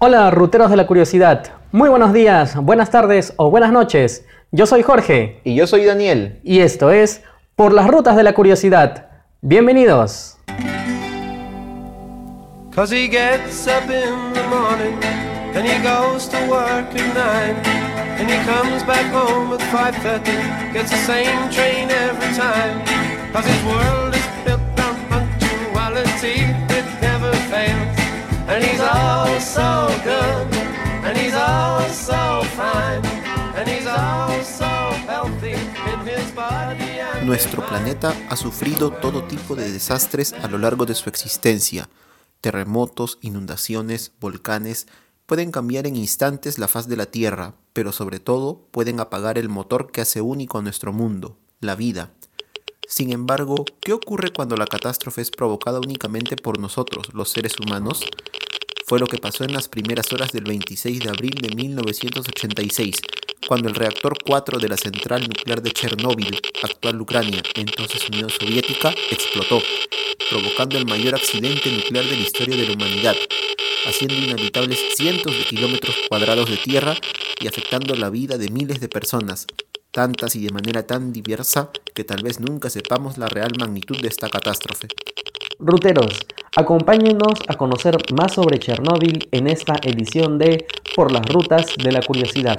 Hola, 0.00 0.30
ruteros 0.30 0.70
de 0.70 0.76
la 0.76 0.86
curiosidad. 0.86 1.48
Muy 1.72 1.88
buenos 1.88 2.12
días, 2.12 2.54
buenas 2.54 2.88
tardes 2.88 3.32
o 3.36 3.50
buenas 3.50 3.72
noches. 3.72 4.24
Yo 4.52 4.64
soy 4.64 4.82
Jorge. 4.84 5.40
Y 5.42 5.56
yo 5.56 5.66
soy 5.66 5.84
Daniel. 5.84 6.38
Y 6.44 6.60
esto 6.60 6.92
es 6.92 7.24
Por 7.56 7.72
las 7.72 7.88
Rutas 7.88 8.14
de 8.14 8.22
la 8.22 8.32
Curiosidad. 8.32 9.08
Bienvenidos. 9.40 10.38
Cause 12.72 12.92
he 12.94 13.08
gets 13.08 13.66
up 13.66 13.90
in 13.90 14.32
the 14.34 14.42
morning 14.48 15.02
and 15.56 15.66
he 15.66 15.82
goes 15.82 16.28
to 16.28 16.38
work 16.48 16.94
at 16.94 17.14
nine 17.16 17.56
and 18.20 18.30
he 18.30 18.38
comes 18.46 18.84
back 18.84 19.12
home 19.12 19.52
at 19.52 19.60
5.30 19.72 20.74
gets 20.74 20.90
the 20.90 20.96
same 20.98 21.50
train 21.50 21.90
every 21.90 22.32
time 22.36 22.84
cause 23.32 23.44
his 23.44 23.64
world 23.64 24.14
is 24.14 24.28
built 24.44 24.60
on 24.78 24.94
punctuality 25.08 26.44
it 26.44 26.44
never 26.44 26.54
fails 26.54 26.67
and 28.58 28.66
he's 28.66 28.80
all 28.80 29.40
so 29.40 29.86
good 30.02 30.46
and 31.04 31.16
he's 31.16 31.34
all 31.34 31.80
so 31.90 32.42
fine 32.56 33.02
and 33.56 33.68
he's 33.68 33.86
all 33.86 34.42
so 34.42 34.66
healthy 35.06 35.52
in 35.52 36.00
his 36.04 36.34
body 36.34 37.24
Nuestro 37.24 37.64
planeta 37.64 38.14
ha 38.28 38.36
sufrido 38.36 38.90
todo 38.90 39.22
tipo 39.24 39.54
de 39.54 39.70
desastres 39.70 40.32
a 40.32 40.48
lo 40.48 40.58
largo 40.58 40.86
de 40.86 40.94
su 40.94 41.08
existencia 41.08 41.88
Terremotos, 42.40 43.18
inundaciones, 43.20 44.12
volcanes 44.20 44.86
pueden 45.26 45.52
cambiar 45.52 45.86
en 45.86 45.96
instantes 45.96 46.58
la 46.58 46.68
faz 46.68 46.88
de 46.88 46.96
la 46.96 47.06
Tierra, 47.06 47.54
pero 47.72 47.92
sobre 47.92 48.18
todo 48.18 48.66
pueden 48.70 48.98
apagar 48.98 49.38
el 49.38 49.48
motor 49.48 49.92
que 49.92 50.00
hace 50.00 50.20
único 50.20 50.58
a 50.58 50.62
nuestro 50.62 50.92
mundo, 50.92 51.36
la 51.60 51.74
vida. 51.74 52.12
Sin 52.88 53.12
embargo, 53.12 53.66
¿qué 53.80 53.92
ocurre 53.92 54.32
cuando 54.32 54.56
la 54.56 54.66
catástrofe 54.66 55.20
es 55.20 55.30
provocada 55.30 55.78
únicamente 55.78 56.36
por 56.36 56.58
nosotros, 56.58 57.12
los 57.12 57.28
seres 57.28 57.54
humanos? 57.60 58.00
Fue 58.88 58.98
lo 58.98 59.06
que 59.06 59.18
pasó 59.18 59.44
en 59.44 59.52
las 59.52 59.68
primeras 59.68 60.10
horas 60.14 60.32
del 60.32 60.44
26 60.44 61.00
de 61.00 61.10
abril 61.10 61.34
de 61.42 61.54
1986, 61.54 62.96
cuando 63.46 63.68
el 63.68 63.74
reactor 63.74 64.16
4 64.24 64.58
de 64.58 64.66
la 64.66 64.78
central 64.78 65.28
nuclear 65.28 65.60
de 65.60 65.72
Chernóbil, 65.72 66.40
actual 66.62 66.98
Ucrania, 66.98 67.42
entonces 67.54 68.08
Unión 68.08 68.30
Soviética, 68.30 68.94
explotó, 69.10 69.60
provocando 70.30 70.78
el 70.78 70.86
mayor 70.86 71.16
accidente 71.16 71.70
nuclear 71.70 72.06
de 72.06 72.16
la 72.16 72.22
historia 72.22 72.56
de 72.56 72.66
la 72.66 72.72
humanidad, 72.72 73.16
haciendo 73.86 74.14
inhabitables 74.16 74.78
cientos 74.96 75.36
de 75.36 75.44
kilómetros 75.44 75.94
cuadrados 76.08 76.48
de 76.48 76.56
tierra 76.56 76.96
y 77.40 77.46
afectando 77.46 77.94
la 77.94 78.08
vida 78.08 78.38
de 78.38 78.48
miles 78.48 78.80
de 78.80 78.88
personas, 78.88 79.46
tantas 79.98 80.36
y 80.36 80.46
de 80.46 80.52
manera 80.52 80.86
tan 80.86 81.12
diversa 81.12 81.70
que 81.92 82.04
tal 82.04 82.22
vez 82.22 82.38
nunca 82.38 82.70
sepamos 82.70 83.18
la 83.18 83.26
real 83.26 83.50
magnitud 83.58 84.00
de 84.00 84.06
esta 84.06 84.28
catástrofe. 84.28 84.86
Ruteros, 85.58 86.24
acompáñenos 86.54 87.40
a 87.48 87.54
conocer 87.54 87.96
más 88.16 88.34
sobre 88.34 88.60
Chernóbil 88.60 89.28
en 89.32 89.48
esta 89.48 89.74
edición 89.82 90.38
de 90.38 90.68
Por 90.94 91.10
las 91.10 91.26
Rutas 91.26 91.66
de 91.82 91.90
la 91.90 92.00
Curiosidad. 92.00 92.58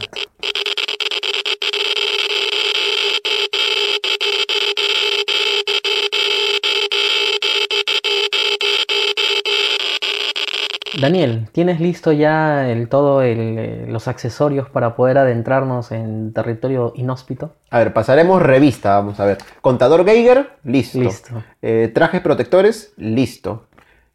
Daniel, 10.99 11.47
¿tienes 11.51 11.79
listo 11.79 12.11
ya 12.11 12.69
el, 12.69 12.89
todo 12.89 13.21
eh, 13.21 13.85
los 13.87 14.07
accesorios 14.07 14.69
para 14.69 14.95
poder 14.95 15.17
adentrarnos 15.17 15.91
en 15.91 16.33
territorio 16.33 16.93
inhóspito? 16.95 17.55
A 17.69 17.79
ver, 17.79 17.93
pasaremos 17.93 18.41
revista, 18.41 18.95
vamos 18.95 19.19
a 19.19 19.25
ver. 19.25 19.37
Contador 19.61 20.05
Geiger, 20.05 20.49
listo. 20.63 20.99
Listo. 20.99 21.43
Eh, 21.61 21.91
trajes 21.93 22.21
protectores, 22.21 22.93
listo. 22.97 23.65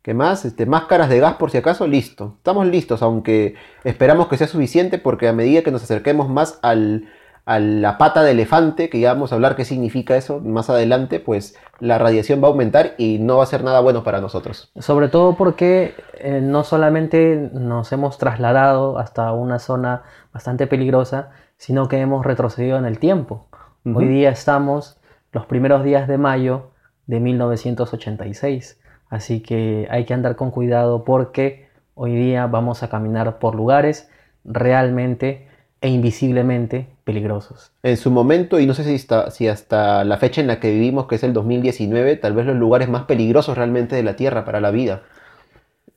¿Qué 0.03 0.13
más? 0.13 0.45
Este, 0.45 0.67
máscaras 0.67 1.09
de 1.09 1.21
gas 1.21 1.37
por 1.37 1.51
si 1.51 1.57
acaso, 1.57 1.87
listo. 1.87 2.35
Estamos 2.37 2.67
listos, 2.67 3.01
aunque 3.03 3.55
esperamos 3.85 4.29
que 4.29 4.37
sea 4.37 4.47
suficiente 4.47 4.99
porque 4.99 5.29
a 5.29 5.33
medida 5.33 5.63
que 5.63 5.71
nos 5.71 5.83
acerquemos 5.83 6.29
más 6.29 6.59
al, 6.63 7.09
a 7.47 7.59
la 7.59 7.99
pata 7.99 8.23
de 8.23 8.31
elefante, 8.31 8.89
que 8.89 9.01
ya 9.01 9.13
vamos 9.13 9.33
a 9.33 9.35
hablar 9.35 9.55
qué 9.55 9.65
significa 9.65 10.17
eso 10.17 10.41
más 10.41 10.71
adelante, 10.71 11.21
pues 11.21 11.57
la 11.79 11.99
radiación 11.99 12.43
va 12.43 12.49
a 12.49 12.51
aumentar 12.51 12.95
y 12.97 13.19
no 13.19 13.39
va 13.39 13.45
a 13.45 13.47
ser 13.47 13.63
nada 13.63 13.81
bueno 13.81 14.03
para 14.03 14.21
nosotros. 14.21 14.71
Sobre 14.79 15.09
todo 15.09 15.37
porque 15.37 15.95
eh, 16.15 16.41
no 16.43 16.65
solamente 16.65 17.51
nos 17.53 17.93
hemos 17.93 18.17
trasladado 18.17 18.99
hasta 18.99 19.33
una 19.33 19.59
zona 19.59 20.03
bastante 20.33 20.67
peligrosa, 20.67 21.31
sino 21.59 21.89
que 21.89 22.01
hemos 22.01 22.25
retrocedido 22.25 22.79
en 22.79 22.87
el 22.87 22.99
tiempo. 22.99 23.47
Hoy 23.85 24.09
día 24.09 24.31
estamos 24.31 24.99
los 25.33 25.45
primeros 25.45 25.85
días 25.85 26.09
de 26.09 26.17
mayo 26.17 26.71
de 27.07 27.21
1986, 27.21 28.81
así 29.11 29.43
que 29.43 29.87
hay 29.91 30.07
que 30.07 30.15
andar 30.15 30.37
con 30.37 30.51
cuidado 30.51 31.05
porque 31.05 31.69
hoy 31.95 32.15
día 32.15 32.47
vamos 32.47 32.83
a 32.83 32.89
caminar 32.89 33.39
por 33.39 33.55
lugares 33.55 34.11
realmente 34.45 35.49
e 35.83 35.91
invisiblemente 35.91 36.94
peligrosos. 37.05 37.71
En 37.83 37.97
su 37.97 38.11
momento, 38.11 38.59
y 38.59 38.67
no 38.67 38.75
sé 38.75 38.85
si, 38.85 39.07
si 39.31 39.49
hasta 39.49 40.05
la 40.05 40.17
fecha 40.17 40.41
en 40.41 40.47
la 40.47 40.59
que 40.59 40.71
vivimos, 40.71 41.07
que 41.07 41.17
es 41.17 41.23
el 41.23 41.33
2019, 41.33 42.17
tal 42.17 42.35
vez 42.35 42.47
los 42.47 42.57
lugares 42.57 42.89
más 42.89 43.05
peligrosos 43.05 43.57
realmente 43.57 43.95
de 43.95 44.03
la 44.03 44.17
Tierra 44.17 44.45
para 44.45 44.61
la 44.61 44.71
vida. 44.71 45.03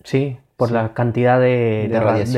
Sí, 0.03 0.37
por 0.57 0.71
la 0.71 0.93
cantidad 0.93 1.39
de, 1.39 1.87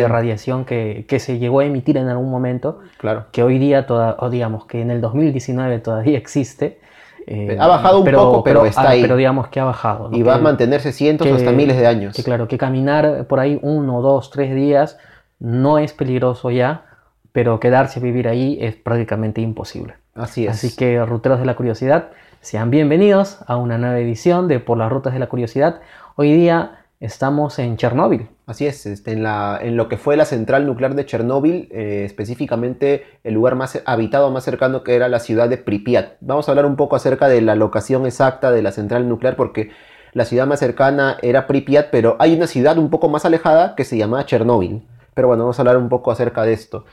radiación, 0.08 0.66
que, 0.66 1.06
se 1.20 1.40
llegó 1.40 1.62
a 1.62 1.66
emitir 1.66 1.98
en 1.98 2.10
algún 2.10 2.30
momento, 2.30 2.80
claro. 2.98 3.26
que 3.32 3.44
hoy 3.44 3.58
día, 3.60 3.86
toda, 3.86 4.18
o 4.20 4.30
digamos 4.30 4.66
que 4.66 4.82
en 4.82 4.92
el 4.92 5.02
2019 5.02 5.80
todavía 5.80 6.18
existe. 6.18 6.80
Eh, 7.28 7.58
ha 7.60 7.68
bajado 7.68 8.00
un 8.00 8.12
poco, 8.12 8.44
pero, 8.44 8.66
está 8.66 8.82
ah, 8.82 8.90
ahí. 8.90 9.02
Pero 9.02 9.16
digamos 9.16 9.48
que 9.50 9.60
ha 9.60 9.66
bajado. 9.66 10.10
Y 10.12 10.24
va 10.24 10.36
a 10.36 10.38
mantenerse 10.40 10.92
cientos 10.92 11.28
hasta 11.28 11.52
miles 11.52 11.78
de 11.78 11.88
años. 11.88 12.16
Que 12.16 12.24
claro, 12.24 12.48
que 12.48 12.58
caminar 12.58 13.26
por 13.28 13.40
ahí 13.40 13.60
uno, 13.62 14.02
dos, 14.02 14.32
tres 14.32 14.54
días 14.54 14.98
no 15.40 15.78
es 15.78 15.94
peligroso 15.94 16.52
ya, 16.52 16.86
pero 17.32 17.60
quedarse 17.60 18.00
a 18.00 18.04
vivir 18.04 18.28
ahí 18.28 18.58
es 18.62 18.76
prácticamente 18.76 19.42
imposible. 19.42 19.96
Así 20.16 20.46
es. 20.46 20.52
Así 20.52 20.76
que, 20.76 21.04
ruteros 21.06 21.40
de 21.40 21.46
la 21.46 21.56
curiosidad, 21.56 22.10
sean 22.42 22.72
bienvenidos 22.72 23.40
a 23.48 23.58
una 23.58 23.78
nueva 23.78 24.00
edición 24.00 24.48
de 24.48 24.60
Por 24.60 24.78
las 24.78 24.92
Rutas 24.92 25.14
de 25.14 25.20
la 25.20 25.28
Curiosidad. 25.28 25.82
Hoy 26.16 26.34
día 26.34 26.86
estamos 27.00 27.60
en 27.60 27.78
Chernóbil. 27.78 28.28
Así 28.46 28.66
es, 28.66 28.86
este, 28.86 29.12
en, 29.12 29.24
la, 29.24 29.60
en, 29.62 29.78
lo 29.78 29.88
que 29.88 29.98
fue 29.98 30.18
la 30.18 30.26
central 30.26 30.66
nuclear 30.66 30.96
de 30.96 31.06
Chernóbil, 31.06 31.70
eh, 31.72 32.04
específicamente 32.06 33.06
el 33.24 33.36
lugar 33.36 33.56
más 33.56 33.82
habitado 33.86 34.32
más 34.32 34.44
cercano 34.44 34.84
que 34.84 34.96
era 34.96 35.08
la 35.08 35.20
ciudad 35.20 35.48
de 35.50 35.58
Pripyat. 35.58 36.14
Vamos 36.22 36.48
a 36.48 36.52
hablar 36.52 36.66
un 36.66 36.76
poco 36.76 36.96
acerca 36.96 37.28
de 37.28 37.42
la 37.42 37.56
locación 37.56 38.06
exacta 38.06 38.52
de 38.52 38.62
la 38.62 38.72
central 38.72 39.08
nuclear 39.08 39.36
porque 39.36 39.70
la 40.14 40.26
ciudad 40.26 40.48
más 40.48 40.60
cercana 40.60 41.18
era 41.22 41.46
Pripyat, 41.46 41.90
pero 41.92 42.16
hay 42.20 42.34
una 42.34 42.48
ciudad 42.48 42.78
un 42.78 42.90
poco 42.90 43.08
más 43.08 43.26
alejada 43.26 43.76
que 43.76 43.86
se 43.86 43.98
llama 43.98 44.26
Chernóbil. 44.26 44.82
Pero 45.14 45.28
bueno, 45.28 45.44
vamos 45.44 45.60
a 45.60 45.62
hablar 45.62 45.78
un 45.78 45.90
poco 45.90 46.12
acerca 46.12 46.44
de 46.44 46.54
esto. 46.54 46.86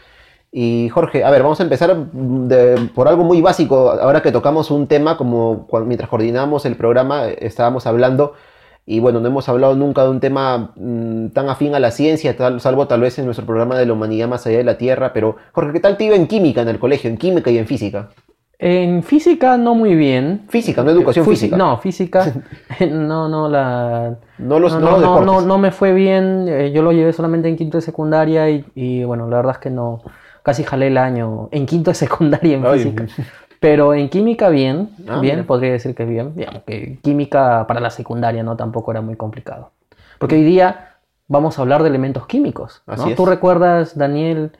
Y 0.52 0.88
Jorge, 0.88 1.24
a 1.24 1.30
ver, 1.30 1.42
vamos 1.42 1.60
a 1.60 1.64
empezar 1.64 1.94
por 2.94 3.08
algo 3.08 3.24
muy 3.24 3.40
básico. 3.40 3.90
Ahora 3.90 4.22
que 4.22 4.32
tocamos 4.32 4.70
un 4.70 4.86
tema, 4.86 5.16
como 5.16 5.68
mientras 5.84 6.08
coordinamos 6.08 6.64
el 6.64 6.76
programa, 6.76 7.28
eh, 7.28 7.38
estábamos 7.42 7.86
hablando, 7.86 8.34
y 8.86 9.00
bueno, 9.00 9.20
no 9.20 9.26
hemos 9.26 9.48
hablado 9.48 9.74
nunca 9.74 10.04
de 10.04 10.10
un 10.10 10.20
tema 10.20 10.72
mm, 10.76 11.28
tan 11.30 11.48
afín 11.48 11.74
a 11.74 11.80
la 11.80 11.90
ciencia, 11.90 12.36
salvo 12.60 12.86
tal 12.86 13.00
vez 13.00 13.18
en 13.18 13.24
nuestro 13.24 13.44
programa 13.44 13.76
de 13.76 13.84
la 13.84 13.92
humanidad 13.92 14.28
más 14.28 14.46
allá 14.46 14.58
de 14.58 14.64
la 14.64 14.78
Tierra. 14.78 15.12
Pero, 15.12 15.36
Jorge, 15.52 15.72
¿qué 15.72 15.80
tal 15.80 15.96
te 15.96 16.04
iba 16.04 16.14
en 16.14 16.28
química 16.28 16.62
en 16.62 16.68
el 16.68 16.78
colegio, 16.78 17.10
en 17.10 17.18
química 17.18 17.50
y 17.50 17.58
en 17.58 17.66
física? 17.66 18.10
En 18.58 19.02
física 19.02 19.58
no 19.58 19.74
muy 19.74 19.94
bien. 19.94 20.46
Física, 20.48 20.82
no 20.82 20.90
educación 20.90 21.26
física. 21.26 21.56
No, 21.56 21.76
física. 21.78 22.32
no, 22.90 23.28
no 23.28 23.48
la. 23.48 24.16
No 24.38 24.58
los 24.58 24.72
no, 24.72 24.98
no, 24.98 25.20
no, 25.20 25.40
no, 25.42 25.58
me 25.58 25.72
fue 25.72 25.92
bien. 25.92 26.46
Eh, 26.48 26.72
yo 26.72 26.80
lo 26.82 26.92
llevé 26.92 27.12
solamente 27.12 27.48
en 27.48 27.56
quinto 27.56 27.76
de 27.76 27.82
secundaria 27.82 28.48
y, 28.48 28.64
y 28.74 29.04
bueno, 29.04 29.28
la 29.28 29.36
verdad 29.36 29.56
es 29.56 29.58
que 29.58 29.70
no 29.70 30.00
casi 30.46 30.62
jalé 30.62 30.86
el 30.86 30.96
año 30.96 31.48
en 31.50 31.66
quinto 31.66 31.90
de 31.90 31.94
secundaria 32.06 32.56
en 32.56 32.64
física. 32.64 33.06
Pero 33.58 33.94
en 33.94 34.08
química 34.08 34.48
bien, 34.48 34.90
ah, 35.08 35.18
bien, 35.18 35.44
podría 35.44 35.72
decir 35.72 35.92
que 35.96 36.04
bien. 36.04 36.34
que 36.64 37.00
química 37.02 37.66
para 37.66 37.80
la 37.80 37.90
secundaria 37.90 38.44
no 38.44 38.56
tampoco 38.56 38.92
era 38.92 39.00
muy 39.00 39.16
complicado. 39.16 39.72
Porque 40.20 40.36
hoy 40.36 40.44
día 40.44 40.98
vamos 41.26 41.58
a 41.58 41.62
hablar 41.62 41.82
de 41.82 41.88
elementos 41.88 42.28
químicos. 42.28 42.84
¿no? 42.86 43.12
¿Tú 43.16 43.26
recuerdas, 43.26 43.98
Daniel, 43.98 44.52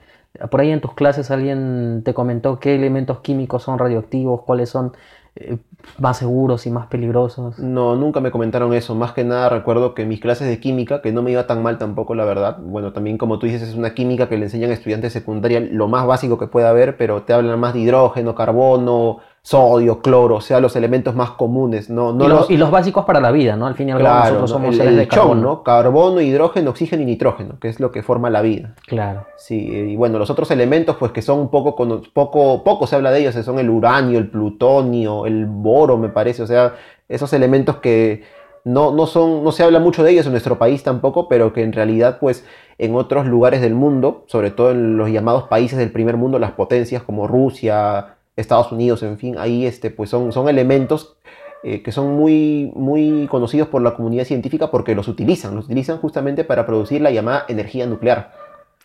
por 0.51 0.59
ahí 0.59 0.71
en 0.71 0.81
tus 0.81 0.93
clases 0.93 1.31
alguien 1.31 2.01
te 2.03 2.13
comentó 2.13 2.59
qué 2.59 2.75
elementos 2.75 3.21
químicos 3.21 3.63
son 3.63 3.79
radioactivos, 3.79 4.41
cuáles 4.41 4.67
son 4.69 4.91
eh, 5.39 5.57
más 5.99 6.17
seguros 6.17 6.65
y 6.65 6.71
más 6.71 6.87
peligrosos. 6.87 7.59
No, 7.59 7.95
nunca 7.95 8.19
me 8.19 8.31
comentaron 8.31 8.73
eso. 8.73 8.95
Más 8.95 9.13
que 9.13 9.23
nada 9.23 9.49
recuerdo 9.49 9.93
que 9.93 10.05
mis 10.05 10.19
clases 10.19 10.47
de 10.47 10.59
química, 10.59 11.01
que 11.01 11.11
no 11.11 11.21
me 11.21 11.31
iba 11.31 11.47
tan 11.47 11.63
mal 11.63 11.77
tampoco, 11.77 12.15
la 12.15 12.25
verdad. 12.25 12.57
Bueno, 12.59 12.93
también 12.93 13.17
como 13.17 13.39
tú 13.39 13.45
dices, 13.45 13.61
es 13.61 13.75
una 13.75 13.93
química 13.93 14.27
que 14.29 14.37
le 14.37 14.45
enseñan 14.45 14.71
a 14.71 14.73
estudiantes 14.73 15.13
secundaria 15.13 15.59
lo 15.59 15.87
más 15.87 16.05
básico 16.05 16.37
que 16.37 16.47
pueda 16.47 16.69
haber, 16.69 16.97
pero 16.97 17.23
te 17.23 17.33
hablan 17.33 17.59
más 17.59 17.73
de 17.73 17.79
hidrógeno, 17.79 18.35
carbono, 18.35 19.19
sodio, 19.47 20.01
cloro, 20.01 20.35
o 20.35 20.41
sea, 20.41 20.59
los 20.59 20.75
elementos 20.75 21.15
más 21.15 21.29
comunes, 21.31 21.89
¿no? 21.89 22.11
no 22.11 22.25
y, 22.25 22.27
los, 22.27 22.51
y 22.51 22.57
los 22.57 22.69
básicos 22.69 23.05
para 23.05 23.21
la 23.21 23.31
vida, 23.31 23.55
¿no? 23.55 23.65
Al 23.65 23.75
fin 23.75 23.87
y 23.87 23.91
al 23.93 24.03
cabo 24.03 24.19
nosotros 24.19 24.49
somos 24.49 24.75
seres 24.75 24.97
de 24.97 25.07
carbono. 25.07 25.41
¿no? 25.41 25.63
Carbono, 25.63 26.19
hidrógeno, 26.19 26.71
oxígeno 26.71 27.03
y 27.03 27.05
nitrógeno, 27.05 27.57
que 27.57 27.69
es 27.69 27.79
lo 27.79 27.93
que 27.93 28.03
forma 28.03 28.29
la 28.29 28.41
vida. 28.41 28.75
Claro. 28.85 29.25
Sí, 29.37 29.55
y 29.55 29.95
bueno, 29.95 30.19
los 30.19 30.29
otros 30.29 30.51
elementos, 30.51 30.97
pues 30.97 31.13
que 31.13 31.21
son 31.21 31.39
un 31.39 31.49
poco, 31.49 31.77
poco, 32.11 32.61
poco 32.65 32.87
se 32.87 32.97
habla 32.97 33.09
de 33.11 33.21
ellos, 33.21 33.35
son 33.35 33.57
el 33.57 33.69
uranio, 33.69 34.19
el 34.19 34.29
plutonio, 34.29 35.25
el 35.25 35.45
boro, 35.45 35.95
me 35.97 36.09
parece, 36.09 36.43
o 36.43 36.47
sea, 36.47 36.73
esos 37.07 37.31
elementos 37.31 37.77
que 37.77 38.23
no, 38.65 38.91
no, 38.91 39.07
son, 39.07 39.45
no 39.45 39.53
se 39.53 39.63
habla 39.63 39.79
mucho 39.79 40.03
de 40.03 40.11
ellos 40.11 40.25
en 40.25 40.33
nuestro 40.33 40.57
país 40.57 40.83
tampoco, 40.83 41.29
pero 41.29 41.53
que 41.53 41.63
en 41.63 41.71
realidad 41.71 42.17
pues 42.19 42.45
en 42.79 42.95
otros 42.95 43.25
lugares 43.25 43.61
del 43.61 43.75
mundo, 43.75 44.25
sobre 44.27 44.51
todo 44.51 44.71
en 44.71 44.97
los 44.97 45.09
llamados 45.09 45.43
países 45.43 45.79
del 45.79 45.93
primer 45.93 46.17
mundo, 46.17 46.37
las 46.37 46.51
potencias 46.51 47.01
como 47.01 47.27
Rusia, 47.27 48.16
Estados 48.37 48.71
Unidos, 48.71 49.03
en 49.03 49.17
fin, 49.17 49.35
ahí 49.37 49.65
este, 49.65 49.89
pues 49.89 50.09
son, 50.09 50.31
son 50.31 50.47
elementos 50.47 51.17
eh, 51.63 51.81
que 51.81 51.91
son 51.91 52.15
muy, 52.15 52.71
muy 52.75 53.27
conocidos 53.29 53.67
por 53.67 53.81
la 53.81 53.95
comunidad 53.95 54.25
científica 54.25 54.69
porque 54.69 54.95
los 54.95 55.07
utilizan, 55.07 55.55
los 55.55 55.65
utilizan 55.65 55.97
justamente 55.97 56.43
para 56.43 56.65
producir 56.65 57.01
la 57.01 57.11
llamada 57.11 57.45
energía 57.47 57.87
nuclear. 57.87 58.31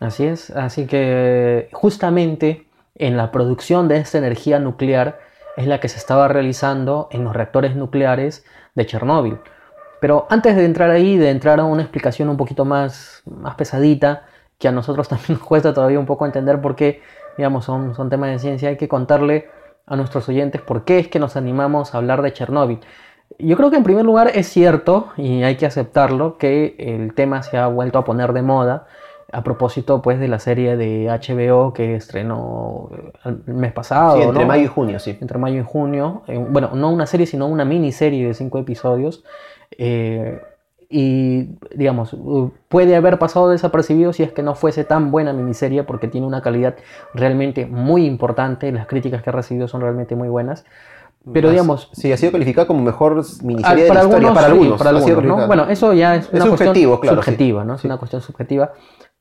Así 0.01 0.25
es, 0.25 0.51
así 0.51 0.87
que 0.87 1.69
justamente 1.73 2.67
en 2.97 3.17
la 3.17 3.31
producción 3.31 3.89
de 3.89 3.99
esta 3.99 4.19
energía 4.19 4.59
nuclear 4.59 5.21
es 5.57 5.67
la 5.67 5.81
que 5.81 5.89
se 5.89 5.99
estaba 5.99 6.29
realizando 6.29 7.09
en 7.11 7.25
los 7.25 7.35
reactores 7.35 7.77
nucleares 7.77 8.45
de 8.75 8.87
Chernóbil. 8.87 9.39
Pero 10.01 10.27
antes 10.31 10.57
de 10.57 10.65
entrar 10.65 10.91
ahí, 10.91 11.17
de 11.17 11.31
entrar 11.31 11.61
a 11.61 11.65
una 11.65 11.83
explicación 11.83 12.29
un 12.29 12.37
poquito 12.37 12.65
más, 12.65 13.23
más 13.27 13.55
pesadita, 13.55 14.25
que 14.59 14.69
a 14.69 14.73
nosotros 14.73 15.09
también 15.11 15.39
nos 15.39 15.47
cuesta 15.47 15.75
todavía 15.75 15.99
un 15.99 16.07
poco 16.07 16.27
entender 16.27 16.61
por 16.61 16.75
qué, 16.75 17.03
digamos, 17.37 17.65
son, 17.65 17.95
son 17.95 18.11
temas 18.11 18.31
de 18.31 18.39
ciencia, 18.39 18.69
hay 18.69 18.77
que 18.77 18.89
contarle 18.89 19.49
a 19.87 19.97
nuestros 19.97 20.29
oyentes 20.29 20.61
por 20.61 20.85
qué 20.85 20.99
es 20.99 21.09
que 21.09 21.19
nos 21.19 21.37
animamos 21.37 21.95
a 21.95 21.99
hablar 21.99 22.23
de 22.23 22.33
Chernóbil. 22.33 22.81
Yo 23.39 23.57
creo 23.57 23.71
que 23.71 23.77
en 23.77 23.85
primer 23.85 24.05
lugar 24.05 24.31
es 24.35 24.49
cierto, 24.49 25.09
y 25.17 25.43
hay 25.43 25.57
que 25.57 25.67
aceptarlo, 25.67 26.39
que 26.39 26.77
el 26.79 27.15
tema 27.15 27.43
se 27.43 27.59
ha 27.59 27.67
vuelto 27.67 27.99
a 27.99 28.05
poner 28.05 28.33
de 28.33 28.43
moda 28.43 28.87
a 29.33 29.43
propósito 29.43 30.03
pues 30.03 30.21
de 30.21 30.29
la 30.29 30.39
serie 30.39 30.77
de 30.77 31.07
HBO 31.07 31.73
que 31.73 31.97
estrenó 31.97 32.91
el 33.25 33.55
mes 33.55 33.73
pasado. 33.73 34.17
Sí, 34.17 34.23
entre 34.23 34.45
mayo 34.45 34.65
y 34.65 34.67
junio, 34.67 34.99
sí. 34.99 35.17
Entre 35.21 35.39
mayo 35.39 35.61
y 35.61 35.65
junio. 35.65 36.23
Eh, 36.27 36.37
bueno, 36.37 36.71
no 36.75 36.91
una 36.91 37.07
serie, 37.07 37.27
sino 37.27 37.47
una 37.47 37.65
miniserie 37.65 38.27
de 38.27 38.35
cinco 38.35 38.59
episodios. 38.59 39.25
Eh, 39.79 40.39
y 40.95 41.49
digamos, 41.75 42.15
puede 42.69 42.95
haber 42.95 43.19
pasado 43.19 43.49
desapercibido 43.49 44.13
si 44.13 44.23
es 44.23 44.31
que 44.31 44.43
no 44.43 44.55
fuese 44.55 44.85
tan 44.85 45.11
buena 45.11 45.33
miniserie 45.33 45.85
porque 45.85 46.07
tiene 46.07 46.27
una 46.27 46.43
calidad 46.43 46.77
realmente 47.15 47.65
muy 47.65 48.05
importante, 48.05 48.71
las 48.73 48.87
críticas 48.87 49.23
que 49.23 49.31
ha 49.31 49.33
recibido 49.33 49.69
son 49.69 49.81
realmente 49.81 50.15
muy 50.15 50.29
buenas. 50.29 50.67
Pero 51.33 51.51
digamos... 51.51 51.89
Sí, 51.93 52.13
ha 52.13 52.17
sido 52.19 52.33
calificada 52.33 52.67
como 52.67 52.83
mejor 52.83 53.25
miniserie 53.43 53.89
para 53.89 54.01
de 54.01 54.11
la 54.11 54.15
algunos, 54.17 54.35
para 54.35 54.47
algunos. 54.49 54.79
para 54.79 54.91
algunos 54.91 55.47
Bueno, 55.47 55.65
eso 55.71 55.95
ya 55.95 56.17
es 56.17 56.29
una 56.31 56.47
cuestión 56.47 56.75
subjetiva, 56.75 57.65
¿no? 57.65 57.77
Es 57.77 57.85
una 57.85 57.97
cuestión 57.97 58.21
subjetiva. 58.21 58.73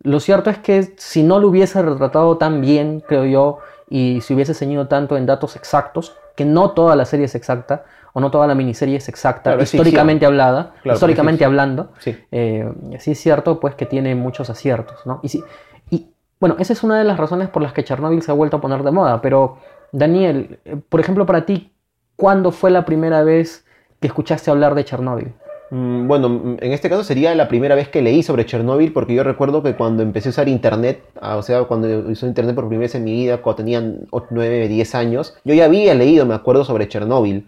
Lo 0.01 0.19
cierto 0.19 0.49
es 0.49 0.57
que 0.57 0.93
si 0.97 1.23
no 1.23 1.39
lo 1.39 1.47
hubiese 1.47 1.81
retratado 1.81 2.37
tan 2.37 2.59
bien, 2.59 3.01
creo 3.07 3.23
yo, 3.25 3.59
y 3.89 4.19
si 4.21 4.33
hubiese 4.33 4.53
ceñido 4.53 4.87
tanto 4.87 5.15
en 5.15 5.25
datos 5.25 5.55
exactos, 5.55 6.17
que 6.35 6.43
no 6.43 6.71
toda 6.71 6.97
la 6.97 7.05
serie 7.05 7.27
es 7.27 7.35
exacta, 7.35 7.85
o 8.13 8.19
no 8.19 8.31
toda 8.31 8.47
la 8.47 8.55
miniserie 8.55 8.97
es 8.97 9.09
exacta, 9.09 9.55
históricamente 9.61 10.25
hablada, 10.25 10.73
históricamente 10.83 11.45
hablando, 11.45 11.91
eh, 12.05 12.69
sí. 12.99 13.11
es 13.11 13.19
cierto 13.19 13.59
pues 13.59 13.75
que 13.75 13.85
tiene 13.85 14.15
muchos 14.15 14.49
aciertos, 14.49 15.05
¿no? 15.05 15.19
Y, 15.23 15.29
sí, 15.29 15.43
y 15.89 16.07
bueno, 16.39 16.55
esa 16.59 16.73
es 16.73 16.83
una 16.83 16.97
de 16.97 17.03
las 17.03 17.17
razones 17.17 17.49
por 17.49 17.61
las 17.61 17.73
que 17.73 17.83
Chernobyl 17.83 18.21
se 18.21 18.31
ha 18.31 18.33
vuelto 18.33 18.57
a 18.57 18.61
poner 18.61 18.83
de 18.83 18.91
moda, 18.91 19.21
pero 19.21 19.57
Daniel, 19.91 20.59
eh, 20.65 20.77
por 20.89 20.99
ejemplo, 20.99 21.25
para 21.25 21.45
ti, 21.45 21.71
¿cuándo 22.15 22.51
fue 22.51 22.71
la 22.71 22.85
primera 22.85 23.23
vez 23.23 23.65
que 23.99 24.07
escuchaste 24.07 24.51
hablar 24.51 24.75
de 24.75 24.85
Chernobyl? 24.85 25.33
Mm, 25.71 26.05
bueno, 26.05 26.27
mm, 26.27 26.57
en 26.59 26.71
este 26.73 26.89
caso 26.89 27.03
sería 27.03 27.33
la 27.33 27.47
primera 27.47 27.75
vez 27.75 27.87
que 27.87 28.01
leí 28.01 28.23
sobre 28.23 28.45
Chernobyl, 28.45 28.91
porque 28.91 29.15
yo 29.15 29.23
recuerdo 29.23 29.63
que 29.63 29.75
cuando 29.75 30.03
empecé 30.03 30.27
a 30.29 30.31
usar 30.31 30.49
internet, 30.49 31.01
ah, 31.21 31.37
o 31.37 31.41
sea, 31.41 31.63
cuando 31.63 31.87
usé 32.09 32.27
internet 32.27 32.55
por 32.55 32.67
primera 32.67 32.85
vez 32.85 32.95
en 32.95 33.05
mi 33.05 33.13
vida, 33.13 33.37
cuando 33.37 33.57
tenía 33.57 33.81
9, 34.29 34.67
10 34.67 34.95
años, 34.95 35.37
yo 35.45 35.53
ya 35.53 35.65
había 35.65 35.93
leído, 35.93 36.25
me 36.25 36.35
acuerdo, 36.35 36.65
sobre 36.65 36.89
Chernobyl 36.89 37.47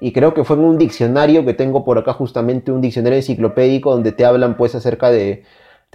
y 0.00 0.12
creo 0.12 0.34
que 0.34 0.44
fue 0.44 0.56
en 0.56 0.64
un 0.64 0.78
diccionario 0.78 1.44
que 1.44 1.54
tengo 1.54 1.84
por 1.84 1.98
acá 1.98 2.12
justamente 2.12 2.72
un 2.72 2.80
diccionario 2.80 3.16
enciclopédico 3.16 3.92
donde 3.92 4.12
te 4.12 4.24
hablan 4.24 4.56
pues 4.56 4.74
acerca 4.74 5.10
de, 5.10 5.44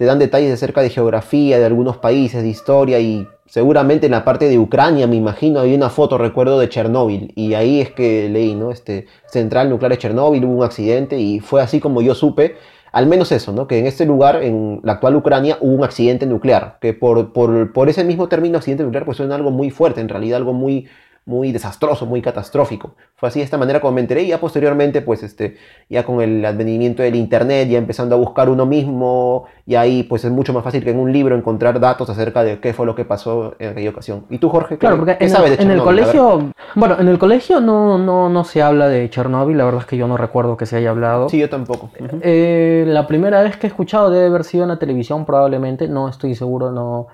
te 0.00 0.06
dan 0.06 0.18
detalles 0.18 0.50
acerca 0.50 0.80
de 0.80 0.88
geografía, 0.88 1.58
de 1.58 1.66
algunos 1.66 1.98
países, 1.98 2.42
de 2.42 2.48
historia 2.48 3.00
y 3.00 3.28
seguramente 3.44 4.06
en 4.06 4.12
la 4.12 4.24
parte 4.24 4.48
de 4.48 4.58
Ucrania, 4.58 5.06
me 5.06 5.16
imagino, 5.16 5.60
había 5.60 5.76
una 5.76 5.90
foto, 5.90 6.16
recuerdo, 6.16 6.58
de 6.58 6.70
Chernóbil 6.70 7.32
y 7.36 7.52
ahí 7.52 7.82
es 7.82 7.90
que 7.90 8.30
leí, 8.30 8.54
¿no? 8.54 8.70
Este, 8.70 9.04
central 9.26 9.68
nuclear 9.68 9.92
de 9.92 9.98
Chernóbil, 9.98 10.42
hubo 10.46 10.54
un 10.54 10.64
accidente 10.64 11.18
y 11.18 11.40
fue 11.40 11.60
así 11.60 11.80
como 11.80 12.00
yo 12.00 12.14
supe, 12.14 12.56
al 12.92 13.08
menos 13.08 13.30
eso, 13.30 13.52
¿no? 13.52 13.66
Que 13.66 13.78
en 13.78 13.86
este 13.86 14.06
lugar, 14.06 14.42
en 14.42 14.80
la 14.84 14.92
actual 14.92 15.16
Ucrania, 15.16 15.58
hubo 15.60 15.74
un 15.74 15.84
accidente 15.84 16.24
nuclear, 16.24 16.78
que 16.80 16.94
por, 16.94 17.34
por, 17.34 17.72
por 17.74 17.90
ese 17.90 18.02
mismo 18.02 18.26
término 18.26 18.56
accidente 18.56 18.84
nuclear 18.84 19.04
pues 19.04 19.18
suena 19.18 19.34
algo 19.34 19.50
muy 19.50 19.70
fuerte, 19.70 20.00
en 20.00 20.08
realidad 20.08 20.38
algo 20.38 20.54
muy 20.54 20.88
muy 21.26 21.52
desastroso, 21.52 22.06
muy 22.06 22.22
catastrófico. 22.22 22.94
Fue 23.14 23.28
así 23.28 23.38
de 23.38 23.44
esta 23.44 23.58
manera 23.58 23.80
como 23.80 23.92
me 23.92 24.00
enteré 24.00 24.22
y 24.22 24.28
ya 24.28 24.40
posteriormente, 24.40 25.00
pues 25.02 25.22
este, 25.22 25.58
ya 25.88 26.04
con 26.04 26.20
el 26.20 26.44
advenimiento 26.44 27.02
del 27.02 27.14
internet, 27.14 27.68
ya 27.68 27.78
empezando 27.78 28.16
a 28.16 28.18
buscar 28.18 28.48
uno 28.48 28.66
mismo, 28.66 29.44
y 29.66 29.74
ahí 29.74 30.02
pues 30.02 30.24
es 30.24 30.30
mucho 30.32 30.52
más 30.52 30.64
fácil 30.64 30.82
que 30.82 30.90
en 30.90 30.98
un 30.98 31.12
libro 31.12 31.36
encontrar 31.36 31.78
datos 31.78 32.10
acerca 32.10 32.42
de 32.42 32.58
qué 32.58 32.72
fue 32.72 32.86
lo 32.86 32.94
que 32.94 33.04
pasó 33.04 33.54
en 33.58 33.70
aquella 33.70 33.90
ocasión. 33.90 34.24
¿Y 34.30 34.38
tú, 34.38 34.48
Jorge? 34.48 34.78
Claro, 34.78 34.96
porque 34.96 35.18
en, 35.20 35.60
en 35.60 35.70
el 35.70 35.82
colegio, 35.82 36.52
bueno, 36.74 36.96
en 36.98 37.08
el 37.08 37.18
colegio 37.18 37.60
no, 37.60 37.98
no, 37.98 38.28
no 38.28 38.44
se 38.44 38.62
habla 38.62 38.88
de 38.88 39.08
Chernobyl, 39.10 39.56
la 39.56 39.66
verdad 39.66 39.82
es 39.82 39.86
que 39.86 39.96
yo 39.96 40.08
no 40.08 40.16
recuerdo 40.16 40.56
que 40.56 40.66
se 40.66 40.76
haya 40.76 40.90
hablado. 40.90 41.28
Sí, 41.28 41.38
yo 41.38 41.48
tampoco. 41.48 41.90
Eh, 42.22 42.84
la 42.88 43.06
primera 43.06 43.42
vez 43.42 43.56
que 43.56 43.66
he 43.66 43.70
escuchado 43.70 44.10
debe 44.10 44.26
haber 44.26 44.44
sido 44.44 44.64
en 44.64 44.70
la 44.70 44.78
televisión 44.78 45.26
probablemente, 45.26 45.86
no 45.86 46.08
estoy 46.08 46.34
seguro, 46.34 46.72
no... 46.72 47.06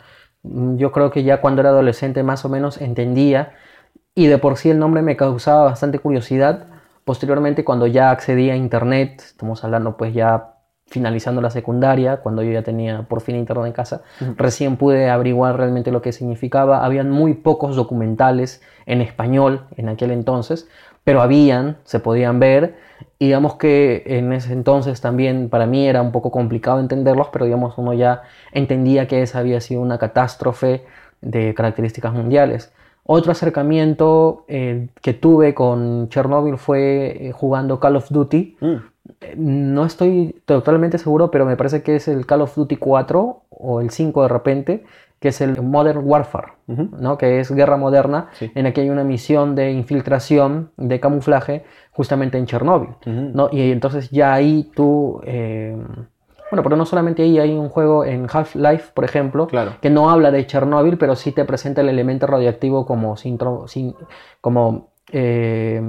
Yo 0.79 0.93
creo 0.93 1.11
que 1.11 1.25
ya 1.25 1.41
cuando 1.41 1.61
era 1.61 1.71
adolescente 1.71 2.23
más 2.23 2.45
o 2.45 2.49
menos 2.49 2.81
entendía 2.81 3.55
y 4.17 4.27
de 4.27 4.39
por 4.39 4.57
sí 4.57 4.71
el 4.71 4.79
nombre 4.81 5.03
me 5.03 5.15
causaba 5.15 5.65
bastante 5.65 5.99
curiosidad. 6.01 6.65
Posteriormente, 7.05 7.65
cuando 7.65 7.87
ya 7.87 8.11
accedí 8.11 8.51
a 8.51 8.57
internet, 8.57 9.23
estamos 9.25 9.63
hablando 9.63 9.99
pues 9.99 10.15
ya 10.15 10.55
finalizando 10.87 11.43
la 11.43 11.51
secundaria, 11.51 12.19
cuando 12.19 12.43
yo 12.43 12.51
ya 12.51 12.63
tenía 12.63 13.03
por 13.03 13.21
fin 13.21 13.37
internet 13.37 13.67
en 13.67 13.73
casa, 13.73 14.03
recién 14.37 14.77
pude 14.77 15.11
averiguar 15.11 15.59
realmente 15.59 15.93
lo 15.93 16.01
que 16.01 16.13
significaba. 16.13 16.85
Habían 16.85 17.11
muy 17.11 17.35
pocos 17.35 17.77
documentales 17.77 18.63
en 18.87 19.03
español 19.03 19.67
en 19.77 19.91
aquel 19.91 20.11
entonces, 20.11 20.67
pero 21.05 21.21
habían, 21.21 21.77
se 21.85 22.01
podían 22.01 22.41
ver. 22.41 22.77
Y 23.19 23.27
digamos 23.27 23.57
que 23.57 24.03
en 24.07 24.33
ese 24.33 24.55
entonces 24.55 25.03
también 25.03 25.51
para 25.51 25.67
mí 25.67 25.87
era 25.87 26.01
un 26.01 26.11
poco 26.13 26.31
complicado 26.31 26.81
entenderlos, 26.81 27.29
pero 27.31 27.45
digamos 27.45 27.77
uno 27.77 27.93
ya 27.93 28.23
entendía 28.53 29.07
que 29.09 29.21
esa 29.21 29.41
había 29.41 29.61
sido 29.61 29.83
una 29.83 29.99
catástrofe 29.99 30.87
de 31.21 31.53
características 31.53 32.15
mundiales. 32.15 32.73
Otro 33.09 33.31
acercamiento 33.31 34.45
eh, 34.49 34.89
que 35.01 35.15
tuve 35.15 35.55
con 35.55 36.09
Chernobyl 36.09 36.59
fue 36.59 37.29
eh, 37.29 37.33
jugando 37.33 37.79
Call 37.79 37.97
of 37.97 38.11
Duty. 38.11 38.57
Mm. 38.61 38.75
Eh, 39.21 39.35
no 39.37 39.85
estoy 39.85 40.43
totalmente 40.45 40.99
seguro, 40.99 41.31
pero 41.31 41.47
me 41.47 41.57
parece 41.57 41.83
que 41.83 41.97
es 41.97 42.09
el 42.09 42.27
Call 42.27 42.43
of 42.43 42.57
Duty 42.57 42.77
4 42.77 43.43
o 43.49 43.81
el 43.81 43.91
5 43.91 44.23
de 44.23 44.29
repente, 44.29 44.85
que 45.21 45.29
es 45.29 45.41
el 45.41 45.63
Modern 45.63 46.01
Warfare, 46.03 46.55
¿no? 46.67 47.17
que 47.17 47.39
es 47.39 47.51
guerra 47.53 47.77
moderna, 47.77 48.29
en 48.41 48.65
la 48.65 48.73
que 48.73 48.83
hay 48.83 48.91
una 48.91 49.05
misión 49.05 49.55
de 49.55 49.71
infiltración, 49.71 50.73
de 50.77 51.01
camuflaje, 51.01 51.65
justamente 51.93 52.37
en 52.39 52.47
Chernobyl. 52.47 52.91
¿no? 53.07 53.49
Y 53.51 53.71
entonces 53.71 54.11
ya 54.11 54.35
ahí 54.35 54.71
tú 54.75 55.23
bueno, 56.51 56.63
pero 56.63 56.77
no 56.77 56.87
solamente 56.87 57.23
ahí 57.23 57.39
hay 57.39 57.53
un 57.53 57.69
juego 57.69 58.05
en 58.05 58.27
Half-Life, 58.33 58.93
por 58.95 59.05
ejemplo, 59.05 59.49
que 59.81 59.91
no 59.91 60.11
habla 60.11 60.31
de 60.31 60.47
Chernóbil, 60.47 60.97
pero 60.97 61.17
sí 61.17 61.33
te 61.33 61.45
presenta 61.45 61.81
el 61.81 61.89
elemento 61.89 62.27
radioactivo 62.27 62.87
como, 62.87 63.17
como 64.41 64.89
eh, 65.13 65.83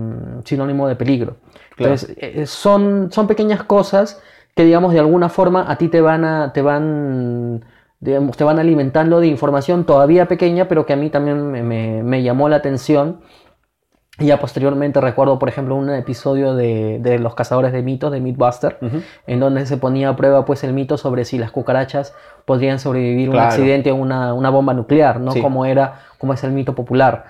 sinónimo 0.43 0.87
de 0.87 0.95
peligro. 0.95 1.37
Entonces, 1.77 2.15
eh, 2.17 2.45
son, 2.47 3.11
son 3.11 3.27
pequeñas 3.27 3.63
cosas 3.63 4.21
que, 4.55 4.65
digamos, 4.65 4.93
de 4.93 4.99
alguna 4.99 5.29
forma 5.29 5.71
a 5.71 5.77
ti 5.77 5.89
te 5.89 6.01
van 6.01 6.25
a, 6.25 6.51
te 6.53 6.63
van, 6.63 7.63
te 8.01 8.43
van 8.43 8.59
alimentando 8.59 9.19
de 9.19 9.27
información 9.27 9.85
todavía 9.85 10.27
pequeña, 10.27 10.67
pero 10.67 10.87
que 10.87 10.93
a 10.93 10.95
mí 10.95 11.11
también 11.11 11.51
me, 11.51 12.01
me 12.01 12.23
llamó 12.23 12.49
la 12.49 12.55
atención 12.55 13.19
y 14.19 14.25
ya 14.25 14.39
posteriormente 14.39 14.99
recuerdo, 14.99 15.37
por 15.37 15.47
ejemplo, 15.47 15.75
un 15.75 15.91
episodio 15.91 16.55
de, 16.55 16.97
de 16.99 17.19
Los 17.19 17.35
Cazadores 17.35 17.71
de 17.71 17.83
Mitos, 17.83 18.11
de 18.11 18.19
Mythbuster, 18.19 18.79
en 19.27 19.39
donde 19.39 19.65
se 19.67 19.77
ponía 19.77 20.09
a 20.09 20.15
prueba 20.15 20.43
pues, 20.43 20.63
el 20.63 20.73
mito 20.73 20.97
sobre 20.97 21.23
si 21.23 21.37
las 21.37 21.51
cucarachas 21.51 22.15
podrían 22.45 22.79
sobrevivir 22.79 23.29
un 23.29 23.37
accidente 23.37 23.91
o 23.91 23.95
una, 23.95 24.33
una, 24.33 24.49
bomba 24.49 24.73
nuclear, 24.73 25.19
¿no? 25.19 25.33
Como, 25.39 25.65
era, 25.65 26.01
como 26.17 26.33
es 26.33 26.43
el 26.43 26.51
mito 26.51 26.73
popular. 26.73 27.25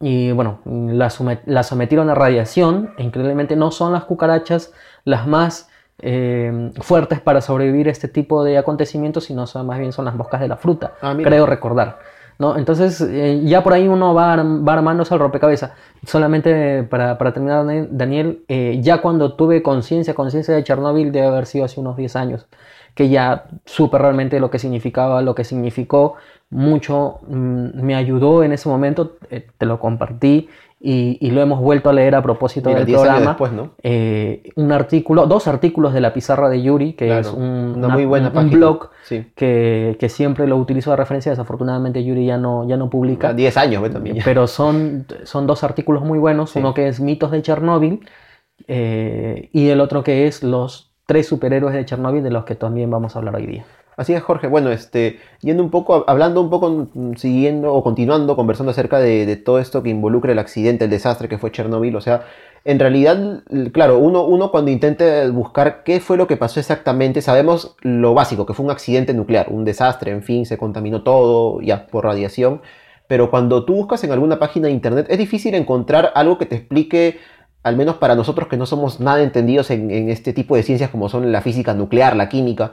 Y 0.00 0.32
bueno, 0.32 0.60
la, 0.64 1.12
la, 1.44 1.62
sometieron 1.62 2.08
a 2.08 2.14
radiación, 2.14 2.94
e 2.96 3.02
increíblemente 3.02 3.54
no 3.54 3.70
son 3.70 3.92
las 3.92 4.04
cucarachas 4.04 4.72
las 5.04 5.26
más 5.26 5.68
eh, 6.00 6.72
fuertes 6.80 7.20
para 7.20 7.42
sobrevivir 7.42 7.88
a 7.88 7.90
este 7.90 8.08
tipo 8.08 8.44
de 8.44 8.56
acontecimientos, 8.56 9.24
sino 9.24 9.46
son, 9.46 9.66
más 9.66 9.78
bien 9.78 9.92
son 9.92 10.06
las 10.06 10.14
moscas 10.14 10.40
de 10.40 10.48
la 10.48 10.56
fruta, 10.56 10.94
ah, 11.02 11.14
creo 11.22 11.44
recordar. 11.44 11.98
¿No? 12.40 12.56
Entonces 12.56 13.00
eh, 13.02 13.42
ya 13.44 13.62
por 13.62 13.74
ahí 13.74 13.86
uno 13.86 14.14
va, 14.14 14.34
va 14.36 14.72
armándose 14.72 15.12
al 15.12 15.20
rompecabezas. 15.20 15.72
Solamente 16.06 16.82
para, 16.84 17.18
para 17.18 17.32
terminar, 17.34 17.66
Daniel, 17.90 18.42
eh, 18.48 18.78
ya 18.80 19.02
cuando 19.02 19.34
tuve 19.34 19.62
conciencia, 19.62 20.14
conciencia 20.14 20.54
de 20.54 20.64
Chernóbil 20.64 21.12
debe 21.12 21.26
haber 21.26 21.44
sido 21.44 21.66
hace 21.66 21.78
unos 21.78 21.98
10 21.98 22.16
años, 22.16 22.46
que 22.94 23.10
ya 23.10 23.44
supe 23.66 23.98
realmente 23.98 24.40
lo 24.40 24.50
que 24.50 24.58
significaba, 24.58 25.20
lo 25.20 25.34
que 25.34 25.44
significó, 25.44 26.14
mucho 26.48 27.20
mm, 27.28 27.82
me 27.82 27.94
ayudó 27.94 28.42
en 28.42 28.52
ese 28.52 28.70
momento, 28.70 29.18
eh, 29.30 29.46
te 29.58 29.66
lo 29.66 29.78
compartí 29.78 30.48
y, 30.82 31.30
lo 31.30 31.42
hemos 31.42 31.60
vuelto 31.60 31.90
a 31.90 31.92
leer 31.92 32.14
a 32.14 32.22
propósito 32.22 32.70
del 32.70 32.86
programa. 32.86 33.36
Eh, 33.82 34.50
un 34.56 34.72
artículo, 34.72 35.26
dos 35.26 35.46
artículos 35.46 35.92
de 35.92 36.00
la 36.00 36.14
pizarra 36.14 36.48
de 36.48 36.62
Yuri, 36.62 36.94
que 36.94 37.18
es 37.18 37.30
un, 37.30 37.78
muy 37.78 38.06
buena 38.06 38.32
un 38.34 38.50
blog 38.50 38.88
que, 39.36 39.96
que, 40.00 40.08
siempre 40.08 40.46
lo 40.46 40.56
utilizo 40.56 40.90
de 40.90 40.96
referencia. 40.96 41.32
Desafortunadamente 41.32 42.02
Yuri 42.02 42.24
ya 42.24 42.38
no, 42.38 42.66
ya 42.66 42.78
no 42.78 42.88
publica. 42.88 43.34
10 43.34 43.56
años 43.58 43.90
también. 43.90 44.18
Pero 44.24 44.46
son, 44.46 45.06
son 45.24 45.46
dos 45.46 45.64
artículos 45.64 46.02
muy 46.02 46.18
buenos. 46.18 46.56
Uno 46.56 46.72
que 46.72 46.88
es 46.88 46.98
Mitos 46.98 47.30
de 47.30 47.42
Chernóbil 47.42 48.00
eh, 48.66 49.50
y 49.52 49.68
el 49.68 49.80
otro 49.80 50.02
que 50.02 50.26
es 50.26 50.42
Los 50.42 50.94
tres 51.04 51.26
superhéroes 51.26 51.74
de 51.74 51.84
Chernóbil, 51.84 52.22
de 52.22 52.30
los 52.30 52.44
que 52.44 52.54
también 52.54 52.90
vamos 52.90 53.16
a 53.16 53.18
hablar 53.18 53.36
hoy 53.36 53.46
día. 53.46 53.66
Así 54.00 54.14
es, 54.14 54.22
Jorge. 54.22 54.46
Bueno, 54.46 54.70
este, 54.70 55.18
yendo 55.42 55.62
un 55.62 55.68
poco, 55.68 56.04
hablando 56.06 56.40
un 56.40 56.48
poco, 56.48 56.88
siguiendo 57.16 57.74
o 57.74 57.84
continuando, 57.84 58.34
conversando 58.34 58.70
acerca 58.70 58.98
de, 58.98 59.36
todo 59.36 59.58
esto 59.58 59.82
que 59.82 59.90
involucra 59.90 60.32
el 60.32 60.38
accidente, 60.38 60.86
el 60.86 60.90
desastre 60.90 61.28
que 61.28 61.36
fue 61.36 61.52
Chernobyl. 61.52 61.94
O 61.96 62.00
sea, 62.00 62.22
en 62.64 62.78
realidad, 62.78 63.42
claro, 63.74 63.98
uno, 63.98 64.24
uno 64.24 64.50
cuando 64.50 64.70
intenta 64.70 65.28
buscar 65.28 65.82
qué 65.84 66.00
fue 66.00 66.16
lo 66.16 66.26
que 66.26 66.38
pasó 66.38 66.60
exactamente, 66.60 67.20
sabemos 67.20 67.76
lo 67.82 68.14
básico, 68.14 68.46
que 68.46 68.54
fue 68.54 68.64
un 68.64 68.70
accidente 68.70 69.12
nuclear, 69.12 69.48
un 69.50 69.66
desastre, 69.66 70.12
en 70.12 70.22
fin, 70.22 70.46
se 70.46 70.56
contaminó 70.56 71.02
todo 71.02 71.60
ya 71.60 71.86
por 71.86 72.04
radiación. 72.06 72.62
Pero 73.06 73.30
cuando 73.30 73.66
tú 73.66 73.74
buscas 73.74 74.02
en 74.02 74.12
alguna 74.12 74.38
página 74.38 74.68
de 74.68 74.72
internet, 74.72 75.08
es 75.10 75.18
difícil 75.18 75.54
encontrar 75.54 76.10
algo 76.14 76.38
que 76.38 76.46
te 76.46 76.56
explique 76.56 77.18
al 77.62 77.76
menos 77.76 77.96
para 77.96 78.14
nosotros 78.14 78.48
que 78.48 78.56
no 78.56 78.64
somos 78.64 79.00
nada 79.00 79.22
entendidos 79.22 79.70
en, 79.70 79.90
en, 79.90 80.08
este 80.08 80.32
tipo 80.32 80.56
de 80.56 80.62
ciencias 80.62 80.88
como 80.90 81.10
son 81.10 81.30
la 81.30 81.42
física 81.42 81.74
nuclear, 81.74 82.16
la 82.16 82.28
química, 82.28 82.72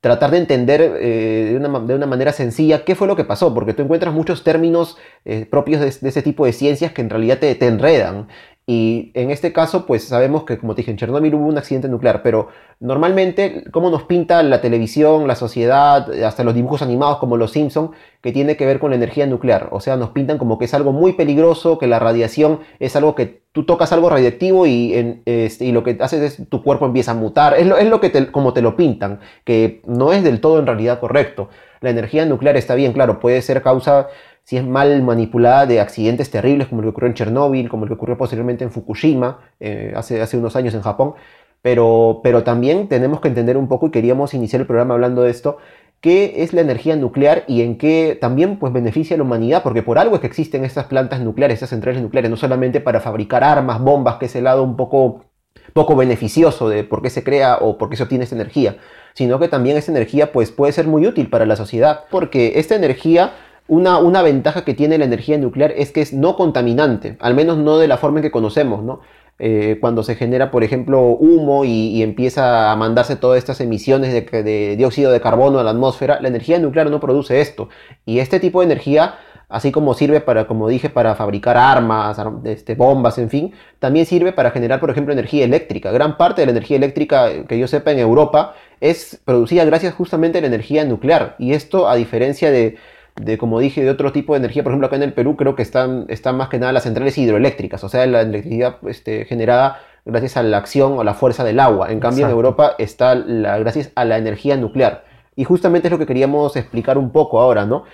tratar 0.00 0.30
de 0.30 0.38
entender 0.38 0.80
eh, 1.00 1.48
de, 1.50 1.56
una, 1.56 1.80
de, 1.80 1.94
una, 1.94 2.06
manera 2.06 2.32
sencilla 2.32 2.84
qué 2.84 2.94
fue 2.94 3.06
lo 3.08 3.16
que 3.16 3.24
pasó, 3.24 3.52
porque 3.52 3.74
tú 3.74 3.82
encuentras 3.82 4.14
muchos 4.14 4.44
términos 4.44 4.96
eh, 5.24 5.46
propios 5.46 5.80
de, 5.80 6.08
ese 6.08 6.22
tipo 6.22 6.46
de 6.46 6.52
ciencias 6.52 6.92
que 6.92 7.02
en 7.02 7.10
realidad 7.10 7.38
te, 7.38 7.54
te 7.54 7.66
enredan. 7.66 8.28
Y 8.70 9.12
en 9.14 9.30
este 9.30 9.54
caso, 9.54 9.86
pues 9.86 10.04
sabemos 10.04 10.44
que, 10.44 10.58
como 10.58 10.74
te 10.74 10.82
dije, 10.82 10.90
en 10.90 10.98
Chernobyl 10.98 11.34
hubo 11.34 11.46
un 11.46 11.56
accidente 11.56 11.88
nuclear, 11.88 12.22
pero 12.22 12.48
normalmente, 12.80 13.64
¿cómo 13.70 13.88
nos 13.88 14.02
pinta 14.02 14.42
la 14.42 14.60
televisión, 14.60 15.26
la 15.26 15.36
sociedad, 15.36 16.12
hasta 16.22 16.44
los 16.44 16.54
dibujos 16.54 16.82
animados 16.82 17.16
como 17.16 17.38
Los 17.38 17.52
Simpson, 17.52 17.92
que 18.20 18.30
tiene 18.30 18.58
que 18.58 18.66
ver 18.66 18.78
con 18.78 18.90
la 18.90 18.96
energía 18.96 19.26
nuclear? 19.26 19.70
O 19.72 19.80
sea, 19.80 19.96
nos 19.96 20.10
pintan 20.10 20.36
como 20.36 20.58
que 20.58 20.66
es 20.66 20.74
algo 20.74 20.92
muy 20.92 21.14
peligroso, 21.14 21.78
que 21.78 21.86
la 21.86 21.98
radiación 21.98 22.60
es 22.78 22.94
algo 22.94 23.14
que 23.14 23.40
tú 23.52 23.64
tocas 23.64 23.90
algo 23.92 24.10
radiactivo 24.10 24.66
y, 24.66 25.22
este, 25.24 25.64
y 25.64 25.72
lo 25.72 25.82
que 25.82 25.96
haces 26.00 26.38
es 26.38 26.48
tu 26.50 26.62
cuerpo 26.62 26.84
empieza 26.84 27.12
a 27.12 27.14
mutar. 27.14 27.54
Es 27.58 27.66
lo, 27.66 27.78
es 27.78 27.88
lo 27.88 28.02
que 28.02 28.10
te, 28.10 28.30
como 28.30 28.52
te 28.52 28.60
lo 28.60 28.76
pintan, 28.76 29.20
que 29.44 29.80
no 29.86 30.12
es 30.12 30.22
del 30.22 30.42
todo 30.42 30.58
en 30.58 30.66
realidad 30.66 31.00
correcto. 31.00 31.48
La 31.80 31.88
energía 31.88 32.26
nuclear 32.26 32.58
está 32.58 32.74
bien, 32.74 32.92
claro, 32.92 33.18
puede 33.18 33.40
ser 33.40 33.62
causa 33.62 34.08
si 34.48 34.56
es 34.56 34.66
mal 34.66 35.02
manipulada 35.02 35.66
de 35.66 35.78
accidentes 35.78 36.30
terribles 36.30 36.68
como 36.68 36.80
el 36.80 36.86
que 36.86 36.88
ocurrió 36.88 37.08
en 37.08 37.14
Chernóbil, 37.14 37.68
como 37.68 37.84
el 37.84 37.90
que 37.90 37.96
ocurrió 37.96 38.16
posteriormente 38.16 38.64
en 38.64 38.70
Fukushima, 38.70 39.40
eh, 39.60 39.92
hace, 39.94 40.22
hace 40.22 40.38
unos 40.38 40.56
años 40.56 40.72
en 40.72 40.80
Japón. 40.80 41.12
Pero, 41.60 42.20
pero 42.22 42.44
también 42.44 42.88
tenemos 42.88 43.20
que 43.20 43.28
entender 43.28 43.58
un 43.58 43.68
poco, 43.68 43.88
y 43.88 43.90
queríamos 43.90 44.32
iniciar 44.32 44.62
el 44.62 44.66
programa 44.66 44.94
hablando 44.94 45.20
de 45.20 45.30
esto, 45.30 45.58
qué 46.00 46.36
es 46.38 46.54
la 46.54 46.62
energía 46.62 46.96
nuclear 46.96 47.44
y 47.46 47.60
en 47.60 47.76
qué 47.76 48.16
también 48.18 48.58
pues, 48.58 48.72
beneficia 48.72 49.16
a 49.16 49.18
la 49.18 49.24
humanidad, 49.24 49.62
porque 49.62 49.82
por 49.82 49.98
algo 49.98 50.14
es 50.14 50.22
que 50.22 50.28
existen 50.28 50.64
estas 50.64 50.86
plantas 50.86 51.20
nucleares, 51.20 51.56
estas 51.56 51.68
centrales 51.68 52.00
nucleares, 52.00 52.30
no 52.30 52.38
solamente 52.38 52.80
para 52.80 53.00
fabricar 53.00 53.44
armas, 53.44 53.82
bombas, 53.82 54.16
que 54.16 54.24
es 54.24 54.34
el 54.34 54.44
lado 54.44 54.62
un 54.62 54.76
poco, 54.78 55.26
poco 55.74 55.94
beneficioso 55.94 56.70
de 56.70 56.84
por 56.84 57.02
qué 57.02 57.10
se 57.10 57.22
crea 57.22 57.58
o 57.60 57.76
por 57.76 57.90
qué 57.90 57.96
se 57.96 58.04
obtiene 58.04 58.24
esta 58.24 58.36
energía, 58.36 58.78
sino 59.12 59.38
que 59.38 59.48
también 59.48 59.76
esta 59.76 59.92
energía 59.92 60.32
pues, 60.32 60.50
puede 60.50 60.72
ser 60.72 60.86
muy 60.86 61.06
útil 61.06 61.28
para 61.28 61.44
la 61.44 61.56
sociedad, 61.56 62.04
porque 62.10 62.52
esta 62.56 62.76
energía 62.76 63.34
una, 63.68 64.22
ventaja 64.22 64.64
que 64.64 64.74
tiene 64.74 64.98
la 64.98 65.04
energía 65.04 65.38
nuclear 65.38 65.72
es 65.76 65.92
que 65.92 66.00
es 66.00 66.12
no 66.12 66.36
contaminante, 66.36 67.16
al 67.20 67.34
menos 67.34 67.58
no 67.58 67.78
de 67.78 67.86
la 67.86 67.98
forma 67.98 68.18
en 68.18 68.22
que 68.22 68.30
conocemos, 68.30 68.82
¿no? 68.82 69.00
Eh, 69.40 69.78
cuando 69.80 70.02
se 70.02 70.16
genera, 70.16 70.50
por 70.50 70.64
ejemplo, 70.64 71.00
humo 71.00 71.64
y, 71.64 72.02
empieza 72.02 72.72
a 72.72 72.76
mandarse 72.76 73.14
todas 73.14 73.38
estas 73.38 73.60
emisiones 73.60 74.12
de, 74.12 74.76
dióxido 74.76 75.12
de 75.12 75.20
carbono 75.20 75.60
a 75.60 75.64
la 75.64 75.70
atmósfera, 75.70 76.18
la 76.20 76.28
energía 76.28 76.58
nuclear 76.58 76.90
no 76.90 76.98
produce 76.98 77.40
esto. 77.40 77.68
Y 78.04 78.18
este 78.18 78.40
tipo 78.40 78.60
de 78.60 78.66
energía, 78.66 79.14
así 79.48 79.70
como 79.70 79.94
sirve 79.94 80.20
para, 80.20 80.48
como 80.48 80.66
dije, 80.68 80.90
para 80.90 81.14
fabricar 81.14 81.56
armas, 81.56 82.18
este, 82.44 82.74
bombas, 82.74 83.18
en 83.18 83.30
fin, 83.30 83.52
también 83.78 84.06
sirve 84.06 84.32
para 84.32 84.50
generar, 84.50 84.80
por 84.80 84.90
ejemplo, 84.90 85.12
energía 85.12 85.44
eléctrica. 85.44 85.92
Gran 85.92 86.16
parte 86.16 86.42
de 86.42 86.46
la 86.46 86.52
energía 86.52 86.78
eléctrica 86.78 87.44
que 87.46 87.58
yo 87.58 87.68
sepa 87.68 87.92
en 87.92 88.00
Europa 88.00 88.54
es 88.80 89.20
producida 89.24 89.64
gracias 89.64 89.94
justamente 89.94 90.38
a 90.38 90.40
la 90.40 90.48
energía 90.48 90.84
nuclear. 90.84 91.36
Y 91.38 91.52
esto, 91.52 91.88
a 91.88 91.94
diferencia 91.94 92.50
de 92.50 92.76
de, 93.20 93.38
como 93.38 93.60
dije, 93.60 93.82
de 93.82 93.90
otro 93.90 94.12
tipo 94.12 94.34
de 94.34 94.38
energía. 94.38 94.62
Por 94.62 94.72
ejemplo, 94.72 94.86
acá 94.86 94.96
en 94.96 95.02
el 95.02 95.12
Perú 95.12 95.36
creo 95.36 95.54
que 95.54 95.62
están, 95.62 96.06
están 96.08 96.36
más 96.36 96.48
que 96.48 96.58
nada 96.58 96.72
las 96.72 96.84
centrales 96.84 97.16
hidroeléctricas, 97.18 97.82
o 97.84 97.88
sea, 97.88 98.06
la 98.06 98.22
electricidad 98.22 98.76
este, 98.86 99.24
generada 99.24 99.80
gracias 100.04 100.36
a 100.36 100.42
la 100.42 100.56
acción 100.56 100.98
o 100.98 101.04
la 101.04 101.14
fuerza 101.14 101.44
del 101.44 101.60
agua. 101.60 101.90
En 101.92 102.00
cambio, 102.00 102.24
en 102.26 102.32
Europa 102.32 102.74
está 102.78 103.14
la, 103.14 103.58
gracias 103.58 103.90
a 103.94 104.04
la 104.04 104.18
energía 104.18 104.56
nuclear. 104.56 105.04
Y 105.36 105.44
justamente 105.44 105.86
es 105.88 105.92
lo 105.92 105.98
que 105.98 106.06
queríamos 106.06 106.56
explicar 106.56 106.98
un 106.98 107.10
poco 107.10 107.40
ahora, 107.40 107.64
¿no? 107.64 107.84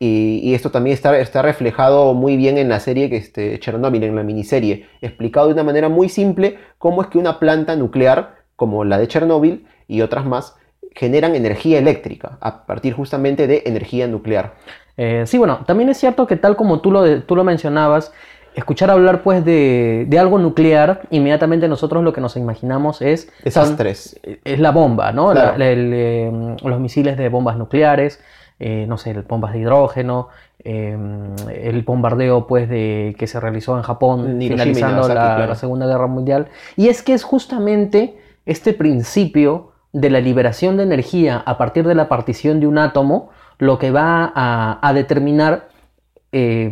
Y, 0.00 0.54
esto 0.54 0.70
también 0.70 0.94
está, 0.94 1.16
está, 1.18 1.42
reflejado 1.42 2.14
muy 2.14 2.36
bien 2.36 2.58
en 2.58 2.68
la 2.68 2.80
serie 2.80 3.08
que 3.08 3.16
este, 3.16 3.60
Chernobyl, 3.60 4.02
en 4.02 4.16
la 4.16 4.24
miniserie, 4.24 4.86
explicado 5.00 5.46
de 5.46 5.52
una 5.52 5.62
manera 5.62 5.88
muy 5.88 6.08
simple 6.08 6.58
cómo 6.78 7.02
es 7.02 7.08
que 7.08 7.18
una 7.18 7.38
planta 7.38 7.76
nuclear, 7.76 8.38
como 8.56 8.84
la 8.84 8.98
de 8.98 9.06
Chernobyl 9.06 9.66
y 9.86 10.00
otras 10.00 10.26
más, 10.26 10.56
generan 10.94 11.34
energía 11.34 11.78
eléctrica 11.78 12.38
a 12.40 12.64
partir 12.66 12.92
justamente 12.92 13.46
de 13.46 13.62
energía 13.66 14.06
nuclear. 14.06 14.54
Eh, 14.96 15.24
sí, 15.26 15.38
bueno, 15.38 15.60
también 15.66 15.88
es 15.88 15.98
cierto 15.98 16.26
que 16.26 16.36
tal 16.36 16.56
como 16.56 16.80
tú 16.80 16.90
lo, 16.90 17.22
tú 17.22 17.36
lo 17.36 17.44
mencionabas, 17.44 18.12
escuchar 18.54 18.90
hablar 18.90 19.22
pues 19.22 19.44
de, 19.44 20.08
algo 20.18 20.38
nuclear, 20.38 21.02
inmediatamente 21.10 21.68
nosotros 21.68 22.02
lo 22.02 22.12
que 22.12 22.20
nos 22.20 22.36
imaginamos 22.36 23.00
es... 23.00 23.30
Desastres. 23.44 24.20
es 24.22 24.58
la 24.58 24.72
bomba, 24.72 25.12
¿no? 25.12 25.32
Eh, 25.32 26.56
los 26.62 26.80
misiles 26.80 27.16
de 27.16 27.28
bombas 27.28 27.56
nucleares, 27.56 28.20
eh, 28.58 28.86
no 28.88 28.98
sé, 28.98 29.14
bombas 29.28 29.52
de 29.52 29.60
hidrógeno, 29.60 30.28
el 30.64 31.82
bombardeo 31.86 32.48
pues 32.48 32.68
de, 32.68 33.14
que 33.16 33.28
se 33.28 33.38
realizó 33.38 33.76
en 33.76 33.84
Japón 33.84 34.36
finalizando 34.40 35.06
la 35.06 35.54
Segunda 35.54 35.86
Guerra 35.86 36.08
Mundial. 36.08 36.48
Y 36.76 36.88
es 36.88 37.02
que 37.04 37.14
es 37.14 37.22
justamente 37.22 38.18
este 38.44 38.72
principio 38.72 39.70
de 39.92 40.10
la 40.10 40.20
liberación 40.20 40.76
de 40.76 40.82
energía 40.82 41.42
a 41.44 41.56
partir 41.58 41.86
de 41.86 41.94
la 41.94 42.08
partición 42.08 42.60
de 42.60 42.66
un 42.66 42.78
átomo 42.78 43.30
lo 43.58 43.78
que 43.78 43.90
va 43.90 44.32
a, 44.34 44.92
determinar 44.94 45.68
eh, 46.32 46.70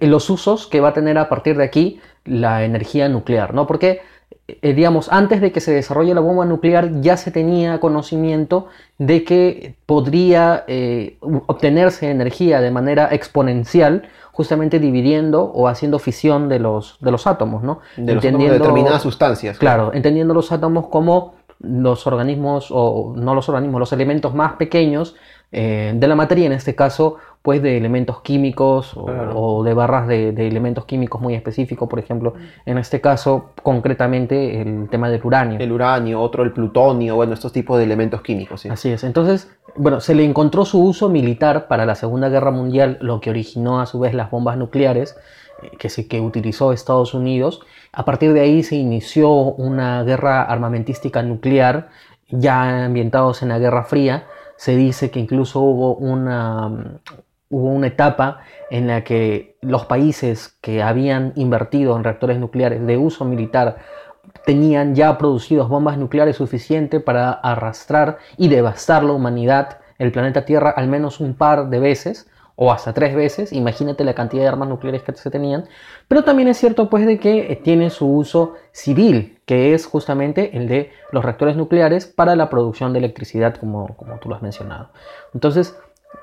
los 0.00 0.30
usos 0.30 0.66
que 0.66 0.80
va 0.80 0.88
a 0.88 0.94
tener 0.94 1.18
a 1.18 1.28
partir 1.28 1.56
de 1.56 1.64
aquí 1.64 2.00
la 2.24 2.64
energía 2.64 3.08
nuclear, 3.08 3.54
¿no? 3.54 3.66
Porque, 3.66 4.00
eh, 4.48 4.72
digamos, 4.72 5.10
antes 5.12 5.40
de 5.40 5.52
que 5.52 5.60
se 5.60 5.72
desarrolle 5.72 6.14
la 6.14 6.20
bomba 6.20 6.44
nuclear 6.46 7.00
ya 7.00 7.16
se 7.16 7.30
tenía 7.30 7.80
conocimiento 7.80 8.68
de 8.98 9.24
que 9.24 9.74
podría 9.86 10.64
eh, 10.68 11.18
obtenerse 11.46 12.10
energía 12.10 12.60
de 12.60 12.70
manera 12.70 13.08
exponencial 13.12 14.08
justamente 14.32 14.78
dividiendo 14.78 15.42
o 15.42 15.68
haciendo 15.68 15.98
fisión 15.98 16.48
de 16.48 16.60
los, 16.60 16.96
de 17.00 17.10
los 17.10 17.26
átomos, 17.26 17.62
¿no? 17.62 17.80
De, 17.96 18.12
entendiendo, 18.12 18.54
determinadas 18.54 19.02
sustancias. 19.02 19.58
claro, 19.58 19.92
entendiendo 19.92 20.32
los 20.32 20.50
átomos 20.50 20.86
como 20.86 21.34
los 21.60 22.06
organismos, 22.06 22.68
o 22.70 23.14
no 23.16 23.34
los 23.34 23.48
organismos, 23.48 23.78
los 23.78 23.92
elementos 23.92 24.34
más 24.34 24.54
pequeños 24.54 25.14
eh, 25.52 25.92
de 25.94 26.08
la 26.08 26.14
materia, 26.14 26.46
en 26.46 26.52
este 26.52 26.74
caso, 26.74 27.16
pues 27.42 27.62
de 27.62 27.76
elementos 27.76 28.20
químicos 28.20 28.92
o, 28.94 29.64
de 29.64 29.74
barras 29.74 30.06
de, 30.06 30.28
elementos 30.28 30.84
químicos 30.84 31.20
muy 31.20 31.34
específicos, 31.34 31.88
por 31.88 31.98
ejemplo, 31.98 32.34
en 32.66 32.78
este 32.78 33.00
caso, 33.00 33.50
concretamente, 33.62 34.60
el 34.60 34.88
tema 34.90 35.08
del 35.08 35.24
uranio. 35.24 35.58
El 35.58 35.72
uranio, 35.72 36.20
otro 36.20 36.44
el 36.44 36.52
plutonio, 36.52 37.16
bueno, 37.16 37.32
estos 37.32 37.52
tipos 37.52 37.78
de 37.78 37.84
elementos 37.84 38.22
químicos. 38.22 38.64
Así 38.66 38.90
es, 38.90 39.02
entonces, 39.04 39.50
bueno, 39.74 40.00
se 40.00 40.14
le 40.14 40.24
encontró 40.24 40.64
su 40.64 40.82
uso 40.82 41.08
militar 41.08 41.66
para 41.66 41.84
la 41.84 41.94
Segunda 41.94 42.28
Guerra 42.28 42.50
Mundial, 42.50 42.98
lo 43.00 43.20
que 43.20 43.30
originó 43.30 43.80
a 43.80 43.86
su 43.86 43.98
vez 43.98 44.14
las 44.14 44.30
bombas 44.30 44.56
nucleares, 44.56 45.16
eh, 45.62 45.70
que, 45.78 45.88
se, 45.88 46.06
que 46.06 46.20
utilizó 46.20 46.72
Estados 46.72 47.14
Unidos, 47.14 47.60
a 47.92 48.04
partir 48.04 48.32
de 48.32 48.40
ahí 48.40 48.62
se 48.62 48.76
inició 48.76 49.30
una 49.30 50.04
guerra 50.04 50.42
armamentística 50.42 51.22
nuclear, 51.22 51.88
ya 52.28 52.84
ambientados 52.84 53.42
en 53.42 53.48
la 53.48 53.58
Guerra 53.58 53.84
Fría. 53.84 54.26
Se 54.56 54.76
dice 54.76 55.10
que 55.10 55.18
incluso 55.18 55.60
hubo 55.60 55.96
una, 55.96 57.00
hubo 57.48 57.68
una 57.68 57.88
etapa 57.88 58.40
en 58.70 58.86
la 58.86 59.02
que 59.02 59.56
los 59.60 59.86
países 59.86 60.56
que 60.60 60.82
habían 60.82 61.32
invertido 61.34 61.96
en 61.96 62.04
reactores 62.04 62.38
nucleares 62.38 62.86
de 62.86 62.96
uso 62.96 63.24
militar 63.24 63.78
tenían 64.46 64.94
ya 64.94 65.18
producidos 65.18 65.68
bombas 65.68 65.98
nucleares 65.98 66.36
suficientes 66.36 67.02
para 67.02 67.32
arrastrar 67.32 68.18
y 68.36 68.48
devastar 68.48 69.02
la 69.02 69.12
humanidad, 69.12 69.78
el 69.98 70.12
planeta 70.12 70.44
Tierra, 70.44 70.70
al 70.70 70.86
menos 70.86 71.20
un 71.20 71.34
par 71.34 71.68
de 71.68 71.80
veces 71.80 72.28
o 72.62 72.70
hasta 72.70 72.92
tres 72.92 73.14
veces, 73.14 73.54
imagínate 73.54 74.04
la 74.04 74.12
cantidad 74.12 74.42
de 74.42 74.48
armas 74.48 74.68
nucleares 74.68 75.02
que 75.02 75.14
se 75.14 75.30
tenían, 75.30 75.64
pero 76.08 76.24
también 76.24 76.46
es 76.46 76.58
cierto 76.58 76.90
pues 76.90 77.06
de 77.06 77.18
que 77.18 77.50
eh, 77.50 77.56
tiene 77.56 77.88
su 77.88 78.06
uso 78.06 78.52
civil, 78.70 79.38
que 79.46 79.72
es 79.72 79.86
justamente 79.86 80.54
el 80.58 80.68
de 80.68 80.90
los 81.10 81.24
reactores 81.24 81.56
nucleares 81.56 82.04
para 82.04 82.36
la 82.36 82.50
producción 82.50 82.92
de 82.92 82.98
electricidad, 82.98 83.56
como, 83.56 83.96
como 83.96 84.18
tú 84.18 84.28
lo 84.28 84.34
has 84.34 84.42
mencionado. 84.42 84.90
Entonces, 85.32 85.74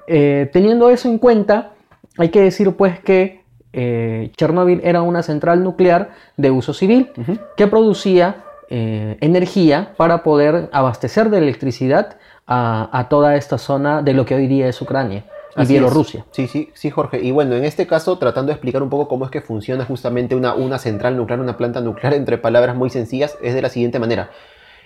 eh, 0.06 0.48
teniendo 0.54 0.92
eso 0.92 1.10
en 1.10 1.18
cuenta, 1.18 1.72
hay 2.20 2.30
que 2.30 2.44
decir 2.44 2.72
pues 2.76 3.00
que 3.00 3.42
eh, 3.74 4.32
Chernóbil 4.38 4.82
era 4.84 5.02
una 5.02 5.24
central 5.24 5.64
nuclear 5.64 6.12
de 6.38 6.52
uso 6.52 6.72
civil 6.72 7.14
que 7.56 7.66
producía 7.66 8.44
eh, 8.70 9.18
energía 9.22 9.94
para 9.98 10.22
poder 10.22 10.70
abastecer 10.72 11.32
de 11.32 11.40
electricidad 11.40 12.18
a, 12.46 13.08
toda 13.10 13.38
esta 13.38 13.58
zona 13.58 14.04
de 14.04 14.14
lo 14.14 14.24
que 14.24 14.36
hoy 14.36 14.46
día 14.46 14.68
es 14.68 14.80
Ucrania 14.80 15.24
y 15.58 15.66
Bielorrusia. 15.66 16.26
Sí, 16.32 16.48
sí, 16.48 16.70
sí, 16.74 16.90
Jorge. 16.90 17.20
Y 17.22 17.32
bueno, 17.32 17.56
en 17.56 17.66
este 17.66 17.88
caso, 17.88 18.18
tratando 18.18 18.48
de 18.48 18.54
explicar 18.54 18.84
un 18.84 18.90
poco 18.90 19.08
cómo 19.08 19.26
es 19.26 19.32
que 19.32 19.42
funciona 19.42 19.86
justamente 19.86 20.36
una, 20.36 20.54
una 20.54 20.78
central 20.78 21.18
nuclear, 21.18 21.40
una 21.40 21.58
planta 21.58 21.82
nuclear, 21.82 22.14
entre 22.14 22.38
palabras 22.38 22.76
muy 22.76 22.90
sencillas, 22.90 23.38
es 23.42 23.54
de 23.54 23.62
la 23.62 23.70
siguiente 23.70 24.00
manera. 24.00 24.32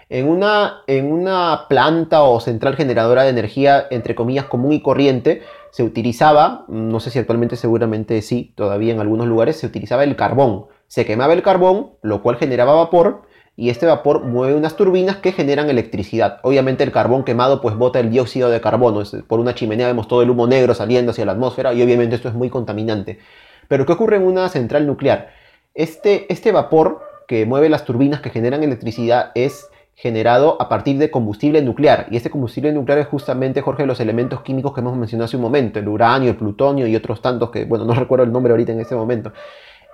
En 0.10 0.28
una, 0.28 0.82
en 0.88 1.12
una 1.12 1.68
planta 1.70 2.24
o 2.24 2.40
central 2.42 2.75
generadora 2.75 3.24
de 3.24 3.30
energía, 3.30 3.88
entre 3.92 4.13
comillas, 4.13 4.46
común 4.46 4.74
y 4.74 4.82
corriente, 4.82 5.42
se 5.72 5.84
utilizaba, 5.84 6.66
no 6.68 7.00
sé 7.00 7.12
si 7.12 7.20
actualmente 7.20 7.56
seguramente 7.56 8.22
sí, 8.22 8.51
todavía 8.56 8.94
en 8.94 9.00
algunos 9.00 9.28
lugares, 9.28 9.58
se 9.58 9.68
utilizaba 9.68 10.04
el 10.04 10.18
carbón. 10.18 10.66
Se 10.88 11.06
quemaba 11.06 11.32
el 11.32 11.42
carbón, 11.42 11.92
lo 12.01 12.22
cual 12.22 12.36
generaba 12.36 12.74
vapor, 12.74 13.22
y 13.55 13.70
este 13.70 13.86
vapor 13.86 14.24
mueve 14.24 14.55
unas 14.55 14.75
turbinas 14.75 15.17
que 15.17 15.31
generan 15.31 15.70
electricidad. 15.70 16.39
Obviamente 16.43 16.84
el 16.84 16.91
carbón 16.91 17.24
quemado 17.24 17.62
pues 17.62 17.75
bota 17.75 18.00
el 18.00 18.10
dióxido 18.10 18.50
de 18.50 18.62
carbono, 18.62 19.03
por 19.27 19.39
una 19.39 19.53
chimenea 19.55 19.88
vemos 19.88 20.08
todo 20.08 20.22
el 20.22 20.29
humo 20.29 20.48
negro 20.48 20.74
saliendo 20.74 21.12
hacia 21.12 21.25
la 21.25 21.34
atmósfera 21.34 21.74
y 21.74 21.81
obviamente 21.81 22.15
esto 22.15 22.29
es 22.29 22.34
muy 22.34 22.50
contaminante. 22.50 23.20
Pero 23.67 23.86
¿qué 23.86 23.93
ocurre 23.93 24.17
en 24.17 24.24
una 24.24 24.50
central 24.50 24.88
nuclear? 24.88 25.29
Este, 25.74 26.31
este 26.31 26.51
vapor 26.51 27.01
que 27.27 27.46
mueve 27.46 27.70
las 27.70 27.86
turbinas 27.86 28.22
que 28.22 28.29
generan 28.29 28.63
electricidad 28.63 29.31
es 29.36 29.70
generado 29.96 30.60
a 30.60 30.67
partir 30.67 30.98
de 30.98 31.12
combustible 31.12 31.62
nuclear. 31.62 32.08
Y 32.10 32.17
este 32.17 32.29
combustible 32.29 32.72
nuclear 32.72 33.00
es 33.00 33.08
justamente, 33.08 33.62
Jorge, 33.62 33.86
los 33.86 34.00
elementos 34.00 34.41
químicos 34.41 34.74
que 34.74 34.81
hemos 34.81 34.98
mencionado 34.98 35.25
hace 35.25 35.38
un 35.38 35.43
momento, 35.43 35.79
el 35.79 35.88
uranio, 35.88 36.31
el 36.31 36.38
plutonio 36.38 36.88
y 36.88 36.96
otros 36.96 37.22
tantos 37.22 37.51
que, 37.51 37.65
bueno, 37.65 37.86
no 37.86 37.93
recuerdo 37.93 38.25
el 38.25 38.31
nombre 38.31 38.51
ahorita 38.51 38.72
en 38.72 38.79
este 38.79 38.96
momento. 38.96 39.31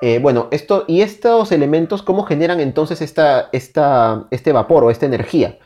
Eh, 0.01 0.19
bueno, 0.19 0.47
esto, 0.51 0.85
y 0.87 1.01
estos 1.01 1.51
elementos, 1.51 2.03
¿cómo 2.03 2.23
generan 2.23 2.59
entonces 2.59 3.01
esta, 3.01 3.49
esta, 3.51 4.27
este 4.31 4.51
vapor 4.51 4.83
o 4.83 4.91
esta 4.91 5.05
energía? 5.05 5.57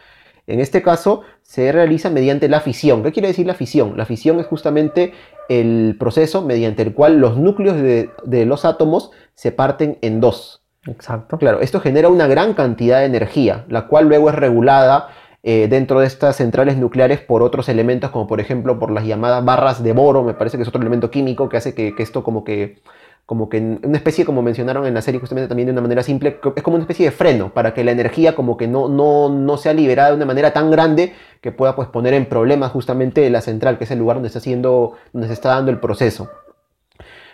En 0.48 0.60
este 0.60 0.82
caso 0.82 1.22
se 1.42 1.72
realiza 1.72 2.10
mediante 2.10 2.50
la 2.50 2.62
fisión. 2.62 3.04
¿Qué 3.04 3.12
quiere 3.12 3.28
decir 3.28 3.46
la 3.46 3.54
fisión? 3.54 3.98
La 3.98 4.06
fisión 4.06 4.40
es 4.40 4.48
justamente 4.48 5.14
el 5.50 5.96
proceso 6.00 6.42
mediante 6.42 6.82
el 6.82 6.94
cual 6.94 7.20
los 7.20 7.38
núcleos 7.38 7.76
de, 7.76 8.10
de 8.24 8.46
los 8.46 8.66
átomos 8.66 9.12
se 9.36 9.52
parten 9.52 9.98
en 10.02 10.20
dos. 10.22 10.64
Exacto. 10.88 11.38
Claro, 11.38 11.62
esto 11.62 11.80
genera 11.80 12.10
una 12.10 12.28
gran 12.28 12.54
cantidad 12.54 13.00
de 13.00 13.06
energía, 13.06 13.66
la 13.70 13.88
cual 13.88 14.08
luego 14.08 14.30
es 14.30 14.36
regulada 14.36 15.10
eh, 15.44 15.68
dentro 15.68 16.00
de 16.00 16.06
estas 16.06 16.36
centrales 16.36 16.78
nucleares 16.78 17.20
por 17.20 17.42
otros 17.42 17.68
elementos, 17.68 18.12
como 18.12 18.28
por 18.28 18.40
ejemplo 18.40 18.78
por 18.78 18.92
las 18.92 19.06
llamadas 19.06 19.44
barras 19.44 19.84
de 19.84 19.92
boro, 19.94 20.24
me 20.24 20.36
parece 20.36 20.58
que 20.58 20.64
es 20.64 20.70
otro 20.70 20.82
elemento 20.82 21.10
químico 21.10 21.50
que 21.50 21.58
hace 21.58 21.74
que, 21.74 21.94
esto 21.98 22.24
como 22.24 22.44
que, 22.44 22.82
como 23.32 23.48
que 23.48 23.60
una 23.82 23.96
especie, 23.96 24.26
como 24.26 24.42
mencionaron 24.42 24.86
en 24.86 24.94
la 24.94 25.02
serie 25.02 25.18
justamente 25.18 25.48
también 25.48 25.68
de 25.68 25.72
una 25.72 25.80
manera 25.80 26.04
simple, 26.04 26.38
es 26.54 26.64
como 26.64 26.76
una 26.76 26.84
especie 26.84 27.06
de 27.06 27.12
freno 27.12 27.54
para 27.54 27.74
que 27.74 27.82
la 27.82 27.92
energía 27.92 28.36
como 28.36 28.58
que 28.58 28.68
no, 28.68 28.90
no, 28.90 29.30
no 29.30 29.56
sea 29.56 29.74
liberada 29.74 30.10
de 30.10 30.18
una 30.18 30.26
manera 30.26 30.52
tan 30.52 30.70
grande 30.70 31.14
que 31.40 31.54
pueda 31.54 31.74
pues 31.74 31.88
poner 31.88 32.14
en 32.14 32.26
problemas 32.26 32.74
justamente 32.74 33.30
la 33.30 33.40
central, 33.40 33.78
que 33.78 33.86
es 33.86 33.92
el 33.92 34.00
lugar 34.00 34.18
donde 34.18 34.28
está, 34.28 34.40
haciendo, 34.40 34.96
donde 35.14 35.30
se 35.30 35.34
está 35.34 35.52
dando 35.52 35.72
el 35.72 35.80
proceso. 35.80 36.30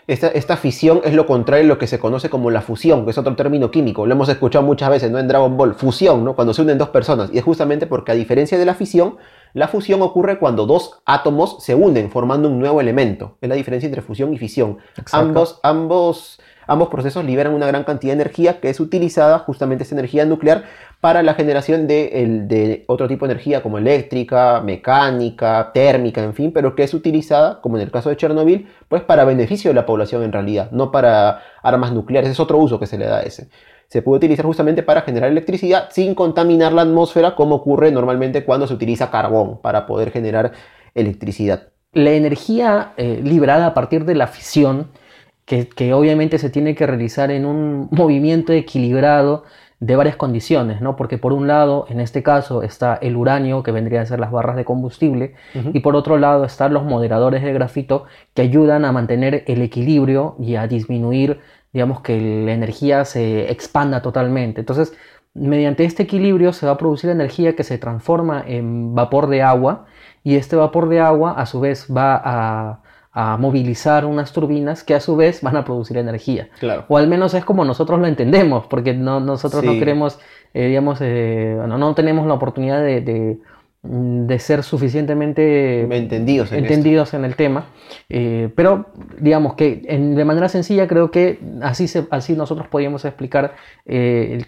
Esta, 0.08 0.56
fisión 0.56 1.02
es 1.04 1.14
lo 1.14 1.26
contrario 1.26 1.66
a 1.66 1.68
lo 1.68 1.78
que 1.78 1.86
se 1.86 2.00
conoce 2.00 2.30
como 2.30 2.50
la 2.50 2.62
fusión, 2.62 3.04
que 3.04 3.12
es 3.12 3.18
otro 3.18 3.36
término 3.36 3.72
químico. 3.72 4.06
Lo 4.06 4.14
hemos 4.14 4.30
escuchado 4.30 4.64
muchas 4.64 4.90
veces, 4.90 5.12
¿no? 5.12 5.20
En 5.20 5.28
Dragon 5.28 5.58
Ball, 5.58 5.76
fusión, 5.76 6.24
¿no? 6.24 6.34
Cuando 6.34 6.54
se 6.54 6.62
unen 6.62 6.78
dos 6.78 6.90
personas. 6.90 7.30
Y 7.34 7.38
es 7.38 7.44
justamente 7.44 7.88
porque 7.88 8.14
a 8.14 8.16
diferencia 8.16 8.58
de 8.58 8.64
la 8.64 8.74
fisión, 8.74 9.18
la 9.54 9.68
fusión 9.68 10.02
ocurre 10.02 10.40
cuando 10.40 10.66
dos 10.66 11.02
átomos 11.06 11.58
se 11.62 11.76
unen 11.76 12.10
formando 12.10 12.48
un 12.48 12.58
nuevo 12.58 12.80
elemento. 12.80 13.38
Es 13.42 13.50
la 13.50 13.56
diferencia 13.56 13.88
entre 13.88 14.02
fusión 14.02 14.34
y 14.34 14.38
fisión. 14.38 14.78
Ambos, 15.12 15.60
ambos 15.62 16.40
Ambos 16.68 16.90
procesos 16.90 17.24
liberan 17.24 17.54
una 17.54 17.66
gran 17.66 17.86
cantidad 17.86 18.12
de 18.12 18.22
energía 18.22 18.60
que 18.60 18.70
es 18.70 18.80
utilizada, 18.80 19.40
justamente 19.40 19.84
esta 19.84 19.96
energía 19.96 20.26
nuclear, 20.26 20.66
para 21.00 21.22
la 21.22 21.36
generación 21.36 21.88
de, 21.88 22.84
otro 22.88 23.08
tipo 23.08 23.28
de 23.28 23.34
energía 23.34 23.62
como 23.62 23.78
eléctrica, 23.78 24.62
mecánica, 24.62 25.72
térmica, 25.74 26.24
en 26.24 26.34
fin, 26.34 26.52
pero 26.52 26.76
que 26.76 26.84
es 26.84 26.94
utilizada, 26.94 27.62
como 27.62 27.78
en 27.78 27.84
el 27.84 27.92
caso 27.92 28.10
de 28.10 28.18
Chernobyl, 28.18 28.68
pues 28.90 29.04
para 29.04 29.24
beneficio 29.24 29.70
de 29.70 29.76
la 29.76 29.86
población 29.86 30.24
en 30.24 30.32
realidad, 30.32 30.72
no 30.72 30.92
para 30.92 31.42
armas 31.62 31.92
nucleares, 31.92 32.32
es 32.32 32.40
otro 32.40 32.58
uso 32.58 32.80
que 32.80 32.88
se 32.88 32.98
le 32.98 33.06
da 33.06 33.20
a 33.20 33.22
ese. 33.22 33.50
Se 33.88 34.02
puede 34.02 34.18
utilizar 34.18 34.46
justamente 34.46 34.84
para 34.84 35.02
generar 35.02 35.30
electricidad 35.30 35.90
sin 35.92 36.14
contaminar 36.14 36.74
la 36.74 36.82
atmósfera 36.82 37.36
como 37.36 37.56
ocurre 37.56 37.92
normalmente 37.92 38.44
cuando 38.44 38.68
se 38.68 38.74
utiliza 38.74 39.12
carbón 39.12 39.62
para 39.62 39.86
poder 39.86 40.12
generar 40.12 40.52
electricidad. 40.94 41.70
La 41.94 42.12
energía 42.12 42.94
eh, 42.98 43.22
liberada 43.24 43.68
a 43.68 43.74
partir 43.74 44.04
de 44.04 44.16
la 44.16 44.28
fisión 44.28 44.90
que, 45.48 45.94
obviamente 45.94 46.38
se 46.40 46.50
tiene 46.50 46.76
que 46.76 46.86
realizar 46.86 47.32
en 47.32 47.46
un 47.46 47.88
movimiento 47.92 48.54
equilibrado 48.54 49.46
de 49.80 49.96
varias 49.96 50.16
condiciones, 50.16 50.82
¿no? 50.82 50.96
Porque 50.96 51.20
por 51.20 51.34
un 51.34 51.48
lado, 51.48 51.86
en 51.90 52.00
este 52.00 52.24
caso, 52.24 52.64
está 52.64 52.96
el 52.96 53.16
uranio, 53.16 53.62
que 53.62 53.72
vendría 53.72 54.02
a 54.02 54.06
ser 54.06 54.20
las 54.20 54.32
barras 54.32 54.56
de 54.56 54.66
combustible, 54.66 55.36
y 55.54 55.82
por 55.82 55.96
otro 55.96 56.18
lado 56.18 56.46
están 56.46 56.74
los 56.74 56.84
moderadores 56.84 57.44
de 57.44 57.54
grafito 57.54 58.06
que 58.34 58.42
ayudan 58.42 58.86
a 58.86 58.92
mantener 58.92 59.44
el 59.46 59.62
equilibrio 59.62 60.36
y 60.40 60.56
a 60.56 60.68
disminuir, 60.68 61.42
digamos, 61.74 62.02
que 62.02 62.20
la 62.20 62.54
energía 62.54 63.06
se 63.06 63.52
expanda 63.52 64.02
totalmente. 64.02 64.62
Entonces, 64.62 64.98
mediante 65.36 65.86
este 65.86 66.04
equilibrio 66.04 66.54
se 66.54 66.66
va 66.66 66.72
a 66.72 66.78
producir 66.78 67.12
energía 67.12 67.56
que 67.56 67.64
se 67.64 67.78
transforma 67.78 68.44
en 68.48 68.96
vapor 68.96 69.28
de 69.28 69.44
agua, 69.44 69.86
y 70.24 70.38
este 70.38 70.56
vapor 70.56 70.90
de 70.90 71.02
agua 71.02 71.34
a 71.34 71.46
su 71.46 71.60
vez 71.60 71.88
va 71.96 72.20
a 72.24 72.82
a 73.20 73.36
movilizar 73.36 74.06
unas 74.06 74.32
turbinas 74.32 74.84
que 74.84 74.94
a 74.94 75.00
su 75.00 75.16
vez 75.16 75.42
van 75.42 75.58
a 75.58 75.66
producir 75.66 75.98
energía. 75.98 76.50
Claro. 76.60 76.86
O 76.88 76.98
al 76.98 77.08
menos 77.08 77.34
es 77.34 77.44
como 77.44 77.66
nosotros 77.66 78.00
lo 78.00 78.06
entendemos, 78.06 78.68
porque 78.68 78.94
no, 78.94 79.20
nosotros 79.20 79.64
no 79.64 79.74
queremos, 79.74 80.20
eh, 80.54 80.68
digamos, 80.68 81.00
eh, 81.02 81.60
no, 81.68 81.96
tenemos 81.96 82.28
la 82.28 82.36
oportunidad 82.36 82.80
de, 82.80 83.02
de, 83.02 83.40
ser 84.40 84.64
suficientemente 84.64 85.82
entendidos 85.96 86.52
en, 86.52 86.60
entendidos 86.60 87.14
en 87.14 87.24
el 87.24 87.36
tema. 87.36 87.68
Eh, 88.10 88.50
pero 88.56 88.88
digamos 89.20 89.56
que 89.56 89.76
de 89.76 90.26
manera 90.26 90.50
sencilla 90.50 90.88
creo 90.88 91.10
que 91.12 91.40
así, 91.62 91.88
se, 91.88 92.06
así 92.10 92.34
nosotros 92.34 92.68
podríamos 92.68 93.06
explicar 93.06 93.56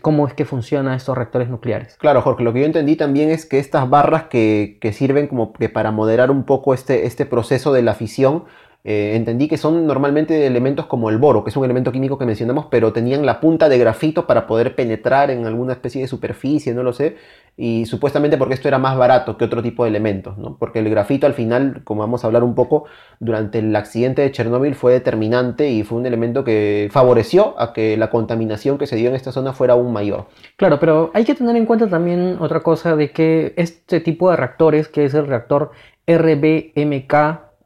cómo 0.02 0.28
es 0.28 0.34
que 0.34 0.46
funcionan 0.46 0.94
estos 0.94 1.18
reactores 1.18 1.50
nucleares. 1.50 1.96
Claro, 1.98 2.22
Jorge, 2.22 2.44
lo 2.44 2.54
que 2.54 2.62
yo 2.62 2.66
entendí 2.66 2.96
también 2.96 3.30
es 3.30 3.46
que 3.46 3.60
estas 3.60 3.90
barras 3.90 4.24
que, 4.24 4.78
que 4.82 4.92
sirven 4.94 5.28
como 5.28 5.54
que 5.54 5.70
para 5.70 5.92
moderar 5.92 6.32
un 6.32 6.44
poco 6.44 6.74
este, 6.74 7.06
este 7.06 7.26
proceso 7.26 7.72
de 7.72 7.82
la 7.82 7.94
fisión, 7.94 8.44
eh, 8.86 9.16
entendí 9.16 9.50
que 9.50 9.58
son 9.58 9.86
normalmente 9.86 10.48
elementos 10.48 10.86
como 10.86 11.10
el 11.10 11.18
boro, 11.18 11.44
que 11.44 11.50
es 11.50 11.58
un 11.58 11.66
elemento 11.66 11.92
químico 11.92 12.18
que 12.18 12.26
mencionamos, 12.26 12.68
pero 12.72 12.94
tenían 12.94 13.26
la 13.26 13.42
punta 13.42 13.68
de 13.68 13.78
grafito 13.78 14.26
para 14.26 14.48
poder 14.48 14.74
penetrar 14.76 15.32
en 15.32 15.46
alguna 15.46 15.74
especie 15.74 16.02
de 16.02 16.08
superficie, 16.08 16.74
no 16.74 16.82
lo 16.82 16.94
sé, 16.94 17.18
y 17.62 17.86
supuestamente 17.88 18.38
porque 18.38 18.54
esto 18.54 18.70
era 18.70 18.78
más 18.78 18.98
barato 18.98 19.36
que 19.36 19.44
otro 19.44 19.62
tipo 19.62 19.84
de 19.84 19.90
elementos, 19.90 20.38
¿no? 20.38 20.56
porque 20.58 20.80
el 20.80 20.90
grafito 20.90 21.28
al 21.28 21.34
final, 21.34 21.82
como 21.84 22.00
vamos 22.00 22.24
a 22.24 22.28
hablar 22.28 22.42
un 22.42 22.56
poco, 22.56 22.86
durante 23.20 23.60
el 23.60 23.76
accidente 23.76 24.22
de 24.22 24.32
Chernóbil 24.32 24.76
fue 24.76 24.94
determinante 24.94 25.70
y 25.70 25.84
fue 25.84 25.98
un 25.98 26.06
elemento 26.06 26.46
que 26.46 26.88
favoreció 26.90 27.60
a 27.60 27.74
que 27.74 27.98
la 27.98 28.10
contaminación 28.10 28.78
que 28.78 28.88
se 28.88 28.96
dio 28.96 29.10
en 29.10 29.16
esta 29.16 29.34
zona 29.34 29.52
fuera 29.52 29.74
aún 29.74 29.92
mayor. 29.92 30.28
Claro, 30.56 30.80
pero 30.80 31.12
hay 31.14 31.26
que 31.26 31.36
tener 31.36 31.58
en 31.58 31.66
cuenta 31.66 31.90
también 31.90 32.38
otra 32.40 32.62
cosa 32.62 32.96
de 32.96 33.12
que 33.12 33.54
este 33.58 34.00
tipo 34.00 34.32
de 34.32 34.38
reactores, 34.38 34.88
que 34.88 35.04
es 35.04 35.14
el 35.14 35.28
reactor 35.28 35.72
RBMK 36.08 37.14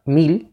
1000, 0.05 0.49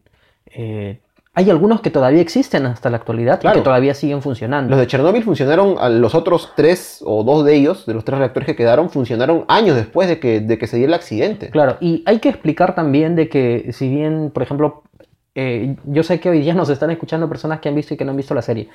eh, 0.53 0.99
hay 1.33 1.49
algunos 1.49 1.79
que 1.81 1.89
todavía 1.89 2.21
existen 2.21 2.65
hasta 2.65 2.89
la 2.89 2.97
actualidad 2.97 3.39
y 3.41 3.51
que 3.51 3.61
todavía 3.61 3.93
siguen 3.93 4.21
funcionando. 4.21 4.69
Los 4.69 4.79
de 4.79 4.87
Chernóbil 4.87 5.23
funcionaron, 5.23 5.77
los 6.01 6.13
otros 6.13 6.51
tres 6.55 7.01
o 7.05 7.23
dos 7.23 7.45
de 7.45 7.55
ellos, 7.55 7.85
de 7.85 7.93
los 7.93 8.03
tres 8.03 8.19
reactores 8.19 8.47
que 8.47 8.55
quedaron, 8.55 8.89
funcionaron 8.89 9.45
años 9.47 9.77
después 9.77 10.09
de 10.09 10.19
que, 10.19 10.41
de 10.41 10.57
que 10.57 10.67
se 10.67 10.75
diera 10.75 10.89
el 10.89 10.93
accidente. 10.95 11.49
Claro, 11.49 11.77
y 11.79 12.03
hay 12.05 12.19
que 12.19 12.27
explicar 12.27 12.75
también 12.75 13.15
de 13.15 13.29
que 13.29 13.71
si 13.71 13.87
bien, 13.87 14.31
por 14.33 14.43
ejemplo, 14.43 14.83
eh, 15.33 15.77
yo 15.85 16.03
sé 16.03 16.19
que 16.19 16.29
hoy 16.29 16.41
día 16.41 16.53
nos 16.53 16.69
están 16.69 16.91
escuchando 16.91 17.29
personas 17.29 17.61
que 17.61 17.69
han 17.69 17.75
visto 17.75 17.93
y 17.93 17.97
que 17.97 18.03
no 18.03 18.11
han 18.11 18.17
visto 18.17 18.35
la 18.35 18.41
serie. 18.41 18.67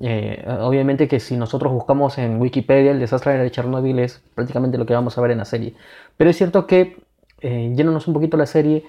Eh, 0.00 0.44
obviamente 0.60 1.08
que 1.08 1.18
si 1.18 1.36
nosotros 1.36 1.72
buscamos 1.72 2.18
en 2.18 2.40
Wikipedia 2.40 2.92
el 2.92 3.00
desastre 3.00 3.38
de 3.38 3.50
Chernóbil 3.50 3.98
es 3.98 4.22
prácticamente 4.34 4.78
lo 4.78 4.86
que 4.86 4.94
vamos 4.94 5.18
a 5.18 5.20
ver 5.20 5.32
en 5.32 5.38
la 5.38 5.44
serie. 5.44 5.74
Pero 6.16 6.30
es 6.30 6.36
cierto 6.36 6.68
que, 6.68 6.98
eh, 7.40 7.74
un 7.76 8.14
poquito 8.14 8.36
la 8.36 8.46
serie, 8.46 8.84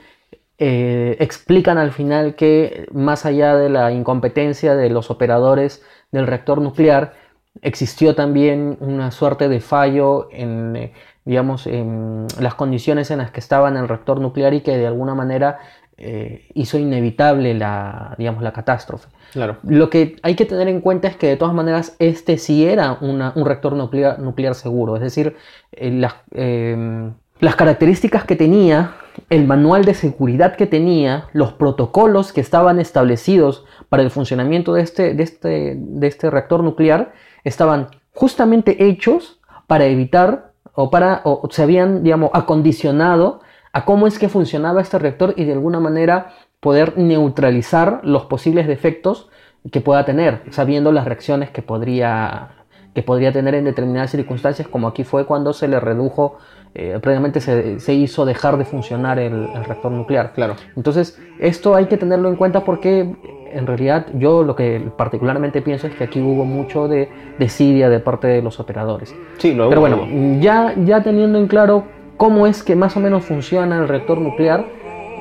eh, 0.59 1.17
explican 1.19 1.77
al 1.77 1.91
final 1.91 2.33
que 2.33 2.87
más 2.91 3.27
allá 3.27 3.55
de 3.55 3.69
la 3.69 3.91
incompetencia 3.91 4.75
de 4.75 4.89
los 4.89 5.11
operadores 5.11 5.83
del 6.11 6.25
reactor 6.25 6.61
nuclear, 6.61 7.13
existió 7.61 8.15
también 8.15 8.77
una 8.79 9.11
suerte 9.11 9.49
de 9.49 9.59
fallo 9.59 10.29
en, 10.31 10.75
eh, 10.75 10.93
digamos, 11.25 11.67
en 11.67 12.25
las 12.39 12.55
condiciones 12.55 13.11
en 13.11 13.19
las 13.19 13.29
que 13.29 13.39
estaba 13.39 13.69
en 13.69 13.77
el 13.77 13.87
reactor 13.87 14.19
nuclear 14.19 14.55
y 14.55 14.61
que 14.61 14.77
de 14.77 14.87
alguna 14.87 15.13
manera 15.13 15.59
eh, 15.95 16.47
hizo 16.55 16.79
inevitable 16.79 17.53
la, 17.53 18.15
digamos, 18.17 18.41
la 18.41 18.51
catástrofe. 18.51 19.09
Claro. 19.33 19.57
Lo 19.61 19.91
que 19.91 20.15
hay 20.23 20.35
que 20.35 20.45
tener 20.45 20.67
en 20.69 20.81
cuenta 20.81 21.07
es 21.07 21.17
que 21.17 21.27
de 21.27 21.37
todas 21.37 21.53
maneras 21.53 21.95
este 21.99 22.39
sí 22.39 22.65
era 22.65 22.97
un 23.01 23.45
reactor 23.45 23.73
nuclear, 23.73 24.17
nuclear 24.19 24.55
seguro, 24.55 24.95
es 24.95 25.01
decir, 25.01 25.35
las, 25.71 26.15
las 26.31 27.55
características 27.55 28.23
que 28.23 28.35
tenía 28.35 28.95
el 29.30 29.45
manual 29.45 29.86
de 29.86 29.93
seguridad 29.93 30.56
que 30.56 30.67
tenía, 30.67 31.27
los 31.34 31.53
protocolos 31.53 32.34
que 32.34 32.41
estaban 32.41 32.80
establecidos 32.80 33.65
para 33.89 34.03
el 34.03 34.12
funcionamiento 34.12 34.73
de 34.73 34.82
este, 34.82 35.13
de 35.13 35.23
este, 35.23 35.75
de 35.77 36.08
este 36.08 36.30
reactor 36.30 36.63
nuclear, 36.63 37.13
estaban 37.43 37.88
justamente 38.13 38.88
hechos 38.88 39.39
para 39.67 39.86
evitar 39.86 40.53
o 40.73 40.89
para 40.89 41.21
o 41.23 41.47
se 41.51 41.63
habían 41.63 42.03
digamos 42.03 42.30
acondicionado 42.34 43.41
a 43.73 43.86
cómo 43.86 44.08
es 44.08 44.19
que 44.19 44.30
funcionaba 44.30 44.82
este 44.82 44.97
reactor 44.99 45.34
y 45.38 45.45
de 45.45 45.53
alguna 45.53 45.80
manera 45.80 46.34
poder 46.60 46.97
neutralizar 46.97 48.01
los 48.03 48.25
posibles 48.25 48.67
defectos 48.67 49.30
que 49.71 49.82
pueda 49.82 50.06
tener, 50.06 50.41
sabiendo 50.51 50.91
las 50.91 51.06
reacciones 51.06 51.49
que 51.49 51.62
podría, 51.62 52.65
que 52.93 53.03
podría 53.03 53.32
tener 53.32 53.56
en 53.56 53.65
determinadas 53.65 54.12
circunstancias, 54.12 54.67
como 54.67 54.88
aquí 54.88 55.03
fue 55.03 55.25
cuando 55.25 55.53
se 55.53 55.67
le 55.67 55.80
redujo, 55.80 56.38
eh, 56.75 56.99
previamente 57.01 57.41
se, 57.41 57.80
se, 57.80 57.93
hizo 57.93 58.25
dejar 58.25 58.58
de 58.58 58.65
funcionar 58.65 59.19
el, 59.19 59.34
el, 59.34 59.63
reactor 59.65 59.91
nuclear. 59.91 60.34
Claro. 60.34 60.56
Entonces, 60.75 61.19
esto 61.39 61.75
hay 61.75 61.86
que 61.86 61.97
tenerlo 61.97 62.30
en 62.30 62.36
cuenta 62.36 62.63
porque 62.63 63.15
en 63.51 63.67
realidad 63.67 64.08
yo 64.13 64.43
lo 64.43 64.56
que 64.56 64.82
particularmente 64.97 65.62
pienso 65.62 65.88
es 65.88 65.95
que 65.95 66.03
aquí 66.03 66.21
hubo 66.21 66.45
mucho 66.45 66.88
de 66.88 67.10
desidia 67.39 67.89
de 67.89 67.99
parte 67.99 68.27
de 68.27 68.41
los 68.41 68.60
operadores. 68.60 69.15
Sí, 69.38 69.53
lo 69.53 69.69
Pero 69.69 69.82
bueno, 69.82 70.08
ya, 70.39 70.73
ya 70.86 71.01
teniendo 71.01 71.39
en 71.39 71.47
claro 71.47 71.86
cómo 72.17 72.47
es 72.47 72.63
que 72.63 72.75
más 72.75 72.95
o 72.97 72.99
menos 72.99 73.25
funciona 73.25 73.77
el 73.77 73.88
reactor 73.88 74.19
nuclear, 74.19 74.65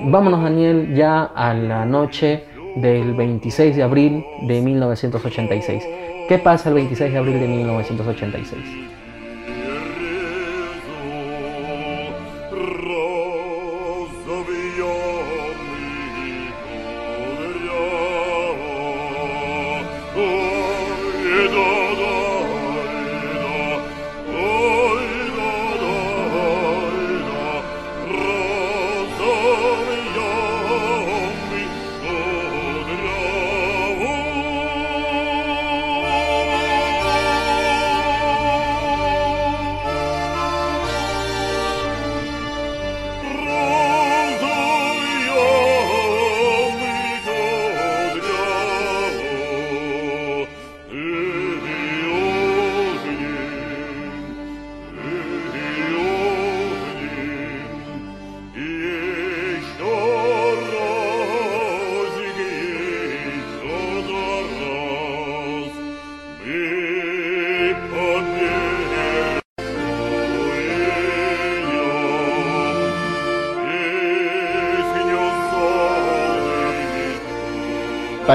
vámonos 0.04 0.42
Daniel 0.42 0.94
ya 0.94 1.22
a 1.22 1.54
la 1.54 1.84
noche 1.84 2.44
del 2.76 3.14
26 3.14 3.76
de 3.76 3.82
abril 3.82 4.24
de 4.46 4.60
1986. 4.60 5.84
¿Qué 6.28 6.38
pasa 6.38 6.68
el 6.68 6.74
26 6.74 7.12
de 7.12 7.18
abril 7.18 7.40
de 7.40 7.48
1986? 7.48 8.85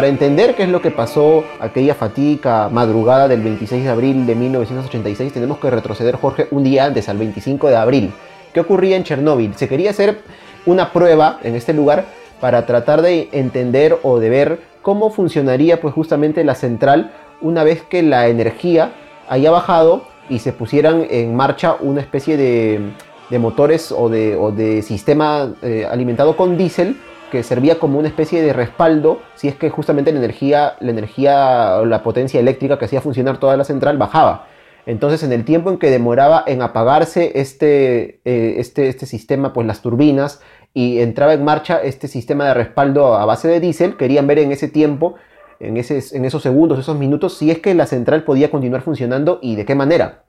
Para 0.02 0.10
entender 0.10 0.56
qué 0.56 0.64
es 0.64 0.70
lo 0.70 0.82
que 0.82 0.90
pasó 0.90 1.44
aquella 1.60 1.94
fatídica 1.94 2.70
madrugada 2.70 3.28
del 3.28 3.42
26 3.42 3.84
de 3.84 3.90
abril 3.92 4.26
de 4.26 4.34
1986, 4.34 5.32
tenemos 5.32 5.60
que 5.60 5.70
retroceder, 5.70 6.16
Jorge, 6.16 6.48
un 6.50 6.64
día 6.64 6.86
antes, 6.86 7.08
al 7.08 7.20
25 7.20 7.68
de 7.68 7.76
abril. 7.76 8.12
¿Qué 8.52 8.62
ocurría 8.62 8.98
en 8.98 9.04
Chernóbil? 9.04 9.54
Se 9.58 9.70
quería 9.70 9.92
hacer 9.92 10.22
una 10.66 10.92
prueba 10.92 11.38
en 11.44 11.54
este 11.54 11.72
lugar 11.76 12.06
para 12.40 12.66
tratar 12.66 13.04
de 13.04 13.30
entender 13.32 14.00
o 14.02 14.18
de 14.18 14.32
ver 14.32 14.60
cómo 14.82 15.12
funcionaría 15.12 15.80
pues 15.80 15.94
justamente 15.94 16.44
la 16.44 16.56
central 16.56 17.12
una 17.40 17.64
vez 17.64 17.84
que 17.84 18.02
la 18.02 18.28
energía 18.28 18.94
haya 19.30 19.52
bajado 19.52 20.06
y 20.30 20.40
se 20.40 20.52
pusieran 20.52 21.06
en 21.12 21.36
marcha 21.36 21.76
una 21.80 22.02
especie 22.02 22.38
de, 22.38 23.38
motores 23.38 23.92
o 23.92 24.10
de, 24.10 24.36
o 24.36 24.52
de 24.52 24.82
sistema 24.82 25.54
eh, 25.62 25.88
alimentado 25.88 26.36
con 26.36 26.58
diésel 26.58 26.98
que 27.32 27.42
servía 27.42 27.80
como 27.80 27.98
una 27.98 28.08
especie 28.08 28.44
de 28.44 28.54
respaldo 28.54 29.20
si 29.36 29.48
es 29.48 29.56
que 29.56 29.72
justamente 29.72 30.12
la 30.12 30.20
energía, 30.20 30.76
la 30.80 30.92
energía 30.92 31.78
o 31.80 31.86
la 31.86 32.04
potencia 32.04 32.40
eléctrica 32.40 32.78
que 32.78 32.86
hacía 32.86 33.02
funcionar 33.02 33.40
toda 33.40 33.58
la 33.58 33.64
central 33.64 33.98
bajaba. 33.98 34.48
Entonces, 34.86 35.24
en 35.24 35.32
el 35.32 35.46
tiempo 35.46 35.70
en 35.70 35.78
que 35.78 35.90
demoraba 35.90 36.44
en 36.48 36.62
apagarse 36.62 37.32
este, 37.36 38.22
eh, 38.26 38.56
este, 38.58 38.90
este 38.90 39.06
sistema, 39.06 39.54
pues 39.54 39.68
las 39.68 39.82
turbinas, 39.82 40.42
y 40.74 41.00
entraba 41.00 41.34
en 41.34 41.44
marcha 41.44 41.82
este 41.82 42.08
sistema 42.08 42.46
de 42.46 42.54
respaldo 42.54 43.16
a 43.16 43.26
base 43.26 43.48
de 43.48 43.60
diésel, 43.60 43.98
querían 43.98 44.28
ver 44.28 44.40
en 44.40 44.52
ese 44.52 44.68
tiempo, 44.68 45.16
en, 45.60 45.78
ese, 45.78 46.02
en 46.16 46.26
esos 46.26 46.42
segundos, 46.42 46.80
esos 46.80 46.98
minutos, 46.98 47.38
si 47.38 47.52
es 47.52 47.60
que 47.60 47.76
la 47.76 47.86
central 47.86 48.24
podía 48.24 48.50
continuar 48.50 48.82
funcionando 48.82 49.40
y 49.42 49.56
de 49.56 49.66
qué 49.66 49.76
manera. 49.76 50.24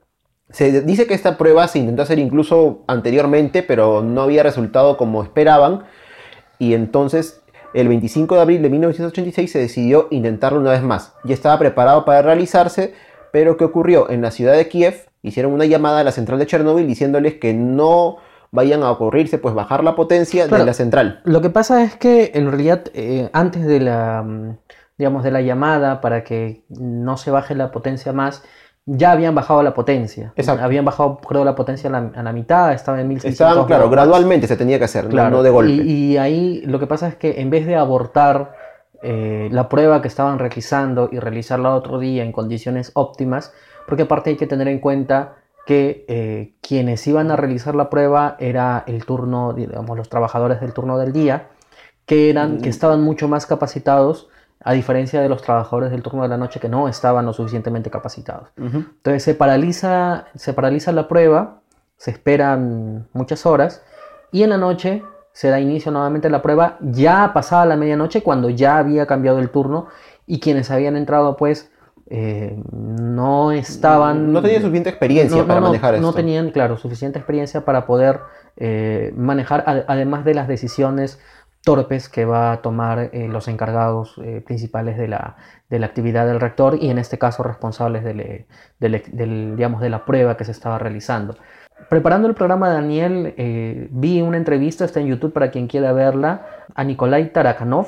Se 0.49 0.81
dice 0.81 1.07
que 1.07 1.15
esta 1.15 1.37
prueba 1.37 1.67
se 1.67 1.79
intentó 1.79 2.03
hacer 2.03 2.19
incluso 2.19 2.83
anteriormente, 2.87 3.63
pero 3.63 4.03
no 4.03 4.21
había 4.21 4.43
resultado 4.43 4.97
como 4.97 5.23
esperaban 5.23 5.85
y 6.63 6.73
entonces 6.73 7.41
el 7.73 7.87
25 7.87 8.35
de 8.35 8.41
abril 8.41 8.61
de 8.61 8.69
1986 8.69 9.51
se 9.51 9.59
decidió 9.59 10.07
intentarlo 10.11 10.59
una 10.59 10.71
vez 10.71 10.83
más. 10.83 11.13
Ya 11.23 11.33
estaba 11.33 11.57
preparado 11.57 12.05
para 12.05 12.21
realizarse, 12.21 12.93
pero 13.31 13.57
¿qué 13.57 13.65
ocurrió? 13.65 14.09
En 14.09 14.21
la 14.21 14.31
ciudad 14.31 14.53
de 14.53 14.67
Kiev 14.67 15.05
hicieron 15.23 15.53
una 15.53 15.65
llamada 15.65 15.99
a 15.99 16.03
la 16.03 16.11
central 16.11 16.37
de 16.39 16.45
Chernóbil 16.45 16.85
diciéndoles 16.87 17.35
que 17.35 17.53
no 17.53 18.17
vayan 18.51 18.83
a 18.83 18.91
ocurrirse, 18.91 19.39
pues 19.39 19.55
bajar 19.55 19.83
la 19.83 19.95
potencia 19.95 20.47
Claro. 20.47 20.63
de 20.63 20.67
la 20.67 20.73
central. 20.75 21.21
Lo 21.23 21.41
que 21.41 21.49
pasa 21.49 21.83
es 21.83 21.95
que 21.95 22.31
en 22.35 22.47
realidad 22.51 22.83
eh, 22.93 23.29
antes 23.33 23.65
de 23.65 23.79
la, 23.79 24.21
mm, 24.21 24.57
digamos, 24.99 25.23
de 25.23 25.31
la 25.31 25.41
llamada 25.41 25.99
para 26.01 26.23
que 26.23 26.63
no 26.69 27.17
se 27.17 27.31
baje 27.31 27.55
la 27.55 27.71
potencia 27.71 28.13
más, 28.13 28.43
ya 28.85 29.11
habían 29.13 29.33
bajado 29.33 29.63
la 29.63 29.73
potencia. 29.73 30.33
Exacto. 30.35 30.63
Habían 30.63 30.83
bajado, 30.85 31.17
creo, 31.19 31.45
la 31.45 31.55
potencia 31.55 31.89
a 31.89 31.93
la, 31.93 32.11
a 32.15 32.23
la 32.23 32.33
mitad, 32.33 32.73
estaba 32.73 32.99
en 32.99 33.07
1600 33.07 33.47
Estaban, 33.47 33.67
claro, 33.67 33.83
watts. 33.85 33.91
gradualmente 33.93 34.47
se 34.47 34.57
tenía 34.57 34.77
que 34.77 34.85
hacer, 34.85 35.05
no- 35.05 35.09
Claro, 35.11 35.29
no, 35.37 35.43
de 35.43 35.49
golpe. 35.49 35.71
Y, 35.71 36.11
y 36.13 36.17
ahí 36.17 36.61
lo 36.65 36.79
que 36.79 36.87
pasa 36.87 37.07
es 37.07 37.15
que 37.15 37.39
en 37.41 37.49
vez 37.49 37.65
de 37.65 37.75
abortar 37.75 38.53
eh, 39.01 39.47
la 39.51 39.69
prueba 39.69 40.01
que 40.01 40.07
estaban 40.07 40.37
realizando 40.39 41.09
y 41.11 41.19
realizarla 41.19 41.73
otro 41.75 41.99
día 41.99 42.23
en 42.23 42.31
condiciones 42.31 42.91
óptimas, 42.93 43.53
porque 43.87 44.03
aparte 44.03 44.31
hay 44.31 44.37
que 44.37 44.47
tener 44.47 44.67
en 44.67 44.79
cuenta 44.79 45.35
que 45.65 46.05
eh, 46.09 46.53
quienes 46.61 47.05
iban 47.07 47.31
a 47.31 47.37
realizar 47.37 47.75
la 47.75 47.89
prueba 47.89 48.35
era 48.39 48.83
el 48.85 49.05
turno, 49.05 49.53
digamos, 49.53 49.95
los 49.97 50.09
trabajadores 50.09 50.59
del 50.59 50.73
turno 50.73 50.97
del 50.97 51.13
día, 51.13 51.47
que, 52.05 52.29
eran, 52.29 52.59
que 52.59 52.67
estaban 52.67 53.01
mucho 53.01 53.29
más 53.29 53.45
capacitados, 53.45 54.27
a 54.63 54.73
diferencia 54.73 55.21
de 55.21 55.29
los 55.29 55.41
trabajadores 55.41 55.91
del 55.91 56.01
turno 56.01 56.23
de 56.23 56.29
la 56.29 56.37
noche 56.37 56.59
que 56.59 56.69
no 56.69 56.87
estaban 56.87 57.25
lo 57.25 57.33
suficientemente 57.33 57.89
capacitados. 57.89 58.49
Entonces 58.57 59.23
se 59.23 59.35
paraliza, 59.35 60.25
se 60.35 60.53
paraliza 60.53 60.91
la 60.91 61.07
prueba, 61.07 61.59
se 61.97 62.11
esperan 62.11 63.07
muchas 63.13 63.45
horas 63.45 63.83
y 64.31 64.43
en 64.43 64.49
la 64.51 64.57
noche 64.57 65.03
se 65.31 65.49
da 65.49 65.59
inicio 65.59 65.91
nuevamente 65.91 66.27
a 66.27 66.31
la 66.31 66.41
prueba 66.41 66.77
ya 66.81 67.31
pasada 67.33 67.65
la 67.65 67.75
medianoche 67.75 68.21
cuando 68.23 68.49
ya 68.49 68.77
había 68.77 69.05
cambiado 69.05 69.39
el 69.39 69.49
turno 69.49 69.87
y 70.27 70.39
quienes 70.39 70.69
habían 70.71 70.95
entrado 70.95 71.35
pues 71.37 71.71
eh, 72.09 72.61
no 72.71 73.51
estaban... 73.51 74.31
No 74.33 74.41
tenían 74.41 74.61
suficiente 74.61 74.89
experiencia 74.89 75.41
no- 75.41 75.47
para 75.47 75.59
no- 75.59 75.67
manejar 75.67 75.93
no 75.99 76.09
esto. 76.09 76.13
tenían, 76.13 76.51
claro, 76.51 76.77
suficiente 76.77 77.17
experiencia 77.17 77.65
para 77.65 77.85
poder 77.85 78.19
eh, 78.57 79.11
manejar, 79.15 79.85
además 79.87 80.23
de 80.25 80.35
las 80.35 80.47
decisiones 80.47 81.19
torpes 81.63 82.09
que 82.09 82.25
va 82.25 82.51
a 82.51 82.61
tomar 82.61 83.09
eh, 83.13 83.27
los 83.29 83.47
encargados 83.47 84.15
eh, 84.21 84.41
principales 84.45 84.97
de 84.97 85.07
la, 85.07 85.37
de 85.69 85.79
la 85.79 85.85
actividad 85.85 86.27
del 86.27 86.41
rector 86.41 86.77
y 86.79 86.89
en 86.89 86.97
este 86.97 87.17
caso 87.17 87.41
responsables 87.41 88.03
del, 88.03 88.19
eh, 88.19 88.45
del, 88.79 89.55
digamos, 89.55 89.81
de 89.81 89.89
la 89.89 90.03
prueba 90.05 90.35
que 90.35 90.43
se 90.43 90.51
estaba 90.51 90.77
realizando. 90.77 91.37
Preparando 91.89 92.27
el 92.27 92.35
programa, 92.35 92.69
Daniel, 92.69 93.33
vi 93.91 94.21
una 94.21 94.37
entrevista, 94.37 94.85
está 94.85 94.99
en 94.99 95.07
YouTube 95.07 95.33
para 95.33 95.51
quien 95.51 95.67
quiera 95.67 95.91
verla, 95.91 96.45
a 96.75 96.83
Nikolai 96.83 97.33
Tarakanov, 97.33 97.87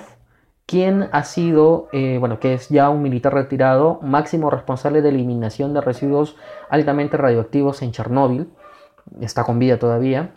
quien 0.66 1.08
ha 1.12 1.24
sido, 1.24 1.88
bueno, 2.20 2.40
que 2.40 2.56
es 2.56 2.68
ya 2.68 2.90
un 2.90 3.04
militar 3.04 3.34
retirado, 3.34 4.00
máximo 4.02 4.50
responsable 4.50 5.02
de 5.02 5.10
eliminación 5.10 5.74
de 5.74 5.82
residuos 5.82 6.36
altamente 6.70 7.16
radioactivos 7.16 7.84
en 7.84 7.92
Chernóbil, 7.92 8.50
está 9.22 9.44
con 9.44 9.60
vida 9.60 9.78
todavía, 9.78 10.32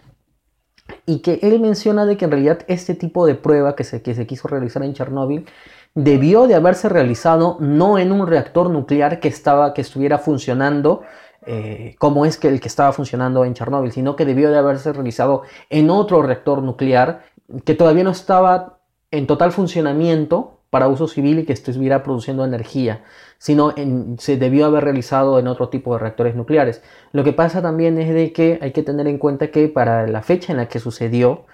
y 1.09 1.21
que 1.21 1.39
él 1.41 1.59
menciona 1.59 2.05
de 2.05 2.19
que 2.19 2.27
en 2.27 2.31
realidad 2.31 2.59
este 2.69 2.95
tipo 2.95 3.25
de 3.25 3.35
prueba 3.35 3.75
que 3.75 3.83
se, 3.83 4.03
que 4.03 4.15
se 4.15 4.27
quiso 4.27 4.47
realizar 4.47 4.83
en 4.85 4.93
Chernóbil 4.93 5.47
debió 5.95 6.47
de 6.47 6.55
haberse 6.55 6.91
realizado 6.91 7.57
no 7.61 7.99
en 7.99 8.13
un 8.13 8.27
reactor 8.27 8.69
nuclear 8.69 9.19
que, 9.19 9.29
estaba, 9.29 9.73
que 9.73 9.81
estuviera 9.81 10.19
funcionando 10.19 11.01
eh, 11.47 11.97
como 11.99 12.27
es 12.27 12.37
que 12.37 12.49
el 12.49 12.61
que 12.61 12.69
estaba 12.69 12.93
funcionando 12.93 13.47
en 13.47 13.55
Chernóbil, 13.55 13.91
sino 13.91 14.17
que 14.17 14.27
debió 14.27 14.51
de 14.51 14.59
haberse 14.59 14.93
realizado 14.93 15.45
en 15.71 15.89
otro 15.89 16.21
reactor 16.21 16.63
nuclear 16.63 17.23
que 17.65 17.75
todavía 17.75 18.05
no 18.05 18.11
estaba 18.11 18.81
en 19.11 19.27
total 19.27 19.51
funcionamiento 19.53 20.58
para 20.71 20.89
uso 20.89 21.09
civil 21.09 21.39
y 21.39 21.45
que 21.45 21.53
estuviera 21.53 22.03
produciendo 22.03 22.45
energía, 22.45 23.05
sino 23.39 23.75
se 24.19 24.37
debió 24.37 24.67
haber 24.67 24.85
realizado 24.85 25.39
en 25.39 25.47
otro 25.47 25.69
tipo 25.69 25.95
de 25.95 26.01
reactores 26.01 26.35
nucleares. 26.35 26.83
Lo 27.13 27.25
que 27.25 27.33
pasa 27.33 27.63
también 27.63 27.99
es 27.99 28.13
de 28.13 28.33
que 28.33 28.59
hay 28.61 28.73
que 28.73 28.83
tener 28.83 29.07
en 29.07 29.19
cuenta 29.19 29.51
que 29.51 29.69
para 29.69 30.07
la 30.07 30.23
fecha 30.23 30.53
en 30.53 30.59
la 30.59 30.69
que 30.69 30.79
sucedió, 30.79 31.47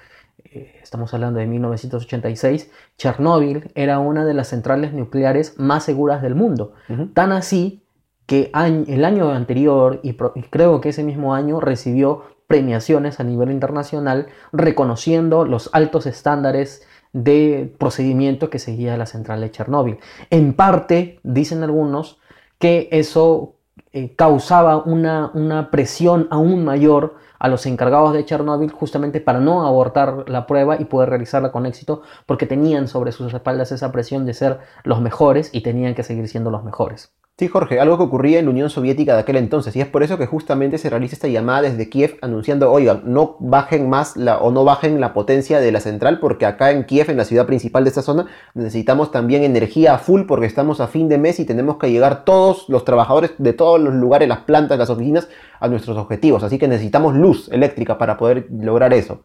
eh, 0.44 0.81
estamos 0.83 1.14
hablando 1.14 1.38
de 1.38 1.46
1986, 1.46 2.70
Chernóbil 2.98 3.70
era 3.74 3.98
una 3.98 4.24
de 4.24 4.35
las 4.35 4.48
centrales 4.48 4.92
nucleares 4.92 5.59
más 5.59 5.85
seguras 5.85 6.22
del 6.22 6.35
mundo. 6.35 6.74
Tan 7.14 7.33
así 7.33 7.85
que 8.27 8.50
el 8.55 9.05
año 9.05 9.31
anterior, 9.31 10.00
y, 10.03 10.14
creo 10.14 10.81
que 10.81 10.88
ese 10.88 11.03
mismo 11.05 11.35
año, 11.35 11.61
recibió 11.61 12.22
premiaciones 12.46 13.20
a 13.20 13.24
nivel 13.24 13.50
internacional 13.50 14.29
reconociendo 14.53 15.44
los 15.44 15.70
altos 15.72 16.07
estándares 16.07 16.87
de 17.14 17.72
procedimiento 17.79 18.50
que 18.50 18.59
seguía 18.59 18.98
la 18.98 19.07
central 19.07 19.40
de 19.40 19.50
Chernóbil. 19.50 19.98
En 20.29 20.53
parte, 20.53 21.20
dicen 21.22 21.62
algunos, 21.62 22.18
que 22.59 22.88
eso 22.92 23.55
eh, 23.92 24.14
causaba 24.14 24.77
una, 24.77 25.31
una 25.33 25.70
presión 25.70 26.29
aún 26.31 26.64
mayor 26.64 27.14
a 27.38 27.48
los 27.48 27.66
encargados 27.66 28.12
de 28.12 28.24
Chernóbil 28.24 28.70
justamente 28.72 29.20
para 29.20 29.40
no 29.40 29.66
abortar 29.66 30.29
la 30.29 30.46
prueba 30.46 30.81
y 30.81 30.87
poder 30.87 31.11
realizarla 31.11 31.53
con 31.53 31.66
éxito 31.66 32.03
porque 32.27 32.46
tenían 32.46 32.88
sobre 32.88 33.12
sus 33.12 33.33
espaldas 33.33 33.70
esa 33.70 33.92
presión 33.92 34.27
de 34.27 34.35
ser 34.35 34.59
los 34.83 35.00
mejores 35.00 35.50
y 35.53 35.62
tenían 35.62 35.94
que 35.94 36.03
seguir 36.03 36.29
siendo 36.29 36.50
los 36.50 36.64
mejores. 36.64 37.12
Sí, 37.37 37.49
Jorge, 37.49 37.81
algo 37.81 37.97
que 37.99 38.05
ocurría 38.05 38.38
en 38.38 38.44
la 38.44 38.53
Unión 38.53 38.70
Soviética 38.70 39.14
de 39.14 39.23
aquel 39.23 39.35
entonces, 39.35 39.75
y 39.75 39.81
es 39.81 39.88
por 39.88 40.05
eso 40.05 40.16
que 40.18 40.27
justamente 40.27 40.79
se 40.79 40.88
realiza 40.88 41.16
esta 41.16 41.27
llamada 41.27 41.62
desde 41.62 41.90
Kiev 41.90 42.16
anunciando, 42.23 42.70
oigan, 42.70 43.03
no 43.07 43.37
bajen 43.40 43.90
más 43.90 44.16
la, 44.16 44.38
o 44.38 44.53
no 44.53 44.62
bajen 44.62 45.01
la 45.01 45.12
potencia 45.12 45.59
de 45.59 45.73
la 45.73 45.81
central, 45.81 46.20
porque 46.20 46.47
acá 46.47 46.70
en 46.70 46.85
Kiev, 46.85 47.11
en 47.11 47.16
la 47.16 47.25
ciudad 47.25 47.44
principal 47.44 47.83
de 47.83 47.88
esta 47.88 48.03
zona, 48.03 48.29
necesitamos 48.55 49.11
también 49.11 49.42
energía 49.42 49.94
a 49.94 49.99
full 49.99 50.27
porque 50.29 50.47
estamos 50.47 50.81
a 50.81 50.87
fin 50.87 51.09
de 51.09 51.18
mes 51.18 51.40
y 51.40 51.44
tenemos 51.44 51.77
que 51.79 51.90
llegar 51.90 52.25
todos 52.25 52.68
los 52.68 52.85
trabajadores 52.85 53.33
de 53.38 53.53
todos 53.53 53.81
los 53.81 53.94
lugares, 53.94 54.29
las 54.29 54.42
plantas, 54.42 54.79
las 54.79 54.90
oficinas, 54.90 55.29
a 55.59 55.66
nuestros 55.66 55.97
objetivos. 55.97 56.44
Así 56.44 56.57
que 56.59 56.68
necesitamos 56.68 57.16
luz 57.16 57.49
eléctrica 57.51 57.99
para 57.99 58.16
poder 58.16 58.47
lograr 58.53 58.94
eso. 58.94 59.25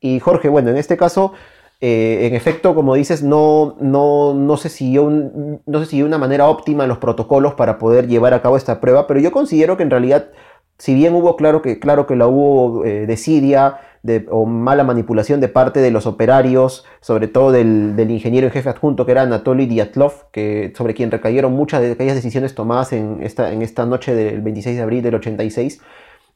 Y 0.00 0.18
Jorge, 0.18 0.48
bueno, 0.48 0.70
en 0.70 0.76
este 0.76 0.96
caso 0.96 1.34
eh, 1.80 2.26
en 2.26 2.34
efecto, 2.34 2.74
como 2.74 2.96
dices, 2.96 3.22
no, 3.22 3.76
no, 3.80 4.34
no, 4.34 4.56
se 4.56 4.68
siguió 4.68 5.08
no 5.08 5.78
se 5.78 5.86
siguió 5.86 6.06
una 6.06 6.18
manera 6.18 6.48
óptima 6.48 6.82
en 6.82 6.88
los 6.88 6.98
protocolos 6.98 7.54
para 7.54 7.78
poder 7.78 8.08
llevar 8.08 8.34
a 8.34 8.42
cabo 8.42 8.56
esta 8.56 8.80
prueba, 8.80 9.06
pero 9.06 9.20
yo 9.20 9.30
considero 9.30 9.76
que 9.76 9.84
en 9.84 9.90
realidad, 9.90 10.30
si 10.78 10.94
bien 10.94 11.14
hubo 11.14 11.36
claro 11.36 11.62
que, 11.62 11.78
claro 11.78 12.06
que 12.08 12.16
la 12.16 12.26
hubo 12.26 12.84
eh, 12.84 13.06
desidia 13.06 13.78
de, 14.02 14.26
o 14.28 14.44
mala 14.44 14.82
manipulación 14.82 15.40
de 15.40 15.48
parte 15.48 15.78
de 15.78 15.92
los 15.92 16.06
operarios, 16.06 16.84
sobre 17.00 17.28
todo 17.28 17.52
del, 17.52 17.94
ingeniero 18.10 18.48
en 18.48 18.52
jefe 18.52 18.68
adjunto 18.68 19.06
que 19.06 19.12
era 19.12 19.22
Anatoly 19.22 19.66
Diatlov, 19.66 20.12
sobre 20.74 20.94
quien 20.94 21.12
recayeron 21.12 21.52
muchas 21.52 21.80
de 21.82 21.92
aquellas 21.92 22.16
decisiones 22.16 22.56
tomadas 22.56 22.92
en 22.92 23.22
esta, 23.22 23.52
en 23.52 23.62
esta 23.62 23.86
noche 23.86 24.16
del 24.16 24.40
26 24.40 24.76
de 24.76 24.82
abril 24.82 25.02
del 25.02 25.14
86, 25.14 25.80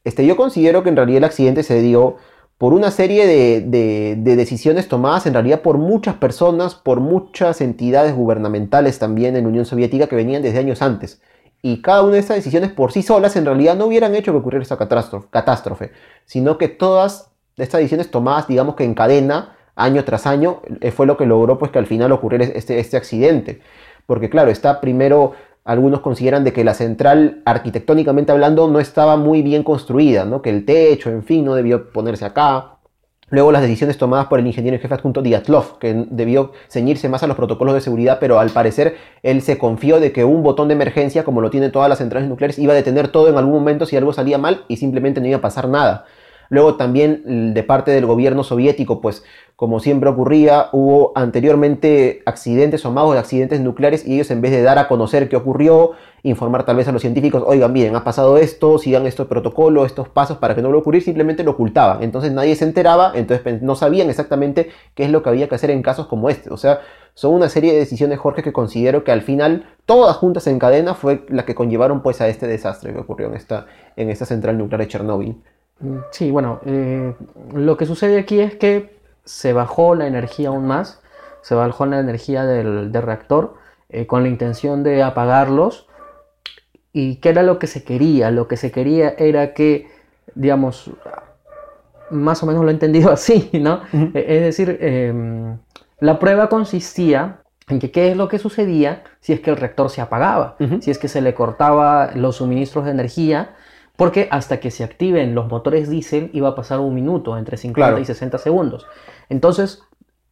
este, 0.04 0.26
yo 0.26 0.36
considero 0.36 0.82
que 0.82 0.88
en 0.88 0.96
realidad 0.96 1.18
el 1.18 1.24
accidente 1.24 1.62
se 1.62 1.80
dio 1.80 2.16
por 2.58 2.74
una 2.74 2.90
serie 2.90 3.26
de, 3.26 4.16
decisiones 4.16 4.88
tomadas 4.88 5.26
en 5.26 5.34
realidad 5.34 5.62
por 5.62 5.78
muchas 5.78 6.14
personas, 6.14 6.74
por 6.74 7.00
muchas 7.00 7.60
entidades 7.60 8.14
gubernamentales 8.14 8.98
también 8.98 9.36
en 9.36 9.44
la 9.44 9.48
Unión 9.48 9.66
Soviética 9.66 10.06
que 10.06 10.16
venían 10.16 10.42
desde 10.42 10.58
años 10.58 10.80
antes. 10.82 11.20
Y 11.60 11.82
cada 11.82 12.02
una 12.02 12.14
de 12.14 12.18
estas 12.20 12.36
decisiones 12.36 12.70
por 12.70 12.92
sí 12.92 13.02
solas 13.02 13.36
en 13.36 13.44
realidad 13.44 13.76
no 13.76 13.86
hubieran 13.86 14.14
hecho 14.14 14.32
que 14.32 14.38
ocurriera 14.38 14.62
esa 14.62 14.78
catástrofe, 14.78 15.92
sino 16.24 16.58
que 16.58 16.68
todas 16.68 17.30
estas 17.56 17.78
decisiones 17.80 18.10
tomadas, 18.10 18.48
digamos 18.48 18.74
que 18.74 18.84
en 18.84 18.94
cadena, 18.94 19.56
año 19.74 20.04
tras 20.04 20.26
año, 20.26 20.62
eh, 20.80 20.90
fue 20.90 21.06
lo 21.06 21.16
que 21.16 21.26
logró 21.26 21.58
pues 21.58 21.70
que 21.70 21.78
al 21.78 21.86
final 21.86 22.12
ocurriera 22.12 22.44
este, 22.44 22.78
este 22.78 22.96
accidente. 22.96 23.60
Porque 24.06 24.28
claro, 24.28 24.50
está 24.50 24.80
primero 24.80 25.32
algunos 25.64 26.00
consideran 26.00 26.44
de 26.44 26.52
que 26.52 26.64
la 26.64 26.74
central, 26.74 27.42
arquitectónicamente 27.44 28.32
hablando, 28.32 28.68
no 28.68 28.80
estaba 28.80 29.16
muy 29.16 29.42
bien 29.42 29.62
construida, 29.62 30.24
¿no? 30.24 30.42
que 30.42 30.50
el 30.50 30.64
techo, 30.64 31.10
en 31.10 31.22
fin, 31.22 31.44
no 31.44 31.54
debió 31.54 31.90
ponerse 31.92 32.24
acá. 32.24 32.78
Luego 33.30 33.50
las 33.50 33.62
decisiones 33.62 33.96
tomadas 33.96 34.26
por 34.26 34.40
el 34.40 34.46
ingeniero 34.46 34.74
en 34.74 34.82
jefe 34.82 34.92
adjunto 34.92 35.22
Diatlov, 35.22 35.78
que 35.78 36.04
debió 36.10 36.52
ceñirse 36.68 37.08
más 37.08 37.22
a 37.22 37.26
los 37.26 37.36
protocolos 37.36 37.72
de 37.72 37.80
seguridad, 37.80 38.18
pero 38.20 38.38
al 38.38 38.50
parecer 38.50 38.96
él 39.22 39.40
se 39.40 39.56
confió 39.56 40.00
de 40.00 40.12
que 40.12 40.24
un 40.24 40.42
botón 40.42 40.68
de 40.68 40.74
emergencia, 40.74 41.24
como 41.24 41.40
lo 41.40 41.48
tienen 41.48 41.72
todas 41.72 41.88
las 41.88 41.96
centrales 41.96 42.28
nucleares, 42.28 42.58
iba 42.58 42.74
a 42.74 42.76
detener 42.76 43.08
todo 43.08 43.30
en 43.30 43.38
algún 43.38 43.54
momento 43.54 43.86
si 43.86 43.96
algo 43.96 44.12
salía 44.12 44.36
mal 44.36 44.64
y 44.68 44.76
simplemente 44.76 45.22
no 45.22 45.28
iba 45.28 45.38
a 45.38 45.40
pasar 45.40 45.66
nada. 45.68 46.04
Luego 46.52 46.74
también 46.74 47.54
de 47.54 47.62
parte 47.62 47.92
del 47.92 48.04
gobierno 48.04 48.44
soviético, 48.44 49.00
pues 49.00 49.24
como 49.56 49.80
siempre 49.80 50.10
ocurría, 50.10 50.68
hubo 50.72 51.12
anteriormente 51.14 52.20
accidentes 52.26 52.84
o 52.84 52.92
magos 52.92 53.14
de 53.14 53.20
accidentes 53.20 53.62
nucleares 53.62 54.06
y 54.06 54.16
ellos 54.16 54.30
en 54.30 54.42
vez 54.42 54.50
de 54.50 54.60
dar 54.60 54.78
a 54.78 54.86
conocer 54.86 55.30
qué 55.30 55.36
ocurrió, 55.36 55.92
informar 56.22 56.66
tal 56.66 56.76
vez 56.76 56.86
a 56.88 56.92
los 56.92 57.00
científicos, 57.00 57.42
oigan, 57.46 57.72
bien, 57.72 57.96
ha 57.96 58.04
pasado 58.04 58.36
esto, 58.36 58.76
sigan 58.76 59.06
estos 59.06 59.28
protocolos, 59.28 59.86
estos 59.86 60.10
pasos 60.10 60.36
para 60.36 60.54
que 60.54 60.60
no 60.60 60.68
a 60.68 60.76
ocurrir, 60.76 61.02
simplemente 61.02 61.42
lo 61.42 61.52
ocultaban. 61.52 62.02
Entonces 62.02 62.32
nadie 62.32 62.54
se 62.54 62.66
enteraba, 62.66 63.12
entonces 63.14 63.62
no 63.62 63.74
sabían 63.74 64.10
exactamente 64.10 64.68
qué 64.94 65.04
es 65.04 65.10
lo 65.10 65.22
que 65.22 65.30
había 65.30 65.48
que 65.48 65.54
hacer 65.54 65.70
en 65.70 65.80
casos 65.80 66.06
como 66.06 66.28
este. 66.28 66.52
O 66.52 66.58
sea, 66.58 66.80
son 67.14 67.32
una 67.32 67.48
serie 67.48 67.72
de 67.72 67.78
decisiones, 67.78 68.18
Jorge, 68.18 68.42
que 68.42 68.52
considero 68.52 69.04
que 69.04 69.12
al 69.12 69.22
final, 69.22 69.64
todas 69.86 70.14
juntas 70.18 70.46
en 70.46 70.58
cadena, 70.58 70.92
fue 70.92 71.24
la 71.30 71.46
que 71.46 71.54
conllevaron 71.54 72.02
pues 72.02 72.20
a 72.20 72.28
este 72.28 72.46
desastre 72.46 72.92
que 72.92 72.98
ocurrió 72.98 73.28
en 73.28 73.36
esta, 73.36 73.64
en 73.96 74.10
esta 74.10 74.26
central 74.26 74.58
nuclear 74.58 74.82
de 74.82 74.88
Chernóbil. 74.88 75.42
Sí, 76.10 76.30
bueno, 76.30 76.60
eh, 76.64 77.14
lo 77.54 77.76
que 77.76 77.86
sucede 77.86 78.18
aquí 78.18 78.40
es 78.40 78.54
que 78.54 78.98
se 79.24 79.52
bajó 79.52 79.94
la 79.94 80.06
energía 80.06 80.48
aún 80.48 80.66
más, 80.66 81.00
se 81.42 81.54
bajó 81.54 81.86
la 81.86 81.98
energía 81.98 82.44
del, 82.44 82.92
reactor 82.92 83.54
eh, 83.88 84.06
con 84.06 84.22
la 84.22 84.28
intención 84.28 84.82
de 84.82 85.02
apagarlos. 85.02 85.88
¿Y 86.92 87.16
qué 87.16 87.30
era 87.30 87.42
lo 87.42 87.58
que 87.58 87.66
se 87.66 87.84
quería? 87.84 88.30
Lo 88.30 88.48
que 88.48 88.56
se 88.56 88.70
quería 88.70 89.14
era 89.18 89.54
que, 89.54 89.88
digamos, 90.34 90.90
más 92.10 92.42
o 92.42 92.46
menos 92.46 92.62
lo 92.62 92.70
he 92.70 92.74
entendido 92.74 93.10
así, 93.12 93.50
¿no? 93.54 93.80
E, 93.92 94.36
es 94.36 94.42
decir, 94.42 94.78
em, 94.80 95.58
la 95.98 96.18
prueba 96.18 96.48
consistía 96.48 97.40
en 97.68 97.78
que 97.78 97.90
qué 97.90 98.10
es 98.10 98.16
lo 98.16 98.28
que 98.28 98.38
sucedía 98.38 99.02
si 99.20 99.32
es 99.32 99.40
que 99.40 99.50
el 99.50 99.56
reactor 99.56 99.88
se 99.88 100.00
apagaba, 100.00 100.56
si 100.80 100.90
es 100.90 100.98
que 100.98 101.08
se 101.08 101.20
le 101.20 101.32
cortaba 101.32 102.10
los 102.14 102.36
suministros 102.36 102.84
de 102.84 102.90
energía 102.90 103.54
porque 104.02 104.26
hasta 104.32 104.58
que 104.58 104.72
se 104.72 104.82
activen 104.82 105.32
los 105.32 105.46
motores 105.46 105.88
diésel 105.88 106.28
iba 106.32 106.48
a 106.48 106.54
pasar 106.56 106.80
un 106.80 106.92
minuto, 106.92 107.38
entre 107.38 107.56
50 107.56 108.00
y 108.00 108.04
60 108.04 108.36
segundos. 108.38 108.84
Entonces, 109.28 109.84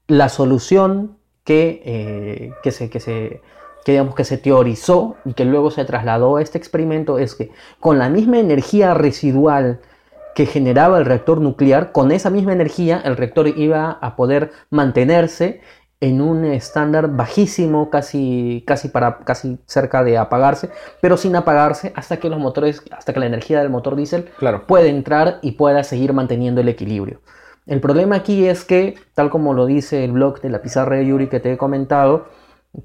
la 0.09 0.29
solución 0.29 1.19
que, 1.45 1.81
eh, 1.85 2.53
que, 2.65 2.73
se, 2.73 2.91
que, 2.91 2.99
se, 2.99 3.43
que, 3.85 3.93
digamos, 3.93 4.17
que 4.17 4.25
se 4.25 4.39
teorizó 4.39 5.15
y 5.25 5.35
que 5.35 5.45
luego 5.45 5.71
se 5.71 5.85
trasladó 5.85 6.39
a 6.39 6.43
este 6.43 6.59
experimento 6.59 7.21
es 7.21 7.37
que 7.37 7.53
con 7.79 8.01
la 8.01 8.09
misma 8.09 8.41
energía 8.41 8.93
residual 8.93 9.79
que 10.35 10.47
generaba 10.47 10.99
el 10.99 11.05
reactor 11.05 11.41
nuclear, 11.41 11.93
con 11.93 12.11
esa 12.11 12.29
misma 12.29 12.53
energía 12.53 13.01
el 13.05 13.17
reactor 13.17 13.47
iba 13.57 13.99
a 14.01 14.17
poder 14.17 14.51
mantenerse 14.71 15.61
en 16.01 16.23
un 16.23 16.47
estándar 16.47 17.15
bajísimo, 17.15 17.91
casi, 17.91 18.65
casi, 18.67 18.89
para, 18.89 19.19
casi 19.19 19.59
cerca 19.67 20.03
de 20.03 20.17
apagarse, 20.17 20.71
pero 21.01 21.17
sin 21.17 21.37
apagarse 21.37 21.93
hasta 21.95 22.17
que 22.17 22.31
los 22.31 22.39
motores, 22.39 22.83
hasta 22.91 23.13
que 23.13 23.21
la 23.21 23.27
energía 23.27 23.61
del 23.61 23.69
motor 23.69 23.97
diésel 23.97 24.31
claro. 24.39 24.67
pueda 24.67 24.87
entrar 24.87 25.39
y 25.43 25.53
pueda 25.53 25.85
seguir 25.85 26.15
manteniendo 26.15 26.63
el 26.63 26.69
equilibrio. 26.69 27.21
El 27.67 27.81
problema 27.81 28.17
aquí 28.17 28.47
es 28.47 28.65
que, 28.65 28.95
tal 29.15 29.29
como 29.31 29.53
lo 29.53 29.67
dice 29.67 30.03
el 30.05 30.13
blog 30.13 30.41
de 30.41 30.49
la 30.49 30.63
pizarra 30.63 30.97
de 30.97 31.07
Yuri 31.07 31.29
que 31.29 31.41
te 31.41 31.53
he 31.53 31.59
comentado, 31.59 32.27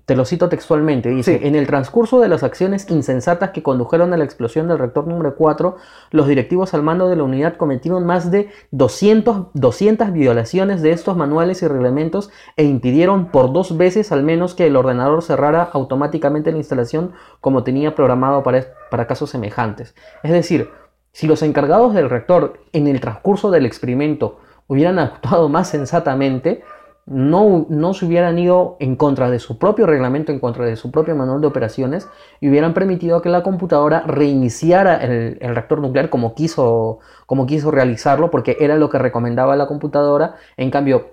te 0.05 0.15
lo 0.15 0.25
cito 0.25 0.49
textualmente, 0.49 1.09
dice, 1.09 1.47
en 1.47 1.53
el 1.55 1.67
transcurso 1.67 2.19
de 2.19 2.27
las 2.27 2.41
acciones 2.41 2.89
insensatas 2.89 3.51
que 3.51 3.61
condujeron 3.61 4.13
a 4.13 4.17
la 4.17 4.23
explosión 4.23 4.67
del 4.67 4.79
reactor 4.79 5.05
número 5.05 5.35
4, 5.35 5.77
los 6.09 6.27
directivos 6.27 6.73
al 6.73 6.81
mando 6.81 7.07
de 7.07 7.15
la 7.15 7.23
unidad 7.23 7.55
cometieron 7.55 8.03
más 8.03 8.31
de 8.31 8.49
200, 8.71 9.47
200 9.53 10.11
violaciones 10.11 10.81
de 10.81 10.91
estos 10.91 11.15
manuales 11.15 11.61
y 11.61 11.67
reglamentos 11.67 12.31
e 12.57 12.63
impidieron 12.63 13.27
por 13.27 13.53
dos 13.53 13.77
veces 13.77 14.11
al 14.11 14.23
menos 14.23 14.55
que 14.55 14.65
el 14.65 14.75
ordenador 14.75 15.21
cerrara 15.21 15.69
automáticamente 15.71 16.51
la 16.51 16.57
instalación 16.57 17.11
como 17.39 17.63
tenía 17.63 17.93
programado 17.93 18.41
para, 18.41 18.65
para 18.89 19.05
casos 19.05 19.29
semejantes. 19.29 19.93
Es 20.23 20.31
decir, 20.31 20.71
si 21.11 21.27
los 21.27 21.43
encargados 21.43 21.93
del 21.93 22.09
reactor 22.09 22.59
en 22.73 22.87
el 22.87 22.99
transcurso 23.01 23.51
del 23.51 23.67
experimento 23.67 24.39
hubieran 24.67 24.97
actuado 24.99 25.47
más 25.47 25.69
sensatamente, 25.69 26.63
no, 27.05 27.67
no 27.69 27.93
se 27.93 28.05
hubieran 28.05 28.39
ido 28.39 28.77
en 28.79 28.95
contra 28.95 29.29
de 29.29 29.39
su 29.39 29.59
propio 29.59 29.85
reglamento, 29.85 30.31
en 30.31 30.39
contra 30.39 30.65
de 30.65 30.75
su 30.75 30.91
propio 30.91 31.15
manual 31.15 31.39
de 31.39 31.47
operaciones 31.47 32.07
y 32.39 32.49
hubieran 32.49 32.73
permitido 32.73 33.21
que 33.21 33.29
la 33.29 33.43
computadora 33.43 34.01
reiniciara 34.07 34.97
el, 34.97 35.37
reactor 35.39 35.81
nuclear 35.81 36.09
como 36.09 36.33
quiso, 36.33 36.99
como 37.27 37.45
quiso 37.45 37.69
realizarlo, 37.69 38.31
porque 38.31 38.57
era 38.59 38.75
lo 38.75 38.89
que 38.89 38.97
recomendaba 38.97 39.55
la 39.55 39.67
computadora. 39.67 40.35
En 40.57 40.71
cambio, 40.71 41.11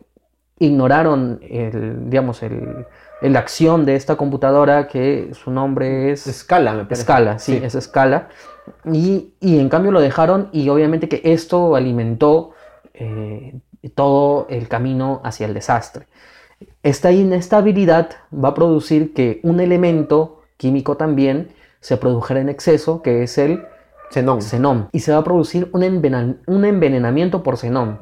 ignoraron 0.58 1.40
el, 1.42 2.08
digamos, 2.08 2.42
el, 2.42 2.86
la 3.20 3.38
acción 3.38 3.84
de 3.84 3.94
esta 3.94 4.16
computadora 4.16 4.88
que 4.88 5.30
su 5.34 5.50
nombre 5.50 6.12
es... 6.12 6.26
Escala, 6.26 6.72
me 6.72 6.84
parece. 6.84 7.02
Escala, 7.02 7.38
sí, 7.38 7.60
es 7.62 7.74
Escala. 7.74 8.28
Y, 8.90 9.34
y 9.40 9.58
en 9.58 9.68
cambio 9.68 9.90
lo 9.90 10.00
dejaron 10.00 10.48
y 10.52 10.70
obviamente 10.70 11.08
que 11.08 11.20
esto 11.24 11.76
alimentó 11.76 12.52
eh, 12.94 13.60
todo 13.90 14.46
el 14.48 14.68
camino 14.68 15.20
hacia 15.24 15.46
el 15.46 15.54
desastre. 15.54 16.06
Esta 16.82 17.12
inestabilidad 17.12 18.10
va 18.32 18.50
a 18.50 18.54
producir 18.54 19.14
que 19.14 19.40
un 19.42 19.60
elemento 19.60 20.42
químico 20.56 20.96
también 20.96 21.48
se 21.80 21.96
produjera 21.96 22.40
en 22.40 22.48
exceso, 22.48 23.02
que 23.02 23.22
es 23.24 23.38
el 23.38 23.64
Xenón. 24.10 24.42
xenón. 24.42 24.88
Y 24.92 25.00
se 25.00 25.12
va 25.12 25.18
a 25.18 25.24
producir 25.24 25.70
un, 25.72 26.38
un 26.46 26.64
envenenamiento 26.64 27.42
por 27.42 27.56
xenón. 27.56 27.98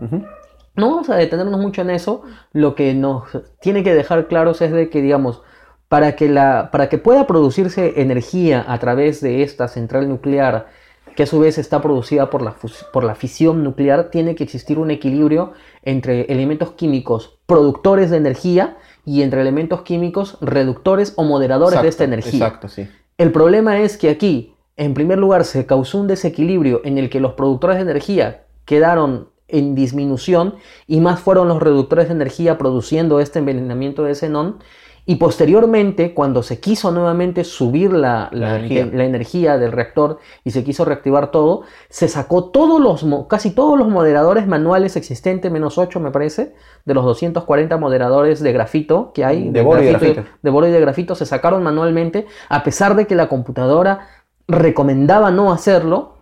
No 0.74 0.90
vamos 0.90 1.08
a 1.10 1.16
detenernos 1.16 1.60
mucho 1.60 1.82
en 1.82 1.90
eso. 1.90 2.22
Lo 2.52 2.74
que 2.74 2.94
nos 2.94 3.24
tiene 3.60 3.82
que 3.82 3.94
dejar 3.94 4.26
claros 4.26 4.60
es 4.60 4.72
de 4.72 4.90
que, 4.90 5.02
digamos, 5.02 5.42
para 5.88 6.16
que, 6.16 6.28
la, 6.28 6.70
para 6.70 6.88
que 6.88 6.98
pueda 6.98 7.26
producirse 7.26 8.00
energía 8.00 8.64
a 8.66 8.78
través 8.78 9.20
de 9.20 9.42
esta 9.42 9.68
central 9.68 10.08
nuclear, 10.08 10.68
que 11.16 11.24
a 11.24 11.26
su 11.26 11.38
vez 11.40 11.58
está 11.58 11.80
producida 11.80 12.30
por 12.30 12.42
la, 12.42 12.54
por 12.92 13.04
la 13.04 13.14
fisión 13.14 13.64
nuclear, 13.64 14.10
tiene 14.10 14.34
que 14.34 14.44
existir 14.44 14.78
un 14.78 14.90
equilibrio 14.90 15.52
entre 15.82 16.22
elementos 16.32 16.72
químicos 16.72 17.38
productores 17.46 18.10
de 18.10 18.16
energía 18.16 18.76
y 19.04 19.22
entre 19.22 19.40
elementos 19.40 19.82
químicos 19.82 20.38
reductores 20.40 21.14
o 21.16 21.24
moderadores 21.24 21.82
de 21.82 21.88
esta 21.88 22.04
energía. 22.04 22.46
Exacto, 22.46 22.68
sí. 22.68 22.88
El 23.18 23.32
problema 23.32 23.80
es 23.80 23.98
que 23.98 24.08
aquí, 24.08 24.54
en 24.76 24.94
primer 24.94 25.18
lugar, 25.18 25.44
se 25.44 25.66
causó 25.66 25.98
un 25.98 26.06
desequilibrio 26.06 26.80
en 26.84 26.96
el 26.96 27.10
que 27.10 27.20
los 27.20 27.34
productores 27.34 27.76
de 27.76 27.82
energía 27.82 28.44
quedaron 28.64 29.28
en 29.48 29.74
disminución 29.74 30.54
y 30.86 31.00
más 31.00 31.20
fueron 31.20 31.48
los 31.48 31.60
reductores 31.60 32.08
de 32.08 32.14
energía 32.14 32.56
produciendo 32.56 33.20
este 33.20 33.40
envenenamiento 33.40 34.04
de 34.04 34.14
xenón. 34.14 34.60
Y 35.06 35.16
posteriormente, 35.16 36.14
cuando 36.14 36.42
se 36.42 36.60
quiso 36.60 36.90
nuevamente 36.92 37.42
subir 37.44 37.92
la, 37.92 38.28
la- 38.32 38.50
La 38.52 38.56
energía. 38.58 38.90
la 38.92 39.04
energía 39.04 39.58
del 39.58 39.72
reactor 39.72 40.18
y 40.44 40.50
se 40.52 40.62
quiso 40.62 40.84
reactivar 40.84 41.30
todo, 41.30 41.62
se 41.88 42.06
sacó 42.06 42.44
todos 42.50 42.80
los, 42.80 43.04
casi 43.28 43.50
todos 43.50 43.78
los 43.78 43.88
moderadores 43.88 44.46
manuales 44.46 44.96
existentes, 44.96 45.50
menos 45.50 45.78
8 45.78 45.98
me 46.00 46.10
parece, 46.10 46.54
de 46.84 46.94
los 46.94 47.04
240 47.04 47.76
moderadores 47.78 48.40
de 48.40 48.52
grafito 48.52 49.10
que 49.12 49.24
hay, 49.24 49.50
De 49.50 49.62
boro 49.62 49.80
y 49.82 49.86
de 49.86 49.90
grafito. 49.90 50.24
de 50.42 50.50
boro 50.50 50.68
y 50.68 50.70
de 50.70 50.80
grafito, 50.80 51.14
se 51.14 51.26
sacaron 51.26 51.62
manualmente, 51.62 52.26
a 52.48 52.62
pesar 52.62 52.94
de 52.94 53.06
que 53.06 53.14
la 53.16 53.28
computadora 53.28 54.06
recomendaba 54.48 55.30
no 55.30 55.52
hacerlo. 55.52 56.14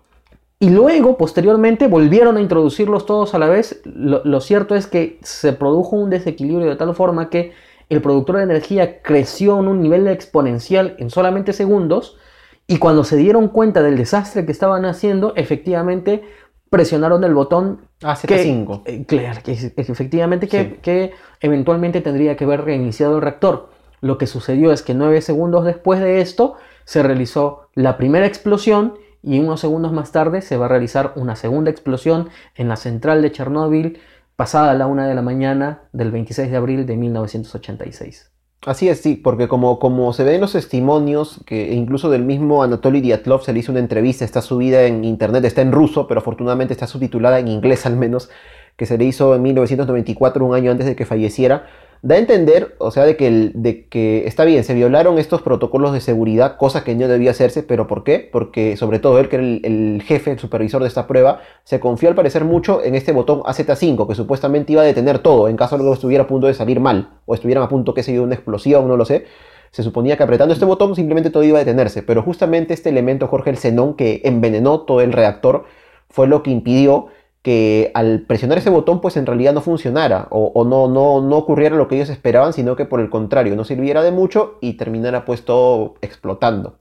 Y 0.60 0.70
luego, 0.70 1.16
posteriormente, 1.16 1.86
volvieron 1.86 2.36
a 2.36 2.40
introducirlos 2.40 3.06
todos 3.06 3.32
a 3.34 3.38
la 3.38 3.48
vez. 3.48 3.80
Lo, 3.84 4.22
lo 4.24 4.40
cierto 4.40 4.74
es 4.74 4.86
que 4.88 5.18
se 5.22 5.52
produjo 5.52 5.94
un 5.96 6.10
desequilibrio 6.10 6.68
de 6.68 6.74
tal 6.76 6.94
forma 6.96 7.30
que 7.30 7.52
el 7.88 8.02
productor 8.02 8.36
de 8.36 8.42
energía 8.44 9.02
creció 9.02 9.58
en 9.60 9.68
un 9.68 9.80
nivel 9.82 10.06
exponencial 10.08 10.94
en 10.98 11.10
solamente 11.10 11.52
segundos. 11.52 12.18
Y 12.66 12.76
cuando 12.78 13.02
se 13.04 13.16
dieron 13.16 13.48
cuenta 13.48 13.82
del 13.82 13.96
desastre 13.96 14.44
que 14.44 14.52
estaban 14.52 14.84
haciendo, 14.84 15.32
efectivamente 15.36 16.22
presionaron 16.70 17.24
el 17.24 17.34
botón 17.34 17.88
Ah, 18.02 18.16
que, 18.26 18.36
Z5. 18.36 18.82
eh, 18.84 19.04
claro, 19.06 19.40
que 19.42 19.52
efectivamente 19.52 20.48
que, 20.48 20.62
Sí. 20.64 20.76
que 20.82 21.12
eventualmente 21.40 22.00
tendría 22.02 22.36
que 22.36 22.44
haber 22.44 22.64
reiniciado 22.64 23.16
el 23.16 23.22
reactor. 23.22 23.70
Lo 24.00 24.18
que 24.18 24.26
sucedió 24.26 24.70
es 24.70 24.82
que 24.82 24.94
nueve 24.94 25.20
segundos 25.22 25.64
después 25.64 25.98
de 26.00 26.20
esto 26.20 26.54
se 26.84 27.02
realizó 27.02 27.68
la 27.74 27.96
primera 27.96 28.26
explosión 28.26 28.94
y 29.22 29.40
unos 29.40 29.60
segundos 29.60 29.92
más 29.92 30.12
tarde 30.12 30.42
se 30.42 30.56
va 30.56 30.66
a 30.66 30.68
realizar 30.68 31.12
una 31.16 31.36
segunda 31.36 31.70
explosión 31.70 32.28
en 32.54 32.68
la 32.68 32.76
central 32.76 33.22
de 33.22 33.32
Chernóbil 33.32 33.98
pasada 34.38 34.72
la 34.74 34.86
una 34.86 35.08
de 35.08 35.16
la 35.16 35.22
mañana 35.22 35.88
del 35.92 36.12
26 36.12 36.48
de 36.48 36.56
abril 36.56 36.86
de 36.86 36.96
1986. 36.96 38.30
Así 38.64 38.88
es, 38.88 39.00
sí, 39.00 39.16
porque 39.16 39.48
como, 39.48 39.80
como 39.80 40.12
se 40.12 40.22
ve 40.22 40.36
en 40.36 40.40
los 40.40 40.52
testimonios, 40.52 41.42
que 41.44 41.74
incluso 41.74 42.08
del 42.08 42.22
mismo 42.22 42.62
Anatoly 42.62 43.00
Dyatlov 43.00 43.42
se 43.42 43.52
le 43.52 43.58
hizo 43.58 43.72
una 43.72 43.80
entrevista, 43.80 44.24
está 44.24 44.40
subida 44.40 44.84
en 44.84 45.02
internet, 45.02 45.44
está 45.44 45.62
en 45.62 45.72
ruso, 45.72 46.06
pero 46.06 46.20
afortunadamente 46.20 46.72
está 46.72 46.86
subtitulada 46.86 47.40
en 47.40 47.48
inglés 47.48 47.84
al 47.84 47.96
menos, 47.96 48.30
que 48.76 48.86
se 48.86 48.96
le 48.96 49.06
hizo 49.06 49.34
en 49.34 49.42
1994, 49.42 50.46
un 50.46 50.54
año 50.54 50.70
antes 50.70 50.86
de 50.86 50.94
que 50.94 51.04
falleciera, 51.04 51.66
da 52.02 52.14
a 52.14 52.18
entender, 52.18 52.76
o 52.78 52.90
sea, 52.90 53.04
de 53.04 53.16
que, 53.16 53.26
el- 53.26 53.52
de 53.54 53.86
que 53.86 54.26
está 54.26 54.44
bien, 54.44 54.64
se 54.64 54.74
violaron 54.74 55.18
estos 55.18 55.42
protocolos 55.42 55.92
de 55.92 56.00
seguridad, 56.00 56.56
cosa 56.56 56.84
que 56.84 56.94
no 56.94 57.08
debía 57.08 57.32
hacerse, 57.32 57.62
pero 57.62 57.86
¿por 57.86 58.04
qué? 58.04 58.28
Porque 58.32 58.76
sobre 58.76 58.98
todo 58.98 59.18
él, 59.18 59.28
que 59.28 59.36
era 59.36 59.44
el, 59.44 60.02
jefe, 60.06 60.30
el 60.30 60.38
supervisor 60.38 60.82
de 60.82 60.88
esta 60.88 61.06
prueba, 61.06 61.40
se 61.64 61.80
confió 61.80 62.08
al 62.08 62.14
parecer 62.14 62.44
mucho 62.44 62.82
en 62.84 62.94
este 62.94 63.12
botón 63.12 63.40
AZ5, 63.40 64.06
que 64.08 64.14
supuestamente 64.14 64.72
iba 64.72 64.82
a 64.82 64.84
detener 64.86 65.18
todo 65.18 65.48
en 65.48 65.56
caso 65.56 65.76
de 65.76 65.84
que 65.84 65.92
estuviera 65.92 66.24
a 66.24 66.26
punto 66.26 66.46
de 66.46 66.54
salir 66.54 66.80
mal, 66.80 67.10
o 67.26 67.34
estuvieran 67.34 67.64
a 67.64 67.68
punto, 67.68 67.94
sé 68.02 68.12
yo, 68.12 68.20
de 68.20 68.26
una 68.26 68.34
explosión, 68.34 68.86
no 68.88 68.96
lo 68.96 69.04
sé. 69.04 69.26
Se 69.70 69.82
suponía 69.82 70.16
que 70.16 70.22
apretando 70.22 70.54
este 70.54 70.64
botón 70.64 70.94
simplemente 70.94 71.30
todo 71.30 71.42
iba 71.44 71.58
a 71.58 71.64
detenerse, 71.64 72.02
pero 72.02 72.22
justamente 72.22 72.72
este 72.74 72.88
elemento, 72.88 73.26
Jorge, 73.28 73.50
el 73.50 73.58
xenón, 73.58 73.94
que 73.94 74.22
envenenó 74.24 74.80
todo 74.82 75.00
el 75.02 75.12
reactor, 75.12 75.64
fue 76.08 76.26
lo 76.26 76.42
que 76.42 76.50
impidió 76.50 77.08
que 77.42 77.90
al 77.94 78.22
presionar 78.22 78.58
ese 78.58 78.70
botón 78.70 79.00
pues 79.00 79.16
en 79.16 79.26
realidad 79.26 79.52
no 79.52 79.60
funcionara 79.60 80.26
o, 80.30 80.64
no, 80.64 80.88
no, 80.88 81.20
no 81.20 81.36
ocurriera 81.36 81.76
lo 81.76 81.88
que 81.88 81.96
ellos 81.96 82.10
esperaban, 82.10 82.52
sino 82.52 82.76
que 82.76 82.84
por 82.84 83.00
el 83.00 83.10
contrario 83.10 83.56
no 83.56 83.64
sirviera 83.64 84.02
de 84.02 84.10
mucho 84.10 84.58
y 84.60 84.74
terminara 84.74 85.24
pues 85.24 85.44
todo 85.44 85.94
explotando. 86.00 86.78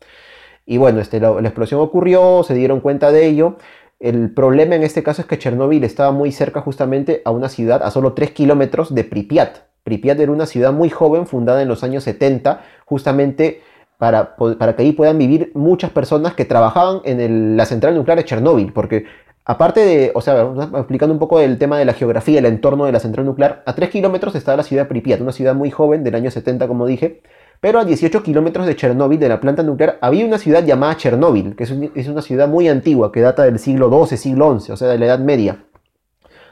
Y 0.66 0.78
bueno, 0.78 1.00
este, 1.00 1.20
la, 1.20 1.40
explosión 1.40 1.80
ocurrió, 1.80 2.44
se 2.44 2.54
dieron 2.54 2.82
cuenta 2.82 3.12
de 3.12 3.26
ello. 3.26 3.56
El 4.00 4.34
problema 4.34 4.76
en 4.76 4.84
este 4.84 5.02
caso 5.02 5.22
es 5.22 5.28
que 5.28 5.40
Chernóbil 5.40 5.84
estaba 5.84 6.12
muy 6.12 6.32
cerca 6.32 6.62
justamente 6.62 7.22
a 7.24 7.32
una 7.32 7.50
ciudad 7.50 7.82
a 7.84 7.90
solo 7.90 8.14
3 8.14 8.32
kilómetros 8.32 8.94
de 8.94 9.04
Pripyat. 9.04 9.60
Pripyat 9.84 10.20
era 10.20 10.32
una 10.32 10.46
ciudad 10.46 10.74
muy 10.74 10.90
joven 10.90 11.26
fundada 11.26 11.62
en 11.62 11.70
los 11.70 11.84
años 11.84 12.04
70 12.04 12.62
justamente 12.86 13.62
para, 13.98 14.36
para 14.36 14.76
que 14.76 14.84
ahí 14.84 14.92
puedan 14.92 15.18
vivir 15.18 15.52
muchas 15.56 15.90
personas 15.92 16.34
que 16.34 16.46
trabajaban 16.46 17.00
en 17.06 17.58
la 17.58 17.66
central 17.66 17.96
nuclear 17.96 18.18
de 18.18 18.26
Chernóbil, 18.26 18.74
porque 18.74 19.06
aparte 19.48 19.80
de, 19.80 20.12
o 20.14 20.22
sea, 20.22 20.46
explicando 20.76 21.14
un 21.14 21.20
poco 21.20 21.40
el 21.40 21.58
tema 21.58 21.80
de 21.80 21.86
la 21.86 21.94
geografía, 21.94 22.40
el 22.40 22.46
entorno 22.46 22.86
de 22.86 22.92
la 22.92 23.00
central 23.00 23.26
nuclear, 23.26 23.64
a 23.66 23.74
3 23.74 23.90
kilómetros 23.90 24.36
está 24.36 24.56
la 24.58 24.64
ciudad 24.64 24.84
de 24.84 24.90
Pripyat, 24.90 25.22
una 25.22 25.32
ciudad 25.32 25.56
muy 25.56 25.72
joven 25.72 26.04
del 26.04 26.16
año 26.16 26.30
70, 26.30 26.68
como 26.68 26.86
dije, 26.86 27.22
pero 27.62 27.80
a 27.80 27.86
18 27.86 28.24
kilómetros 28.24 28.68
de 28.68 28.76
Chernóbil, 28.76 29.20
de 29.20 29.30
la 29.30 29.40
planta 29.40 29.64
nuclear, 29.64 29.98
había 30.02 30.26
una 30.26 30.38
ciudad 30.38 30.66
llamada 30.66 30.98
Chernóbil, 30.98 31.56
que 31.56 31.64
es, 31.64 31.74
es 31.96 32.08
una 32.10 32.22
ciudad 32.22 32.50
muy 32.50 32.68
antigua, 32.68 33.12
que 33.14 33.22
data 33.22 33.44
del 33.44 33.58
siglo 33.58 33.90
XII, 34.06 34.18
siglo 34.18 34.60
XI, 34.60 34.74
o 34.74 34.78
sea, 34.78 34.90
de 34.90 35.00
la 35.00 35.06
Edad 35.06 35.20
Media 35.20 35.64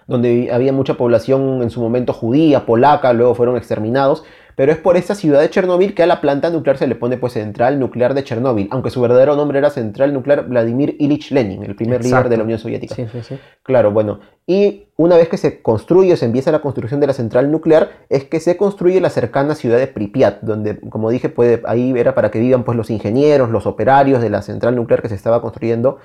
donde 0.08 0.50
había 0.52 0.72
mucha 0.72 0.96
población 0.96 1.64
en 1.64 1.72
su 1.72 1.82
momento 1.82 2.14
judía, 2.14 2.66
polaca, 2.66 3.12
luego 3.14 3.34
fueron 3.34 3.58
exterminados, 3.58 4.24
pero 4.56 4.72
es 4.72 4.78
por 4.78 4.98
esta 4.98 5.16
ciudad 5.16 5.42
de 5.42 5.50
Chernóbil 5.50 5.94
que 5.94 6.04
a 6.04 6.08
la 6.08 6.22
planta 6.22 6.50
nuclear 6.50 6.78
se 6.78 6.88
le 6.88 6.96
pone 6.96 7.18
pues 7.18 7.34
Central 7.34 7.80
Nuclear 7.80 8.14
de 8.14 8.24
Chernóbil, 8.24 8.68
aunque 8.72 8.90
su 8.90 9.02
verdadero 9.02 9.36
nombre 9.36 9.60
era 9.60 9.70
Central 9.70 10.14
Nuclear 10.14 10.48
Vladimir 10.48 10.96
Ilich 11.00 11.32
Lenin, 11.32 11.64
el 11.64 11.76
primer 11.76 12.04
líder 12.04 12.30
de 12.30 12.38
la 12.38 12.44
Unión 12.44 12.60
Soviética. 12.60 12.96
Sí, 12.96 13.06
sí, 13.12 13.22
sí. 13.22 13.40
Claro, 13.64 13.92
bueno. 13.92 14.20
Y 14.48 14.84
una 14.98 15.18
vez 15.18 15.28
que 15.28 15.38
se 15.38 15.62
construye, 15.62 16.16
se 16.18 16.26
empieza 16.26 16.52
la 16.52 16.60
construcción 16.60 17.00
de 17.00 17.08
la 17.08 17.14
central 17.14 17.52
nuclear, 17.52 17.90
es 18.10 18.26
que 18.26 18.40
se 18.40 18.58
construye 18.58 19.02
la 19.02 19.10
cercana 19.10 19.56
ciudad 19.56 19.78
de 19.78 19.88
Pripyat, 19.88 20.42
donde, 20.42 20.80
como 20.90 21.10
dije, 21.10 21.30
puede, 21.30 21.62
ahí 21.66 21.94
era 21.98 22.14
para 22.14 22.30
que 22.32 22.40
vivan 22.40 22.64
pues, 22.64 22.78
los 22.78 22.90
ingenieros, 22.90 23.50
los 23.50 23.66
operarios 23.66 24.22
de 24.22 24.30
la 24.30 24.42
central 24.42 24.76
nuclear 24.76 25.02
que 25.02 25.10
se 25.10 25.16
estaba 25.16 25.42
construyendo 25.42 25.98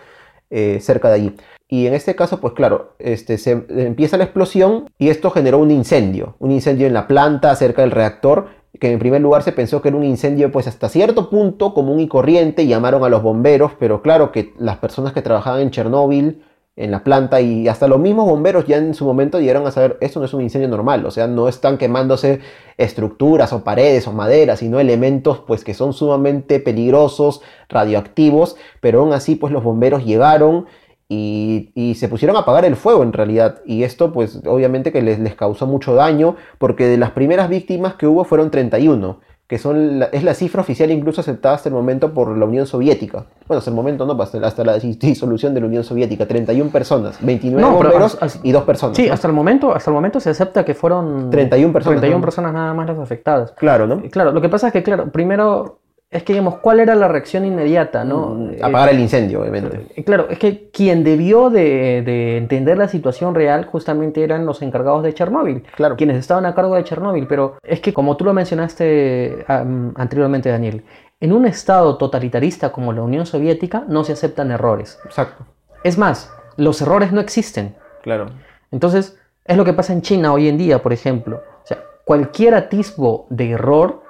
eh, 0.49 0.79
cerca 0.81 1.09
de 1.09 1.15
allí. 1.15 1.37
Y 1.72 1.87
en 1.87 1.94
este 1.94 2.16
caso, 2.16 2.40
pues 2.40 2.52
claro, 2.54 2.94
este, 2.98 3.38
se 3.38 3.52
empieza 3.52 4.16
la 4.16 4.24
explosión 4.24 4.90
y 4.98 5.09
esto 5.09 5.30
generó 5.30 5.59
un 5.59 5.70
incendio, 5.70 6.35
un 6.40 6.50
incendio 6.50 6.88
en 6.88 6.92
la 6.92 7.06
planta 7.06 7.54
cerca 7.54 7.83
del 7.83 7.92
reactor, 7.92 8.48
que 8.80 8.90
en 8.90 8.98
primer 8.98 9.20
lugar 9.20 9.44
se 9.44 9.52
pensó 9.52 9.80
que 9.80 9.88
era 9.88 9.96
un 9.96 10.02
incendio 10.02 10.50
pues 10.50 10.66
hasta 10.66 10.88
cierto 10.88 11.30
punto 11.30 11.72
común 11.72 12.00
y 12.00 12.09
corriente, 12.09 12.66
llamaron 12.66 13.04
a 13.04 13.09
los 13.09 13.22
bomberos, 13.22 13.70
pero 13.78 14.02
claro 14.02 14.33
que 14.33 14.52
las 14.59 14.78
personas 14.78 15.12
que 15.12 15.22
trabajaban 15.22 15.61
en 15.61 15.70
Chernóbil, 15.70 16.42
en 16.74 16.90
la 16.90 17.04
planta 17.04 17.40
y 17.40 17.68
hasta 17.68 17.87
los 17.87 18.00
mismos 18.00 18.26
bomberos 18.26 18.66
ya 18.66 18.78
en 18.78 18.92
su 18.92 19.04
momento 19.04 19.38
llegaron 19.38 19.64
a 19.68 19.70
saber, 19.70 19.96
esto 20.00 20.18
no 20.18 20.26
es 20.26 20.35
un 20.35 20.40
incendio 20.40 20.68
normal, 20.68 21.06
o 21.06 21.12
sea, 21.12 21.28
no 21.28 21.46
están 21.48 21.78
quemándose 21.78 22.40
estructuras 22.78 23.52
o 23.52 23.62
paredes 23.62 24.09
o 24.09 24.12
maderas, 24.12 24.59
sino 24.59 24.80
elementos 24.80 25.38
pues 25.46 25.62
que 25.62 25.74
son 25.74 25.92
sumamente 25.92 26.59
peligrosos, 26.59 27.42
radioactivos, 27.68 28.56
pero 28.80 29.02
aún 29.02 29.12
así 29.12 29.37
pues 29.37 29.52
los 29.52 29.62
bomberos 29.62 30.04
llegaron 30.04 30.66
y, 31.11 31.73
y 31.75 31.96
se 31.96 32.09
pusieron 32.09 32.37
a 32.37 32.40
apagar 32.40 32.64
el 32.64 32.77
fuego 32.77 33.03
en 33.03 33.12
realidad. 33.12 33.57
Y 33.66 33.83
esto 33.83 34.12
pues 34.12 34.40
obviamente 34.46 34.92
que 34.92 35.03
les, 35.03 35.18
les 35.18 35.35
causó 35.35 35.66
mucho 35.66 35.94
daño 35.94 36.37
porque 36.59 36.87
de 36.87 36.96
las 36.96 37.11
primeras 37.11 37.49
víctimas 37.49 37.94
que 37.96 38.07
hubo 38.07 38.23
fueron 38.25 38.51
31, 38.53 39.18
que 39.49 39.59
son 39.59 39.99
la- 39.99 40.05
es 40.07 40.23
la 40.23 40.35
cifra 40.35 40.61
oficial 40.61 40.92
incluso 40.92 41.20
aceptada 41.20 41.57
hasta 41.57 41.68
el 41.68 41.75
momento 41.75 42.14
por 42.14 42.38
la 42.38 42.44
Unión 42.44 42.64
Soviética. 42.68 43.27
Bueno, 43.49 43.59
hasta 43.59 43.70
el 43.70 43.75
momento 43.75 44.07
no, 44.07 44.12
hasta, 44.23 44.38
hasta 44.46 44.62
la 44.64 44.77
dis- 44.79 44.96
disolución 45.01 45.53
de 45.53 45.61
la 45.61 45.66
Unión 45.66 45.83
Soviética, 45.83 46.29
31 46.29 46.71
personas, 46.71 47.19
29 47.21 47.61
No, 47.61 47.75
bomberos 47.75 48.17
y 48.44 48.52
dos 48.52 48.63
personas. 48.63 48.96
Sí, 48.96 49.08
¿no? 49.08 49.13
hasta 49.13 49.27
el 49.27 49.35
momento, 49.35 49.75
hasta 49.75 49.90
el 49.90 49.94
momento 49.96 50.21
se 50.21 50.31
acepta 50.31 50.65
que 50.65 50.75
fueron 50.75 51.29
31 51.31 51.73
personas, 51.73 51.94
31 52.00 52.19
¿no? 52.21 52.25
personas 52.25 52.52
nada 52.52 52.73
más 52.73 52.87
las 52.87 53.00
afectadas. 53.00 53.50
Claro, 53.58 53.88
¿no? 53.88 54.00
Claro, 54.13 54.31
lo 54.31 54.40
que 54.40 54.48
pasa 54.48 54.69
es 54.69 54.73
que, 54.73 54.85
claro, 54.85 55.11
primero 55.11 55.79
es 56.11 56.25
que, 56.25 56.33
digamos, 56.33 56.56
¿cuál 56.56 56.81
era 56.81 56.96
la 56.96 57.06
reacción 57.06 57.44
inmediata, 57.44 58.02
no? 58.04 58.35
Mm, 58.35 58.50
Eh, 58.54 58.58
Apagar 58.63 58.88
el 58.90 58.98
incendio, 59.00 59.40
obviamente. 59.42 59.87
eh, 59.94 60.02
Claro, 60.04 60.27
es 60.29 60.38
que 60.40 60.69
quien 60.73 61.04
debió 61.04 61.50
de, 61.50 62.02
de 62.04 62.37
entender 62.37 62.77
la 62.79 62.88
situación 62.88 63.35
real 63.35 63.65
justamente 63.67 64.25
eran 64.25 64.44
los 64.44 64.61
encargados 64.63 65.04
de 65.04 65.15
Chernóbil, 65.15 65.63
Claro. 65.77 65.96
quienes 65.96 66.17
estaban 66.17 66.46
a 66.46 66.54
cargo 66.54 66.75
de 66.75 66.83
Chernóbil, 66.85 67.27
pero 67.29 67.56
es 67.63 67.81
que 67.81 67.92
como 67.94 68.17
tú 68.17 68.25
lo 68.25 68.33
mencionaste 68.35 69.44
anteriormente, 69.48 70.48
Daniel, 70.50 70.83
En 71.23 71.33
un 71.35 71.44
estado 71.44 71.98
totalitarista 71.98 72.73
como 72.73 72.94
la 72.94 73.02
Unión 73.02 73.27
Soviética 73.27 73.85
no 73.87 74.04
se 74.04 74.15
aceptan 74.15 74.50
errores. 74.50 74.98
Exacto. 75.04 75.44
Es 75.85 75.98
más, 75.98 76.33
los 76.56 76.81
errores 76.81 77.13
no 77.13 77.21
existen. 77.21 77.75
Claro. 78.02 78.31
Entonces, 78.73 79.19
es 79.44 79.56
lo 79.58 79.67
que 79.67 79.75
pasa 79.75 79.92
en 79.92 80.00
China 80.00 80.33
hoy 80.33 80.48
en 80.48 80.56
día, 80.56 80.81
por 80.81 80.94
ejemplo. 80.94 81.42
O 81.63 81.67
sea, 81.67 81.77
cualquier 82.06 82.54
atisbo 82.54 83.27
de 83.29 83.50
error 83.50 84.02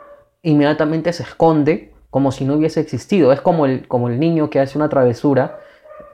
inmediatamente 0.43 1.13
se 1.13 1.23
esconde 1.23 1.93
como 2.11 2.33
si 2.33 2.45
no 2.45 2.55
hubiese 2.55 2.81
existido. 2.81 3.33
Es 3.33 3.41
como 3.41 3.67
el, 3.67 3.87
como 3.87 4.09
el 4.09 4.19
niño 4.19 4.51
que 4.51 4.61
hace 4.61 4.77
una 4.79 4.89
travesura, 4.89 5.59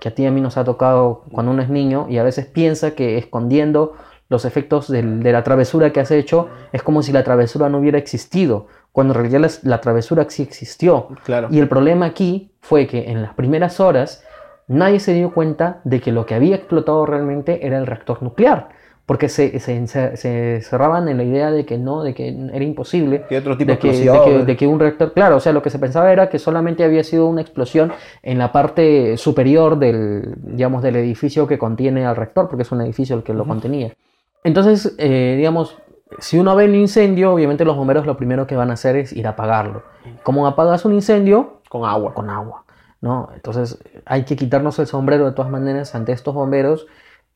que 0.01 0.09
a 0.09 0.15
ti 0.15 0.25
y 0.25 0.27
a 0.27 0.31
mí 0.31 0.41
nos 0.41 0.57
ha 0.57 0.65
tocado 0.65 1.23
cuando 1.33 1.53
uno 1.53 1.63
es 1.63 1.69
niño, 1.71 2.07
y 2.11 2.19
a 2.19 2.23
veces 2.23 2.47
piensa 2.47 2.91
que 2.95 3.17
escondiendo 3.19 3.95
los 4.29 4.45
efectos 4.45 4.89
del- 4.89 5.23
de 5.23 5.33
la 5.33 5.45
travesura 5.45 5.93
que 5.93 6.01
has 6.01 6.11
hecho 6.11 6.49
es 6.73 6.83
como 6.83 7.03
si 7.03 7.13
la 7.13 7.23
travesura 7.23 7.69
no 7.69 7.79
hubiera 7.79 7.97
existido, 7.97 8.67
cuando 8.93 9.15
en 9.15 9.21
realidad 9.21 9.41
la, 9.41 9.71
la 9.71 9.81
travesura 9.81 10.27
sí 10.29 10.43
existió. 10.43 11.09
Claro. 11.25 11.49
Y 11.51 11.61
el 11.61 11.69
problema 11.69 12.07
aquí 12.07 12.51
fue 12.61 12.87
que 12.89 13.11
en 13.11 13.23
las 13.23 13.35
primeras 13.35 13.79
horas 13.81 14.25
nadie 14.67 14.99
se 14.99 15.15
dio 15.15 15.33
cuenta 15.33 15.81
de 15.85 16.01
que 16.01 16.11
lo 16.11 16.27
que 16.27 16.35
había 16.35 16.57
explotado 16.57 17.07
realmente 17.07 17.65
era 17.67 17.79
el 17.79 17.87
reactor 17.87 18.21
nuclear, 18.23 18.71
porque 19.07 19.29
se, 19.29 19.61
se, 19.61 19.87
se 19.87 20.61
cerraban 20.63 21.09
en 21.09 21.17
la 21.17 21.23
idea 21.23 21.53
de 21.53 21.65
que 21.65 21.79
no, 21.79 22.03
de 22.03 22.13
que 22.13 22.29
era 22.29 22.65
imposible 22.65 23.25
Que 23.29 23.39
otro 23.39 23.57
tipo 23.57 23.71
de 23.71 23.79
que, 23.79 23.93
de 23.93 24.21
que, 24.25 24.45
de 24.45 24.57
que 24.57 24.67
un 24.67 24.81
reactor, 24.81 25.13
claro, 25.13 25.37
o 25.37 25.41
sea, 25.41 25.53
lo 25.53 25.63
que 25.63 25.71
se 25.71 25.79
pensaba 25.79 26.13
era 26.13 26.29
que 26.29 26.41
solamente 26.41 26.83
había 26.83 27.05
sido 27.05 27.27
una 27.27 27.41
explosión 27.41 27.93
en 28.25 28.39
la 28.39 28.51
parte 28.51 29.17
superior 29.17 29.79
del, 29.79 30.35
digamos, 30.39 30.83
del 30.83 30.97
edificio 30.97 31.47
que 31.47 31.57
contiene 31.57 32.05
al 32.05 32.17
reactor, 32.17 32.49
porque 32.49 32.63
es 32.63 32.73
un 32.73 32.81
edificio 32.81 33.15
el 33.17 33.23
que 33.23 33.33
lo 33.33 33.45
contenía. 33.45 33.93
Entonces, 34.43 34.97
eh, 34.99 35.35
digamos, 35.37 35.79
si 36.19 36.39
uno 36.39 36.57
ve 36.57 36.65
un 36.65 36.75
incendio, 36.75 37.33
obviamente 37.33 37.65
los 37.65 37.77
bomberos 37.77 38.07
lo 38.07 38.17
primero 38.17 38.49
que 38.49 38.57
van 38.57 38.71
a 38.71 38.75
hacer 38.75 38.97
es 38.97 39.13
ir 39.13 39.29
a 39.29 39.31
apagarlo. 39.31 39.85
¿Cómo 40.25 40.49
apagas 40.49 40.85
un 40.85 40.95
incendio? 40.95 41.61
Con 41.69 41.85
agua. 41.85 42.13
Con 42.13 42.29
agua, 42.29 42.65
¿no? 43.01 43.29
Entonces, 43.35 43.79
hay 44.05 44.25
que 44.25 44.35
quitarnos 44.35 44.81
el 44.81 44.89
sombrero 44.89 45.27
de 45.27 45.33
todas 45.33 45.51
maneras 45.51 45.95
ante 45.95 46.11
estos 46.11 46.35
bomberos 46.35 46.87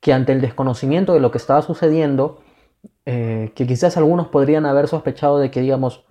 que 0.00 0.12
ante 0.12 0.32
el 0.32 0.40
desconocimiento 0.40 1.12
de 1.14 1.20
lo 1.20 1.30
que 1.30 1.38
estaba 1.38 1.62
sucediendo, 1.62 2.38
eh, 3.06 3.52
que 3.54 3.66
quizás 3.66 3.96
algunos 3.96 4.28
podrían 4.28 4.66
haber 4.66 4.88
sospechado 4.88 5.38
de 5.38 5.50
que, 5.50 5.60
digamos, 5.60 6.04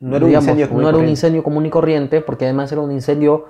No 0.00 0.16
era 0.16 0.26
un 0.26 0.32
incendio 0.32 0.68
común 0.68 0.82
no 0.82 0.88
y 0.88 0.90
era 0.90 0.96
un 0.96 1.00
corriente. 1.00 1.10
incendio 1.10 1.42
común 1.42 1.66
y 1.66 1.70
corriente, 1.70 2.20
porque 2.20 2.44
además 2.44 2.70
era 2.72 2.80
un 2.80 2.92
incendio 2.92 3.46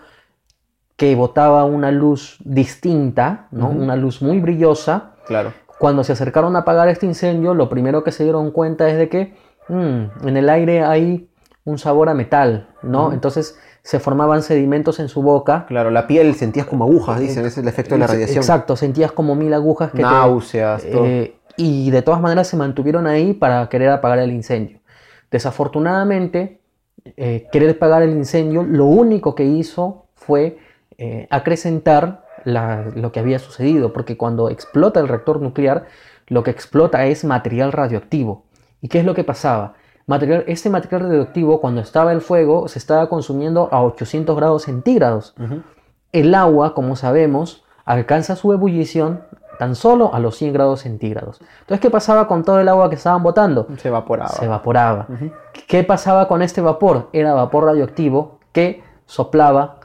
que 0.96 1.14
botaba 1.14 1.64
una 1.64 1.90
luz 1.90 2.38
distinta, 2.44 3.48
¿no? 3.50 3.68
Una 3.70 3.96
luz 3.96 4.22
muy 4.22 4.40
brillosa. 4.40 5.12
Claro. 5.26 5.52
Cuando 5.78 6.04
se 6.04 6.12
acercaron 6.12 6.54
a 6.56 6.60
apagar 6.60 6.88
este 6.88 7.06
incendio, 7.06 7.54
lo 7.54 7.68
primero 7.68 8.04
que 8.04 8.12
se 8.12 8.22
dieron 8.24 8.50
cuenta 8.50 8.88
es 8.88 8.96
de 8.96 9.08
que 9.08 9.34
mm, 9.68 10.28
en 10.28 10.36
el 10.36 10.48
aire 10.48 10.82
hay 10.82 11.28
un 11.64 11.78
sabor 11.78 12.08
a 12.08 12.14
metal, 12.14 12.68
¿no? 12.82 13.12
Entonces 13.12 13.58
se 13.82 13.98
formaban 13.98 14.42
sedimentos 14.42 15.00
en 15.00 15.08
su 15.08 15.22
boca. 15.22 15.66
Claro, 15.66 15.90
la 15.90 16.06
piel 16.06 16.34
sentías 16.34 16.66
como 16.66 16.84
agujas, 16.84 17.18
dicen, 17.20 17.44
es 17.46 17.58
el 17.58 17.66
efecto 17.68 17.94
de 17.94 17.98
la 18.00 18.06
radiación. 18.06 18.38
Exacto, 18.38 18.76
sentías 18.76 19.12
como 19.12 19.34
mil 19.34 19.52
agujas 19.54 19.90
que 19.90 19.96
te- 19.98 20.02
Náuseas, 20.02 20.82
todo. 20.90 21.04
eh, 21.06 21.36
y 21.56 21.90
de 21.90 22.02
todas 22.02 22.20
maneras 22.20 22.46
se 22.48 22.56
mantuvieron 22.56 23.06
ahí 23.06 23.34
para 23.34 23.68
querer 23.68 23.90
apagar 23.90 24.18
el 24.20 24.30
incendio. 24.32 24.78
Desafortunadamente, 25.30 26.60
eh, 27.16 27.48
querer 27.52 27.70
apagar 27.70 28.02
el 28.02 28.10
incendio 28.10 28.62
lo 28.62 28.86
único 28.86 29.34
que 29.34 29.44
hizo 29.44 30.06
fue 30.14 30.58
eh, 30.98 31.26
acrecentar 31.30 32.24
la- 32.44 32.84
lo 32.94 33.10
que 33.10 33.18
había 33.18 33.38
sucedido, 33.40 33.92
porque 33.92 34.16
cuando 34.16 34.50
explota 34.50 35.00
el 35.00 35.08
reactor 35.08 35.40
nuclear, 35.40 35.86
lo 36.28 36.44
que 36.44 36.50
explota 36.52 37.06
es 37.06 37.24
material 37.24 37.72
radioactivo. 37.72 38.44
¿Y 38.80 38.88
qué 38.88 39.00
es 39.00 39.04
lo 39.04 39.14
que 39.14 39.24
pasaba? 39.24 39.74
Material, 40.12 40.44
este 40.46 40.68
material 40.68 41.08
radioactivo, 41.08 41.58
cuando 41.58 41.80
estaba 41.80 42.12
el 42.12 42.20
fuego, 42.20 42.68
se 42.68 42.78
estaba 42.78 43.08
consumiendo 43.08 43.70
a 43.72 43.82
800 43.82 44.36
grados 44.36 44.64
centígrados. 44.64 45.34
El 46.12 46.34
agua, 46.34 46.74
como 46.74 46.96
sabemos, 46.96 47.64
alcanza 47.86 48.36
su 48.36 48.52
ebullición 48.52 49.22
tan 49.58 49.74
solo 49.74 50.12
a 50.12 50.18
los 50.18 50.36
100 50.36 50.52
grados 50.52 50.80
centígrados. 50.80 51.40
Entonces, 51.60 51.80
¿qué 51.80 51.88
pasaba 51.88 52.28
con 52.28 52.44
todo 52.44 52.60
el 52.60 52.68
agua 52.68 52.90
que 52.90 52.96
estaban 52.96 53.22
botando? 53.22 53.66
Se 53.78 53.88
evaporaba. 53.88 54.28
Se 54.28 54.44
evaporaba. 54.44 55.06
¿Qué 55.66 55.82
pasaba 55.82 56.28
con 56.28 56.42
este 56.42 56.60
vapor? 56.60 57.08
Era 57.14 57.32
vapor 57.32 57.64
radioactivo 57.64 58.38
que 58.52 58.84
soplaba 59.06 59.76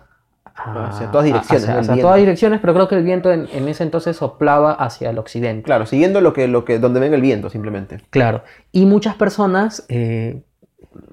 Hacia 0.58 1.12
todas 1.12 1.26
direcciones, 1.26 1.70
hacia- 1.70 2.02
todas 2.02 2.18
direcciones, 2.18 2.60
pero 2.60 2.74
creo 2.74 2.88
que 2.88 2.96
el 2.96 3.04
viento 3.04 3.32
en, 3.32 3.48
en 3.54 3.68
ese 3.68 3.84
entonces 3.84 4.18
soplaba 4.18 4.74
hacia 4.74 5.10
el 5.12 5.18
occidente. 5.20 5.64
Claro, 5.64 5.86
siguiendo 5.86 6.20
lo 6.22 6.34
que, 6.34 6.48
lo 6.48 6.66
que, 6.66 6.80
donde 6.80 7.00
venga 7.00 7.16
el 7.16 7.22
viento, 7.22 7.50
simplemente. 7.50 8.00
Claro. 8.10 8.44
Y 8.72 8.86
muchas 8.86 9.16
personas, 9.16 9.86
eh, 9.90 10.42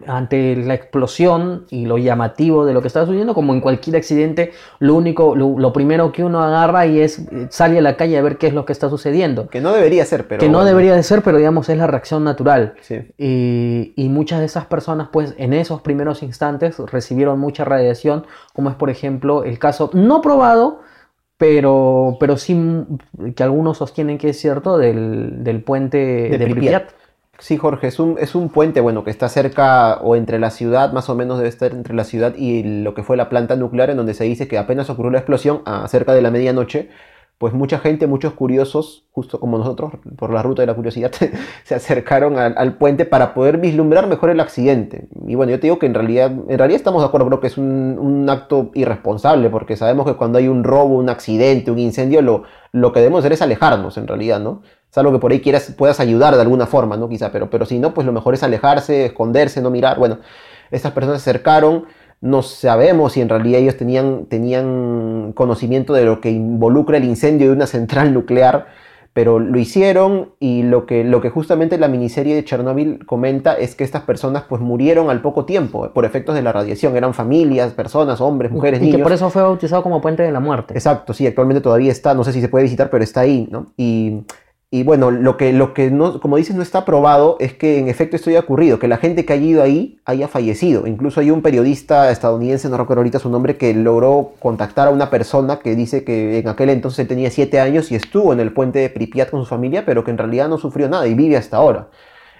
ante 0.07 0.57
la 0.57 0.74
explosión 0.74 1.66
y 1.70 1.87
lo 1.87 1.99
llamativo 1.99 2.64
de 2.64 2.74
lo 2.74 2.80
que 2.80 2.89
estaba 2.89 3.07
sucediendo, 3.07 3.35
como 3.35 3.55
en 3.55 3.61
cualquier 3.61 3.97
accidente, 3.97 4.53
lo 4.78 4.95
único, 4.95 5.35
lo, 5.37 5.59
lo 5.59 5.72
primero 5.72 6.12
que 6.12 6.24
uno 6.24 6.43
agarra 6.43 6.87
y 6.87 7.01
es 7.01 7.18
eh, 7.18 7.47
sale 7.51 7.78
a 7.78 7.82
la 7.82 7.97
calle 7.97 8.18
a 8.18 8.22
ver 8.22 8.39
qué 8.39 8.47
es 8.47 8.55
lo 8.55 8.64
que 8.64 8.72
está 8.72 8.89
sucediendo. 8.89 9.49
Que 9.49 9.61
no 9.61 9.72
debería 9.72 10.05
ser, 10.05 10.26
pero. 10.26 10.41
que 10.41 10.49
no 10.49 10.64
debería 10.64 10.95
de 10.95 11.03
ser, 11.03 11.22
pero 11.22 11.39
digamos 11.39 11.68
es 11.68 11.78
la 11.78 11.87
reacción 11.87 12.24
natural. 12.24 12.74
Sí. 12.80 13.12
Y, 13.18 13.95
y 13.97 14.09
muchas 14.09 14.41
de 14.41 14.47
esas 14.47 14.66
personas, 14.66 15.09
pues 15.12 15.35
en 15.39 15.53
esos 15.53 15.82
primeros 15.82 16.22
instantes 16.22 16.78
recibieron 16.78 17.39
mucha 17.39 17.64
radiación, 17.64 18.26
como 18.53 18.70
es 18.70 18.76
por 18.76 18.91
ejemplo 18.91 19.45
el 19.45 19.59
caso 19.59 19.91
no 19.93 20.20
probado, 20.20 20.80
pero, 21.37 22.16
pero 22.20 22.37
sí 22.37 22.57
que 23.35 23.43
algunos 23.43 23.78
sostienen 23.78 24.18
que 24.18 24.30
es 24.30 24.39
cierto 24.39 24.78
del, 24.78 25.43
del 25.43 25.62
puente 25.62 25.99
de, 25.99 26.39
Pripyat. 26.39 26.55
Pripyat. 26.55 27.03
Sí, 27.39 27.57
Jorge, 27.57 27.89
es 27.89 27.99
un, 27.99 28.16
es 28.18 28.35
un 28.35 28.49
puente, 28.49 28.80
bueno, 28.80 29.05
que 29.05 29.11
está 29.11 29.28
cerca 29.28 29.97
o 29.97 30.16
entre 30.16 30.39
la 30.39 30.51
ciudad, 30.51 30.93
más 30.93 31.09
o 31.11 31.14
menos 31.14 31.39
debe 31.39 31.49
estar 31.49 31.72
entre 31.72 31.95
la 31.95 32.05
ciudad 32.05 32.35
y 32.37 32.62
lo 32.82 32.95
que 32.95 33.03
fue 33.03 33.16
la 33.16 33.28
planta 33.28 33.57
nuclear, 33.57 33.91
en 33.91 33.97
donde 33.97 34.14
se 34.14 34.24
dice 34.24 34.49
que 34.49 34.57
apenas 34.57 34.89
ocurrió 34.89 35.11
la 35.11 35.18
explosión, 35.18 35.62
a 35.66 35.87
cerca 35.89 36.14
de 36.14 36.22
la 36.22 36.30
medianoche, 36.30 36.91
pues 37.39 37.53
mucha 37.53 37.78
gente, 37.80 38.07
muchos 38.07 38.32
curiosos, 38.35 39.07
justo 39.11 39.41
como 39.41 39.59
nosotros, 39.59 39.93
por 40.16 40.32
la 40.32 40.43
ruta 40.43 40.62
de 40.62 40.66
la 40.66 40.74
curiosidad, 40.74 41.11
se 41.64 41.74
acercaron 41.74 42.39
al, 42.39 42.78
puente 42.78 43.05
para 43.05 43.35
poder 43.35 43.59
vislumbrar 43.59 44.07
mejor 44.07 44.30
el 44.30 44.41
accidente. 44.41 45.09
Y 45.26 45.35
bueno, 45.35 45.51
yo 45.51 45.59
te 45.59 45.66
digo 45.66 45.78
que 45.78 45.87
en 45.87 45.95
realidad, 45.95 46.30
en 46.30 46.59
realidad 46.59 46.76
estamos 46.76 47.03
de 47.03 47.09
acuerdo, 47.09 47.26
creo 47.26 47.41
que 47.41 47.49
es 47.49 47.59
un, 47.59 47.99
un 48.01 48.30
acto 48.30 48.70
irresponsable, 48.74 49.51
porque 49.51 49.76
sabemos 49.76 50.07
que 50.07 50.14
cuando 50.14 50.39
hay 50.39 50.49
un 50.49 50.62
robo, 50.62 50.97
un 50.97 51.11
accidente, 51.11 51.70
un 51.70 51.80
incendio, 51.80 52.22
lo, 52.22 52.45
lo 52.72 52.93
que 52.93 53.01
debemos 53.01 53.18
hacer 53.18 53.32
es 53.32 53.43
alejarnos, 53.43 53.99
en 53.99 54.07
realidad, 54.07 54.41
¿no? 54.41 54.62
Es 54.95 54.99
algo 54.99 55.11
que 55.11 55.18
por 55.18 55.32
ahí 55.32 55.40
quieras, 55.40 55.74
puedas 55.76 55.99
ayudar 55.99 56.36
de 56.36 56.42
alguna 56.42 56.66
forma, 56.66 56.97
¿no? 56.97 57.09
Quizá, 57.09 57.32
pero, 57.32 57.51
pero 57.51 57.66
si 57.66 57.80
no, 57.80 57.92
pues 57.92 58.07
lo 58.07 58.12
mejor 58.12 58.34
es 58.34 58.45
alejarse, 58.45 59.07
esconderse, 59.07 59.61
no 59.61 59.68
mirar. 59.68 59.99
Bueno, 59.99 60.18
estas 60.70 60.92
personas 60.92 61.20
se 61.20 61.30
acercaron, 61.30 61.86
no 62.20 62.42
sabemos 62.42 63.14
si 63.14 63.20
en 63.20 63.28
realidad 63.28 63.61
ellos 63.61 63.76
tenían, 63.76 64.26
tenían 64.26 65.32
conocimiento 65.34 65.95
de 65.95 66.05
lo 66.05 66.20
que 66.20 66.30
involucra 66.30 66.99
el 66.99 67.03
incendio 67.03 67.49
de 67.49 67.55
una 67.55 67.66
central 67.66 68.14
nuclear, 68.14 68.68
pero 69.12 69.40
lo 69.40 69.59
hicieron 69.59 70.30
y 70.38 70.62
lo 70.62 70.86
que, 70.86 71.03
lo 71.03 71.20
que 71.20 71.28
justamente 71.28 71.76
la 71.76 71.88
miniserie 71.88 72.36
de 72.36 72.45
Chernobyl 72.45 73.05
comenta 73.05 73.55
es 73.55 73.74
que 73.74 73.82
estas 73.82 74.03
personas 74.03 74.45
pues 74.49 74.62
murieron 74.62 75.11
al 75.11 75.22
poco 75.22 75.45
tiempo 75.45 75.90
por 75.92 76.05
efectos 76.05 76.36
de 76.36 76.42
la 76.42 76.53
radiación. 76.53 76.97
Eran 76.97 77.14
familias, 77.14 77.72
personas, 77.72 78.20
hombres, 78.20 78.53
mujeres, 78.53 78.78
y 78.78 78.84
niños. 78.84 78.99
que 78.99 79.03
por 79.03 79.12
eso 79.12 79.28
fue 79.28 79.42
bautizado 79.42 79.82
como 79.82 80.01
puente 80.01 80.22
de 80.22 80.30
la 80.30 80.38
muerte. 80.38 80.72
Exacto, 80.74 81.12
sí, 81.12 81.26
actualmente 81.26 81.61
todavía 81.61 81.90
está, 81.90 82.14
no 82.14 82.22
sé 82.22 82.32
si 82.32 82.40
se 82.40 82.49
puede 82.49 82.62
visitar, 82.62 82.90
pero 82.90 83.03
está 83.03 83.22
ahí, 83.22 83.49
¿no? 83.51 83.72
Y, 83.76 84.20
y 84.75 84.83
bueno, 84.83 85.12
lo 85.12 85.37
que, 85.37 85.53
lo 85.53 85.72
que 85.72 85.93
no, 85.93 86.18
como 86.18 86.37
dices, 86.37 86.57
no 86.57 86.62
está 86.62 86.85
probado 86.85 87.37
es 87.39 87.55
que 87.55 87.79
en 87.79 87.87
efecto 87.89 88.16
esto 88.16 88.31
haya 88.31 88.41
ocurrido, 88.41 88.81
que 88.81 88.89
la 88.89 88.97
gente 88.97 89.25
que 89.25 89.33
haya 89.33 89.45
ido 89.45 89.62
ahí 89.62 90.01
haya 90.05 90.27
fallecido. 90.27 90.89
Incluso 90.89 91.20
hay 91.20 91.31
un 91.31 91.43
periodista 91.43 92.11
estadounidense, 92.11 92.68
no 92.68 92.77
recuerdo 92.77 93.03
ahorita 93.03 93.20
su 93.20 93.31
nombre, 93.31 93.57
que 93.57 93.72
logró 93.72 94.33
contactar 94.41 94.89
a 94.89 94.91
una 94.91 95.11
persona 95.11 95.61
que 95.61 95.77
dice 95.77 96.03
que 96.03 96.41
en 96.41 96.49
aquel 96.49 96.70
entonces 96.70 97.07
tenía 97.07 97.31
siete 97.31 97.61
años 97.61 97.93
y 97.93 97.95
estuvo 97.95 98.33
en 98.33 98.41
el 98.41 98.53
puente 98.53 98.81
de 98.81 98.91
Pripyat 98.91 99.31
con 99.31 99.39
su 99.43 99.47
familia, 99.47 99.87
pero 99.87 100.03
que 100.03 100.11
en 100.11 100.18
realidad 100.18 100.49
no 100.49 100.59
sufrió 100.59 100.89
nada 100.89 101.07
y 101.07 101.14
vive 101.14 101.37
hasta 101.37 101.57
ahora. 101.59 101.91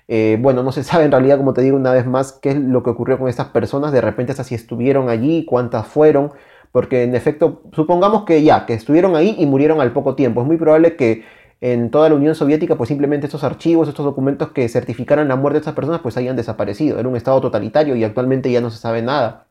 Eh, 0.09 0.37
bueno, 0.41 0.65
no 0.65 0.73
se 0.73 0.83
sabe 0.83 1.05
en 1.05 1.13
realidad, 1.13 1.37
como 1.37 1.55
te 1.55 1.63
digo 1.63 1.77
una 1.77 1.93
vez 1.93 2.05
más, 2.05 2.33
qué 2.33 2.49
es 2.49 2.57
lo 2.57 2.83
que 2.83 2.91
ocurrió 2.91 3.17
con 3.17 3.29
estas 3.29 3.51
personas. 3.51 3.93
De 3.93 4.01
repente, 4.01 4.33
hasta 4.33 4.43
si 4.43 4.57
estuvieron 4.57 5.09
allí, 5.09 5.45
cuántas 5.45 5.87
fueron. 5.87 6.33
Porque 6.73 7.05
en 7.05 7.15
efecto, 7.15 7.63
supongamos 7.73 8.25
que 8.25 8.43
ya, 8.43 8.67
que 8.67 8.75
estuvieron 8.75 9.15
ahí 9.15 9.37
y 9.39 9.47
murieron 9.47 9.81
al 9.81 9.93
poco 9.93 10.17
tiempo. 10.17 10.41
Es 10.41 10.49
muy 10.49 10.57
probable 10.57 10.97
que 10.97 11.23
en 11.65 11.91
toda 11.91 12.11
la 12.11 12.15
Unión 12.15 12.35
Soviética, 12.35 12.77
pues 12.77 12.89
simplemente 12.89 13.27
estos 13.27 13.43
archivos, 13.43 13.89
estos 13.89 14.05
documentos 14.05 14.51
que 14.51 14.69
certificaran 14.69 15.29
la 15.29 15.37
muerte 15.37 15.55
de 15.55 15.61
estas 15.61 15.73
personas, 15.73 16.03
pues 16.03 16.19
hayan 16.19 16.37
desaparecido. 16.37 16.99
Era 17.01 17.09
un 17.09 17.17
estado 17.17 17.41
totalitario 17.41 17.97
y 17.97 18.05
actualmente 18.05 18.53
ya 18.53 18.61
no 18.61 18.71
se 18.71 18.77
sabe 18.77 19.01
nada. 19.01 19.47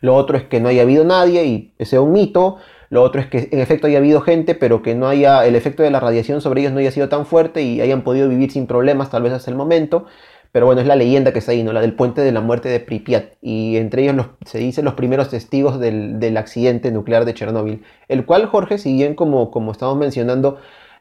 Lo 0.00 0.14
otro 0.14 0.38
es 0.38 0.44
que 0.44 0.60
no 0.60 0.70
haya 0.70 0.80
habido 0.80 1.04
nadie 1.04 1.44
y 1.44 1.84
sea 1.84 2.00
un 2.00 2.12
mito. 2.12 2.56
Lo 2.88 3.02
otro 3.02 3.20
es 3.20 3.26
que 3.26 3.50
en 3.52 3.58
efecto 3.60 3.86
haya 3.86 3.98
habido 3.98 4.22
gente, 4.22 4.54
pero 4.54 4.80
que 4.80 4.94
no 4.94 5.08
haya 5.08 5.44
el 5.44 5.56
efecto 5.56 5.82
de 5.82 5.90
la 5.90 6.00
radiación 6.00 6.40
sobre 6.40 6.62
ellos 6.62 6.72
no 6.72 6.78
haya 6.78 6.90
sido 6.90 7.10
tan 7.10 7.26
fuerte 7.26 7.60
y 7.60 7.82
hayan 7.82 8.00
podido 8.00 8.30
vivir 8.30 8.50
sin 8.50 8.66
problemas 8.66 9.10
tal 9.10 9.22
vez 9.22 9.34
hasta 9.34 9.50
el 9.50 9.58
momento. 9.58 10.06
Pero 10.52 10.64
bueno, 10.64 10.80
es 10.80 10.86
la 10.86 10.96
leyenda 10.96 11.34
que 11.34 11.40
está 11.40 11.52
ahí, 11.52 11.62
¿no? 11.62 11.74
La 11.74 11.82
del 11.82 11.92
puente 11.92 12.22
de 12.22 12.32
la 12.32 12.40
muerte 12.40 12.70
de 12.70 12.80
Pripyat. 12.80 13.34
Y 13.42 13.76
entre 13.76 14.04
ellos 14.04 14.14
los- 14.14 14.28
se 14.46 14.56
dicen 14.58 14.86
los 14.86 14.94
primeros 14.94 15.28
testigos 15.28 15.78
del, 15.80 16.18
del 16.18 16.38
accidente 16.38 16.90
nuclear 16.92 17.26
de 17.26 17.34
Chernóbil. 17.34 17.84
El 18.08 18.24
cual, 18.24 18.46
Jorge, 18.46 18.78
si 18.78 18.94
bien 18.94 19.14
como, 19.14 19.50
como 19.50 19.72
estamos 19.72 19.98
mencionando, 19.98 20.56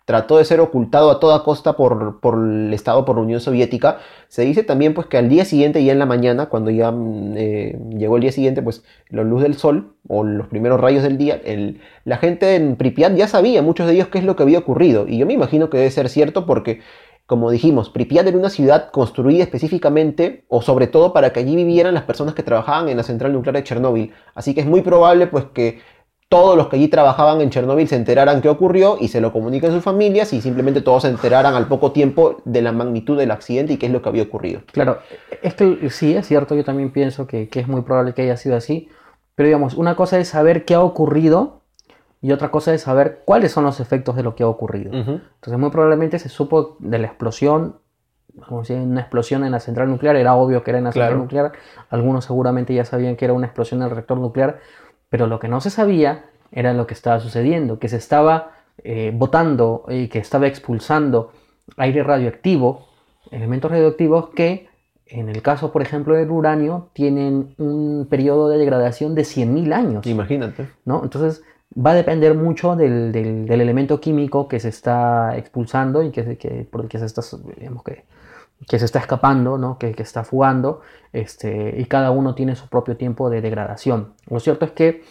trató 0.05 0.37
de 0.37 0.45
ser 0.45 0.59
ocultado 0.59 1.09
a 1.09 1.19
toda 1.19 1.43
costa 1.43 1.73
por, 1.73 2.19
por 2.19 2.35
el 2.35 2.73
Estado, 2.73 3.05
por 3.05 3.15
la 3.17 3.23
Unión 3.23 3.41
Soviética. 3.41 3.97
Se 4.27 4.43
dice 4.43 4.63
también 4.63 4.93
pues 4.93 5.07
que 5.07 5.17
al 5.17 5.29
día 5.29 5.45
siguiente, 5.45 5.83
ya 5.83 5.91
en 5.91 5.99
la 5.99 6.05
mañana, 6.05 6.45
cuando 6.47 6.69
ya 6.69 6.91
mm, 6.91 7.33
eh, 7.35 7.79
llegó 7.97 8.15
el 8.15 8.21
día 8.21 8.31
siguiente, 8.31 8.61
pues 8.61 8.83
la 9.09 9.23
luz 9.23 9.41
del 9.41 9.55
sol 9.55 9.95
o 10.07 10.23
los 10.23 10.47
primeros 10.47 10.79
rayos 10.79 11.03
del 11.03 11.17
día, 11.17 11.41
el, 11.43 11.81
la 12.03 12.17
gente 12.17 12.55
en 12.55 12.75
Pripyat 12.75 13.15
ya 13.15 13.27
sabía, 13.27 13.63
muchos 13.63 13.87
de 13.87 13.93
ellos, 13.93 14.07
qué 14.09 14.19
es 14.19 14.23
lo 14.23 14.35
que 14.35 14.43
había 14.43 14.59
ocurrido. 14.59 15.07
Y 15.07 15.17
yo 15.17 15.25
me 15.25 15.33
imagino 15.33 15.69
que 15.69 15.77
debe 15.77 15.91
ser 15.91 16.07
cierto 16.09 16.45
porque 16.45 16.81
como 17.25 17.49
dijimos, 17.49 17.89
Pripyat 17.89 18.27
era 18.27 18.37
una 18.37 18.51
ciudad 18.51 18.91
construida 18.91 19.41
específicamente 19.41 20.45
o 20.47 20.61
sobre 20.61 20.85
todo 20.85 21.11
para 21.11 21.33
que 21.33 21.39
allí 21.39 21.55
vivieran 21.55 21.95
las 21.95 22.03
personas 22.03 22.35
que 22.35 22.43
trabajaban 22.43 22.87
en 22.87 22.97
la 22.97 23.03
central 23.03 23.33
nuclear 23.33 23.55
de 23.55 23.63
Chernóbil. 23.63 24.13
Así 24.35 24.53
que 24.53 24.61
es 24.61 24.67
muy 24.67 24.81
probable 24.81 25.25
pues 25.25 25.45
que 25.45 25.79
todos 26.35 26.57
los 26.57 26.67
que 26.67 26.75
allí 26.75 26.89
trabajaban 26.89 27.39
en 27.39 27.49
Chernóbil 27.49 27.87
se 27.87 27.95
enteraran 27.95 28.41
qué 28.41 28.49
ocurrió 28.49 28.97
y 28.99 29.07
se 29.07 29.21
lo 29.21 29.31
comuniquen 29.31 29.69
a 29.69 29.73
sus 29.73 29.83
familias 29.83 30.33
y 30.33 30.41
simplemente 30.41 30.81
todos 30.81 31.03
se 31.03 31.07
enteraran 31.07 31.55
al 31.55 31.69
poco 31.69 31.93
tiempo 31.93 32.41
de 32.43 32.61
la 32.61 32.73
magnitud 32.73 33.17
del 33.17 33.31
accidente 33.31 33.71
y 33.71 33.77
qué 33.77 33.85
es 33.85 33.91
lo 33.93 34.01
que 34.01 34.09
había 34.09 34.23
ocurrido. 34.23 34.59
Claro, 34.73 34.99
es 35.41 35.53
que 35.53 35.89
sí, 35.89 36.13
es 36.13 36.27
cierto, 36.27 36.53
yo 36.53 36.65
también 36.65 36.91
pienso 36.91 37.25
que, 37.25 37.47
que 37.47 37.61
es 37.61 37.69
muy 37.69 37.83
probable 37.83 38.13
que 38.13 38.23
haya 38.23 38.35
sido 38.35 38.57
así, 38.57 38.89
pero 39.35 39.47
digamos, 39.47 39.75
una 39.75 39.95
cosa 39.95 40.19
es 40.19 40.27
saber 40.27 40.65
qué 40.65 40.73
ha 40.73 40.81
ocurrido 40.81 41.61
y 42.21 42.33
otra 42.33 42.51
cosa 42.51 42.73
es 42.73 42.81
saber 42.81 43.21
cuáles 43.23 43.53
son 43.53 43.63
los 43.63 43.79
efectos 43.79 44.17
de 44.17 44.23
lo 44.23 44.35
que 44.35 44.43
ha 44.43 44.47
ocurrido. 44.47 44.91
Entonces, 44.91 45.57
muy 45.57 45.69
probablemente 45.69 46.19
se 46.19 46.27
supo 46.27 46.75
de 46.79 46.99
la 46.99 47.07
explosión, 47.07 47.77
como 48.45 48.65
si 48.65 48.73
una 48.73 48.99
explosión 48.99 49.45
en 49.45 49.53
la 49.53 49.61
central 49.61 49.89
nuclear, 49.89 50.17
era 50.17 50.35
obvio 50.35 50.63
que 50.63 50.71
era 50.71 50.79
en 50.79 50.83
la 50.83 50.91
central 50.91 51.17
nuclear, 51.17 51.53
algunos 51.89 52.25
seguramente 52.25 52.73
ya 52.73 52.83
sabían 52.83 53.15
que 53.15 53.23
era 53.23 53.33
una 53.33 53.45
explosión 53.45 53.79
en 53.81 53.87
el 53.87 53.91
reactor 53.91 54.17
nuclear, 54.17 54.59
pero 55.09 55.27
lo 55.27 55.39
que 55.39 55.47
no 55.47 55.61
se 55.61 55.69
sabía 55.69 56.25
era 56.51 56.73
lo 56.73 56.87
que 56.87 56.93
estaba 56.93 57.19
sucediendo, 57.19 57.79
que 57.79 57.89
se 57.89 57.97
estaba 57.97 58.51
eh, 58.83 59.11
botando 59.13 59.85
y 59.89 60.07
que 60.07 60.19
estaba 60.19 60.47
expulsando 60.47 61.31
aire 61.77 62.03
radioactivo, 62.03 62.87
elementos 63.31 63.71
radioactivos 63.71 64.29
que 64.29 64.67
en 65.07 65.29
el 65.29 65.41
caso, 65.41 65.71
por 65.71 65.81
ejemplo, 65.81 66.15
del 66.15 66.31
uranio, 66.31 66.89
tienen 66.93 67.53
un 67.57 68.07
periodo 68.09 68.49
de 68.49 68.57
degradación 68.57 69.13
de 69.13 69.21
100.000 69.21 69.73
años. 69.73 70.07
Imagínate. 70.07 70.67
¿no? 70.83 71.03
Entonces, 71.03 71.43
va 71.75 71.91
a 71.91 71.95
depender 71.95 72.33
mucho 72.33 72.75
del, 72.75 73.11
del, 73.11 73.61
elemento 73.61 73.99
químico 73.99 74.47
que 74.47 74.59
se 74.59 74.69
está 74.69 75.37
expulsando 75.37 76.01
y 76.03 76.11
que, 76.11 76.37
que, 76.37 76.67
por 76.69 76.81
el 76.81 76.87
que 76.87 76.97
se 76.99 77.05
está, 77.05 77.21
digamos 77.57 77.83
que, 77.83 78.03
que 78.67 78.79
se 78.79 78.85
está 78.85 78.99
escapando, 78.99 79.57
¿no? 79.57 79.77
que, 79.77 79.93
que, 79.93 80.03
está 80.03 80.23
fugando, 80.23 80.81
este, 81.13 81.75
y 81.77 81.85
cada 81.85 82.11
uno 82.11 82.35
tiene 82.35 82.55
su 82.55 82.67
propio 82.67 82.97
tiempo 82.97 83.29
de 83.29 83.41
degradación. 83.41 84.13
Lo 84.27 84.39
cierto 84.39 84.65
es 84.65 84.71
que 84.71 85.03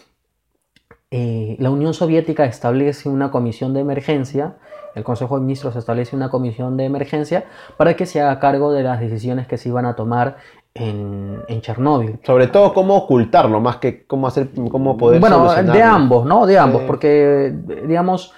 eh, 1.10 1.56
la 1.60 1.70
Unión 1.70 1.94
Soviética 1.94 2.44
establece 2.44 3.08
una 3.08 3.30
comisión 3.30 3.72
de 3.72 3.80
emergencia, 3.80 4.56
el 4.96 5.04
Consejo 5.04 5.36
de 5.36 5.42
Ministros 5.42 5.76
establece 5.76 6.16
una 6.16 6.28
comisión 6.28 6.76
de 6.76 6.84
emergencia 6.84 7.44
para 7.76 7.94
que 7.94 8.06
se 8.06 8.20
haga 8.20 8.40
cargo 8.40 8.72
de 8.72 8.82
las 8.82 8.98
decisiones 8.98 9.46
que 9.46 9.56
se 9.56 9.68
iban 9.68 9.86
a 9.86 9.94
tomar 9.94 10.38
en, 10.74 11.40
en 11.46 11.60
Chernóbil. 11.60 12.18
Sobre 12.24 12.48
todo 12.48 12.74
cómo 12.74 12.96
ocultarlo, 12.96 13.60
más 13.60 13.76
que 13.76 14.04
cómo 14.06 14.26
hacer, 14.26 14.50
cómo 14.70 14.96
poder 14.96 15.20
Bueno, 15.20 15.52
de 15.54 15.82
ambos, 15.82 16.26
¿no? 16.26 16.46
De 16.46 16.58
ambos, 16.58 16.82
porque 16.82 17.54
digamos, 17.86 18.34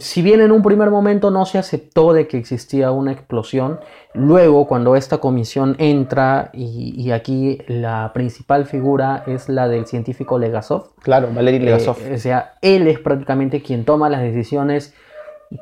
si 0.00 0.22
bien 0.22 0.40
en 0.40 0.52
un 0.52 0.62
primer 0.62 0.90
momento 0.90 1.30
no 1.30 1.46
se 1.46 1.58
aceptó 1.58 2.12
de 2.12 2.26
que 2.26 2.38
existía 2.38 2.90
una 2.90 3.12
explosión, 3.12 3.80
luego 4.14 4.66
cuando 4.66 4.96
esta 4.96 5.18
comisión 5.18 5.76
entra 5.78 6.50
y, 6.52 6.94
y 6.96 7.12
aquí 7.12 7.58
la 7.68 8.12
principal 8.12 8.66
figura 8.66 9.22
es 9.26 9.48
la 9.48 9.68
del 9.68 9.86
científico 9.86 10.38
Legasov. 10.38 10.94
Claro, 11.02 11.28
Valery 11.34 11.60
Legasov. 11.60 11.98
Eh, 12.00 12.14
o 12.14 12.18
sea, 12.18 12.54
él 12.62 12.88
es 12.88 12.98
prácticamente 12.98 13.62
quien 13.62 13.84
toma 13.84 14.08
las 14.08 14.22
decisiones 14.22 14.94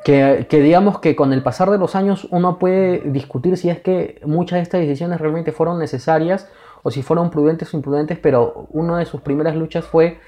que, 0.05 0.47
digamos 0.51 0.99
que 0.99 1.14
con 1.14 1.33
el 1.33 1.43
pasar 1.43 1.70
de 1.70 1.79
los 1.79 1.95
años 1.95 2.27
uno 2.31 2.59
puede 2.59 3.01
discutir 3.05 3.57
si 3.57 3.68
es 3.68 3.81
que 3.81 4.20
muchas 4.25 4.59
de 4.59 4.62
estas 4.62 4.81
decisiones 4.81 5.20
realmente 5.20 5.53
fueron 5.53 5.79
necesarias 5.79 6.49
o 6.83 6.91
si 6.91 7.03
fueron 7.03 7.31
prudentes 7.31 7.72
o 7.72 7.77
imprudentes, 7.77 8.18
pero 8.18 8.66
una 8.70 8.99
de 8.99 9.07
sus 9.07 9.20
primeras 9.20 9.57
luchas 9.57 9.85
fue 9.85 10.18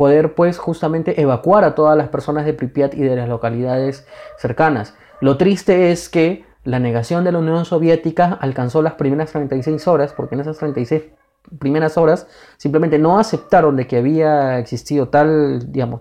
poder 0.00 0.34
pues 0.34 0.56
justamente 0.56 1.20
evacuar 1.20 1.62
a 1.62 1.74
todas 1.74 1.94
las 1.94 2.08
personas 2.08 2.46
de 2.46 2.54
Pripyat 2.54 2.94
y 2.94 3.02
de 3.02 3.16
las 3.16 3.28
localidades 3.28 4.06
cercanas. 4.38 4.94
Lo 5.20 5.36
triste 5.36 5.92
es 5.92 6.08
que 6.08 6.46
la 6.64 6.78
negación 6.78 7.22
de 7.22 7.32
la 7.32 7.38
Unión 7.38 7.66
Soviética 7.66 8.38
alcanzó 8.40 8.80
las 8.80 8.94
primeras 8.94 9.30
36 9.32 9.86
horas, 9.88 10.14
porque 10.14 10.36
en 10.36 10.40
esas 10.40 10.56
36 10.56 11.02
primeras 11.58 11.98
horas 11.98 12.26
simplemente 12.56 12.98
no 12.98 13.18
aceptaron 13.18 13.76
de 13.76 13.86
que 13.86 13.98
había 13.98 14.58
existido 14.58 15.08
tal, 15.08 15.70
digamos, 15.70 16.00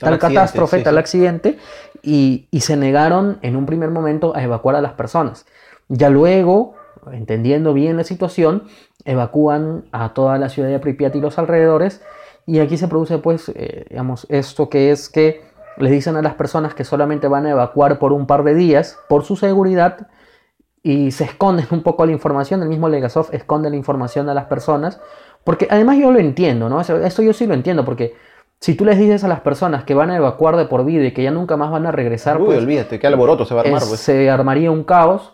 tal, 0.00 0.18
catástrofe, 0.18 0.80
tal 0.80 0.96
accidente, 0.96 1.58
y, 2.02 2.48
se 2.58 2.78
negaron 2.78 3.40
en 3.42 3.56
un 3.56 3.66
primer 3.66 3.90
momento 3.90 4.34
a 4.34 4.42
evacuar 4.42 4.74
a 4.74 4.80
las 4.80 4.94
personas. 4.94 5.44
Ya 5.88 6.08
luego, 6.08 6.76
entendiendo 7.12 7.74
bien 7.74 7.98
la 7.98 8.04
situación, 8.04 8.62
evacúan 9.04 9.84
a 9.92 10.14
toda 10.14 10.38
la 10.38 10.48
ciudad 10.48 10.70
de 10.70 10.78
Pripyat 10.78 11.14
y 11.14 11.20
los 11.20 11.38
alrededores, 11.38 12.00
y 12.46 12.58
aquí 12.58 12.76
se 12.76 12.88
produce 12.88 13.18
pues, 13.18 13.50
eh, 13.54 13.86
digamos, 13.90 14.26
esto 14.28 14.68
que 14.68 14.90
es 14.90 15.08
que 15.08 15.42
les 15.78 15.90
dicen 15.90 16.16
a 16.16 16.22
las 16.22 16.34
personas 16.34 16.74
que 16.74 16.84
solamente 16.84 17.28
van 17.28 17.46
a 17.46 17.50
evacuar 17.50 17.98
por 17.98 18.12
un 18.12 18.26
par 18.26 18.44
de 18.44 18.54
días 18.54 18.98
por 19.08 19.24
su 19.24 19.36
seguridad 19.36 20.08
y 20.82 21.10
se 21.12 21.24
esconden 21.24 21.66
un 21.70 21.82
poco 21.82 22.04
la 22.06 22.12
información, 22.12 22.62
el 22.62 22.68
mismo 22.68 22.88
Legasov 22.88 23.28
esconde 23.32 23.70
la 23.70 23.76
información 23.76 24.28
a 24.28 24.34
las 24.34 24.44
personas, 24.44 25.00
porque 25.42 25.66
además 25.70 25.98
yo 25.98 26.12
lo 26.12 26.18
entiendo, 26.18 26.68
¿no? 26.68 26.80
Esto 26.80 27.22
yo 27.22 27.32
sí 27.32 27.46
lo 27.46 27.54
entiendo, 27.54 27.84
porque 27.84 28.14
si 28.60 28.74
tú 28.74 28.84
les 28.84 28.98
dices 28.98 29.24
a 29.24 29.28
las 29.28 29.40
personas 29.40 29.84
que 29.84 29.94
van 29.94 30.10
a 30.10 30.16
evacuar 30.16 30.56
de 30.56 30.66
por 30.66 30.84
vida 30.84 31.04
y 31.04 31.12
que 31.12 31.22
ya 31.22 31.30
nunca 31.30 31.56
más 31.56 31.70
van 31.70 31.86
a 31.86 31.92
regresar, 31.92 32.40
Uy, 32.40 32.46
pues, 32.46 32.58
olvídate, 32.58 32.98
qué 32.98 33.06
alboroto 33.06 33.44
se 33.44 33.54
va 33.54 33.62
a 33.62 33.64
armar. 33.64 33.82
Pues. 33.86 34.00
Se 34.00 34.30
armaría 34.30 34.70
un 34.70 34.84
caos, 34.84 35.33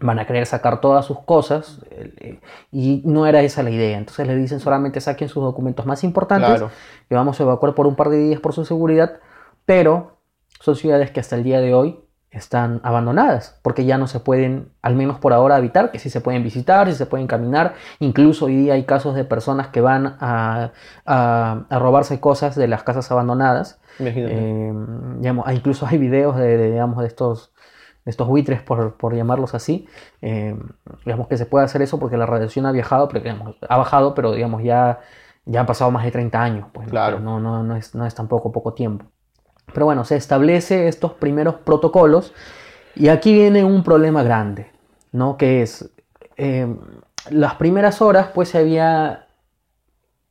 van 0.00 0.18
a 0.18 0.26
querer 0.26 0.46
sacar 0.46 0.80
todas 0.80 1.04
sus 1.04 1.20
cosas 1.20 1.80
eh, 1.90 2.40
y 2.72 3.02
no 3.04 3.26
era 3.26 3.42
esa 3.42 3.62
la 3.62 3.70
idea. 3.70 3.98
Entonces 3.98 4.26
le 4.26 4.36
dicen 4.36 4.60
solamente 4.60 5.00
saquen 5.00 5.28
sus 5.28 5.42
documentos 5.42 5.86
más 5.86 6.04
importantes, 6.04 6.62
que 7.08 7.14
vamos 7.14 7.38
a 7.38 7.42
evacuar 7.42 7.74
por 7.74 7.86
un 7.86 7.96
par 7.96 8.08
de 8.08 8.18
días 8.18 8.40
por 8.40 8.52
su 8.52 8.64
seguridad, 8.64 9.20
pero 9.66 10.18
son 10.60 10.76
ciudades 10.76 11.10
que 11.10 11.20
hasta 11.20 11.36
el 11.36 11.44
día 11.44 11.60
de 11.60 11.74
hoy 11.74 12.00
están 12.30 12.80
abandonadas, 12.84 13.58
porque 13.62 13.84
ya 13.84 13.98
no 13.98 14.06
se 14.06 14.20
pueden, 14.20 14.68
al 14.82 14.94
menos 14.94 15.18
por 15.18 15.32
ahora, 15.32 15.56
habitar, 15.56 15.90
que 15.90 15.98
sí 15.98 16.10
se 16.10 16.20
pueden 16.20 16.44
visitar, 16.44 16.86
sí 16.88 16.94
se 16.94 17.06
pueden 17.06 17.26
caminar, 17.26 17.74
incluso 17.98 18.44
hoy 18.44 18.56
día 18.56 18.74
hay 18.74 18.84
casos 18.84 19.16
de 19.16 19.24
personas 19.24 19.68
que 19.68 19.80
van 19.80 20.16
a, 20.20 20.70
a, 21.06 21.78
robarse 21.78 22.20
cosas 22.20 22.54
de 22.54 22.68
las 22.68 22.84
casas 22.84 23.10
abandonadas. 23.10 23.80
Eh, 23.98 24.72
digamos, 25.18 25.52
incluso 25.52 25.86
hay 25.86 25.98
videos 25.98 26.36
de, 26.36 26.70
digamos, 26.70 26.98
de 27.00 27.08
estos 27.08 27.52
estos 28.04 28.26
buitres, 28.26 28.62
por, 28.62 28.94
por 28.96 29.14
llamarlos 29.14 29.54
así, 29.54 29.86
eh, 30.22 30.56
digamos 31.04 31.28
que 31.28 31.36
se 31.36 31.46
puede 31.46 31.64
hacer 31.64 31.82
eso 31.82 31.98
porque 31.98 32.16
la 32.16 32.26
radiación 32.26 32.66
ha 32.66 32.72
viajado, 32.72 33.08
pero, 33.08 33.22
digamos, 33.22 33.56
ha 33.68 33.76
bajado, 33.76 34.14
pero 34.14 34.32
digamos 34.32 34.62
ya, 34.62 35.00
ya 35.44 35.60
han 35.60 35.66
pasado 35.66 35.90
más 35.90 36.04
de 36.04 36.10
30 36.10 36.42
años, 36.42 36.68
pues 36.72 36.88
claro. 36.88 37.20
no, 37.20 37.40
no, 37.40 37.62
no, 37.62 37.76
es, 37.76 37.94
no 37.94 38.06
es 38.06 38.14
tampoco 38.14 38.52
poco 38.52 38.72
tiempo. 38.72 39.06
Pero 39.72 39.86
bueno, 39.86 40.04
se 40.04 40.16
establece 40.16 40.88
estos 40.88 41.12
primeros 41.12 41.56
protocolos 41.56 42.34
y 42.94 43.08
aquí 43.08 43.32
viene 43.32 43.64
un 43.64 43.82
problema 43.82 44.22
grande, 44.22 44.70
¿no? 45.12 45.36
Que 45.36 45.62
es, 45.62 45.90
eh, 46.36 46.74
las 47.30 47.54
primeras 47.54 48.00
horas 48.00 48.28
pues 48.34 48.48
se 48.48 48.58
había, 48.58 49.26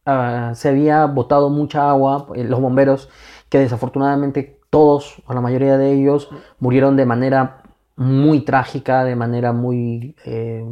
uh, 0.06 0.56
se 0.56 0.70
había 0.70 1.06
botado 1.06 1.50
mucha 1.50 1.90
agua, 1.90 2.28
eh, 2.36 2.44
los 2.44 2.60
bomberos 2.60 3.10
que 3.50 3.60
desafortunadamente 3.60 4.60
todos 4.70 5.22
o 5.26 5.34
la 5.34 5.42
mayoría 5.42 5.78
de 5.78 5.94
ellos 5.94 6.30
murieron 6.60 6.96
de 6.96 7.06
manera 7.06 7.59
muy 8.00 8.42
trágica, 8.42 9.04
de 9.04 9.16
manera 9.16 9.54
muy... 9.54 10.16
Eh, 10.26 10.64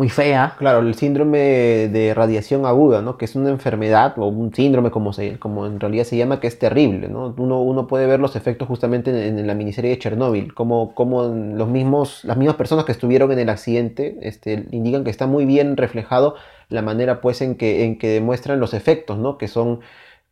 muy 0.00 0.08
fea. 0.08 0.54
Claro, 0.56 0.78
el 0.78 0.94
síndrome 0.94 1.38
de 1.88 2.14
radiación 2.14 2.64
aguda, 2.64 3.02
¿no? 3.02 3.18
Que 3.18 3.26
es 3.26 3.36
una 3.36 3.50
enfermedad 3.50 4.14
o 4.16 4.28
un 4.28 4.54
síndrome 4.54 4.90
como, 4.90 5.12
se, 5.12 5.38
como 5.38 5.66
en 5.66 5.78
realidad 5.78 6.04
se 6.04 6.16
llama, 6.16 6.40
que 6.40 6.46
es 6.46 6.58
terrible, 6.58 7.08
¿no? 7.08 7.34
Uno, 7.36 7.60
uno 7.60 7.86
puede 7.86 8.06
ver 8.06 8.18
los 8.18 8.34
efectos 8.34 8.66
justamente 8.66 9.28
en, 9.28 9.46
la 9.46 9.54
miniserie 9.54 9.90
de 9.90 9.98
Chernóbil, 9.98 10.54
como, 10.54 10.94
como 10.94 11.24
los 11.24 11.68
mismos, 11.68 12.24
las 12.24 12.38
mismas 12.38 12.56
personas 12.56 12.86
que 12.86 12.92
estuvieron 12.92 13.30
en 13.30 13.40
el 13.40 13.50
accidente 13.50 14.16
este, 14.22 14.64
indican 14.70 15.04
que 15.04 15.10
está 15.10 15.26
muy 15.26 15.44
bien 15.44 15.76
reflejado 15.76 16.34
la 16.70 16.80
manera 16.80 17.20
pues 17.20 17.42
en 17.42 17.56
que, 17.56 17.84
en 17.84 17.98
que 17.98 18.08
demuestran 18.08 18.58
los 18.58 18.72
efectos, 18.72 19.18
¿no? 19.18 19.36
Que 19.36 19.48
son 19.48 19.80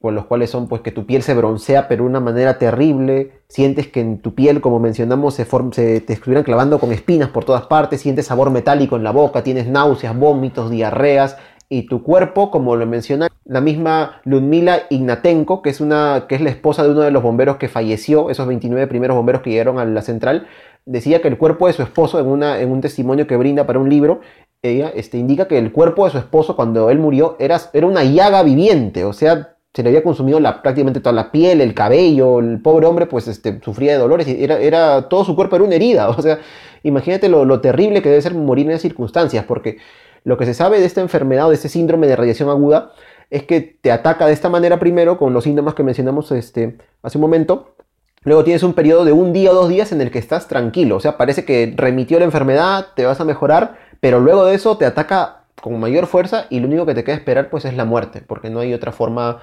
con 0.01 0.15
los 0.15 0.27
cuales 0.27 0.51
son 0.51 0.69
pues 0.69 0.83
que 0.83 0.93
tu 0.93 1.07
piel 1.07 1.23
se 1.23 1.35
broncea 1.35 1.89
pero 1.89 2.05
de 2.05 2.11
una 2.11 2.21
manera 2.21 2.59
terrible, 2.59 3.33
sientes 3.49 3.89
que 3.89 4.01
en 4.01 4.19
tu 4.21 4.35
piel, 4.35 4.61
como 4.61 4.79
mencionamos, 4.79 5.35
se, 5.35 5.47
se, 5.73 6.01
te 6.01 6.13
estuvieran 6.13 6.45
clavando 6.45 6.79
con 6.79 6.93
espinas 6.93 7.31
por 7.31 7.45
todas 7.45 7.67
partes, 7.67 8.01
sientes 8.01 8.27
sabor 8.27 8.51
metálico 8.51 8.97
en 8.97 9.05
la 9.05 9.11
boca, 9.11 9.43
tienes 9.43 9.67
náuseas, 9.67 10.17
vómitos, 10.17 10.71
diarreas, 10.71 11.37
y 11.71 11.83
tu 11.83 12.03
cuerpo, 12.03 12.51
como 12.51 12.77
lo 12.77 12.87
menciona 12.87 13.29
la 13.45 13.61
misma 13.61 14.23
Ludmila 14.25 14.85
Ignatenko, 14.89 15.61
que 15.61 15.71
es, 15.71 15.81
una, 15.81 16.25
que 16.27 16.35
es 16.35 16.41
la 16.41 16.49
esposa 16.49 16.83
de 16.83 16.91
uno 16.91 17.01
de 17.01 17.11
los 17.11 17.23
bomberos 17.23 17.57
que 17.57 17.69
falleció, 17.69 18.31
esos 18.31 18.47
29 18.47 18.87
primeros 18.87 19.17
bomberos 19.17 19.43
que 19.43 19.51
llegaron 19.51 19.79
a 19.79 19.85
la 19.85 20.01
central, 20.01 20.47
decía 20.87 21.21
que 21.21 21.29
el 21.29 21.37
cuerpo 21.37 21.67
de 21.67 21.75
su 21.75 21.83
esposo, 21.83 22.21
en, 22.21 22.27
una, 22.27 22.61
en 22.61 22.71
un 22.71 22.81
testimonio 22.81 23.27
que 23.27 23.37
brinda 23.37 23.67
para 23.67 23.79
un 23.79 23.91
libro, 23.91 24.21
ella 24.63 24.91
este, 24.95 25.19
indica 25.19 25.47
que 25.47 25.59
el 25.59 25.71
cuerpo 25.73 26.07
de 26.07 26.13
su 26.13 26.19
esposo 26.19 26.57
cuando 26.57 26.89
él 26.89 26.99
murió 26.99 27.37
era, 27.39 27.61
era 27.75 27.87
una 27.87 28.03
llaga 28.03 28.43
viviente, 28.43 29.05
o 29.05 29.13
sea, 29.13 29.58
se 29.79 29.85
le 29.85 29.91
había 29.91 30.03
consumido 30.03 30.41
prácticamente 30.61 30.99
toda 30.99 31.12
la 31.12 31.31
piel, 31.31 31.61
el 31.61 31.72
cabello, 31.72 32.41
el 32.41 32.61
pobre 32.61 32.85
hombre 32.89 33.07
pues 33.07 33.29
este, 33.29 33.61
sufría 33.62 33.93
de 33.93 33.99
dolores, 33.99 34.26
y 34.26 34.43
era, 34.43 35.09
todo 35.09 35.24
su 35.24 35.37
cuerpo 35.37 35.55
era 35.55 35.64
una 35.64 35.76
herida, 35.76 36.09
o 36.18 36.20
sea, 36.20 36.41
imagínate 36.83 37.29
lo, 37.29 37.61
terrible 37.61 38.03
que 38.03 38.09
debe 38.09 38.20
ser 38.20 38.35
morir 38.35 38.66
en 38.66 38.72
esas 38.72 38.83
circunstancias, 38.83 39.45
porque 39.47 39.79
lo 40.24 40.37
que 40.37 40.47
se 40.47 40.55
sabe 40.55 40.81
de 40.81 40.87
esta 40.87 41.01
enfermedad 41.01 41.47
de 41.47 41.55
este 41.55 41.68
síndrome 41.68 42.09
de 42.09 42.16
radiación 42.16 42.49
aguda 42.49 42.91
es 43.31 43.45
que 43.45 43.61
te 43.61 43.93
ataca 43.93 44.26
de 44.26 44.33
esta 44.33 44.49
manera 44.49 44.81
primero 44.81 45.16
con 45.16 45.33
los 45.33 45.45
síntomas 45.45 45.74
que 45.74 45.85
mencionamos 45.85 46.33
este, 46.33 46.76
hace 47.03 47.18
un 47.18 47.22
momento, 47.22 47.76
Luego 48.24 48.43
tienes 48.43 48.64
un 48.64 48.74
periodo 48.74 49.05
de 49.05 49.12
un 49.12 49.33
día 49.33 49.53
o 49.53 49.55
dos 49.55 49.68
días 49.68 49.93
en 49.93 50.01
el 50.01 50.11
que 50.11 50.18
estás 50.18 50.49
tranquilo, 50.49 50.97
o 50.97 51.01
sea, 51.01 51.16
parece 51.16 51.45
que 51.45 51.72
remitió 51.76 52.18
la 52.18 52.24
enfermedad, 52.24 52.89
te 52.97 53.07
vas 53.07 53.20
a 53.20 53.24
mejorar, 53.24 53.79
pero 54.01 54.18
luego 54.18 54.45
de 54.45 54.57
eso 54.57 54.76
te 54.76 54.85
ataca 54.85 55.39
con 55.61 55.79
mayor 55.79 56.07
fuerza 56.07 56.47
y 56.51 56.61
lo 56.61 56.66
único 56.66 56.87
que 56.87 56.95
te 56.95 57.05
queda 57.05 57.16
esperar 57.16 57.51
pues 57.51 57.64
es 57.64 57.74
la 57.74 57.85
muerte, 57.85 58.22
porque 58.26 58.51
no 58.51 58.61
hay 58.61 58.74
otra 58.74 58.93
forma, 58.93 59.39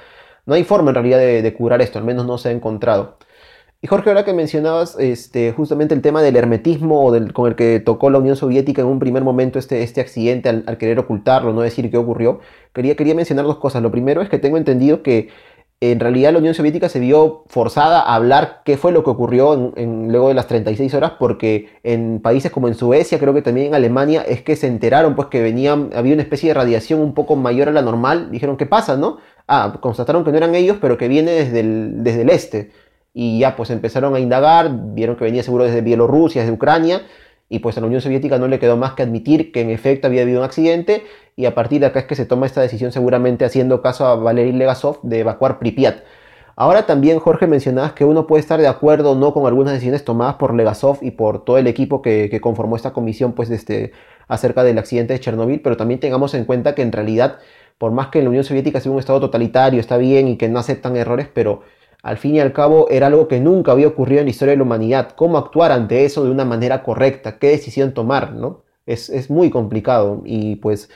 no 0.45 0.53
hay 0.53 0.63
forma 0.63 0.91
en 0.91 0.95
realidad 0.95 1.19
de, 1.19 1.53
curar 1.53 1.81
esto, 1.81 1.99
al 1.99 2.05
menos 2.05 2.25
no 2.25 2.37
se 2.37 2.49
ha 2.49 2.51
encontrado. 2.51 3.17
Y 3.81 3.87
Jorge, 3.87 4.09
ahora 4.09 4.25
que 4.25 4.33
mencionabas 4.33 4.97
este, 4.99 5.51
justamente 5.51 5.93
el 5.93 6.01
tema 6.01 6.23
del 6.23 6.35
hermetismo 6.37 7.11
con 7.33 7.47
el 7.47 7.55
que 7.55 7.79
tocó 7.79 8.09
la 8.09 8.17
Unión 8.17 8.35
Soviética 8.35 8.81
en 8.81 8.87
un 8.87 8.99
primer 8.99 9.23
momento 9.23 9.59
este, 9.59 9.83
este 9.83 10.01
accidente 10.01 10.49
al, 10.49 10.63
al, 10.65 10.77
querer 10.77 10.97
ocultarlo, 10.97 11.53
no 11.53 11.61
decir 11.61 11.91
qué 11.91 11.97
ocurrió, 11.97 12.39
quería, 12.73 12.95
quería 12.95 13.13
mencionar 13.13 13.45
dos 13.45 13.57
cosas. 13.57 13.83
Lo 13.83 13.91
primero 13.91 14.21
es 14.21 14.29
que 14.29 14.39
tengo 14.39 14.57
entendido 14.57 15.03
que 15.03 15.29
en 15.81 15.99
realidad 15.99 16.31
la 16.31 16.39
Unión 16.39 16.53
Soviética 16.53 16.87
se 16.87 16.99
vio 16.99 17.43
forzada 17.47 17.99
a 17.99 18.15
hablar 18.15 18.61
qué 18.63 18.77
fue 18.77 18.91
lo 18.91 19.03
que 19.03 19.09
ocurrió 19.09 19.73
en, 19.75 20.09
luego 20.09 20.29
de 20.29 20.33
las 20.33 20.47
36 20.47 20.93
horas, 20.93 21.13
porque 21.19 21.69
en 21.83 22.21
países 22.21 22.51
como 22.51 22.67
en 22.67 22.75
Suecia, 22.75 23.19
creo 23.19 23.33
que 23.33 23.41
también 23.41 23.67
en 23.67 23.75
Alemania, 23.75 24.21
es 24.21 24.41
que 24.41 24.55
se 24.55 24.67
enteraron 24.67 25.15
pues 25.15 25.27
que 25.27 25.41
venían, 25.41 25.89
había 25.93 26.13
una 26.13 26.23
especie 26.23 26.49
de 26.49 26.53
radiación 26.53 27.01
un 27.01 27.13
poco 27.13 27.35
mayor 27.35 27.67
a 27.67 27.71
la 27.73 27.81
normal, 27.81 28.31
dijeron, 28.31 28.55
¿qué 28.55 28.65
pasa, 28.65 28.95
no? 28.95 29.17
Ah, 29.47 29.77
constataron 29.79 30.23
que 30.23 30.31
no 30.31 30.37
eran 30.37 30.55
ellos, 30.55 30.77
pero 30.81 30.97
que 30.97 31.07
viene 31.07 31.31
desde 31.31 31.59
el, 31.59 32.03
desde 32.03 32.21
el 32.21 32.29
este. 32.29 32.71
Y 33.13 33.39
ya 33.39 33.55
pues 33.55 33.69
empezaron 33.69 34.15
a 34.15 34.19
indagar, 34.19 34.69
vieron 34.93 35.15
que 35.15 35.23
venía 35.23 35.43
seguro 35.43 35.63
desde 35.63 35.81
Bielorrusia, 35.81 36.41
desde 36.41 36.53
Ucrania, 36.53 37.03
y 37.47 37.59
pues 37.59 37.77
a 37.77 37.81
la 37.81 37.87
Unión 37.87 38.01
Soviética 38.01 38.37
no 38.37 38.47
le 38.47 38.59
quedó 38.59 38.75
más 38.77 38.93
que 38.93 39.03
admitir 39.03 39.51
que 39.51 39.61
en 39.61 39.69
efecto 39.69 40.07
había 40.07 40.23
habido 40.23 40.39
un 40.39 40.45
accidente 40.45 41.03
y 41.35 41.45
a 41.45 41.53
partir 41.53 41.79
de 41.79 41.87
acá 41.87 41.99
es 41.99 42.05
que 42.05 42.15
se 42.15 42.25
toma 42.25 42.45
esta 42.45 42.61
decisión 42.61 42.91
seguramente 42.91 43.45
haciendo 43.45 43.81
caso 43.81 44.05
a 44.05 44.15
Valery 44.15 44.51
Legasov 44.53 44.99
de 45.03 45.19
evacuar 45.19 45.59
Pripyat. 45.59 46.03
Ahora 46.57 46.85
también 46.85 47.19
Jorge 47.19 47.47
mencionabas 47.47 47.93
que 47.93 48.05
uno 48.05 48.27
puede 48.27 48.41
estar 48.41 48.59
de 48.61 48.67
acuerdo 48.67 49.11
o 49.11 49.15
no 49.15 49.33
con 49.33 49.45
algunas 49.45 49.73
decisiones 49.73 50.05
tomadas 50.05 50.35
por 50.35 50.53
Legasov 50.53 50.99
y 51.01 51.11
por 51.11 51.43
todo 51.43 51.57
el 51.57 51.67
equipo 51.67 52.01
que, 52.01 52.39
conformó 52.41 52.77
esta 52.77 52.93
comisión 52.93 53.33
pues 53.33 53.49
este, 53.49 53.91
acerca 54.27 54.63
del 54.63 54.77
accidente 54.77 55.13
de 55.13 55.19
Chernobyl, 55.19 55.61
pero 55.61 55.75
también 55.75 55.99
tengamos 55.99 56.33
en 56.33 56.45
cuenta 56.45 56.73
que 56.73 56.81
en 56.81 56.93
realidad 56.93 57.39
por 57.77 57.91
más 57.91 58.07
que 58.07 58.21
la 58.21 58.29
Unión 58.29 58.43
Soviética 58.43 58.79
sea 58.79 58.91
un 58.91 58.99
estado 58.99 59.19
totalitario, 59.19 59.79
está 59.79 59.97
bien 59.97 60.27
y 60.27 60.37
que 60.37 60.47
no 60.47 60.59
aceptan 60.59 60.95
errores, 60.95 61.27
pero 61.33 61.63
al 62.03 62.17
fin 62.17 62.35
y 62.35 62.39
al 62.39 62.53
cabo 62.53 62.87
era 62.89 63.07
algo 63.07 63.27
que 63.27 63.39
nunca 63.39 63.71
había 63.71 63.87
ocurrido 63.87 64.21
en 64.21 64.27
la 64.27 64.31
historia 64.31 64.51
de 64.51 64.57
la 64.57 64.63
humanidad. 64.63 65.11
¿Cómo 65.15 65.37
actuar 65.37 65.71
ante 65.71 66.05
eso 66.05 66.23
de 66.23 66.31
una 66.31 66.45
manera 66.45 66.83
correcta? 66.83 67.39
¿Qué 67.39 67.49
decisión 67.49 67.93
tomar? 67.93 68.33
¿no? 68.33 68.63
Es, 68.85 69.09
es 69.09 69.29
muy 69.29 69.49
complicado 69.49 70.21
y 70.23 70.57
pues 70.57 70.89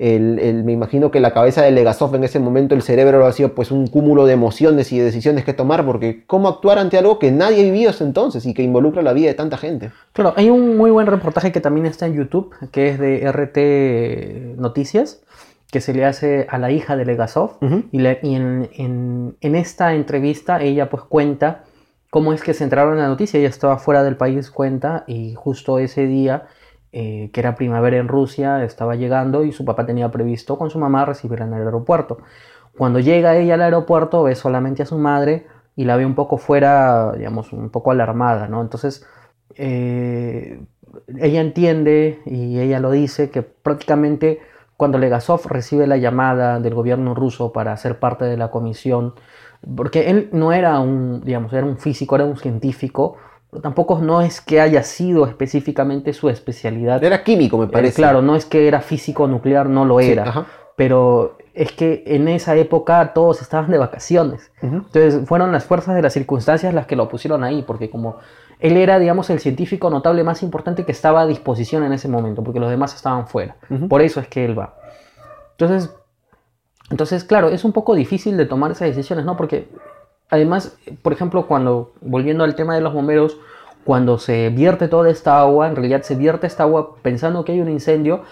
el, 0.00 0.64
me 0.64 0.72
imagino 0.72 1.10
que 1.10 1.20
la 1.20 1.34
cabeza 1.34 1.60
de 1.60 1.70
Legasov 1.70 2.14
en 2.14 2.24
ese 2.24 2.38
momento, 2.38 2.74
el 2.74 2.80
cerebro 2.80 3.26
ha 3.26 3.32
sido 3.32 3.54
pues 3.54 3.70
un 3.70 3.86
cúmulo 3.86 4.24
de 4.24 4.32
emociones 4.32 4.92
y 4.92 4.98
de 4.98 5.04
decisiones 5.04 5.44
que 5.44 5.52
tomar, 5.52 5.84
porque 5.84 6.24
cómo 6.26 6.48
actuar 6.48 6.78
ante 6.78 6.96
algo 6.96 7.18
que 7.18 7.30
nadie 7.30 7.60
ha 7.60 7.64
vivido 7.64 7.90
hasta 7.90 8.04
entonces 8.04 8.46
y 8.46 8.54
que 8.54 8.62
involucra 8.62 9.02
la 9.02 9.12
vida 9.12 9.28
de 9.28 9.34
tanta 9.34 9.58
gente. 9.58 9.90
Claro, 10.14 10.32
hay 10.36 10.48
un 10.48 10.78
muy 10.78 10.90
buen 10.90 11.06
reportaje 11.06 11.52
que 11.52 11.60
también 11.60 11.84
está 11.84 12.06
en 12.06 12.14
YouTube, 12.14 12.54
que 12.72 12.88
es 12.88 12.98
de 12.98 13.30
RT 13.30 14.58
Noticias, 14.58 15.20
que 15.70 15.82
se 15.82 15.92
le 15.92 16.06
hace 16.06 16.46
a 16.48 16.56
la 16.56 16.70
hija 16.70 16.96
de 16.96 17.04
Legasov. 17.04 17.58
Y, 17.92 18.02
en, 18.06 19.36
esta 19.42 19.94
entrevista 19.94 20.62
ella 20.62 20.88
pues 20.88 21.02
cuenta 21.02 21.64
cómo 22.08 22.32
es 22.32 22.42
que 22.42 22.54
se 22.54 22.64
entraron 22.64 22.94
en 22.94 23.00
la 23.00 23.08
noticia. 23.08 23.38
Ella 23.38 23.50
estaba 23.50 23.76
fuera 23.76 24.02
del 24.02 24.16
país, 24.16 24.50
cuenta, 24.50 25.04
y 25.06 25.34
justo 25.34 25.78
ese 25.78 26.06
día, 26.06 26.46
eh, 26.92 27.30
que 27.32 27.40
era 27.40 27.54
primavera 27.54 27.98
en 27.98 28.08
Rusia, 28.08 28.64
estaba 28.64 28.96
llegando 28.96 29.44
y 29.44 29.52
su 29.52 29.64
papá 29.64 29.86
tenía 29.86 30.10
previsto 30.10 30.58
con 30.58 30.70
su 30.70 30.78
mamá 30.78 31.04
recibirla 31.04 31.46
en 31.46 31.54
el 31.54 31.62
aeropuerto. 31.64 32.18
Cuando 32.76 32.98
llega 32.98 33.36
ella 33.36 33.54
al 33.54 33.62
aeropuerto 33.62 34.22
ve 34.22 34.34
solamente 34.34 34.82
a 34.82 34.86
su 34.86 34.98
madre 34.98 35.46
y 35.76 35.84
la 35.84 35.96
ve 35.96 36.04
un 36.04 36.14
poco 36.14 36.38
fuera, 36.38 37.12
digamos, 37.12 37.52
un 37.52 37.70
poco 37.70 37.90
alarmada, 37.90 38.48
¿no? 38.48 38.60
Entonces, 38.60 39.06
eh, 39.54 40.60
ella 41.18 41.40
entiende 41.40 42.20
y 42.26 42.58
ella 42.58 42.80
lo 42.80 42.90
dice 42.90 43.30
que 43.30 43.42
prácticamente 43.42 44.40
cuando 44.76 44.98
Legasov 44.98 45.46
recibe 45.46 45.86
la 45.86 45.98
llamada 45.98 46.58
del 46.58 46.74
gobierno 46.74 47.14
ruso 47.14 47.52
para 47.52 47.76
ser 47.76 47.98
parte 47.98 48.24
de 48.24 48.36
la 48.36 48.50
comisión, 48.50 49.14
porque 49.76 50.10
él 50.10 50.30
no 50.32 50.52
era 50.52 50.80
un, 50.80 51.20
digamos, 51.20 51.52
era 51.52 51.66
un 51.66 51.76
físico, 51.78 52.16
era 52.16 52.24
un 52.24 52.36
científico, 52.36 53.16
pero 53.50 53.62
tampoco 53.62 53.98
no 53.98 54.22
es 54.22 54.40
que 54.40 54.60
haya 54.60 54.82
sido 54.82 55.26
específicamente 55.26 56.12
su 56.12 56.28
especialidad. 56.28 57.02
Era 57.02 57.24
químico, 57.24 57.58
me 57.58 57.66
parece. 57.66 57.96
claro, 57.96 58.22
no 58.22 58.36
es 58.36 58.44
que 58.46 58.68
era 58.68 58.80
físico 58.80 59.26
nuclear, 59.26 59.68
no 59.68 59.84
lo 59.84 60.00
era. 60.00 60.46
pero 60.76 61.36
es 61.52 61.72
que 61.72 62.04
en 62.06 62.28
esa 62.28 62.54
época 62.56 63.12
todos 63.12 63.42
estaban 63.42 63.70
de 63.70 63.78
vacaciones. 63.78 64.52
Entonces 64.62 65.26
fueron 65.26 65.52
las 65.52 65.64
fuerzas 65.64 65.94
de 65.94 66.02
las 66.02 66.12
circunstancias 66.12 66.72
las 66.72 66.86
que 66.86 66.96
lo 66.96 67.08
pusieron 67.08 67.42
ahí, 67.42 67.62
porque 67.62 67.90
como 67.90 68.16
él 68.60 68.76
era, 68.76 68.98
digamos, 68.98 69.30
el 69.30 69.40
científico 69.40 69.90
notable 69.90 70.22
más 70.22 70.42
importante 70.42 70.84
que 70.84 70.92
estaba 70.92 71.22
a 71.22 71.26
disposición 71.26 71.82
en 71.82 71.92
ese 71.92 72.08
momento, 72.08 72.44
porque 72.44 72.60
los 72.60 72.70
demás 72.70 72.94
estaban 72.94 73.26
fuera. 73.26 73.56
Por 73.88 74.00
eso 74.00 74.20
es 74.20 74.28
que 74.28 74.44
él 74.44 74.58
va. 74.58 74.76
Entonces, 75.52 75.94
entonces, 76.90 77.24
claro, 77.24 77.48
es 77.48 77.64
un 77.64 77.72
poco 77.72 77.94
difícil 77.94 78.36
de 78.36 78.46
tomar 78.46 78.70
esas 78.72 78.88
decisiones, 78.88 79.24
¿no? 79.24 79.36
Porque 79.36 79.68
además, 80.30 80.76
por 81.02 81.12
ejemplo, 81.12 81.46
cuando, 81.46 81.92
volviendo 82.00 82.44
al 82.44 82.54
tema 82.54 82.74
de 82.74 82.80
los 82.80 82.94
bomberos, 82.94 83.38
cuando 83.84 84.18
se 84.18 84.50
vierte 84.50 84.88
toda 84.88 85.10
esta 85.10 85.40
agua, 85.40 85.68
en 85.68 85.76
realidad 85.76 86.02
se 86.02 86.14
vierte 86.14 86.46
esta 86.46 86.64
agua 86.64 86.96
pensando 87.02 87.44
que 87.44 87.52
hay 87.52 87.60
un 87.60 87.70
incendio, 87.70 88.22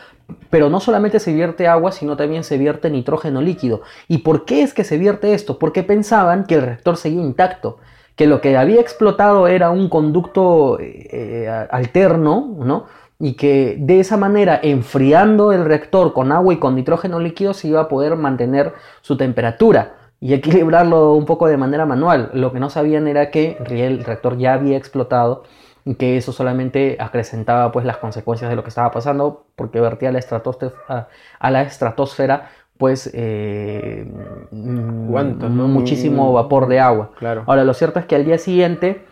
pero 0.51 0.69
no 0.69 0.79
solamente 0.79 1.21
se 1.21 1.33
vierte 1.33 1.67
agua, 1.67 1.91
sino 1.91 2.17
también 2.17 2.45
se 2.45 2.59
vierte 2.59 2.91
nitrógeno 2.91 3.41
líquido. 3.41 3.83
¿Y 4.09 4.19
por 4.19 4.45
qué 4.45 4.63
es 4.63 4.75
que 4.75 4.85
se 4.85 4.99
vierte 4.99 5.35
esto? 5.35 5.59
Porque 5.59 5.83
pensaban 5.83 6.45
que 6.45 6.57
el 6.57 6.63
reactor 6.63 6.97
seguía 6.97 7.23
intacto 7.23 7.79
que 8.19 8.27
lo 8.27 8.41
que 8.41 8.57
había 8.57 8.81
explotado 8.81 9.47
era 9.47 9.71
un 9.71 9.89
conducto 9.89 10.81
eh, 10.81 11.09
eh, 11.13 11.67
alterno, 11.71 12.57
¿no? 12.59 12.87
Y 13.21 13.35
que 13.35 13.77
de 13.79 14.01
esa 14.01 14.17
manera, 14.17 14.59
enfriando 14.61 15.53
el 15.53 15.65
reactor 15.65 16.13
con 16.13 16.33
agua 16.33 16.53
y 16.53 16.59
con 16.59 16.75
nitrógeno 16.75 17.21
líquido, 17.21 17.55
se 17.55 17.69
iba 17.69 17.81
a 17.81 17.89
poder 17.89 18.17
mantener 18.17 18.75
su 19.03 19.17
temperatura 19.17 20.08
y 20.21 20.35
equilibrarlo 20.35 21.15
un 21.15 21.25
poco 21.25 21.47
de 21.47 21.57
manera 21.57 21.87
manual. 21.87 22.31
Lo 22.35 22.53
que 22.53 22.61
no 22.61 22.71
sabían 22.71 23.07
era 23.07 23.31
que 23.31 23.57
el 23.69 24.05
reactor 24.05 24.37
ya 24.39 24.55
había 24.55 24.77
explotado 24.77 25.45
y 25.85 25.95
que 25.95 26.17
eso 26.17 26.33
solamente 26.33 26.97
acrecentaba 27.01 27.73
pues 27.73 27.87
las 27.87 27.99
consecuencias 27.99 28.51
de 28.51 28.57
lo 28.57 28.63
que 28.63 28.69
estaba 28.69 28.91
pasando 28.91 29.47
porque 29.57 29.81
vertía 29.81 30.11
a 30.11 31.09
a 31.39 31.51
la 31.51 31.63
estratosfera 31.63 32.51
pues 32.79 33.11
eh, 33.13 34.07
muchísimo 34.53 36.33
vapor 36.33 36.69
de 36.69 36.79
agua. 36.81 37.11
Claro. 37.19 37.43
Ahora, 37.47 37.65
lo 37.65 37.75
cierto 37.75 37.99
es 37.99 38.07
que 38.07 38.15
al 38.15 38.25
día 38.25 38.39
siguiente, 38.39 39.05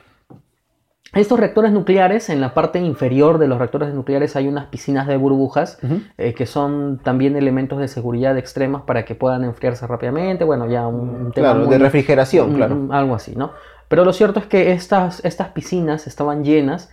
estos 1.20 1.38
reactores 1.38 1.72
nucleares, 1.72 2.28
en 2.28 2.40
la 2.40 2.54
parte 2.54 2.78
inferior 2.78 3.38
de 3.38 3.48
los 3.48 3.58
reactores 3.58 3.94
nucleares 3.94 4.36
hay 4.36 4.48
unas 4.48 4.66
piscinas 4.66 5.06
de 5.06 5.16
burbujas 5.16 5.78
eh, 6.18 6.34
que 6.34 6.46
son 6.46 6.98
también 7.02 7.36
elementos 7.36 7.78
de 7.78 7.88
seguridad 7.88 8.36
extremas 8.36 8.82
para 8.82 9.04
que 9.04 9.14
puedan 9.14 9.44
enfriarse 9.44 9.86
rápidamente. 9.86 10.44
Bueno, 10.44 10.68
ya 10.68 10.86
un, 10.86 11.32
tema 11.32 11.52
claro, 11.52 11.66
de 11.66 11.78
refrigeración, 11.78 12.54
claro. 12.54 12.88
Algo 12.90 13.14
así, 13.14 13.34
¿no? 13.34 13.52
Pero 13.88 14.04
lo 14.04 14.12
cierto 14.12 14.40
es 14.40 14.46
que 14.46 14.72
estas, 14.72 15.24
estas 15.24 15.48
piscinas 15.48 16.06
estaban 16.06 16.44
llenas, 16.44 16.92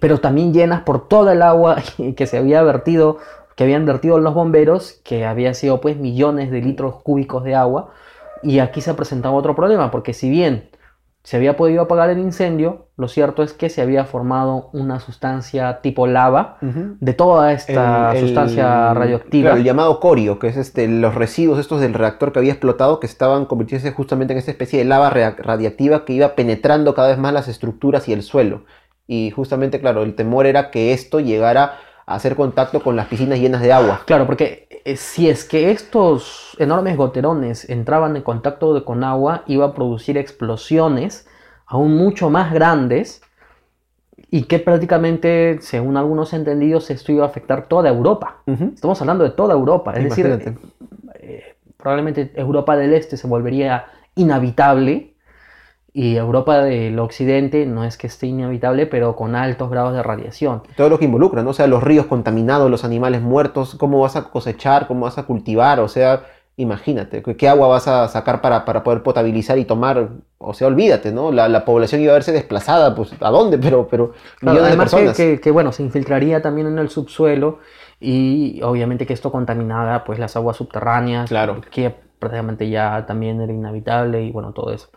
pero 0.00 0.18
también 0.18 0.52
llenas 0.52 0.82
por 0.82 1.08
toda 1.08 1.32
el 1.32 1.42
agua 1.42 1.76
que 2.16 2.26
se 2.26 2.38
había 2.38 2.62
vertido 2.62 3.18
que 3.56 3.64
habían 3.64 3.84
vertido 3.84 4.18
los 4.18 4.32
bomberos, 4.32 5.00
que 5.04 5.26
había 5.26 5.52
sido 5.52 5.82
pues 5.82 5.98
millones 5.98 6.50
de 6.50 6.62
litros 6.62 7.02
cúbicos 7.02 7.44
de 7.44 7.54
agua, 7.54 7.90
y 8.42 8.60
aquí 8.60 8.80
se 8.80 8.94
presentaba 8.94 9.34
otro 9.34 9.54
problema, 9.54 9.90
porque 9.90 10.14
si 10.14 10.30
bien 10.30 10.70
se 11.22 11.36
había 11.36 11.56
podido 11.56 11.82
apagar 11.82 12.08
el 12.08 12.18
incendio, 12.18 12.88
lo 12.96 13.06
cierto 13.06 13.42
es 13.42 13.52
que 13.52 13.68
se 13.68 13.82
había 13.82 14.04
formado 14.04 14.70
una 14.72 15.00
sustancia 15.00 15.80
tipo 15.82 16.06
lava 16.06 16.56
de 16.60 17.12
toda 17.12 17.52
esta 17.52 18.14
sustancia 18.18 18.94
radioactiva. 18.94 19.52
el 19.52 19.64
llamado 19.64 20.00
corio, 20.00 20.38
que 20.38 20.48
es 20.48 20.56
este, 20.56 20.88
los 20.88 21.14
residuos 21.14 21.58
estos 21.58 21.82
del 21.82 21.92
reactor 21.92 22.32
que 22.32 22.38
había 22.38 22.52
explotado, 22.52 23.00
que 23.00 23.06
estaban 23.06 23.44
convirtiéndose 23.44 23.92
justamente 23.92 24.32
en 24.32 24.38
esta 24.38 24.50
especie 24.50 24.78
de 24.78 24.86
lava 24.86 25.10
radiactiva 25.10 26.06
que 26.06 26.14
iba 26.14 26.34
penetrando 26.34 26.94
cada 26.94 27.08
vez 27.08 27.18
más 27.18 27.34
las 27.34 27.48
estructuras 27.48 28.08
y 28.08 28.14
el 28.14 28.22
suelo. 28.22 28.64
Y 29.06 29.30
justamente, 29.30 29.80
claro, 29.80 30.02
el 30.02 30.14
temor 30.14 30.46
era 30.46 30.70
que 30.70 30.92
esto 30.92 31.20
llegara 31.20 31.74
hacer 32.14 32.36
contacto 32.36 32.82
con 32.82 32.96
las 32.96 33.06
piscinas 33.06 33.38
llenas 33.38 33.62
de 33.62 33.72
agua. 33.72 34.02
Claro, 34.04 34.26
porque 34.26 34.68
eh, 34.84 34.96
si 34.96 35.28
es 35.28 35.44
que 35.44 35.70
estos 35.70 36.56
enormes 36.58 36.96
goterones 36.96 37.68
entraban 37.68 38.16
en 38.16 38.22
contacto 38.22 38.84
con 38.84 39.04
agua, 39.04 39.44
iba 39.46 39.66
a 39.66 39.74
producir 39.74 40.18
explosiones 40.18 41.26
aún 41.66 41.96
mucho 41.96 42.30
más 42.30 42.52
grandes 42.52 43.22
y 44.30 44.44
que 44.44 44.58
prácticamente, 44.58 45.58
según 45.60 45.96
algunos 45.96 46.32
entendidos, 46.32 46.90
esto 46.90 47.12
iba 47.12 47.24
a 47.24 47.28
afectar 47.28 47.66
toda 47.66 47.88
Europa. 47.88 48.42
Estamos 48.46 49.00
hablando 49.00 49.24
de 49.24 49.30
toda 49.30 49.54
Europa. 49.54 49.92
Es 49.94 50.04
decir, 50.04 50.56
eh, 51.14 51.56
probablemente 51.76 52.32
Europa 52.34 52.76
del 52.76 52.94
Este 52.94 53.16
se 53.16 53.26
volvería 53.26 53.86
inhabitable 54.14 55.09
y 55.92 56.16
Europa 56.16 56.62
del 56.62 56.98
Occidente 56.98 57.66
no 57.66 57.84
es 57.84 57.96
que 57.96 58.06
esté 58.06 58.26
inhabitable, 58.26 58.86
pero 58.86 59.16
con 59.16 59.34
altos 59.34 59.70
grados 59.70 59.92
de 59.92 60.02
radiación. 60.02 60.62
Todo 60.76 60.88
lo 60.88 60.98
que 60.98 61.06
involucra, 61.06 61.42
¿no? 61.42 61.50
O 61.50 61.54
sea, 61.54 61.66
los 61.66 61.82
ríos 61.82 62.06
contaminados, 62.06 62.70
los 62.70 62.84
animales 62.84 63.22
muertos, 63.22 63.74
cómo 63.74 64.00
vas 64.00 64.16
a 64.16 64.30
cosechar, 64.30 64.86
cómo 64.86 65.06
vas 65.06 65.18
a 65.18 65.24
cultivar, 65.24 65.80
o 65.80 65.88
sea, 65.88 66.24
imagínate, 66.56 67.22
¿qué 67.22 67.48
agua 67.48 67.68
vas 67.68 67.88
a 67.88 68.06
sacar 68.08 68.40
para, 68.40 68.64
para 68.64 68.84
poder 68.84 69.02
potabilizar 69.02 69.58
y 69.58 69.64
tomar? 69.64 70.10
O 70.38 70.54
sea, 70.54 70.68
olvídate, 70.68 71.10
¿no? 71.10 71.32
La, 71.32 71.48
la, 71.48 71.64
población 71.64 72.00
iba 72.02 72.12
a 72.12 72.14
verse 72.14 72.32
desplazada, 72.32 72.94
pues, 72.94 73.14
¿a 73.20 73.30
dónde? 73.30 73.58
Pero, 73.58 73.88
pero 73.88 74.12
millones 74.42 74.64
además 74.64 74.90
de 74.90 74.96
personas. 74.96 75.16
Que, 75.16 75.40
que, 75.40 75.50
bueno, 75.50 75.72
se 75.72 75.82
infiltraría 75.82 76.42
también 76.42 76.66
en 76.66 76.78
el 76.78 76.90
subsuelo 76.90 77.58
y 77.98 78.60
obviamente 78.62 79.06
que 79.06 79.12
esto 79.12 79.32
contaminaba, 79.32 80.04
pues, 80.04 80.18
las 80.18 80.36
aguas 80.36 80.56
subterráneas. 80.56 81.28
Claro. 81.28 81.60
Que 81.70 81.94
prácticamente 82.18 82.68
ya 82.68 83.06
también 83.06 83.40
era 83.40 83.52
inhabitable 83.52 84.22
y 84.22 84.30
bueno, 84.30 84.52
todo 84.52 84.72
eso. 84.72 84.88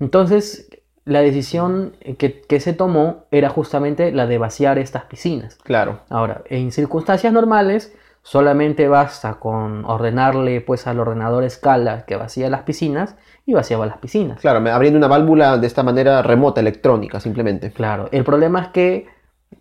Entonces, 0.00 0.68
la 1.04 1.20
decisión 1.20 1.96
que, 2.18 2.40
que, 2.42 2.60
se 2.60 2.72
tomó 2.72 3.24
era 3.30 3.48
justamente 3.48 4.12
la 4.12 4.26
de 4.26 4.38
vaciar 4.38 4.78
estas 4.78 5.04
piscinas. 5.04 5.56
Claro. 5.56 6.00
Ahora, 6.08 6.42
en 6.46 6.72
circunstancias 6.72 7.32
normales, 7.32 7.92
solamente 8.22 8.88
basta 8.88 9.34
con 9.34 9.84
ordenarle 9.84 10.60
pues 10.60 10.86
al 10.86 11.00
ordenador 11.00 11.44
escala 11.44 12.04
que 12.06 12.16
vacía 12.16 12.48
las 12.48 12.62
piscinas 12.62 13.16
y 13.44 13.54
vaciaba 13.54 13.86
las 13.86 13.98
piscinas. 13.98 14.40
Claro, 14.40 14.58
abriendo 14.70 14.98
una 14.98 15.08
válvula 15.08 15.58
de 15.58 15.66
esta 15.66 15.82
manera 15.82 16.22
remota, 16.22 16.60
electrónica, 16.60 17.18
simplemente. 17.20 17.72
Claro, 17.72 18.08
el 18.12 18.24
problema 18.24 18.62
es 18.62 18.68
que 18.68 19.06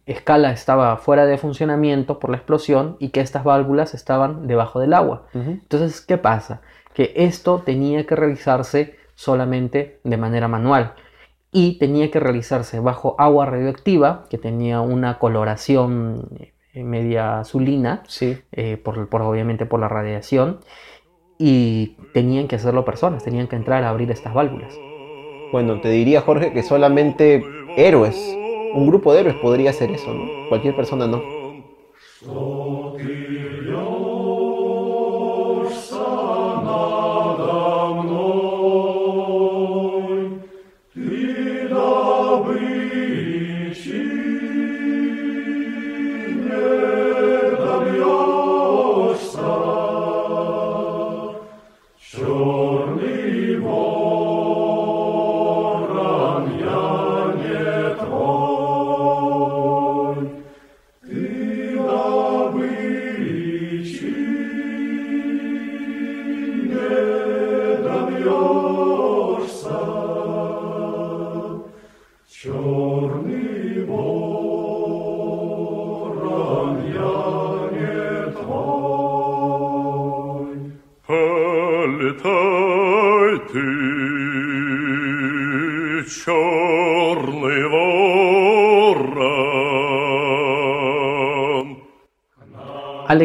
escala 0.05 0.51
estaba 0.51 0.97
fuera 0.97 1.25
de 1.25 1.37
funcionamiento 1.37 2.19
por 2.19 2.29
la 2.29 2.37
explosión 2.37 2.97
y 2.99 3.09
que 3.09 3.21
estas 3.21 3.43
válvulas 3.43 3.93
estaban 3.93 4.47
debajo 4.47 4.79
del 4.79 4.93
agua. 4.93 5.23
Entonces, 5.33 6.01
¿qué 6.01 6.17
pasa? 6.17 6.61
Que 6.93 7.13
esto 7.15 7.63
tenía 7.65 8.05
que 8.05 8.15
realizarse 8.15 8.95
solamente 9.15 9.99
de 10.03 10.17
manera 10.17 10.47
manual 10.47 10.93
y 11.51 11.77
tenía 11.79 12.09
que 12.11 12.19
realizarse 12.19 12.79
bajo 12.79 13.15
agua 13.19 13.45
radioactiva 13.45 14.25
que 14.29 14.37
tenía 14.37 14.81
una 14.81 15.19
coloración 15.19 16.27
eh, 16.73 16.83
media 16.83 17.39
azulina, 17.39 18.03
sí. 18.07 18.37
Eh, 18.53 18.77
por, 18.77 19.09
obviamente 19.21 19.65
por 19.65 19.79
la 19.79 19.89
radiación, 19.89 20.59
y 21.37 21.97
tenían 22.13 22.47
que 22.47 22.55
hacerlo 22.55 22.85
personas, 22.85 23.23
tenían 23.23 23.47
que 23.47 23.55
entrar 23.55 23.83
a 23.83 23.89
abrir 23.89 24.11
estas 24.11 24.33
válvulas. 24.33 24.73
Bueno, 25.51 25.81
te 25.81 25.89
diría 25.89 26.21
Jorge 26.21 26.53
que 26.53 26.63
solamente 26.63 27.43
héroes, 27.75 28.15
un 28.73 28.87
grupo 28.87 29.13
de 29.13 29.21
héroes 29.21 29.35
podría 29.37 29.71
hacer 29.71 29.91
eso, 29.91 30.13
¿no? 30.13 30.47
Cualquier 30.47 30.75
persona 30.75 31.07
no. 31.07 31.21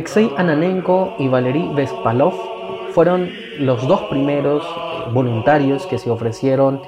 Alexei 0.07 0.31
Ananenko 0.37 1.17
y 1.19 1.27
Valery 1.27 1.69
Vespalov 1.75 2.35
fueron 2.93 3.29
los 3.59 3.89
dos 3.89 4.03
primeros 4.03 4.63
eh, 4.63 5.11
voluntarios 5.13 5.85
que 5.89 5.99
se 5.99 6.11
ofrecieron 6.11 6.81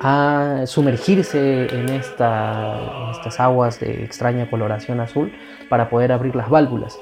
a 0.00 0.62
sumergirse 0.66 1.68
en, 1.72 1.88
estas 1.90 3.38
aguas 3.38 3.78
de 3.78 4.02
extraña 4.02 4.50
coloración 4.50 4.98
azul 4.98 5.32
para 5.68 5.88
poder 5.88 6.10
abrir 6.10 6.34
las 6.34 6.50
válvulas. 6.50 6.98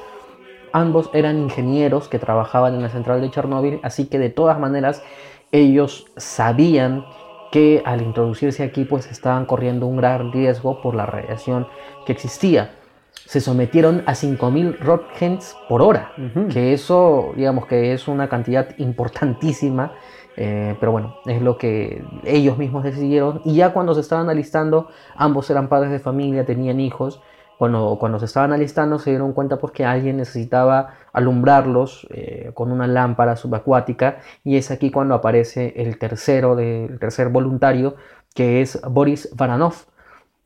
Ambos 0.74 1.08
eran 1.14 1.38
ingenieros 1.38 2.08
que 2.08 2.18
trabajaban 2.18 2.74
en 2.74 2.82
la 2.82 2.90
central 2.90 3.22
de 3.22 3.30
Chernóbil, 3.30 3.80
así 3.82 4.04
que 4.04 4.18
de 4.18 4.28
todas 4.28 4.58
maneras 4.58 5.02
ellos 5.50 6.04
sabían 6.18 7.06
que 7.50 7.80
al 7.86 8.02
introducirse 8.02 8.64
aquí 8.64 8.84
pues 8.84 9.10
estaban 9.10 9.46
corriendo 9.46 9.86
un 9.86 9.96
gran 9.96 10.30
riesgo 10.30 10.82
por 10.82 10.94
la 10.94 11.06
radiación 11.06 11.66
que 12.04 12.12
existía 12.12 12.84
se 13.26 13.40
sometieron 13.40 14.02
a 14.06 14.12
5.000 14.12 14.78
Röntgens 14.78 15.56
por 15.68 15.82
hora, 15.82 16.12
que 16.50 16.72
eso, 16.72 17.32
digamos 17.36 17.66
que 17.66 17.92
es 17.92 18.06
una 18.06 18.28
cantidad 18.28 18.76
importantísima, 18.78 19.92
eh, 20.36 20.76
pero 20.80 20.92
bueno, 20.92 21.16
es 21.26 21.40
lo 21.40 21.56
que 21.56 22.04
ellos 22.24 22.58
mismos 22.58 22.84
decidieron. 22.84 23.40
Y 23.44 23.54
ya 23.56 23.72
cuando 23.72 23.94
se 23.94 24.00
estaban 24.00 24.28
alistando, 24.28 24.88
ambos 25.16 25.48
eran 25.50 25.68
padres 25.68 25.90
de 25.90 25.98
familia, 25.98 26.44
tenían 26.44 26.80
hijos. 26.80 27.22
Cuando, 27.56 27.96
cuando 28.00 28.18
se 28.18 28.24
estaban 28.24 28.52
alistando 28.52 28.98
se 28.98 29.10
dieron 29.10 29.32
cuenta 29.32 29.58
pues 29.58 29.72
que 29.72 29.84
alguien 29.84 30.16
necesitaba 30.16 30.94
alumbrarlos 31.12 32.04
eh, 32.10 32.50
con 32.52 32.72
una 32.72 32.88
lámpara 32.88 33.36
subacuática 33.36 34.18
y 34.42 34.56
es 34.56 34.72
aquí 34.72 34.90
cuando 34.90 35.14
aparece 35.14 35.72
el 35.76 35.96
tercero, 35.96 36.56
de, 36.56 36.86
el 36.86 36.98
tercer 36.98 37.28
voluntario 37.28 37.94
que 38.34 38.60
es 38.60 38.82
Boris 38.90 39.30
Varanov 39.36 39.74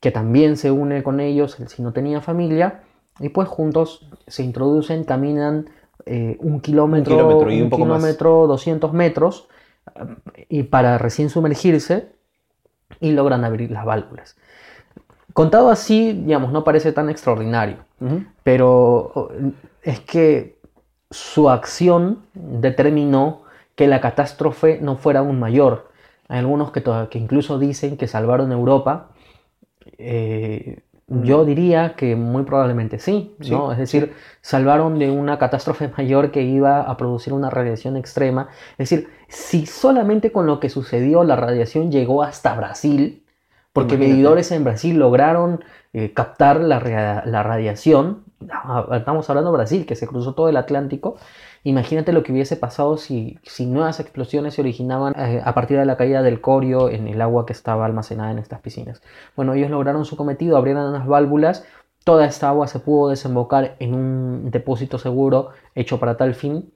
que 0.00 0.10
también 0.10 0.56
se 0.56 0.70
une 0.70 1.02
con 1.02 1.20
ellos 1.20 1.56
si 1.66 1.82
no 1.82 1.92
tenía 1.92 2.20
familia, 2.20 2.82
y 3.20 3.30
pues 3.30 3.48
juntos 3.48 4.08
se 4.26 4.42
introducen, 4.42 5.04
caminan 5.04 5.70
eh, 6.06 6.36
un 6.40 6.60
kilómetro, 6.60 7.14
un 7.14 7.20
kilómetro, 7.20 7.52
y 7.52 7.62
un 7.62 7.70
kilómetro 7.70 8.46
200 8.46 8.92
metros, 8.92 9.48
eh, 9.94 10.46
y 10.48 10.62
para 10.64 10.98
recién 10.98 11.30
sumergirse, 11.30 12.12
y 13.00 13.12
logran 13.12 13.44
abrir 13.44 13.70
las 13.70 13.84
válvulas. 13.84 14.36
Contado 15.32 15.70
así, 15.70 16.12
digamos, 16.12 16.52
no 16.52 16.64
parece 16.64 16.92
tan 16.92 17.10
extraordinario, 17.10 17.76
pero 18.42 19.30
es 19.82 20.00
que 20.00 20.58
su 21.10 21.48
acción 21.48 22.20
determinó 22.34 23.42
que 23.74 23.86
la 23.86 24.00
catástrofe 24.00 24.80
no 24.80 24.96
fuera 24.96 25.20
aún 25.20 25.38
mayor. 25.38 25.90
Hay 26.28 26.40
algunos 26.40 26.72
que, 26.72 26.82
que 27.10 27.18
incluso 27.18 27.58
dicen 27.58 27.96
que 27.96 28.08
salvaron 28.08 28.50
Europa 28.50 29.10
eh, 29.98 30.80
yo 31.08 31.46
diría 31.46 31.94
que 31.96 32.16
muy 32.16 32.42
probablemente 32.42 32.98
sí, 32.98 33.34
¿no? 33.48 33.72
es 33.72 33.78
decir, 33.78 34.12
salvaron 34.42 34.98
de 34.98 35.10
una 35.10 35.38
catástrofe 35.38 35.88
mayor 35.96 36.30
que 36.30 36.42
iba 36.42 36.82
a 36.82 36.96
producir 36.98 37.32
una 37.32 37.48
radiación 37.48 37.96
extrema. 37.96 38.48
Es 38.72 38.90
decir, 38.90 39.08
si 39.28 39.64
solamente 39.64 40.32
con 40.32 40.46
lo 40.46 40.60
que 40.60 40.68
sucedió 40.68 41.24
la 41.24 41.36
radiación 41.36 41.90
llegó 41.90 42.22
hasta 42.22 42.54
Brasil, 42.54 43.24
porque 43.72 43.96
medidores 43.96 44.50
en 44.52 44.64
Brasil 44.64 44.98
lograron 44.98 45.64
eh, 45.92 46.12
captar 46.12 46.60
la, 46.60 47.22
la, 47.24 47.42
radiación, 47.42 48.24
ah, 48.50 48.86
estamos 48.92 49.30
hablando 49.30 49.50
de 49.50 49.56
Brasil, 49.56 49.86
que 49.86 49.94
se 49.94 50.06
cruzó 50.06 50.34
todo 50.34 50.48
el 50.48 50.56
Atlántico, 50.56 51.16
Imagínate 51.64 52.12
lo 52.12 52.22
que 52.22 52.32
hubiese 52.32 52.56
pasado 52.56 52.96
si, 52.96 53.38
si 53.42 53.66
nuevas 53.66 54.00
explosiones 54.00 54.54
se 54.54 54.60
originaban 54.60 55.14
eh, 55.18 55.42
a 55.44 55.54
partir 55.54 55.78
de 55.78 55.84
la 55.84 55.96
caída 55.96 56.22
del 56.22 56.40
corio 56.40 56.88
en 56.88 57.08
el 57.08 57.20
agua 57.20 57.46
que 57.46 57.52
estaba 57.52 57.84
almacenada 57.84 58.30
en 58.30 58.38
estas 58.38 58.60
piscinas. 58.60 59.02
Bueno, 59.36 59.54
ellos 59.54 59.70
lograron 59.70 60.04
su 60.04 60.16
cometido, 60.16 60.56
abrieron 60.56 60.88
unas 60.88 61.06
válvulas, 61.06 61.64
toda 62.04 62.26
esta 62.26 62.48
agua 62.48 62.68
se 62.68 62.78
pudo 62.78 63.10
desembocar 63.10 63.76
en 63.80 63.94
un 63.94 64.50
depósito 64.50 64.98
seguro 64.98 65.50
hecho 65.74 65.98
para 65.98 66.16
tal 66.16 66.34
fin. 66.34 66.72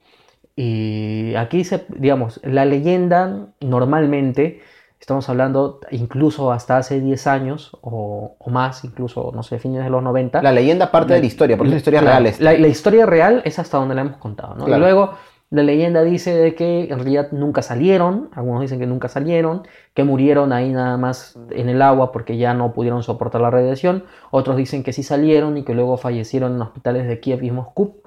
Y 0.56 1.34
aquí, 1.36 1.64
se, 1.64 1.86
digamos, 1.96 2.40
la 2.42 2.64
leyenda 2.64 3.48
normalmente 3.60 4.60
Estamos 5.02 5.28
hablando 5.28 5.80
incluso 5.90 6.52
hasta 6.52 6.76
hace 6.76 7.00
10 7.00 7.26
años 7.26 7.76
o, 7.80 8.36
más, 8.46 8.84
incluso, 8.84 9.32
no 9.34 9.42
sé, 9.42 9.58
fines 9.58 9.82
de 9.82 9.90
los 9.90 10.00
90. 10.00 10.40
La 10.40 10.52
leyenda 10.52 10.92
parte 10.92 11.14
de 11.14 11.18
la 11.18 11.26
historia, 11.26 11.56
porque 11.56 11.70
la, 11.70 11.74
la 11.74 11.78
historia 11.78 12.00
real 12.02 12.26
es. 12.26 12.40
La, 12.40 12.54
historia 12.54 13.04
real 13.04 13.42
es 13.44 13.58
hasta 13.58 13.78
donde 13.78 13.96
la 13.96 14.02
hemos 14.02 14.18
contado, 14.18 14.54
¿no? 14.54 14.68
Y 14.68 14.78
luego 14.78 15.14
la 15.50 15.64
leyenda 15.64 16.04
dice 16.04 16.36
de 16.36 16.54
que 16.54 16.84
en 16.84 17.00
realidad 17.00 17.32
nunca 17.32 17.62
salieron, 17.62 18.30
algunos 18.36 18.60
dicen 18.60 18.78
que 18.78 18.86
nunca 18.86 19.08
salieron, 19.08 19.66
que 19.92 20.04
murieron 20.04 20.52
ahí 20.52 20.70
nada 20.70 20.96
más 20.98 21.36
en 21.50 21.68
el 21.68 21.82
agua 21.82 22.12
porque 22.12 22.36
ya 22.36 22.54
no 22.54 22.72
pudieron 22.72 23.02
soportar 23.02 23.40
la 23.40 23.50
radiación, 23.50 24.04
otros 24.30 24.56
dicen 24.56 24.84
que 24.84 24.92
sí 24.92 25.02
salieron 25.02 25.58
y 25.58 25.64
que 25.64 25.74
luego 25.74 25.96
fallecieron 25.96 26.54
en 26.54 26.62
hospitales 26.62 27.08
de 27.08 27.18
Kiev 27.18 27.42
y 27.42 27.50
Moscú. 27.50 28.02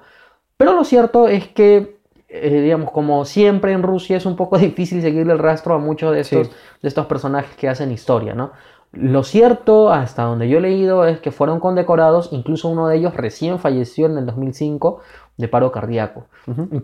Pero 0.56 0.72
lo 0.72 0.82
cierto 0.82 1.28
es 1.28 1.46
que 1.48 1.95
eh, 2.28 2.60
digamos, 2.62 2.90
como 2.90 3.24
siempre 3.24 3.72
en 3.72 3.82
Rusia 3.82 4.16
es 4.16 4.26
un 4.26 4.36
poco 4.36 4.58
difícil 4.58 5.02
seguirle 5.02 5.32
el 5.32 5.38
rastro 5.38 5.74
a 5.74 5.78
muchos 5.78 6.12
de 6.14 6.20
estos, 6.20 6.48
Sí. 6.48 6.52
de 6.82 6.88
estos 6.88 7.06
personajes 7.06 7.56
que 7.56 7.68
hacen 7.68 7.92
historia, 7.92 8.34
¿no? 8.34 8.52
Lo 8.92 9.24
cierto, 9.24 9.90
hasta 9.92 10.22
donde 10.22 10.48
yo 10.48 10.58
he 10.58 10.60
leído, 10.62 11.04
es 11.06 11.20
que 11.20 11.30
fueron 11.30 11.60
condecorados, 11.60 12.30
incluso 12.32 12.68
uno 12.68 12.88
de 12.88 12.96
ellos 12.96 13.14
recién 13.14 13.58
falleció 13.58 14.06
en 14.06 14.16
el 14.16 14.24
2005 14.26 15.00
de 15.36 15.48
paro 15.48 15.70
cardíaco, 15.70 16.28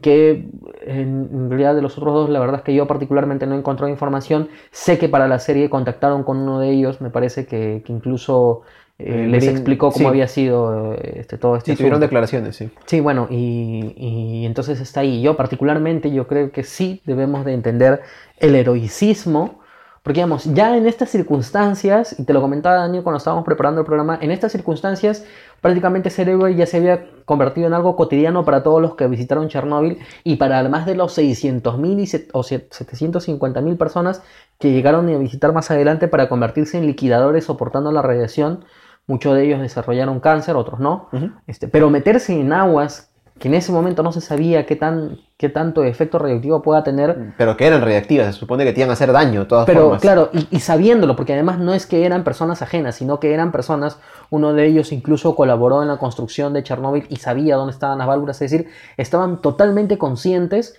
que 0.02 0.50
en 0.82 1.30
en 1.32 1.48
realidad 1.48 1.74
de 1.74 1.80
los 1.80 1.96
otros 1.96 2.12
dos, 2.12 2.28
la 2.28 2.38
verdad 2.40 2.56
es 2.56 2.62
que 2.62 2.74
yo 2.74 2.86
particularmente 2.86 3.46
no 3.46 3.54
he 3.54 3.58
encontrado 3.58 3.90
información, 3.90 4.48
sé 4.72 4.98
que 4.98 5.08
para 5.08 5.26
la 5.28 5.38
serie 5.38 5.70
contactaron 5.70 6.22
con 6.22 6.36
uno 6.38 6.58
de 6.60 6.70
ellos, 6.70 7.00
me 7.00 7.08
parece 7.08 7.46
que, 7.46 7.82
que 7.86 7.92
incluso 7.92 8.60
eh, 9.06 9.26
les 9.28 9.42
Green- 9.44 9.56
explicó 9.56 9.90
cómo 9.90 9.98
sí. 10.04 10.06
había 10.06 10.28
sido 10.28 10.94
eh, 10.94 11.14
este, 11.20 11.38
todo 11.38 11.56
este 11.56 11.72
Sí, 11.72 11.76
tuvieron 11.78 12.00
declaraciones, 12.00 12.56
sí. 12.56 12.70
Sí, 12.86 13.00
bueno, 13.00 13.26
y, 13.30 13.94
y 13.96 14.46
entonces 14.46 14.80
está 14.80 15.00
ahí. 15.00 15.22
Yo 15.22 15.36
particularmente, 15.36 16.10
yo 16.10 16.26
creo 16.26 16.50
que 16.52 16.62
sí 16.64 17.00
debemos 17.04 17.44
de 17.44 17.54
entender 17.54 18.02
el 18.38 18.54
heroicismo, 18.54 19.60
porque 20.02 20.18
digamos, 20.18 20.44
ya 20.52 20.76
en 20.76 20.86
estas 20.86 21.10
circunstancias, 21.10 22.18
y 22.18 22.24
te 22.24 22.32
lo 22.32 22.40
comentaba 22.40 22.76
Daniel 22.76 23.04
cuando 23.04 23.18
estábamos 23.18 23.44
preparando 23.44 23.80
el 23.82 23.86
programa, 23.86 24.18
en 24.20 24.30
estas 24.32 24.50
circunstancias 24.52 25.24
prácticamente 25.60 26.10
ser 26.10 26.28
héroe 26.28 26.54
ya 26.56 26.66
se 26.66 26.78
había 26.78 27.06
convertido 27.24 27.68
en 27.68 27.72
algo 27.74 27.94
cotidiano 27.94 28.44
para 28.44 28.64
todos 28.64 28.82
los 28.82 28.96
que 28.96 29.06
visitaron 29.06 29.46
Chernóbil 29.48 29.98
y 30.24 30.34
para 30.36 30.68
más 30.68 30.86
de 30.86 30.96
los 30.96 31.16
600.000 31.16 32.00
y 32.00 32.06
set- 32.08 32.30
o 32.32 32.42
set- 32.42 32.68
750.000 32.72 33.76
personas 33.76 34.22
que 34.58 34.72
llegaron 34.72 35.08
a 35.08 35.18
visitar 35.18 35.52
más 35.52 35.70
adelante 35.70 36.08
para 36.08 36.28
convertirse 36.28 36.78
en 36.78 36.86
liquidadores 36.86 37.44
soportando 37.44 37.92
la 37.92 38.02
radiación. 38.02 38.64
Muchos 39.06 39.34
de 39.34 39.44
ellos 39.44 39.60
desarrollaron 39.60 40.20
cáncer, 40.20 40.56
otros 40.56 40.80
no. 40.80 41.08
Este, 41.46 41.68
pero 41.68 41.90
meterse 41.90 42.38
en 42.38 42.52
aguas 42.52 43.12
que 43.38 43.48
en 43.48 43.54
ese 43.54 43.72
momento 43.72 44.04
no 44.04 44.12
se 44.12 44.20
sabía 44.20 44.66
qué, 44.66 44.76
tan, 44.76 45.18
qué 45.36 45.48
tanto 45.48 45.82
efecto 45.82 46.18
radioactivo 46.20 46.62
pueda 46.62 46.84
tener. 46.84 47.32
Pero 47.36 47.56
que 47.56 47.66
eran 47.66 47.80
reactivas, 47.80 48.32
se 48.34 48.38
supone 48.38 48.64
que 48.64 48.72
te 48.72 48.80
iban 48.80 48.90
a 48.90 48.92
hacer 48.92 49.10
daño 49.10 49.40
de 49.40 49.46
todas 49.46 49.66
Pero 49.66 49.80
formas. 49.80 50.00
claro, 50.00 50.30
y, 50.32 50.46
y 50.50 50.60
sabiéndolo, 50.60 51.16
porque 51.16 51.32
además 51.32 51.58
no 51.58 51.74
es 51.74 51.86
que 51.86 52.06
eran 52.06 52.22
personas 52.22 52.62
ajenas, 52.62 52.94
sino 52.94 53.18
que 53.18 53.34
eran 53.34 53.50
personas, 53.50 53.98
uno 54.30 54.52
de 54.52 54.66
ellos 54.66 54.92
incluso 54.92 55.34
colaboró 55.34 55.82
en 55.82 55.88
la 55.88 55.96
construcción 55.96 56.52
de 56.52 56.62
Chernóbil 56.62 57.06
y 57.08 57.16
sabía 57.16 57.56
dónde 57.56 57.72
estaban 57.72 57.98
las 57.98 58.06
válvulas, 58.06 58.40
es 58.40 58.50
decir, 58.52 58.68
estaban 58.96 59.40
totalmente 59.40 59.98
conscientes 59.98 60.76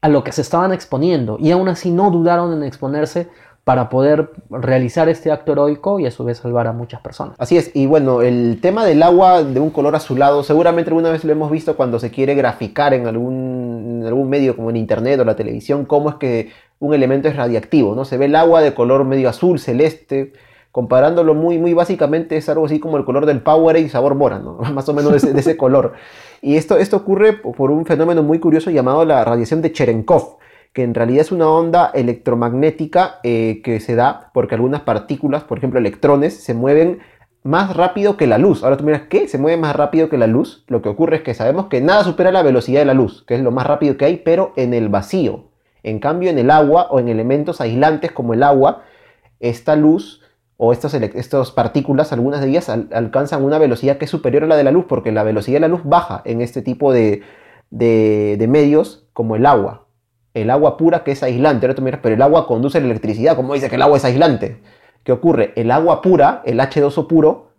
a 0.00 0.08
lo 0.08 0.24
que 0.24 0.32
se 0.32 0.40
estaban 0.40 0.72
exponiendo 0.72 1.36
y 1.38 1.50
aún 1.50 1.68
así 1.68 1.90
no 1.90 2.10
dudaron 2.10 2.54
en 2.54 2.62
exponerse 2.62 3.28
para 3.70 3.88
poder 3.88 4.32
realizar 4.50 5.08
este 5.08 5.30
acto 5.30 5.52
heroico 5.52 6.00
y 6.00 6.06
a 6.06 6.10
su 6.10 6.24
vez 6.24 6.38
salvar 6.38 6.66
a 6.66 6.72
muchas 6.72 7.00
personas. 7.02 7.36
Así 7.38 7.56
es, 7.56 7.70
y 7.72 7.86
bueno, 7.86 8.20
el 8.20 8.58
tema 8.60 8.84
del 8.84 9.00
agua 9.00 9.44
de 9.44 9.60
un 9.60 9.70
color 9.70 9.94
azulado, 9.94 10.42
seguramente 10.42 10.90
alguna 10.90 11.12
vez 11.12 11.22
lo 11.22 11.30
hemos 11.30 11.52
visto 11.52 11.76
cuando 11.76 12.00
se 12.00 12.10
quiere 12.10 12.34
graficar 12.34 12.94
en 12.94 13.06
algún, 13.06 14.00
en 14.00 14.06
algún 14.08 14.28
medio 14.28 14.56
como 14.56 14.70
en 14.70 14.76
internet 14.76 15.20
o 15.20 15.24
la 15.24 15.36
televisión, 15.36 15.84
cómo 15.84 16.10
es 16.10 16.16
que 16.16 16.50
un 16.80 16.94
elemento 16.94 17.28
es 17.28 17.36
radiactivo, 17.36 17.94
¿no? 17.94 18.04
Se 18.04 18.16
ve 18.16 18.24
el 18.24 18.34
agua 18.34 18.60
de 18.60 18.74
color 18.74 19.04
medio 19.04 19.28
azul, 19.28 19.60
celeste, 19.60 20.32
comparándolo 20.72 21.34
muy, 21.34 21.58
muy 21.58 21.72
básicamente 21.72 22.36
es 22.36 22.48
algo 22.48 22.66
así 22.66 22.80
como 22.80 22.96
el 22.96 23.04
color 23.04 23.24
del 23.24 23.40
Powerade 23.40 23.88
sabor 23.88 24.16
mora, 24.16 24.40
¿no? 24.40 24.54
Más 24.74 24.88
o 24.88 24.94
menos 24.94 25.12
de 25.12 25.18
ese, 25.18 25.32
de 25.32 25.38
ese 25.38 25.56
color. 25.56 25.92
Y 26.42 26.56
esto, 26.56 26.76
esto 26.76 26.96
ocurre 26.96 27.34
por 27.34 27.70
un 27.70 27.86
fenómeno 27.86 28.24
muy 28.24 28.40
curioso 28.40 28.72
llamado 28.72 29.04
la 29.04 29.24
radiación 29.24 29.62
de 29.62 29.70
Cherenkov, 29.70 30.38
que 30.72 30.82
en 30.82 30.94
realidad 30.94 31.22
es 31.22 31.32
una 31.32 31.48
onda 31.48 31.90
electromagnética 31.92 33.18
eh, 33.24 33.60
que 33.64 33.80
se 33.80 33.96
da 33.96 34.30
porque 34.32 34.54
algunas 34.54 34.82
partículas, 34.82 35.42
por 35.44 35.58
ejemplo 35.58 35.80
electrones, 35.80 36.42
se 36.44 36.54
mueven 36.54 37.00
más 37.42 37.74
rápido 37.74 38.16
que 38.16 38.26
la 38.26 38.38
luz. 38.38 38.62
Ahora 38.62 38.76
tú 38.76 38.84
miras, 38.84 39.02
¿qué? 39.08 39.26
¿Se 39.26 39.38
mueve 39.38 39.56
más 39.56 39.74
rápido 39.74 40.08
que 40.08 40.18
la 40.18 40.26
luz? 40.26 40.64
Lo 40.68 40.82
que 40.82 40.88
ocurre 40.88 41.16
es 41.16 41.22
que 41.22 41.34
sabemos 41.34 41.66
que 41.66 41.80
nada 41.80 42.04
supera 42.04 42.30
la 42.30 42.42
velocidad 42.42 42.80
de 42.80 42.84
la 42.84 42.94
luz, 42.94 43.24
que 43.26 43.34
es 43.34 43.40
lo 43.40 43.50
más 43.50 43.66
rápido 43.66 43.96
que 43.96 44.04
hay, 44.04 44.18
pero 44.18 44.52
en 44.56 44.74
el 44.74 44.88
vacío. 44.90 45.46
En 45.82 45.98
cambio, 45.98 46.30
en 46.30 46.38
el 46.38 46.50
agua 46.50 46.88
o 46.90 47.00
en 47.00 47.08
elementos 47.08 47.60
aislantes 47.60 48.12
como 48.12 48.34
el 48.34 48.42
agua, 48.42 48.82
esta 49.40 49.74
luz 49.74 50.20
o 50.58 50.72
estas, 50.72 50.94
partículas, 51.52 52.12
algunas 52.12 52.42
de 52.42 52.48
ellas 52.48 52.68
al- 52.68 52.90
alcanzan 52.92 53.42
una 53.42 53.58
velocidad 53.58 53.96
que 53.96 54.04
es 54.04 54.10
superior 54.10 54.44
a 54.44 54.46
la 54.46 54.56
de 54.56 54.64
la 54.64 54.72
luz, 54.72 54.84
porque 54.86 55.10
la 55.10 55.22
velocidad 55.22 55.56
de 55.56 55.60
la 55.60 55.68
luz 55.68 55.80
baja 55.84 56.20
en 56.26 56.42
este 56.42 56.60
tipo 56.60 56.92
de 56.92 57.22
medios 58.46 59.08
como 59.14 59.34
el 59.36 59.46
agua. 59.46 59.86
El 60.34 60.50
agua 60.50 60.76
pura 60.76 61.02
que 61.04 61.12
es 61.12 61.22
aislante. 61.22 61.66
Ahora 61.66 61.74
tú 61.74 61.82
miras, 61.82 62.00
pero 62.02 62.14
el 62.14 62.22
agua 62.22 62.46
conduce 62.46 62.80
la 62.80 62.86
electricidad. 62.86 63.36
¿Cómo 63.36 63.54
dice 63.54 63.68
que 63.68 63.76
el 63.76 63.82
agua 63.82 63.96
es 63.96 64.04
aislante? 64.04 64.60
¿Qué 65.04 65.12
ocurre? 65.12 65.52
El 65.56 65.70
agua 65.70 66.02
pura, 66.02 66.42
el 66.44 66.60
H2O 66.60 67.06
puro, 67.06 67.50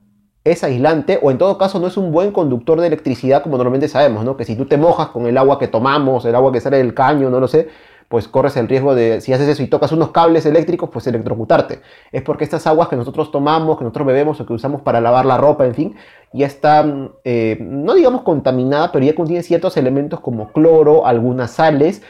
es 0.44 0.64
aislante 0.64 1.20
o 1.22 1.30
en 1.30 1.38
todo 1.38 1.58
caso 1.58 1.80
no 1.80 1.88
es 1.88 1.98
un 1.98 2.12
buen 2.12 2.32
conductor 2.32 2.82
de 2.82 2.88
electricidad 2.88 3.44
como 3.44 3.58
normalmente 3.58 3.88
sabemos, 3.88 4.26
¿no? 4.26 4.38
Que 4.38 4.46
si 4.46 4.56
tú 4.56 4.66
te 4.66 4.78
mojas 4.78 5.10
con 5.10 5.28
el 5.28 5.38
agua 5.38 5.60
que 5.60 5.68
tomamos, 5.68 6.26
el 6.26 6.34
agua 6.34 6.52
que 6.52 6.60
sale 6.60 6.78
del 6.78 6.96
caño, 6.96 7.30
no 7.30 7.40
lo 7.40 7.48
sé, 7.48 7.70
pues 8.12 8.28
corres 8.28 8.58
el 8.58 8.68
riesgo 8.68 8.94
de, 8.94 9.22
si 9.22 9.32
haces 9.32 9.48
eso 9.48 9.64
y 9.64 9.68
tocas 9.68 9.94
unos 9.94 10.12
cables 10.12 10.46
eléctricos, 10.46 10.90
pues 10.92 11.08
electrocutarte. 11.08 11.80
Es 12.12 12.22
porque 12.24 12.44
estas 12.44 12.68
aguas 12.68 12.90
que 12.90 12.98
nosotros 12.98 13.32
tomamos, 13.32 13.78
que 13.78 13.86
nosotros 13.86 14.06
bebemos 14.06 14.42
o 14.42 14.46
que 14.46 14.52
usamos 14.52 14.82
para 14.82 15.00
lavar 15.00 15.26
la 15.26 15.38
ropa, 15.38 15.66
en 15.66 15.74
fin, 15.74 15.96
ya 16.34 16.46
está, 16.46 16.86
eh, 17.24 17.58
no 17.62 17.94
digamos 17.94 18.24
contaminada, 18.24 18.92
pero 18.92 19.06
ya 19.06 19.16
contiene 19.16 19.44
ciertos 19.44 19.78
elementos 19.78 20.20
como 20.20 20.52
cloro, 20.52 21.06
algunas 21.06 21.52
sales, 21.52 22.02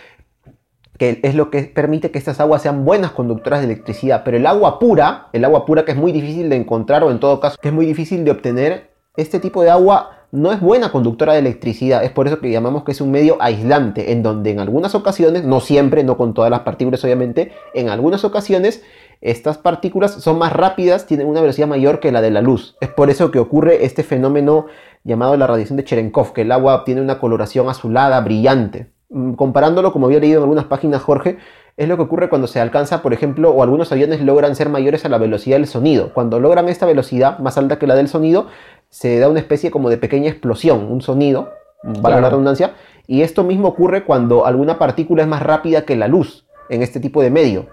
que 1.02 1.20
es 1.24 1.34
lo 1.34 1.50
que 1.50 1.64
permite 1.64 2.12
que 2.12 2.20
estas 2.20 2.40
aguas 2.40 2.62
sean 2.62 2.86
buenas 2.86 3.10
conductoras 3.10 3.62
de 3.62 3.66
electricidad. 3.66 4.22
Pero 4.24 4.38
el 4.38 4.46
agua 4.46 4.78
pura, 4.78 5.30
el 5.34 5.44
agua 5.44 5.66
pura 5.66 5.84
que 5.84 5.94
es 5.94 5.98
muy 5.98 6.12
difícil 6.12 6.48
de 6.48 6.58
encontrar 6.58 7.04
o 7.04 7.10
en 7.10 7.20
todo 7.20 7.40
caso 7.40 7.58
que 7.60 7.70
es 7.70 7.74
muy 7.74 7.88
difícil 7.88 8.24
de 8.24 8.30
obtener, 8.30 8.92
este 9.18 9.40
tipo 9.40 9.64
de 9.64 9.72
agua 9.72 10.28
no 10.32 10.52
es 10.52 10.62
buena 10.62 10.92
conductora 10.92 11.34
de 11.34 11.40
electricidad. 11.40 12.04
Es 12.04 12.12
por 12.12 12.28
eso 12.28 12.40
que 12.40 12.52
llamamos 12.52 12.84
que 12.84 12.92
es 12.92 13.02
un 13.02 13.10
medio 13.10 13.38
aislante, 13.40 14.12
en 14.12 14.22
donde 14.22 14.52
en 14.52 14.60
algunas 14.60 14.94
ocasiones, 14.94 15.44
no 15.44 15.60
siempre, 15.60 16.04
no 16.04 16.18
con 16.18 16.36
todas 16.36 16.52
las 16.52 16.60
partículas 16.60 17.04
obviamente, 17.04 17.52
en 17.74 17.90
algunas 17.90 18.24
ocasiones 18.24 18.84
estas 19.22 19.58
partículas 19.58 20.12
son 20.12 20.38
más 20.38 20.54
rápidas, 20.54 21.08
tienen 21.08 21.26
una 21.26 21.42
velocidad 21.42 21.68
mayor 21.68 22.00
que 22.00 22.12
la 22.12 22.22
de 22.22 22.30
la 22.30 22.42
luz. 22.42 22.78
Es 22.80 22.90
por 22.90 23.10
eso 23.10 23.32
que 23.32 23.40
ocurre 23.40 23.86
este 23.86 24.04
fenómeno 24.04 24.68
llamado 25.04 25.36
la 25.36 25.48
radiación 25.48 25.78
de 25.78 25.84
Cherenkov, 25.84 26.32
que 26.32 26.42
el 26.42 26.52
agua 26.52 26.84
tiene 26.86 27.02
una 27.02 27.18
coloración 27.18 27.70
azulada, 27.70 28.22
brillante. 28.22 28.92
Mm, 29.12 29.34
Comparándolo, 29.34 29.92
como 29.92 30.06
había 30.08 30.20
leído 30.20 30.38
en 30.38 30.44
algunas 30.44 30.66
páginas, 30.66 31.02
Jorge, 31.02 31.38
es 31.78 31.88
lo 31.88 31.98
que 31.98 32.04
ocurre 32.04 32.30
cuando 32.30 32.48
se 32.48 32.60
alcanza, 32.60 33.02
por 33.02 33.14
ejemplo, 33.14 33.52
o 33.52 33.62
algunos 33.62 33.92
aviones 33.92 34.22
logran 34.22 34.56
ser 34.56 34.70
mayores 34.70 35.04
a 35.06 35.10
la 35.10 35.18
velocidad 35.18 35.58
del 35.58 35.68
sonido. 35.68 36.14
Cuando 36.14 36.40
logran 36.40 36.70
esta 36.70 36.86
velocidad 36.86 37.40
más 37.40 37.58
alta 37.58 37.78
que 37.78 37.88
la 37.88 37.96
del 37.96 38.08
sonido, 38.08 38.48
se 38.90 39.20
da 39.20 39.30
una 39.30 39.40
especie 39.40 39.70
como 39.70 39.90
de 39.90 39.98
pequeña 39.98 40.30
explosión, 40.30 40.92
un 40.92 41.02
sonido, 41.02 41.50
valga 41.84 42.22
la 42.22 42.30
redundancia, 42.30 42.74
y 43.08 43.22
esto 43.22 43.44
mismo 43.44 43.70
ocurre 43.70 44.06
cuando 44.06 44.46
alguna 44.46 44.80
partícula 44.80 45.24
es 45.24 45.28
más 45.28 45.44
rápida 45.44 45.84
que 45.84 45.96
la 45.96 46.08
luz 46.08 46.46
en 46.70 46.82
este 46.82 47.00
tipo 47.00 47.22
de 47.22 47.32
medio. 47.32 47.68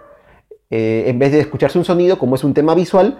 Eh, 0.70 1.04
en 1.06 1.18
vez 1.18 1.32
de 1.32 1.40
escucharse 1.40 1.78
un 1.78 1.84
sonido, 1.84 2.18
como 2.18 2.34
es 2.34 2.44
un 2.44 2.54
tema 2.54 2.74
visual, 2.74 3.18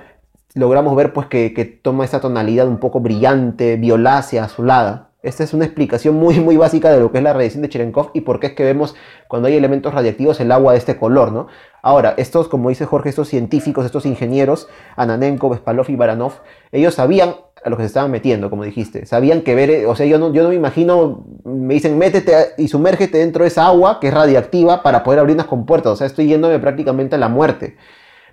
logramos 0.55 0.97
ver 0.97 1.12
pues 1.12 1.29
que, 1.29 1.55
que 1.55 1.64
toma 1.64 2.05
esta 2.05 2.21
tonalidad 2.21 2.66
un 2.66 2.79
poco 2.79 3.01
brillante, 3.01 3.77
violácea, 3.77 4.45
azulada. 4.45 5.07
Esta 5.21 5.43
es 5.43 5.53
una 5.53 5.64
explicación 5.64 6.14
muy 6.14 6.39
muy 6.39 6.57
básica 6.57 6.93
de 6.93 7.01
lo 7.01 7.11
que 7.11 7.19
es 7.19 7.25
la 7.25 7.33
radiación 7.33 7.62
de 7.62 7.69
Cherenkov 7.69 8.11
y 8.14 8.21
por 8.21 8.39
qué 8.39 8.49
es 8.49 8.53
que 8.53 8.62
vemos 8.62 8.95
cuando 9.27 9.49
hay 9.49 9.57
elementos 9.57 9.93
radiactivos 9.93 10.39
el 10.39 10.53
agua 10.53 10.73
de 10.73 10.79
este 10.79 10.97
color, 10.97 11.33
¿no? 11.33 11.49
Ahora, 11.83 12.14
estos, 12.19 12.49
como 12.49 12.69
dice 12.69 12.87
Jorge, 12.87 13.09
estos 13.09 13.29
científicos, 13.29 13.85
estos 13.85 14.07
ingenieros, 14.07 14.69
Ananenko, 14.95 15.49
Bespalov 15.49 15.91
y 15.91 15.97
Baranov, 15.97 16.35
ellos 16.71 16.95
sabían 16.95 17.35
a 17.64 17.71
lo 17.71 17.77
que 17.77 17.83
se 17.83 17.89
estaban 17.89 18.12
metiendo, 18.12 18.51
como 18.51 18.62
dijiste. 18.62 19.07
Sabían 19.07 19.43
que 19.43 19.57
ver, 19.57 19.87
o 19.87 19.97
sea, 19.97 20.07
yo 20.07 20.19
no, 20.19 20.33
yo 20.33 20.45
no 20.45 20.51
me 20.51 20.55
imagino, 20.55 21.25
me 21.45 21.75
dicen, 21.75 21.99
métete 21.99 22.33
y 22.57 22.69
sumérgete 22.69 23.19
dentro 23.19 23.43
de 23.43 23.49
esa 23.49 23.66
agua 23.66 23.99
que 24.01 24.09
es 24.09 24.14
radiactiva 24.14 24.83
para 24.85 25.03
poder 25.03 25.19
abrir 25.19 25.35
unas 25.35 25.47
compuertas. 25.47 25.93
O 25.93 25.97
sea, 25.97 26.07
estoy 26.07 26.29
yéndome 26.29 26.59
prácticamente 26.61 27.16
a 27.16 27.19
la 27.19 27.29
muerte. 27.29 27.77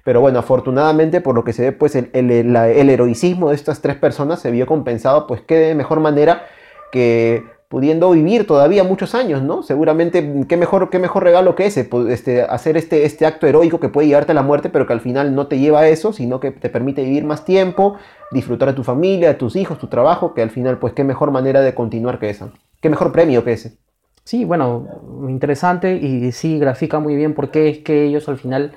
Pero 0.04 0.22
bueno, 0.22 0.38
afortunadamente, 0.38 1.20
por 1.20 1.34
lo 1.34 1.44
que 1.44 1.54
se 1.54 1.64
ve, 1.64 1.72
pues 1.72 1.96
el, 1.96 2.10
el 2.14 2.90
heroicismo 2.90 3.50
de 3.50 3.56
estas 3.56 3.82
tres 3.82 3.96
personas 3.96 4.40
se 4.40 4.52
vio 4.52 4.68
compensado, 4.68 5.26
pues 5.26 5.42
qué 5.42 5.56
de 5.56 5.76
mejor 5.76 6.00
manera 6.00 6.46
que 6.92 7.44
pudiendo 7.68 8.12
vivir 8.12 8.48
todavía 8.48 8.84
muchos 8.84 9.16
años, 9.16 9.42
¿no? 9.42 9.64
Seguramente, 9.64 10.46
qué 10.48 10.56
mejor, 10.56 10.90
qué 10.90 11.00
mejor 11.00 11.24
regalo 11.24 11.56
que 11.56 11.66
ese, 11.66 11.84
pues, 11.84 12.08
este, 12.08 12.44
hacer 12.44 12.78
este, 12.78 13.06
este 13.06 13.26
acto 13.26 13.48
heroico 13.48 13.80
que 13.80 13.90
puede 13.90 14.08
llevarte 14.08 14.32
a 14.32 14.36
la 14.36 14.44
muerte, 14.44 14.70
pero 14.70 14.86
que 14.86 14.94
al 14.94 15.02
final 15.02 15.36
no 15.36 15.48
te 15.48 15.60
lleva 15.60 15.82
a 15.82 15.88
eso, 15.88 16.14
sino 16.14 16.40
que 16.40 16.52
te 16.52 16.70
permite 16.70 17.04
vivir 17.04 17.26
más 17.26 17.44
tiempo, 17.44 17.98
disfrutar 18.32 18.70
de 18.70 18.76
tu 18.76 18.84
familia, 18.84 19.30
de 19.30 19.34
tus 19.36 19.56
hijos, 19.56 19.80
tu 19.80 19.88
trabajo, 19.88 20.34
que 20.34 20.42
al 20.42 20.52
final, 20.52 20.78
pues 20.78 20.94
qué 20.94 21.04
mejor 21.04 21.32
manera 21.32 21.62
de 21.62 21.74
continuar 21.74 22.20
que 22.20 22.30
esa. 22.30 22.50
Qué 22.82 22.90
mejor 22.90 23.12
premio 23.12 23.44
que 23.44 23.54
ese. 23.54 23.78
Sí, 24.24 24.46
bueno, 24.46 24.88
interesante 25.28 25.96
y 25.96 26.32
sí 26.32 26.58
grafica 26.58 27.00
muy 27.00 27.16
bien 27.16 27.34
por 27.34 27.52
qué 27.52 27.70
es 27.70 27.80
que 27.80 28.06
ellos 28.06 28.30
al 28.30 28.38
final 28.38 28.72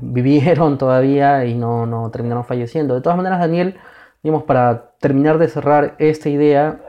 vivieron 0.00 0.78
todavía 0.78 1.44
y 1.44 1.54
no, 1.54 1.86
no 1.86 2.10
terminaron 2.10 2.44
falleciendo. 2.44 2.94
De 2.94 3.00
todas 3.00 3.16
maneras, 3.16 3.40
Daniel, 3.40 3.76
digamos, 4.22 4.44
para 4.44 4.92
terminar 5.00 5.38
de 5.38 5.48
cerrar 5.48 5.94
esta 5.98 6.28
idea, 6.28 6.80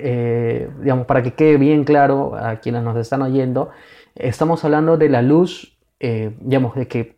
eh, 0.00 0.68
digamos, 0.80 1.06
para 1.06 1.22
que 1.22 1.34
quede 1.34 1.56
bien 1.56 1.84
claro 1.84 2.34
a 2.36 2.56
quienes 2.56 2.82
nos 2.82 2.96
están 2.96 3.22
oyendo, 3.22 3.70
estamos 4.14 4.64
hablando 4.64 4.96
de 4.96 5.08
la 5.08 5.22
luz, 5.22 5.76
eh, 6.00 6.32
digamos, 6.40 6.74
de 6.74 6.88
que 6.88 7.16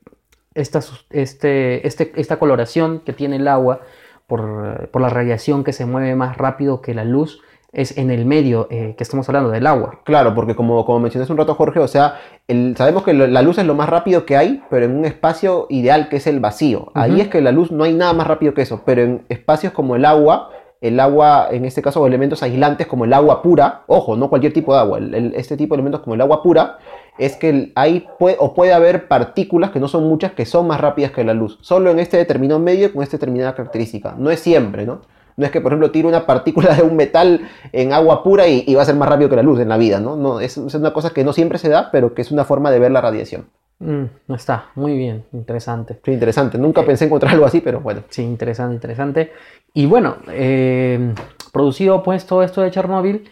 esta, 0.54 0.80
este, 1.10 1.86
este, 1.86 2.12
esta 2.16 2.38
coloración 2.38 3.00
que 3.00 3.12
tiene 3.12 3.36
el 3.36 3.48
agua 3.48 3.80
por, 4.26 4.88
por 4.90 5.02
la 5.02 5.08
radiación 5.08 5.64
que 5.64 5.72
se 5.72 5.86
mueve 5.86 6.14
más 6.14 6.36
rápido 6.36 6.80
que 6.80 6.94
la 6.94 7.04
luz, 7.04 7.40
es 7.72 7.96
en 7.98 8.10
el 8.10 8.26
medio 8.26 8.66
eh, 8.68 8.94
que 8.98 9.04
estamos 9.04 9.28
hablando 9.28 9.48
del 9.50 9.64
agua. 9.64 10.00
Claro, 10.04 10.34
porque 10.34 10.56
como, 10.56 10.84
como 10.84 10.98
mencionaste 10.98 11.32
un 11.32 11.38
rato, 11.38 11.54
Jorge, 11.54 11.78
o 11.78 11.86
sea, 11.86 12.16
el- 12.48 12.74
sabemos 12.76 13.04
que 13.04 13.12
lo- 13.12 13.28
la 13.28 13.42
luz 13.42 13.58
es 13.58 13.64
lo 13.64 13.76
más 13.76 13.88
rápido 13.88 14.26
que 14.26 14.36
hay, 14.36 14.60
pero 14.70 14.86
en 14.86 14.96
un 14.96 15.04
espacio 15.04 15.66
ideal 15.70 16.08
que 16.08 16.16
es 16.16 16.26
el 16.26 16.40
vacío. 16.40 16.90
Ahí 16.94 17.20
es 17.20 17.28
que 17.28 17.40
la 17.40 17.52
luz 17.52 17.70
no 17.70 17.84
hay 17.84 17.94
nada 17.94 18.12
más 18.12 18.26
rápido 18.26 18.54
que 18.54 18.62
eso, 18.62 18.82
pero 18.84 19.02
en 19.02 19.24
espacios 19.28 19.72
como 19.72 19.94
el 19.94 20.04
agua, 20.04 20.50
el 20.80 20.98
agua, 20.98 21.48
en 21.50 21.64
este 21.64 21.82
caso, 21.82 22.06
elementos 22.06 22.42
aislantes 22.42 22.86
como 22.86 23.04
el 23.04 23.12
agua 23.12 23.42
pura, 23.42 23.82
ojo, 23.86 24.16
no 24.16 24.30
cualquier 24.30 24.52
tipo 24.52 24.72
de 24.72 24.80
agua, 24.80 24.98
este 25.34 25.56
tipo 25.56 25.74
de 25.74 25.80
elementos 25.80 26.00
como 26.00 26.14
el 26.14 26.20
agua 26.22 26.42
pura, 26.42 26.78
es 27.18 27.36
que 27.36 27.72
hay 27.74 28.06
puede, 28.18 28.36
o 28.38 28.54
puede 28.54 28.72
haber 28.72 29.06
partículas, 29.06 29.70
que 29.70 29.80
no 29.80 29.88
son 29.88 30.08
muchas, 30.08 30.32
que 30.32 30.46
son 30.46 30.66
más 30.66 30.80
rápidas 30.80 31.12
que 31.12 31.22
la 31.22 31.34
luz. 31.34 31.58
Solo 31.60 31.90
en 31.90 31.98
este 31.98 32.16
determinado 32.16 32.60
medio 32.60 32.92
con 32.92 33.02
esta 33.02 33.18
determinada 33.18 33.54
característica. 33.54 34.14
No 34.16 34.30
es 34.30 34.40
siempre, 34.40 34.86
¿no? 34.86 35.02
No 35.36 35.44
es 35.44 35.52
que, 35.52 35.60
por 35.60 35.72
ejemplo, 35.72 35.90
tire 35.90 36.08
una 36.08 36.24
partícula 36.26 36.74
de 36.76 36.82
un 36.82 36.96
metal 36.96 37.48
en 37.72 37.92
agua 37.92 38.22
pura 38.22 38.48
y, 38.48 38.74
va 38.74 38.82
a 38.82 38.86
ser 38.86 38.96
más 38.96 39.08
rápido 39.08 39.28
que 39.28 39.36
la 39.36 39.42
luz 39.42 39.60
en 39.60 39.68
la 39.68 39.76
vida, 39.76 40.00
¿no? 40.00 40.40
es 40.40 40.56
una 40.56 40.92
cosa 40.94 41.10
que 41.10 41.24
no 41.24 41.32
siempre 41.34 41.58
se 41.58 41.68
da, 41.68 41.90
pero 41.90 42.14
que 42.14 42.22
es 42.22 42.30
una 42.30 42.44
forma 42.44 42.70
de 42.70 42.78
ver 42.78 42.90
la 42.90 43.02
radiación. 43.02 43.46
Mm, 43.80 44.04
no 44.28 44.34
está, 44.34 44.66
muy 44.74 44.96
bien, 44.96 45.24
interesante. 45.32 45.98
Sí, 46.04 46.12
interesante. 46.12 46.58
Nunca 46.58 46.84
pensé 46.84 47.06
encontrar 47.06 47.32
algo 47.32 47.46
así, 47.46 47.60
pero 47.60 47.80
bueno. 47.80 48.02
Sí, 48.10 48.22
interesante, 48.22 48.74
interesante. 48.74 49.32
Y 49.72 49.86
bueno, 49.86 50.16
eh, 50.28 51.14
producido 51.52 52.02
pues 52.02 52.26
todo 52.26 52.42
esto 52.42 52.60
de 52.60 52.70
Chernóbil, 52.70 53.28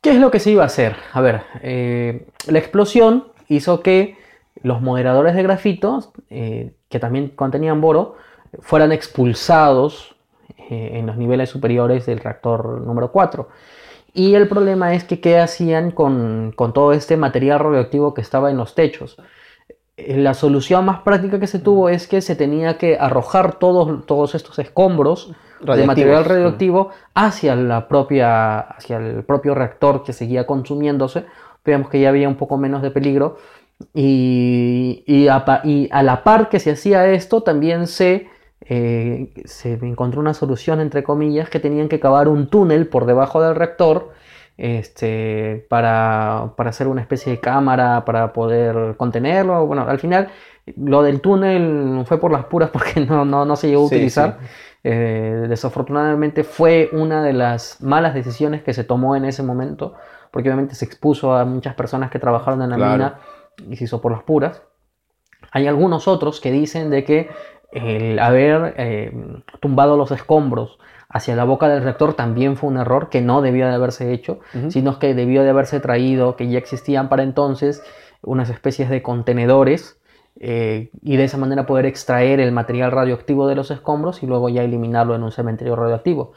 ¿qué 0.00 0.10
es 0.10 0.16
lo 0.16 0.30
que 0.30 0.40
se 0.40 0.50
iba 0.50 0.62
a 0.62 0.66
hacer? 0.66 0.96
A 1.12 1.20
ver, 1.20 1.42
eh, 1.62 2.26
la 2.46 2.58
explosión 2.58 3.26
hizo 3.48 3.80
que 3.82 4.16
los 4.62 4.80
moderadores 4.80 5.34
de 5.34 5.42
grafito, 5.42 6.12
eh, 6.30 6.72
que 6.88 6.98
también 6.98 7.28
contenían 7.28 7.80
boro, 7.80 8.16
fueran 8.60 8.92
expulsados 8.92 10.14
eh, 10.70 10.92
en 10.94 11.06
los 11.06 11.16
niveles 11.16 11.50
superiores 11.50 12.06
del 12.06 12.20
reactor 12.20 12.80
número 12.80 13.12
4. 13.12 13.48
Y 14.14 14.34
el 14.34 14.48
problema 14.48 14.94
es 14.94 15.04
que 15.04 15.20
qué 15.20 15.38
hacían 15.38 15.90
con, 15.90 16.52
con 16.54 16.72
todo 16.72 16.92
este 16.92 17.16
material 17.16 17.60
radioactivo 17.60 18.14
que 18.14 18.20
estaba 18.20 18.50
en 18.50 18.58
los 18.58 18.74
techos. 18.74 19.18
Eh, 19.96 20.16
La 20.16 20.34
solución 20.34 20.84
más 20.84 21.00
práctica 21.00 21.38
que 21.38 21.46
se 21.46 21.58
tuvo 21.58 21.88
es 21.88 22.06
que 22.08 22.20
se 22.20 22.36
tenía 22.36 22.78
que 22.78 22.96
arrojar 22.98 23.58
todos, 23.58 24.06
todos 24.06 24.34
estos 24.34 24.58
escombros 24.58 25.32
de 25.76 25.86
material 25.86 26.24
radioactivo 26.24 26.90
hacia, 27.14 27.54
la 27.54 27.86
propia, 27.88 28.58
hacia 28.60 28.96
el 28.96 29.22
propio 29.24 29.54
reactor 29.54 30.02
que 30.02 30.12
seguía 30.12 30.46
consumiéndose. 30.46 31.24
Veamos 31.64 31.88
que 31.88 32.00
ya 32.00 32.08
había 32.08 32.28
un 32.28 32.34
poco 32.36 32.56
menos 32.56 32.82
de 32.82 32.90
peligro. 32.90 33.36
Y, 33.94 35.02
y 35.06 35.28
a, 35.28 35.44
pa- 35.44 35.60
y 35.64 35.88
a 35.92 36.02
la 36.02 36.22
par 36.24 36.48
que 36.48 36.58
se 36.60 36.70
hacía 36.72 37.06
esto, 37.12 37.42
también 37.42 37.86
se, 37.86 38.28
eh, 38.62 39.32
se 39.44 39.74
encontró 39.74 40.20
una 40.20 40.34
solución, 40.34 40.80
entre 40.80 41.02
comillas, 41.02 41.50
que 41.50 41.60
tenían 41.60 41.88
que 41.88 42.00
cavar 42.00 42.28
un 42.28 42.46
túnel 42.48 42.86
por 42.88 43.06
debajo 43.06 43.42
del 43.42 43.54
reactor 43.56 44.10
este, 44.56 45.66
para, 45.68 46.52
para 46.56 46.70
hacer 46.70 46.86
una 46.88 47.00
especie 47.00 47.32
de 47.32 47.40
cámara, 47.40 48.04
para 48.04 48.32
poder 48.32 48.96
contenerlo. 48.96 49.66
Bueno, 49.66 49.82
al 49.88 49.98
final 49.98 50.28
lo 50.76 51.02
del 51.02 51.20
túnel 51.20 52.02
fue 52.06 52.18
por 52.20 52.30
las 52.32 52.44
puras 52.46 52.70
porque 52.72 53.00
no, 53.00 53.24
no, 53.24 53.44
no 53.44 53.56
se 53.56 53.68
llegó 53.68 53.86
a 53.86 53.88
Sí, 53.88 53.96
utilizar. 53.96 54.38
Eh, 54.84 55.46
desafortunadamente 55.48 56.42
fue 56.44 56.90
una 56.92 57.22
de 57.22 57.32
las 57.32 57.80
malas 57.80 58.14
decisiones 58.14 58.62
que 58.62 58.74
se 58.74 58.84
tomó 58.84 59.14
en 59.16 59.24
ese 59.24 59.42
momento, 59.42 59.94
porque 60.30 60.48
obviamente 60.48 60.74
se 60.74 60.84
expuso 60.84 61.34
a 61.36 61.44
muchas 61.44 61.74
personas 61.74 62.10
que 62.10 62.18
trabajaron 62.18 62.62
en 62.62 62.70
la 62.70 62.76
Claro. 62.76 62.92
mina 62.92 63.18
y 63.70 63.76
se 63.76 63.84
hizo 63.84 64.00
por 64.00 64.12
las 64.12 64.22
puras. 64.24 64.62
Hay 65.52 65.66
algunos 65.66 66.08
otros 66.08 66.40
que 66.40 66.50
dicen 66.50 66.90
de 66.90 67.04
que 67.04 67.30
el 67.72 68.18
haber 68.18 68.74
eh, 68.76 69.12
tumbado 69.60 69.96
los 69.96 70.10
escombros 70.10 70.78
hacia 71.12 71.36
la 71.36 71.44
boca 71.44 71.68
del 71.68 71.82
reactor 71.82 72.14
también 72.14 72.56
fue 72.56 72.70
un 72.70 72.78
error 72.78 73.10
que 73.10 73.20
no 73.20 73.42
debió 73.42 73.66
de 73.66 73.74
haberse 73.74 74.12
hecho, 74.12 74.40
sino 74.68 74.98
que 74.98 75.14
debió 75.14 75.42
de 75.42 75.50
haberse 75.50 75.78
traído, 75.78 76.36
que 76.36 76.48
ya 76.48 76.58
existían 76.58 77.08
para 77.08 77.22
entonces, 77.22 77.82
unas 78.22 78.48
especies 78.48 78.88
de 78.88 79.02
contenedores 79.02 80.00
eh, 80.40 80.90
y 81.02 81.16
de 81.16 81.24
esa 81.24 81.36
manera 81.36 81.66
poder 81.66 81.84
extraer 81.84 82.40
el 82.40 82.52
material 82.52 82.90
radioactivo 82.90 83.46
de 83.46 83.54
los 83.54 83.70
escombros 83.70 84.22
y 84.22 84.26
luego 84.26 84.48
ya 84.48 84.62
eliminarlo 84.64 85.14
en 85.14 85.22
un 85.22 85.32
cementerio 85.32 85.76
radioactivo. 85.76 86.32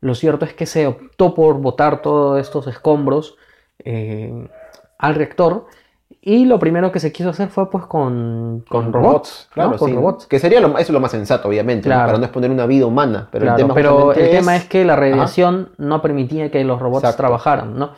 Lo 0.00 0.14
cierto 0.14 0.44
es 0.44 0.54
que 0.54 0.66
se 0.66 0.88
optó 0.88 1.34
por 1.34 1.60
botar 1.60 2.02
todos 2.02 2.40
estos 2.40 2.66
escombros 2.66 3.36
eh, 3.84 4.48
al 4.98 5.14
reactor 5.14 5.66
y 6.28 6.44
lo 6.44 6.58
primero 6.58 6.90
que 6.90 6.98
se 6.98 7.12
quiso 7.12 7.30
hacer 7.30 7.48
fue 7.50 7.70
pues 7.70 7.86
con, 7.86 8.64
con 8.68 8.92
robots, 8.92 9.48
claro, 9.54 9.70
¿no? 9.70 9.76
con 9.78 9.88
sí. 9.90 9.94
robots. 9.94 10.26
Que 10.26 10.40
sería 10.40 10.60
lo, 10.60 10.68
eso 10.70 10.78
es 10.78 10.90
lo 10.90 10.98
más 10.98 11.12
sensato, 11.12 11.48
obviamente, 11.48 11.88
para 11.88 12.18
no 12.18 12.24
exponer 12.24 12.50
una 12.50 12.66
vida 12.66 12.84
humana. 12.84 13.28
Pero 13.30 13.44
Claro, 13.44 13.56
el 13.56 13.62
tema, 13.62 13.74
pero 13.74 13.90
justamente 13.92 14.24
el 14.32 14.38
tema 14.40 14.56
es 14.56 14.64
que 14.64 14.84
la 14.84 14.96
radiación 14.96 15.68
no 15.78 16.02
permitía 16.02 16.50
que 16.50 16.64
los 16.64 16.80
robots 16.80 17.04
Exacto. 17.04 17.22
trabajaran, 17.22 17.78
¿no? 17.78 17.90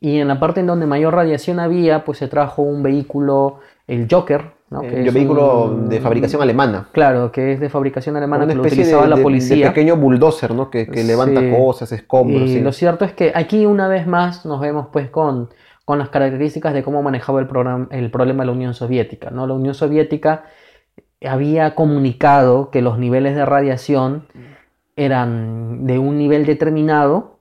Y 0.00 0.18
en 0.18 0.26
la 0.26 0.40
parte 0.40 0.58
en 0.60 0.66
donde 0.66 0.86
mayor 0.86 1.14
radiación 1.14 1.60
había, 1.60 2.04
pues 2.04 2.18
se 2.18 2.26
trajo 2.28 2.62
un 2.62 2.82
vehículo, 2.82 3.60
el 3.86 4.06
Joker, 4.10 4.52
¿no? 4.70 4.82
eh, 4.82 4.88
Que 4.88 5.00
un 5.02 5.06
es 5.06 5.14
vehículo 5.14 5.64
un- 5.66 5.88
de 5.88 6.00
fabricación 6.00 6.42
alemana. 6.42 6.88
Claro, 6.92 7.30
que 7.32 7.52
es 7.52 7.60
de 7.60 7.68
fabricación 7.70 8.16
alemana, 8.16 8.44
Una 8.44 8.52
que 8.52 8.56
lo 8.56 8.62
especie 8.64 8.82
utilizaba 8.82 9.06
la 9.08 9.16
de- 9.16 9.22
policía. 9.22 9.68
pequeño 9.68 9.96
bulldozer, 9.96 10.52
¿no? 10.52 10.68
Que, 10.68 10.86
que 10.88 11.04
levanta 11.04 11.40
Sí. 11.40 11.50
cosas, 11.56 11.92
escombros. 11.92 12.42
Y 12.42 12.54
sí. 12.54 12.60
lo 12.60 12.72
cierto 12.72 13.04
es 13.04 13.12
que 13.12 13.32
aquí 13.34 13.66
una 13.66 13.86
vez 13.88 14.06
más 14.06 14.44
nos 14.44 14.60
vemos 14.60 14.88
pues 14.92 15.08
con, 15.10 15.48
con 15.88 15.98
las 15.98 16.10
características 16.10 16.74
de 16.74 16.82
cómo 16.82 17.02
manejaba 17.02 17.40
el, 17.40 17.46
programa, 17.46 17.88
el 17.92 18.10
problema 18.10 18.44
la 18.44 18.52
Unión 18.52 18.74
Soviética. 18.74 19.30
¿no? 19.30 19.46
La 19.46 19.54
Unión 19.54 19.72
Soviética 19.72 20.44
había 21.24 21.74
comunicado 21.74 22.70
que 22.70 22.82
los 22.82 22.98
niveles 22.98 23.34
de 23.34 23.46
radiación 23.46 24.26
eran 24.96 25.86
de 25.86 25.98
un 25.98 26.18
nivel 26.18 26.44
determinado 26.44 27.38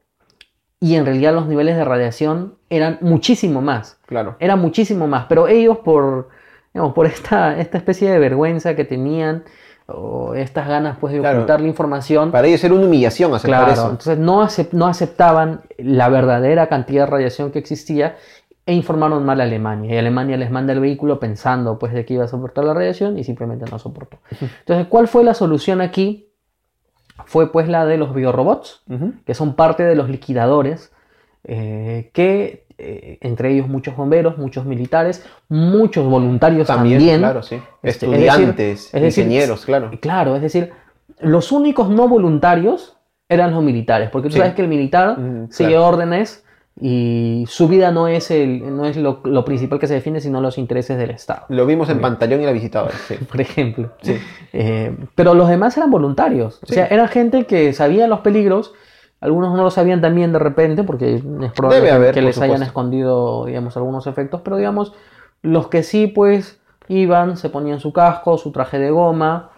y 0.80 0.96
en 0.96 1.04
realidad 1.06 1.34
los 1.34 1.48
niveles 1.48 1.76
de 1.76 1.84
radiación 1.84 2.54
eran 2.70 3.00
muchísimo 3.02 3.62
más. 3.62 4.00
Claro. 4.06 4.38
Era 4.40 4.56
muchísimo 4.56 5.08
más, 5.08 5.26
pero 5.28 5.50
ellos 5.50 5.80
por, 5.80 6.30
digamos, 6.74 6.94
por 6.94 7.06
esta, 7.06 7.60
esta 7.60 7.78
especie 7.78 8.10
de 8.10 8.18
vergüenza 8.18 8.78
que 8.78 8.86
tenían 8.86 9.44
o 9.90 10.34
estas 10.36 10.68
ganas 10.68 10.98
pues 11.00 11.14
de 11.14 11.20
Claro. 11.20 11.38
ocultar 11.40 11.62
la 11.62 11.68
información, 11.68 12.30
Para 12.32 12.46
ellos 12.48 12.62
era 12.62 12.74
una 12.74 12.86
humillación 12.86 13.34
aceptar 13.34 13.60
Claro, 13.60 13.72
eso. 13.74 13.84
entonces 13.92 14.18
no, 14.18 14.44
acep- 14.44 14.74
no 14.74 14.86
aceptaban 14.88 15.62
la 15.78 16.10
verdadera 16.10 16.68
cantidad 16.68 17.06
de 17.06 17.12
radiación 17.12 17.52
que 17.52 17.60
existía 17.60 18.18
e 18.68 18.74
informaron 18.74 19.26
mal 19.26 19.40
a 19.42 19.46
Alemania. 19.46 19.96
Y 19.96 19.98
Alemania 19.98 20.38
les 20.38 20.52
manda 20.52 20.74
el 20.74 20.80
vehículo 20.82 21.20
pensando 21.20 21.80
pues 21.80 21.94
de 21.94 22.06
que 22.06 22.14
iba 22.16 22.26
a 22.26 22.28
soportar 22.28 22.66
la 22.66 22.74
radiación 22.76 23.18
y 23.18 23.24
simplemente 23.24 23.66
no 23.72 23.80
soportó. 23.80 24.18
Entonces, 24.40 24.86
¿cuál 24.88 25.08
fue 25.08 25.24
la 25.24 25.34
solución 25.34 25.82
aquí? 25.82 26.30
Fue 27.26 27.52
pues 27.52 27.68
la 27.68 27.86
de 27.86 27.98
los 27.98 28.14
biorobots, 28.14 28.84
que 29.26 29.34
son 29.34 29.56
parte 29.56 29.84
de 29.84 29.96
los 29.96 30.10
liquidadores, 30.10 30.92
eh, 31.46 32.12
que 32.14 32.68
eh, 32.78 33.18
entre 33.22 33.52
ellos 33.54 33.68
muchos 33.68 33.96
bomberos, 33.96 34.38
muchos 34.38 34.66
militares, 34.66 35.26
muchos 35.50 36.06
voluntarios 36.08 36.68
También, 36.68 37.00
también. 37.00 37.20
claro, 37.22 37.42
sí. 37.42 37.56
Este, 37.82 38.06
es 38.06 38.12
decir- 38.12 38.28
Estudiantes, 38.28 38.92
decir, 38.92 39.24
ingenieros, 39.24 39.66
claro. 39.66 39.90
Claro, 40.00 40.36
es 40.36 40.42
decir, 40.44 40.72
los 41.22 41.52
únicos 41.52 41.90
no 41.90 42.08
voluntarios 42.08 42.98
eran 43.30 43.52
los 43.52 43.64
militares, 43.64 44.10
porque 44.12 44.28
tú 44.28 44.34
Sí. 44.34 44.40
sabes 44.40 44.54
que 44.54 44.62
el 44.62 44.68
militar 44.68 45.18
Mm, 45.18 45.48
sigue 45.50 45.70
claro. 45.72 45.88
órdenes 45.88 46.46
y 46.80 47.46
su 47.48 47.68
vida 47.68 47.92
no 47.92 48.08
es, 48.08 48.30
el, 48.30 48.76
no 48.76 48.86
es 48.86 48.98
lo, 48.98 49.22
lo 49.24 49.44
principal 49.44 49.80
que 49.80 49.88
se 49.88 49.96
define, 49.96 50.22
sino 50.22 50.42
los 50.42 50.58
intereses 50.60 50.98
del 50.98 51.10
Estado, 51.10 51.46
Lo 51.50 51.66
vimos 51.66 51.90
en 51.90 52.00
Pantaleón 52.00 52.42
y 52.42 52.46
la 52.46 52.52
visitadora. 52.52 52.94
Sí. 53.08 53.16
por 53.32 53.42
ejemplo. 53.42 53.92
Sí. 54.02 54.16
Eh, 54.54 54.96
pero 55.16 55.34
los 55.34 55.50
demás 55.50 55.76
eran 55.78 55.90
voluntarios, 55.90 56.60
o 56.64 56.68
sea, 56.68 56.86
eran 56.88 57.08
gente 57.08 57.46
que 57.46 57.74
sabía 57.74 58.08
los 58.08 58.20
peligros. 58.20 58.74
Algunos 59.20 59.56
no 59.58 59.64
lo 59.64 59.72
sabían 59.72 60.00
también 60.02 60.32
de 60.32 60.38
repente, 60.38 60.84
porque 60.84 61.16
es 61.16 61.52
probable 61.54 61.82
que- 61.88 61.92
haber, 61.92 62.14
que 62.14 62.20
por 62.22 62.28
les 62.28 62.40
hayan 62.40 62.62
escondido, 62.62 63.46
digamos, 63.46 63.76
algunos 63.76 64.06
efectos, 64.06 64.42
pero 64.44 64.58
digamos, 64.58 64.94
los 65.42 65.70
que 65.70 65.82
sí, 65.82 66.06
pues, 66.06 66.60
iban, 66.88 67.36
se 67.38 67.50
ponían 67.50 67.80
su 67.80 67.92
casco, 67.92 68.38
su 68.38 68.52
traje 68.52 68.78
de 68.78 68.92
goma, 68.92 69.50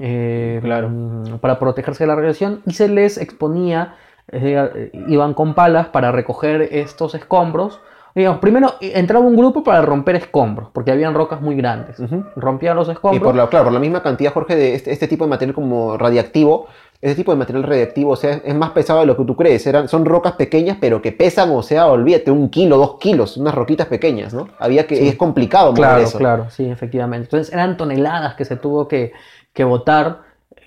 eh, 0.00 0.58
Claro. 0.64 0.88
mm, 0.90 1.38
para 1.40 1.60
protegerse 1.60 2.02
de 2.02 2.08
la 2.08 2.16
radiación, 2.16 2.60
y 2.66 2.72
se 2.72 2.88
les 2.88 3.16
exponía, 3.16 3.94
eh, 4.28 4.90
iban 5.08 5.34
con 5.34 5.54
palas 5.54 5.88
para 5.88 6.12
recoger 6.12 6.62
estos 6.72 7.14
escombros. 7.14 7.80
Digamos, 8.14 8.38
primero 8.38 8.74
entraba 8.80 9.24
un 9.24 9.36
grupo 9.36 9.64
para 9.64 9.82
romper 9.82 10.14
escombros, 10.14 10.68
porque 10.72 10.92
habían 10.92 11.14
rocas 11.14 11.40
muy 11.40 11.56
grandes. 11.56 11.98
Ujú. 11.98 12.24
Rompían 12.36 12.76
los 12.76 12.86
Y 12.88 12.92
escombros. 12.92 13.22
por 13.24 13.34
la, 13.34 13.48
claro, 13.48 13.64
por 13.64 13.72
la 13.72 13.80
misma 13.80 14.04
cantidad, 14.04 14.32
Jorge, 14.32 14.54
de 14.54 14.74
este, 14.76 14.92
este 14.92 15.08
tipo 15.08 15.24
de 15.24 15.30
material 15.30 15.52
como 15.54 15.98
radiactivo, 15.98 16.68
este 17.02 17.16
tipo 17.16 17.32
de 17.32 17.38
material 17.38 17.64
radiactivo, 17.64 18.12
o 18.12 18.16
sea, 18.16 18.40
es 18.44 18.54
más 18.54 18.70
pesado 18.70 19.00
de 19.00 19.06
lo 19.06 19.16
que 19.16 19.24
tú 19.24 19.34
crees. 19.34 19.66
Eran, 19.66 19.88
son 19.88 20.04
rocas 20.04 20.34
pequeñas, 20.34 20.78
pero 20.80 21.02
que 21.02 21.10
pesan, 21.10 21.50
o 21.50 21.62
sea, 21.64 21.88
olvídate, 21.88 22.30
un 22.30 22.50
kilo, 22.50 22.78
dos 22.78 22.98
kilos, 23.00 23.36
unas 23.36 23.52
roquitas 23.54 23.88
pequeñas, 23.88 24.32
¿no? 24.32 24.48
Había 24.60 24.86
que, 24.86 24.94
Sí. 24.96 25.08
es 25.08 25.16
complicado 25.16 25.74
Claro, 25.74 26.00
eso. 26.00 26.16
claro, 26.16 26.46
sí, 26.50 26.70
efectivamente. 26.70 27.24
Entonces 27.26 27.52
eran 27.52 27.76
toneladas 27.76 28.36
que 28.36 28.44
se 28.44 28.54
tuvo 28.54 28.86
que, 28.86 29.12
que 29.52 29.64
botar, 29.64 30.20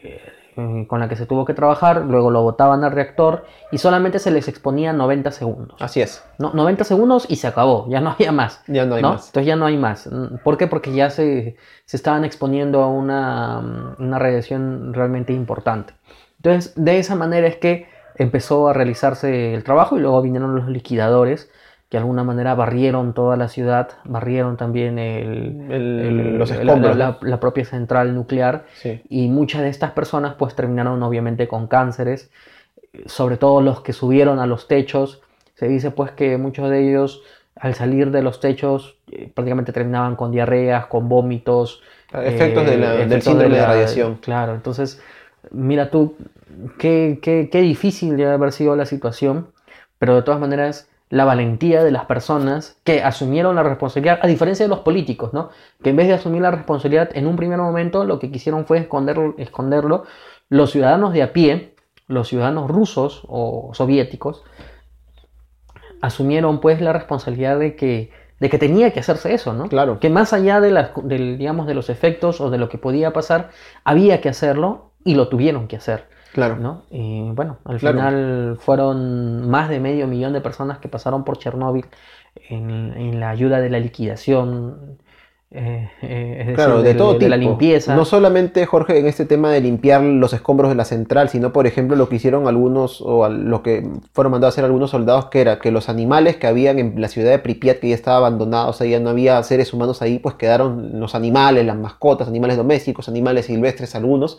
eh, 0.03 0.20
eh, 0.58 0.86
con 0.88 0.99
la 0.99 1.08
que 1.08 1.16
se 1.16 1.26
tuvo 1.26 1.45
que 1.45 1.53
trabajar, 1.53 2.05
luego 2.05 2.32
lo 2.32 2.41
botaban 2.41 2.84
al 2.84 2.91
reactor 2.91 3.45
y 3.72 3.78
solamente 3.78 4.18
se 4.18 4.32
les 4.32 4.47
exponía 4.47 4.91
90 4.91 5.32
segundos. 5.32 5.80
Así 5.80 6.01
es. 6.01 6.24
No, 6.39 6.51
90 6.53 6.84
segundos 6.84 7.28
y 7.30 7.36
se 7.36 7.47
acabó, 7.47 7.88
ya 7.89 8.01
no 8.01 8.10
había 8.10 8.32
más. 8.32 8.64
Ya 8.68 8.86
no 8.86 8.95
hay 8.95 9.03
¿no? 9.03 9.12
más. 9.12 9.28
Entonces 9.28 9.47
ya 9.47 9.55
no 9.55 9.68
hay 9.68 9.78
más. 9.78 10.10
¿Por 10.43 10.58
qué? 10.58 10.66
Porque 10.68 10.91
ya 10.91 11.12
se, 11.12 11.58
se 11.86 11.97
estaban 11.97 12.26
exponiendo 12.26 12.82
a 12.82 12.88
una, 12.88 13.62
mm, 13.62 13.95
una 13.99 14.20
radiación 14.20 14.93
realmente 14.93 15.32
importante. 15.32 15.93
Entonces, 16.38 16.74
de 16.76 16.99
esa 16.99 17.16
manera 17.16 17.47
es 17.47 17.58
que 17.58 17.88
empezó 18.16 18.68
a 18.68 18.74
realizarse 18.74 19.53
el 19.53 19.64
trabajo 19.64 19.97
y 19.97 20.01
luego 20.01 20.22
vinieron 20.22 20.55
los 20.55 20.68
liquidadores 20.68 21.51
que 21.89 21.97
de 21.97 21.99
alguna 22.01 22.23
manera 22.23 22.53
barrieron 22.53 23.13
toda 23.13 23.38
la 23.38 23.47
ciudad, 23.47 23.89
barrieron 24.03 24.57
también 24.57 24.99
el, 24.99 25.71
El- 25.71 25.99
el- 26.01 26.38
los 26.38 26.49
la- 26.49 26.55
escombros, 26.57 26.97
la, 26.97 27.17
la 27.21 27.39
propia 27.39 27.63
central 27.65 28.13
nuclear 28.13 28.65
Sí. 28.75 29.01
y 29.09 29.29
muchas 29.29 29.61
de 29.61 29.69
estas 29.69 29.91
personas 29.91 30.35
pues 30.35 30.53
terminaron 30.55 31.01
obviamente 31.03 31.47
con 31.47 31.67
cánceres, 31.67 32.29
sobre 33.05 33.38
todo 33.38 33.61
los 33.61 33.81
que 33.81 33.93
subieron 33.93 34.39
a 34.39 34.47
los 34.47 34.67
techos. 34.67 35.21
Se 35.55 35.67
dice 35.67 35.91
pues 35.91 36.11
que 36.11 36.38
muchos 36.38 36.69
de 36.69 36.89
ellos 36.89 37.23
al 37.55 37.73
salir 37.73 38.11
de 38.11 38.21
los 38.21 38.39
techos 38.39 38.97
eh, 39.11 39.31
prácticamente 39.33 39.71
terminaban 39.71 40.15
con 40.15 40.31
diarreas, 40.31 40.88
con 40.88 41.07
vómitos. 41.09 41.81
Efectos 42.13 42.65
de 42.65 42.77
la- 42.77 42.91
del 42.91 43.01
efectos 43.07 43.23
síndrome 43.23 43.55
de 43.55 43.61
la- 43.61 43.67
radiación. 43.67 44.15
Claro, 44.17 44.53
entonces 44.55 45.01
mira 45.51 45.89
tú, 45.89 46.15
qué, 46.77 47.19
qué, 47.21 47.49
qué 47.51 47.61
difícil 47.61 48.17
debe 48.17 48.31
haber 48.31 48.51
sido 48.51 48.75
la 48.75 48.85
situación, 48.85 49.47
pero 49.99 50.15
de 50.15 50.21
todas 50.23 50.39
maneras 50.39 50.89
la 51.10 51.26
valentía 51.26 51.84
de 51.84 51.91
las 51.91 52.05
personas 52.05 52.78
que 52.84 53.01
asumieron 53.01 53.55
la 53.55 53.64
responsabilidad, 53.64 54.20
a 54.22 54.28
diferencia 54.28 54.66
de 54.66 54.70
los 54.70 54.80
políticos, 54.80 55.34
¿no? 55.34 55.49
Que 55.82 55.91
en 55.91 55.95
vez 55.95 56.08
de 56.08 56.14
asumir 56.14 56.41
la 56.41 56.51
responsabilidad 56.51 57.10
en 57.14 57.28
un 57.28 57.38
primer 57.38 57.60
momento, 57.60 58.03
lo 58.03 58.20
que 58.20 58.30
quisieron 58.30 58.66
fue 58.66 58.80
esconderlo, 58.80 59.36
esconderlo. 59.38 60.03
Los 60.49 60.72
ciudadanos 60.72 61.14
de 61.14 61.24
a 61.24 61.34
pie, 61.34 61.76
los 62.08 62.28
ciudadanos 62.28 62.70
rusos 62.70 63.24
o 63.28 63.72
soviéticos, 63.74 64.43
asumieron 66.01 66.60
pues 66.60 66.82
la 66.82 66.93
responsabilidad 66.93 67.58
de 67.58 67.76
que, 67.76 68.12
de 68.39 68.49
que 68.49 68.58
tenía 68.58 68.91
que 68.91 68.99
hacerse 68.99 69.34
eso, 69.34 69.53
¿no? 69.53 69.70
Claro. 69.70 69.99
Que 69.99 70.10
más 70.10 70.34
allá 70.34 70.60
de, 70.60 70.72
las, 70.72 70.91
del, 71.03 71.38
digamos, 71.38 71.68
de 71.68 71.74
los 71.74 71.89
efectos 71.89 72.41
o 72.41 72.49
de 72.49 72.58
lo 72.58 72.68
que 72.68 72.78
podía 72.78 73.14
pasar, 73.14 73.49
había 73.86 74.20
que 74.20 74.30
hacerlo 74.30 74.91
y 75.05 75.16
lo 75.16 75.30
tuvieron 75.30 75.68
que 75.68 75.78
hacer. 75.78 76.16
Claro. 76.34 76.57
¿no? 76.57 76.84
Y 76.91 77.30
bueno, 77.32 77.57
al 77.65 77.78
Claro. 77.80 77.97
final 77.97 78.57
fueron 78.59 79.49
más 79.49 79.69
de 79.69 79.80
medio 79.80 80.07
millón 80.07 80.34
de 80.34 80.41
personas 80.41 80.78
que 80.80 80.88
pasaron 80.88 81.23
por 81.23 81.38
Chernóbil 81.39 81.86
en, 82.49 82.93
en 82.95 83.19
la 83.19 83.30
ayuda 83.30 83.59
de 83.59 83.69
la 83.69 83.80
liquidación, 83.80 84.97
eh, 85.49 85.89
eh, 86.01 86.32
es 86.41 86.47
decir, 86.47 86.55
Claro, 86.55 86.82
de, 86.84 86.93
todo 86.93 87.17
tipo. 87.17 87.30
la 87.30 87.38
limpieza. 87.38 87.95
No 87.95 88.03
solamente, 88.03 88.65
Jorge, 88.65 88.99
en 88.99 89.07
este 89.07 89.25
tema 89.25 89.49
de 89.51 89.61
limpiar 89.61 90.01
los 90.03 90.34
escombros 90.34 90.69
de 90.69 90.75
la 90.75 90.84
central, 90.84 91.30
sino, 91.30 91.53
por 91.53 91.65
ejemplo, 91.67 91.95
lo 91.95 92.09
que 92.09 92.17
hicieron 92.17 92.47
algunos, 92.49 93.01
o 93.01 93.28
lo 93.30 93.63
que 93.63 93.88
fueron 94.13 94.32
mandados 94.34 94.53
a 94.53 94.55
hacer 94.55 94.65
algunos 94.65 94.91
soldados, 94.91 95.28
que 95.28 95.39
era 95.39 95.59
que 95.59 95.71
los 95.71 95.88
animales 95.88 96.36
que 96.36 96.47
habían 96.47 96.80
en 96.80 96.99
la 97.01 97.07
ciudad 97.07 97.32
de 97.32 97.39
Pripyat, 97.39 97.80
que 97.80 97.89
ya 97.89 97.95
estaba 97.95 98.17
abandonada, 98.17 98.67
o 98.67 98.73
sea, 98.73 98.86
ya 98.88 98.99
no 98.99 99.09
había 99.09 99.41
seres 99.43 99.73
humanos 99.73 100.01
ahí, 100.01 100.19
pues 100.19 100.36
quedaron 100.36 100.99
los 100.99 101.15
animales, 101.15 101.65
las 101.65 101.78
mascotas, 101.78 102.28
animales 102.28 102.57
domésticos, 102.57 103.07
animales 103.07 103.45
silvestres, 103.45 103.95
algunos. 103.95 104.38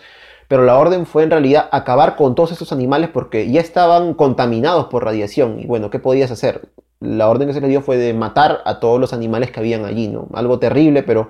Pero 0.48 0.64
la 0.64 0.78
orden 0.78 1.04
fue 1.04 1.24
en 1.24 1.30
realidad 1.30 1.68
acabar 1.70 2.16
con 2.16 2.34
todos 2.34 2.52
estos 2.52 2.72
animales 2.72 3.10
porque 3.12 3.50
ya 3.50 3.60
estaban 3.60 4.14
contaminados 4.14 4.86
por 4.86 5.04
radiación. 5.04 5.60
Y 5.60 5.66
bueno, 5.66 5.90
¿qué 5.90 5.98
podías 5.98 6.30
hacer? 6.30 6.70
La 7.00 7.28
orden 7.28 7.48
que 7.48 7.54
se 7.54 7.60
les 7.60 7.68
dio 7.68 7.82
fue 7.82 7.98
de 7.98 8.14
matar 8.14 8.62
a 8.64 8.80
todos 8.80 8.98
los 8.98 9.12
animales 9.12 9.50
que 9.50 9.60
habían 9.60 9.84
allí, 9.84 10.08
¿no? 10.08 10.28
Algo 10.32 10.58
terrible, 10.58 11.02
pero 11.02 11.28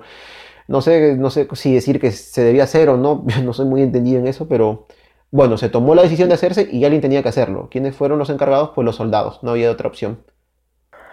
no 0.67 0.81
sé, 0.81 1.15
no 1.17 1.29
sé 1.29 1.47
si 1.53 1.73
decir 1.73 1.99
que 1.99 2.11
se 2.11 2.43
debía 2.43 2.63
hacer 2.63 2.89
o 2.89 2.97
no, 2.97 3.25
no 3.43 3.53
soy 3.53 3.65
muy 3.65 3.81
entendido 3.81 4.19
en 4.19 4.27
eso, 4.27 4.47
pero 4.47 4.87
bueno, 5.31 5.57
se 5.57 5.69
tomó 5.69 5.95
la 5.95 6.01
decisión 6.01 6.29
de 6.29 6.35
hacerse 6.35 6.67
y 6.71 6.85
alguien 6.85 7.01
tenía 7.01 7.21
que 7.21 7.29
hacerlo. 7.29 7.67
¿Quiénes 7.69 7.95
fueron 7.95 8.19
los 8.19 8.29
encargados? 8.29 8.71
Pues 8.73 8.85
los 8.85 8.95
soldados, 8.95 9.43
no 9.43 9.51
había 9.51 9.69
otra 9.69 9.89
opción. 9.89 10.19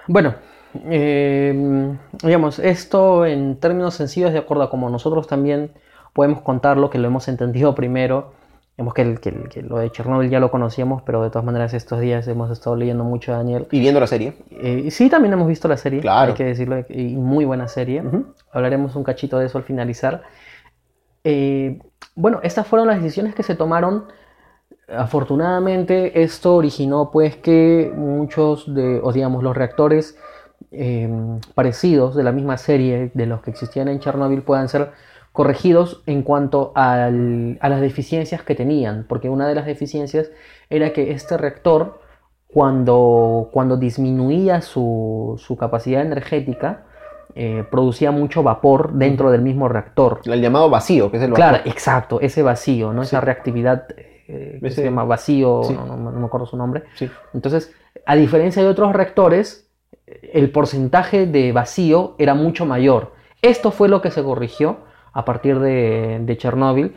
Bueno, 0.06 0.36
eh, 0.84 1.96
digamos, 2.22 2.60
esto 2.60 3.26
en 3.26 3.58
términos 3.58 3.94
sencillos, 3.94 4.32
de 4.32 4.38
acuerdo 4.38 4.62
a 4.62 4.70
como 4.70 4.88
nosotros 4.90 5.26
también 5.26 5.72
podemos 6.16 6.40
contarlo, 6.40 6.90
que 6.90 6.98
lo 6.98 7.06
hemos 7.06 7.28
entendido 7.28 7.74
primero, 7.76 8.32
digamos 8.76 8.94
que, 8.94 9.02
el- 9.02 9.20
que 9.20 9.28
el- 9.28 9.48
que 9.48 9.62
lo 9.62 9.78
de 9.78 9.90
Chernobyl 9.92 10.28
ya 10.28 10.40
lo 10.40 10.50
conocíamos, 10.50 11.02
pero 11.02 11.22
de 11.22 11.30
todas 11.30 11.44
maneras 11.44 11.72
estos 11.74 12.00
días 12.00 12.26
hemos 12.26 12.50
estado 12.50 12.74
leyendo 12.74 13.04
mucho, 13.04 13.30
Daniel. 13.32 13.68
Y 13.70 13.78
viendo 13.80 14.00
la 14.00 14.06
serie. 14.08 14.34
Eh, 14.50 14.90
sí, 14.90 15.08
también 15.08 15.32
hemos 15.34 15.46
visto 15.46 15.68
la 15.68 15.76
serie, 15.76 16.00
Claro. 16.00 16.32
hay 16.32 16.36
que 16.36 16.44
decirlo, 16.44 16.84
y 16.88 17.14
muy 17.16 17.44
buena 17.44 17.68
serie. 17.68 18.02
Hablaremos 18.50 18.96
un 18.96 19.04
cachito 19.04 19.38
de 19.38 19.46
eso 19.46 19.58
al 19.58 19.64
finalizar. 19.64 20.22
Eh, 21.24 21.78
bueno, 22.14 22.40
estas 22.42 22.66
fueron 22.66 22.88
las 22.88 22.96
decisiones 23.02 23.34
que 23.34 23.42
se 23.42 23.54
tomaron. 23.54 24.04
Afortunadamente, 24.88 26.22
esto 26.22 26.54
originó 26.54 27.10
pues 27.10 27.36
que 27.36 27.92
muchos 27.94 28.72
de, 28.72 29.00
o 29.02 29.12
digamos, 29.12 29.42
los 29.42 29.56
reactores 29.56 30.16
eh, 30.70 31.08
parecidos 31.54 32.14
de 32.14 32.22
la 32.22 32.32
misma 32.32 32.56
serie 32.56 33.10
de 33.12 33.26
los 33.26 33.40
que 33.42 33.50
existían 33.50 33.88
en 33.88 33.98
Chernobyl 34.00 34.42
puedan 34.42 34.68
ser 34.68 34.92
corregidos 35.36 36.02
en 36.06 36.22
cuanto 36.22 36.72
al- 36.74 37.58
a 37.60 37.68
las 37.68 37.80
deficiencias 37.82 38.42
que 38.42 38.54
tenían, 38.54 39.04
porque 39.06 39.28
una 39.28 39.46
de 39.46 39.54
las 39.54 39.66
deficiencias 39.66 40.30
era 40.70 40.92
que 40.94 41.12
este 41.12 41.36
reactor, 41.36 42.00
cuando, 42.46 43.50
cuando 43.52 43.76
disminuía 43.76 44.62
su, 44.62 45.34
su 45.38 45.56
capacidad 45.56 46.00
energética, 46.00 46.84
eh, 47.34 47.64
producía 47.70 48.10
mucho 48.12 48.42
vapor 48.42 48.94
dentro 48.94 49.30
del 49.30 49.42
mismo 49.42 49.68
reactor. 49.68 50.20
El 50.24 50.40
llamado 50.40 50.70
vacío, 50.70 51.10
que 51.10 51.18
es 51.18 51.22
el 51.22 51.34
Claro, 51.34 51.58
vapor. 51.58 51.70
exacto, 51.70 52.20
ese 52.22 52.42
vacío, 52.42 52.94
¿no? 52.94 53.02
Esa 53.02 53.20
reactividad 53.20 53.86
eh, 54.28 54.56
que 54.60 54.66
Ese- 54.68 54.76
se 54.76 54.84
llama 54.84 55.04
vacío, 55.04 55.60
sí. 55.64 55.74
no, 55.74 55.84
no- 55.86 56.10
no 56.10 56.18
me 56.18 56.26
acuerdo 56.26 56.46
su 56.46 56.56
nombre. 56.56 56.84
Sí. 56.94 57.10
Entonces, 57.34 57.72
a 58.06 58.16
diferencia 58.16 58.62
de 58.62 58.68
otros 58.68 58.92
reactores, 58.94 59.68
el 60.32 60.50
porcentaje 60.50 61.26
de 61.26 61.52
vacío 61.52 62.14
era 62.18 62.34
mucho 62.34 62.64
mayor. 62.64 63.12
Esto 63.42 63.70
fue 63.70 63.88
lo 63.88 64.00
que 64.00 64.10
se 64.10 64.22
corrigió 64.24 64.78
a 65.18 65.24
partir 65.24 65.58
de, 65.60 66.18
de 66.20 66.36
Chernóbil 66.36 66.94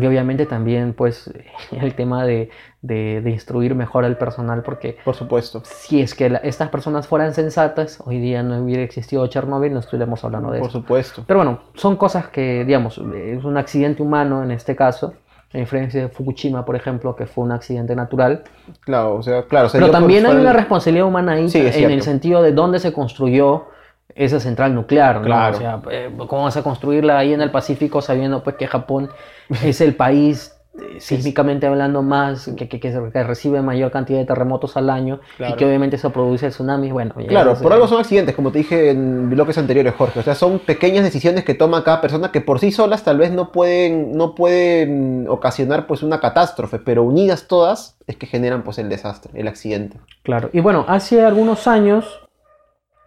y 0.00 0.06
obviamente 0.06 0.46
también 0.46 0.92
pues 0.94 1.30
el 1.72 1.94
tema 1.94 2.24
de, 2.24 2.50
de- 2.82 3.20
de 3.22 3.30
instruir 3.30 3.74
mejor 3.74 4.04
al 4.04 4.16
personal 4.16 4.62
porque 4.62 4.96
Por 5.04 5.14
supuesto. 5.14 5.62
si 5.64 6.00
es 6.00 6.14
que 6.14 6.30
la- 6.30 6.38
estas 6.38 6.68
personas 6.70 7.06
fueran 7.06 7.34
sensatas, 7.34 8.00
hoy 8.04 8.18
día 8.18 8.42
no 8.42 8.62
hubiera 8.62 8.82
existido 8.82 9.26
Chernóbil, 9.26 9.72
no 9.72 9.80
estuviéramos 9.80 10.22
hablando 10.24 10.50
de 10.50 10.58
Por 10.60 10.68
eso. 10.70 10.78
supuesto. 10.80 11.24
Pero 11.26 11.38
bueno, 11.40 11.60
son 11.74 11.96
cosas 11.96 12.28
que, 12.28 12.64
digamos, 12.64 12.98
es 13.14 13.44
un 13.44 13.56
accidente 13.56 14.02
humano 14.02 14.42
en 14.42 14.50
este 14.50 14.74
caso, 14.76 15.14
a 15.54 15.58
diferencia 15.58 16.00
de 16.00 16.08
Fukushima, 16.08 16.64
por 16.64 16.76
ejemplo, 16.76 17.14
que 17.14 17.26
fue 17.26 17.44
un 17.44 17.52
accidente 17.52 17.94
natural. 17.94 18.42
Claro, 18.80 19.16
o 19.16 19.22
sea, 19.22 19.42
claro. 19.44 19.68
se 19.68 19.78
Pero 19.78 19.86
dio 19.86 19.92
por- 19.92 20.00
también 20.00 20.26
hay 20.26 20.36
una 20.36 20.52
responsabilidad 20.52 21.06
humana 21.06 21.32
ahí 21.32 21.48
Sí, 21.50 21.58
en 21.60 21.90
el 21.90 22.02
sentido 22.02 22.42
de 22.42 22.52
dónde 22.52 22.78
se 22.78 22.92
construyó 22.92 23.66
esa 24.14 24.40
central 24.40 24.74
nuclear. 24.74 25.16
¿no? 25.16 25.22
Claro. 25.22 25.56
O 25.56 25.60
sea, 25.60 25.82
eh, 25.90 26.10
¿cómo 26.28 26.44
vas 26.44 26.56
a 26.56 26.62
construirla 26.62 27.18
ahí 27.18 27.32
en 27.32 27.40
el 27.40 27.50
Pacífico 27.50 28.00
sabiendo 28.00 28.42
pues, 28.42 28.56
que 28.56 28.66
Japón 28.66 29.10
es 29.64 29.80
el 29.80 29.94
país 29.94 30.56
eh, 30.74 31.00
sísmicamente 31.00 31.66
hablando 31.66 32.00
más, 32.00 32.50
que, 32.56 33.24
recibe 33.24 33.60
mayor 33.60 33.90
cantidad 33.90 34.18
de 34.18 34.24
terremotos 34.24 34.74
al 34.78 34.88
año 34.88 35.20
Claro. 35.36 35.52
y 35.52 35.56
que 35.58 35.66
obviamente 35.66 35.96
eso 35.96 36.10
produce 36.10 36.48
tsunamis? 36.48 36.92
Bueno, 36.92 37.14
Claro, 37.28 37.54
por 37.56 37.74
algo 37.74 37.86
son 37.86 38.00
accidentes, 38.00 38.34
como 38.34 38.50
te 38.52 38.60
dije 38.60 38.90
en 38.90 39.28
bloques 39.28 39.58
anteriores, 39.58 39.92
Jorge. 39.94 40.20
O 40.20 40.22
sea, 40.22 40.34
son 40.34 40.60
pequeñas 40.60 41.04
decisiones 41.04 41.44
que 41.44 41.52
toma 41.52 41.84
cada 41.84 42.00
persona 42.00 42.32
que 42.32 42.40
por 42.40 42.58
sí 42.58 42.72
solas 42.72 43.04
tal 43.04 43.18
vez 43.18 43.32
no 43.32 43.52
pueden, 43.52 44.16
no 44.16 44.34
pueden 44.34 45.26
ocasionar 45.28 45.86
pues 45.86 46.02
una 46.02 46.20
catástrofe, 46.20 46.78
pero 46.78 47.02
unidas 47.02 47.48
todas 47.48 47.98
es 48.06 48.16
que 48.16 48.26
generan 48.26 48.62
pues 48.62 48.78
el 48.78 48.88
desastre, 48.88 49.38
el 49.38 49.48
accidente. 49.48 49.98
Claro. 50.22 50.48
Y 50.54 50.60
bueno, 50.60 50.86
hace 50.88 51.22
algunos 51.22 51.68
años, 51.68 52.22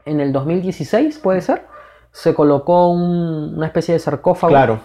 en 0.06 0.20
el 0.20 0.32
2016 0.32 1.20
puede 1.20 1.42
ser, 1.42 1.64
se 2.12 2.34
colocó 2.34 2.90
un- 2.90 3.54
una 3.58 3.66
especie 3.68 3.94
de 3.94 4.00
sarcófago 4.00 4.52
Claro, 4.52 4.80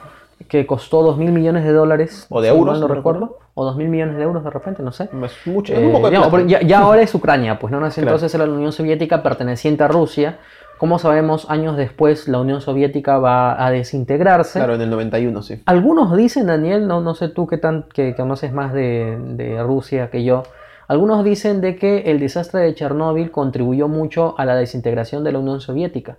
que 0.48 0.66
costó 0.66 1.02
2 1.02 1.16
mil 1.18 1.30
millones 1.32 1.64
de 1.64 1.72
dólares. 1.72 2.26
O 2.30 2.40
de 2.40 2.48
si 2.50 2.56
euros, 2.56 2.72
mal 2.72 2.80
no 2.80 2.88
no 2.88 2.94
recuerdo. 2.94 3.38
O 3.54 3.64
2 3.64 3.76
mil 3.76 3.88
millones 3.88 4.16
de 4.16 4.22
euros 4.22 4.42
de 4.42 4.50
repente, 4.50 4.82
no 4.82 4.90
sé. 4.92 5.04
es 5.04 5.46
mucho, 5.46 5.72
es 5.74 5.78
Eh, 5.78 5.86
un 5.86 5.92
poco 5.92 6.06
de 6.10 6.16
digamos, 6.16 6.46
ya, 6.46 6.60
ya 6.62 6.78
ahora 6.80 7.02
es 7.02 7.14
Ucrania, 7.14 7.58
pues 7.58 7.70
no 7.70 7.78
nace 7.80 8.00
Claro. 8.00 8.16
entonces 8.16 8.34
era 8.34 8.46
la 8.46 8.54
Unión 8.54 8.72
Soviética 8.72 9.22
perteneciente 9.22 9.84
a 9.84 9.88
Rusia. 9.88 10.38
Como 10.78 10.98
sabemos, 10.98 11.50
años 11.50 11.76
después 11.76 12.26
la 12.26 12.38
Unión 12.40 12.62
Soviética 12.62 13.18
va 13.18 13.64
a 13.66 13.70
desintegrarse. 13.70 14.58
Claro, 14.60 14.76
en 14.76 14.80
el 14.80 14.88
91, 14.88 15.42
sí. 15.42 15.62
Algunos 15.66 16.16
dicen, 16.16 16.46
Daniel, 16.46 16.88
no, 16.88 17.02
no 17.02 17.14
sé 17.14 17.28
tú 17.28 17.46
qué 17.46 17.58
tan 17.58 17.82
que, 17.92 18.14
que 18.14 18.22
conoces 18.22 18.50
más 18.54 18.72
de, 18.72 19.18
de 19.36 19.62
Rusia 19.62 20.08
que 20.10 20.24
yo. 20.24 20.42
Algunos 20.90 21.22
dicen 21.24 21.60
de 21.60 21.76
que 21.76 21.98
el 22.10 22.18
desastre 22.18 22.62
de 22.62 22.74
Chernóbil 22.74 23.30
contribuyó 23.30 23.86
mucho 23.86 24.34
a 24.38 24.44
la 24.44 24.56
desintegración 24.56 25.22
de 25.22 25.30
la 25.30 25.38
Unión 25.38 25.60
Soviética, 25.60 26.16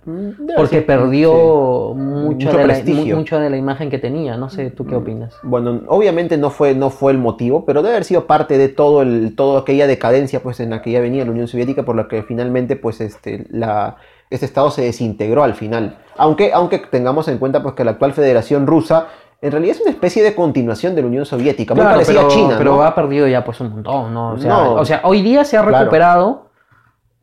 porque 0.56 0.80
perdió 0.80 1.92
mucho, 1.94 2.46
Mucho 2.46 2.52
de 2.52 2.56
la, 2.56 2.62
prestigio. 2.64 3.14
mu- 3.16 3.20
mucho 3.20 3.38
de 3.38 3.50
la 3.50 3.58
imagen 3.58 3.90
que 3.90 3.98
tenía. 3.98 4.38
No 4.38 4.48
sé, 4.48 4.70
¿tú 4.70 4.86
qué 4.86 4.94
opinas? 4.94 5.34
Bueno, 5.42 5.82
obviamente 5.88 6.38
no 6.38 6.48
fue, 6.48 6.74
no 6.74 6.88
fue 6.88 7.12
el 7.12 7.18
motivo, 7.18 7.66
pero 7.66 7.82
debe 7.82 7.96
haber 7.96 8.04
sido 8.04 8.26
parte 8.26 8.56
de 8.56 8.68
todo 8.70 9.02
el, 9.02 9.36
toda 9.36 9.60
aquella 9.60 9.86
decadencia 9.86 10.42
pues, 10.42 10.58
en 10.60 10.70
la 10.70 10.80
que 10.80 10.90
ya 10.90 11.00
venía 11.00 11.24
la 11.26 11.32
Unión 11.32 11.48
Soviética, 11.48 11.82
por 11.84 11.94
la 11.94 12.08
que 12.08 12.22
finalmente 12.22 12.74
pues, 12.76 13.02
este, 13.02 13.46
la, 13.50 13.96
este 14.30 14.46
estado 14.46 14.70
se 14.70 14.80
desintegró 14.80 15.44
al 15.44 15.52
final. 15.52 15.98
Aunque, 16.16 16.50
aunque 16.54 16.78
tengamos 16.78 17.28
en 17.28 17.36
cuenta 17.36 17.62
pues, 17.62 17.74
que 17.74 17.84
la 17.84 17.90
actual 17.90 18.14
Federación 18.14 18.66
Rusa 18.66 19.08
en 19.42 19.50
realidad 19.52 19.76
es 19.76 19.82
una 19.82 19.90
especie 19.90 20.22
de 20.22 20.34
continuación 20.34 20.94
de 20.94 21.02
la 21.02 21.08
Unión 21.08 21.26
Soviética, 21.26 21.74
muy 21.74 21.82
Claro, 21.82 21.96
parecida 21.96 22.20
pero, 22.20 22.28
a 22.28 22.30
China. 22.30 22.54
pero 22.56 22.76
¿no? 22.76 22.82
ha 22.84 22.94
perdido 22.94 23.26
ya 23.28 23.44
pues 23.44 23.60
un 23.60 23.70
montón, 23.70 24.14
¿no? 24.14 24.30
O 24.32 24.38
sea, 24.38 24.48
No. 24.50 24.74
o 24.74 24.84
sea, 24.84 25.00
hoy 25.04 25.20
día 25.22 25.44
se 25.44 25.56
ha 25.58 25.62
Claro. 25.62 25.78
recuperado, 25.80 26.46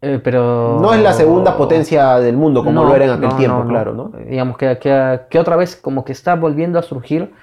eh, 0.02 0.20
pero... 0.24 0.78
No 0.82 0.94
es 0.94 1.02
la 1.02 1.14
segunda 1.14 1.58
potencia 1.58 2.20
del 2.20 2.38
mundo 2.38 2.62
como 2.64 2.72
No, 2.84 2.90
lo 2.90 2.96
era 2.96 3.06
en 3.06 3.12
aquel 3.12 3.36
tiempo, 3.38 3.66
claro, 3.68 3.94
¿no? 3.94 4.12
Digamos 4.30 4.58
que, 4.58 4.78
que, 4.78 5.22
que 5.30 5.40
otra 5.40 5.56
vez 5.56 5.76
como 5.76 6.04
que 6.06 6.12
está 6.12 6.36
volviendo 6.36 6.78
a 6.78 6.82
surgir, 6.84 7.34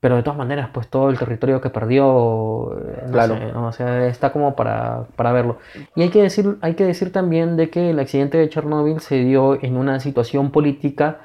pero 0.00 0.16
de 0.16 0.22
todas 0.24 0.36
maneras, 0.36 0.68
pues 0.74 0.88
todo 0.88 1.10
el 1.10 1.18
territorio 1.18 1.60
que 1.60 1.70
perdió, 1.70 2.72
eh, 2.76 3.04
Claro. 3.12 3.36
sé. 3.36 3.52
O 3.56 3.72
sea, 3.72 4.06
está 4.08 4.32
como 4.32 4.56
para, 4.56 5.04
para 5.16 5.30
verlo. 5.32 5.58
Y 5.94 6.02
hay 6.02 6.08
que, 6.08 6.20
decir, 6.22 6.56
hay 6.60 6.74
que 6.74 6.84
decir 6.84 7.12
también 7.12 7.56
de 7.56 7.70
que 7.70 7.90
el 7.90 8.00
accidente 8.00 8.36
de 8.36 8.48
Chernóbil 8.48 8.98
se 9.00 9.16
dio 9.16 9.62
en 9.62 9.76
una 9.76 10.00
situación 10.00 10.50
política 10.50 11.18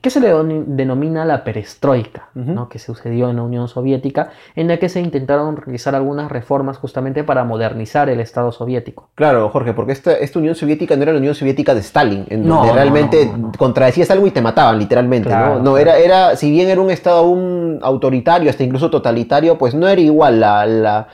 que 0.00 0.10
se 0.10 0.20
le 0.20 0.32
denomina 0.66 1.24
la 1.24 1.44
perestroika. 1.44 2.28
¿no? 2.34 2.68
que 2.68 2.78
sucedió 2.78 3.30
en 3.30 3.36
la 3.36 3.42
Unión 3.42 3.68
Soviética, 3.68 4.30
en 4.56 4.68
la 4.68 4.78
que 4.78 4.88
se 4.88 5.00
intentaron 5.00 5.56
realizar 5.56 5.94
algunas 5.94 6.30
reformas 6.30 6.78
justamente 6.78 7.24
para 7.24 7.44
modernizar 7.44 8.08
el 8.08 8.20
Estado 8.20 8.52
soviético. 8.52 9.08
Claro, 9.14 9.48
Jorge, 9.50 9.72
porque 9.74 9.92
esta, 9.92 10.12
esta 10.12 10.38
Unión 10.38 10.54
Soviética 10.54 10.96
no 10.96 11.02
era 11.02 11.12
la 11.12 11.18
Unión 11.18 11.34
Soviética 11.34 11.74
de 11.74 11.80
Stalin, 11.80 12.26
en 12.28 12.46
No, 12.46 12.56
donde 12.56 12.72
realmente 12.72 13.26
no, 13.26 13.36
no, 13.36 13.52
contradecías 13.58 14.10
algo 14.10 14.26
y 14.26 14.30
te 14.30 14.40
mataban, 14.40 14.78
literalmente, 14.78 15.28
Claro, 15.28 15.60
¿no? 15.60 15.76
Era, 15.78 15.98
era, 15.98 16.36
si 16.36 16.50
bien 16.50 16.68
era 16.68 16.80
un 16.80 16.90
Estado 16.90 17.18
aún 17.18 17.78
autoritario, 17.82 18.50
hasta 18.50 18.62
incluso 18.64 18.90
totalitario, 18.90 19.58
pues 19.58 19.74
no 19.74 19.88
era 19.88 20.00
igual 20.00 20.40
la, 20.40 20.66
la, 20.66 21.08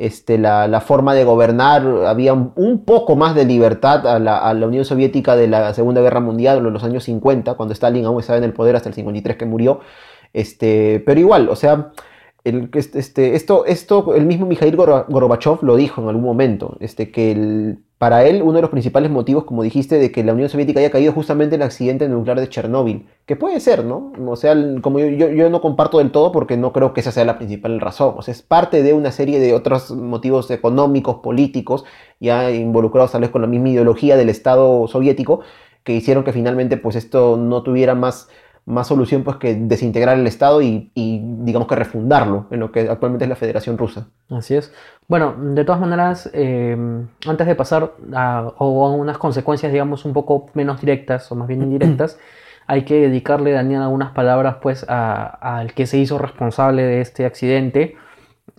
este, 0.00 0.38
la, 0.38 0.66
la 0.66 0.80
forma 0.80 1.14
de 1.14 1.24
gobernar, 1.24 1.86
había 2.06 2.32
un, 2.32 2.84
poco 2.86 3.16
más 3.16 3.34
de 3.34 3.44
libertad 3.44 4.06
a 4.06 4.18
la, 4.18 4.38
a 4.38 4.54
la 4.54 4.66
Unión 4.66 4.86
Soviética 4.86 5.36
de 5.36 5.46
la 5.46 5.74
Segunda 5.74 6.00
Guerra 6.00 6.20
Mundial, 6.20 6.66
en 6.66 6.72
los 6.72 6.84
años 6.84 7.04
50, 7.04 7.52
cuando 7.52 7.74
Stalin 7.74 8.06
aún 8.06 8.18
estaba 8.18 8.38
en 8.38 8.44
el 8.44 8.54
poder 8.54 8.76
hasta 8.76 8.88
el 8.88 8.94
53 8.94 9.36
que 9.36 9.44
murió, 9.44 9.80
este, 10.32 11.02
pero 11.04 11.20
igual, 11.20 11.50
o 11.50 11.56
sea, 11.56 11.92
el, 12.44 12.70
este, 12.74 12.98
este, 12.98 13.34
esto, 13.34 13.66
esto, 13.66 14.14
el 14.14 14.26
mismo 14.26 14.46
Mikhail 14.46 14.76
Gor- 14.76 15.06
Gorbachev 15.08 15.62
lo 15.62 15.76
dijo 15.76 16.00
en 16.00 16.08
algún 16.08 16.24
momento, 16.24 16.76
este, 16.80 17.10
que 17.10 17.76
para 17.98 18.24
él 18.24 18.40
uno 18.40 18.54
de 18.54 18.62
los 18.62 18.70
principales 18.70 19.10
motivos, 19.10 19.44
como 19.44 19.62
dijiste, 19.62 19.98
de 19.98 20.10
que 20.10 20.24
la 20.24 20.32
Unión 20.32 20.48
Soviética 20.48 20.80
haya 20.80 20.90
caído 20.90 21.12
justamente 21.12 21.56
en 21.56 21.60
el 21.60 21.66
accidente 21.66 22.08
nuclear 22.08 22.40
de 22.40 22.48
Chernóbil, 22.48 23.06
que 23.26 23.36
puede 23.36 23.60
ser, 23.60 23.84
¿no? 23.84 24.12
O 24.26 24.36
sea, 24.36 24.54
como 24.80 25.00
yo, 25.00 25.08
yo, 25.08 25.28
yo 25.28 25.50
no 25.50 25.60
comparto 25.60 25.98
del 25.98 26.10
todo 26.10 26.32
porque 26.32 26.56
no 26.56 26.72
creo 26.72 26.94
que 26.94 27.00
esa 27.00 27.12
sea 27.12 27.26
la 27.26 27.36
principal 27.36 27.78
razón, 27.78 28.14
o 28.16 28.22
sea, 28.22 28.32
es 28.32 28.40
parte 28.40 28.82
de 28.82 28.94
una 28.94 29.12
serie 29.12 29.38
de 29.38 29.52
otros 29.52 29.90
motivos 29.90 30.50
económicos, 30.50 31.16
políticos, 31.16 31.84
ya 32.20 32.50
involucrados 32.50 33.12
tal 33.12 33.20
vez 33.20 33.30
con 33.30 33.42
la 33.42 33.48
misma 33.48 33.68
ideología 33.68 34.16
del 34.16 34.30
Estado 34.30 34.88
soviético, 34.88 35.40
que 35.84 35.92
hicieron 35.94 36.24
que 36.24 36.32
finalmente 36.32 36.78
pues 36.78 36.96
esto 36.96 37.36
no 37.36 37.62
tuviera 37.62 37.94
más 37.94 38.28
más 38.70 38.86
solución 38.88 39.22
pues 39.24 39.36
que 39.36 39.54
desintegrar 39.54 40.18
el 40.18 40.26
Estado 40.26 40.62
y, 40.62 40.90
y, 40.94 41.20
digamos 41.44 41.68
que 41.68 41.74
refundarlo 41.74 42.46
en 42.50 42.60
lo 42.60 42.72
que 42.72 42.88
actualmente 42.88 43.24
es 43.24 43.28
la 43.28 43.36
Federación 43.36 43.76
Rusa. 43.78 44.06
Así 44.30 44.54
es. 44.54 44.72
Bueno, 45.08 45.34
de 45.38 45.64
todas 45.64 45.80
maneras, 45.80 46.30
eh, 46.32 46.76
antes 47.26 47.46
de 47.46 47.54
pasar 47.54 47.92
a, 48.14 48.52
o 48.58 48.86
a 48.86 48.90
unas 48.92 49.18
consecuencias, 49.18 49.72
digamos, 49.72 50.04
un 50.04 50.12
poco 50.12 50.50
menos 50.54 50.80
directas 50.80 51.30
o 51.32 51.34
más 51.34 51.48
bien 51.48 51.62
indirectas, 51.62 52.18
hay 52.66 52.84
que 52.84 52.94
dedicarle, 53.00 53.52
Daniel, 53.52 53.82
algunas 53.82 54.12
palabras 54.12 54.56
pues 54.62 54.86
a- 54.88 55.58
al 55.58 55.74
que 55.74 55.86
se 55.86 55.98
hizo 55.98 56.18
responsable 56.18 56.82
de 56.84 57.00
este 57.00 57.26
accidente, 57.26 57.96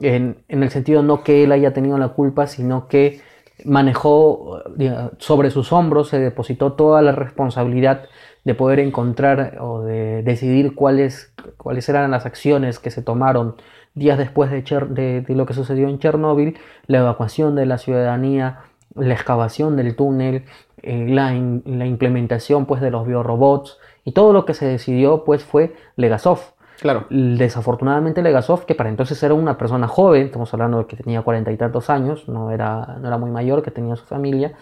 en, 0.01 0.37
en 0.47 0.63
el 0.63 0.69
sentido 0.69 1.03
no 1.03 1.23
que 1.23 1.43
él 1.43 1.51
haya 1.51 1.73
tenido 1.73 1.97
la 1.97 2.09
culpa, 2.09 2.47
sino 2.47 2.87
que 2.87 3.21
manejó 3.65 4.61
diga, 4.75 5.11
sobre 5.19 5.51
sus 5.51 5.71
hombros, 5.71 6.09
se 6.09 6.19
depositó 6.19 6.73
toda 6.73 7.01
la 7.01 7.11
responsabilidad 7.11 8.05
de 8.43 8.55
poder 8.55 8.79
encontrar 8.79 9.57
o 9.59 9.81
de 9.81 10.23
decidir 10.23 10.75
cuáles, 10.75 11.33
cuáles 11.57 11.87
eran 11.89 12.09
las 12.11 12.25
acciones 12.25 12.79
que 12.79 12.91
se 12.91 13.01
tomaron 13.01 13.55
días 13.93 14.17
después 14.17 14.49
de, 14.49 14.63
Cher- 14.63 14.87
de- 14.89 15.21
de 15.21 15.35
lo 15.35 15.45
que 15.45 15.53
sucedió 15.53 15.87
en 15.87 15.99
Chernóbil, 15.99 16.57
la 16.87 16.99
evacuación 16.99 17.55
de 17.55 17.65
la 17.65 17.77
ciudadanía, 17.77 18.59
la 18.95 19.13
excavación 19.13 19.75
del 19.75 19.95
túnel, 19.95 20.45
eh, 20.81 21.05
la, 21.09 21.33
in- 21.35 21.61
la 21.65 21.85
implementación 21.85 22.65
pues, 22.65 22.81
de 22.81 22.89
los 22.91 23.05
biorobots 23.05 23.77
y 24.03 24.13
todo 24.13 24.33
lo 24.33 24.45
que 24.45 24.53
se 24.53 24.65
decidió 24.65 25.23
pues, 25.23 25.43
fue 25.43 25.75
Legasov. 25.95 26.39
Claro. 26.79 27.05
Desafortunadamente 27.11 28.23
Legasov, 28.23 28.65
que 28.65 28.73
para 28.73 28.89
entonces 28.89 29.21
era 29.21 29.35
una 29.35 29.55
persona 29.55 29.87
joven, 29.87 30.23
estamos 30.25 30.51
hablando 30.53 30.79
de 30.79 30.85
que 30.87 30.95
tenía 30.95 31.21
cuarenta 31.21 31.51
y 31.51 31.57
tantos 31.57 31.91
años, 31.91 32.27
no 32.27 32.49
era, 32.49 32.97
no 32.99 33.07
era 33.07 33.19
muy 33.19 33.29
mayor, 33.29 33.61
que 33.61 33.69
tenía 33.69 33.95
su 33.95 34.05
familia, 34.05 34.53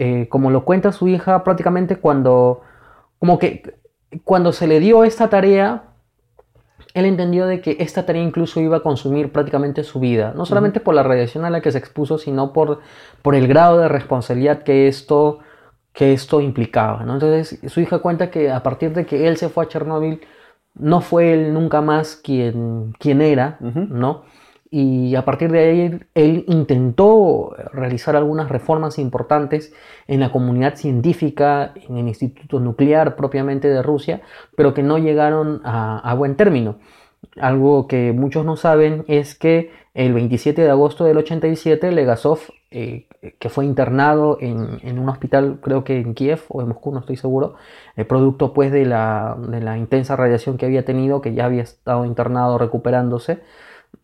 eh, 0.00 0.28
como 0.28 0.50
lo 0.50 0.64
cuenta 0.64 0.90
su 0.90 1.06
hija 1.06 1.44
prácticamente 1.44 1.96
cuando, 1.96 2.62
como 3.20 3.38
que 3.38 3.78
cuando 4.24 4.52
se 4.52 4.66
le 4.66 4.80
dio 4.80 5.04
esta 5.04 5.28
tarea, 5.28 5.84
él 6.94 7.04
entendió 7.04 7.46
de 7.46 7.60
que 7.60 7.76
esta 7.78 8.04
tarea 8.04 8.22
incluso 8.22 8.60
iba 8.60 8.78
a 8.78 8.82
consumir 8.82 9.30
prácticamente 9.30 9.84
su 9.84 10.00
vida, 10.00 10.32
no 10.34 10.44
solamente 10.46 10.80
por 10.80 10.94
la 10.94 11.04
radiación 11.04 11.44
a 11.44 11.50
la 11.50 11.60
que 11.60 11.70
se 11.70 11.78
expuso, 11.78 12.18
sino 12.18 12.52
por, 12.52 12.80
por 13.22 13.36
el 13.36 13.46
grado 13.46 13.78
de 13.78 13.88
responsabilidad 13.88 14.64
que 14.64 14.88
esto, 14.88 15.38
que 15.92 16.12
esto 16.12 16.40
implicaba. 16.40 17.04
¿no? 17.04 17.14
Entonces 17.14 17.60
su 17.70 17.80
hija 17.80 18.00
cuenta 18.00 18.30
que 18.30 18.50
a 18.50 18.62
partir 18.62 18.92
de 18.92 19.06
que 19.06 19.28
él 19.28 19.36
se 19.36 19.48
fue 19.48 19.64
a 19.64 19.68
Chernóbil, 19.68 20.20
no 20.74 21.00
fue 21.00 21.32
él 21.32 21.52
nunca 21.52 21.80
más 21.80 22.16
quien, 22.16 22.94
quien 22.98 23.20
era. 23.20 23.58
¿no? 23.60 24.24
Y 24.72 25.16
a 25.16 25.24
partir 25.24 25.50
de 25.50 25.58
ahí 25.58 26.00
él 26.14 26.44
intentó 26.46 27.56
realizar 27.72 28.14
algunas 28.14 28.48
reformas 28.48 29.00
importantes 29.00 29.72
en 30.06 30.20
la 30.20 30.30
comunidad 30.30 30.76
científica, 30.76 31.72
en 31.74 31.96
el 31.96 32.06
Instituto 32.06 32.60
Nuclear 32.60 33.16
propiamente 33.16 33.68
de 33.68 33.82
Rusia, 33.82 34.22
pero 34.56 34.72
que 34.72 34.84
no 34.84 34.98
llegaron 34.98 35.60
a, 35.64 36.14
buen 36.14 36.36
término. 36.36 36.78
Algo 37.40 37.88
que 37.88 38.12
muchos 38.12 38.44
no 38.44 38.56
saben 38.56 39.04
es 39.08 39.34
que 39.36 39.72
el 39.92 40.14
27 40.14 40.62
de 40.62 40.70
agosto 40.70 41.04
del 41.04 41.18
87 41.18 41.90
Legasov, 41.90 42.38
eh, 42.70 43.08
que 43.40 43.48
fue 43.48 43.64
internado 43.64 44.38
en, 44.40 44.78
en 44.82 45.00
un 45.00 45.08
hospital, 45.08 45.58
creo 45.60 45.82
que 45.82 45.98
en 45.98 46.14
Kiev 46.14 46.42
o 46.48 46.62
en 46.62 46.68
Moscú, 46.68 46.92
no 46.92 47.00
estoy 47.00 47.16
seguro, 47.16 47.56
eh, 47.96 48.04
producto 48.04 48.52
pues 48.54 48.70
de 48.70 48.86
la, 48.86 49.36
de 49.36 49.60
la 49.60 49.76
intensa 49.76 50.14
radiación 50.14 50.56
que 50.56 50.66
había 50.66 50.84
tenido, 50.84 51.20
que 51.20 51.34
ya 51.34 51.46
había 51.46 51.62
estado 51.62 52.04
internado 52.04 52.56
recuperándose, 52.56 53.40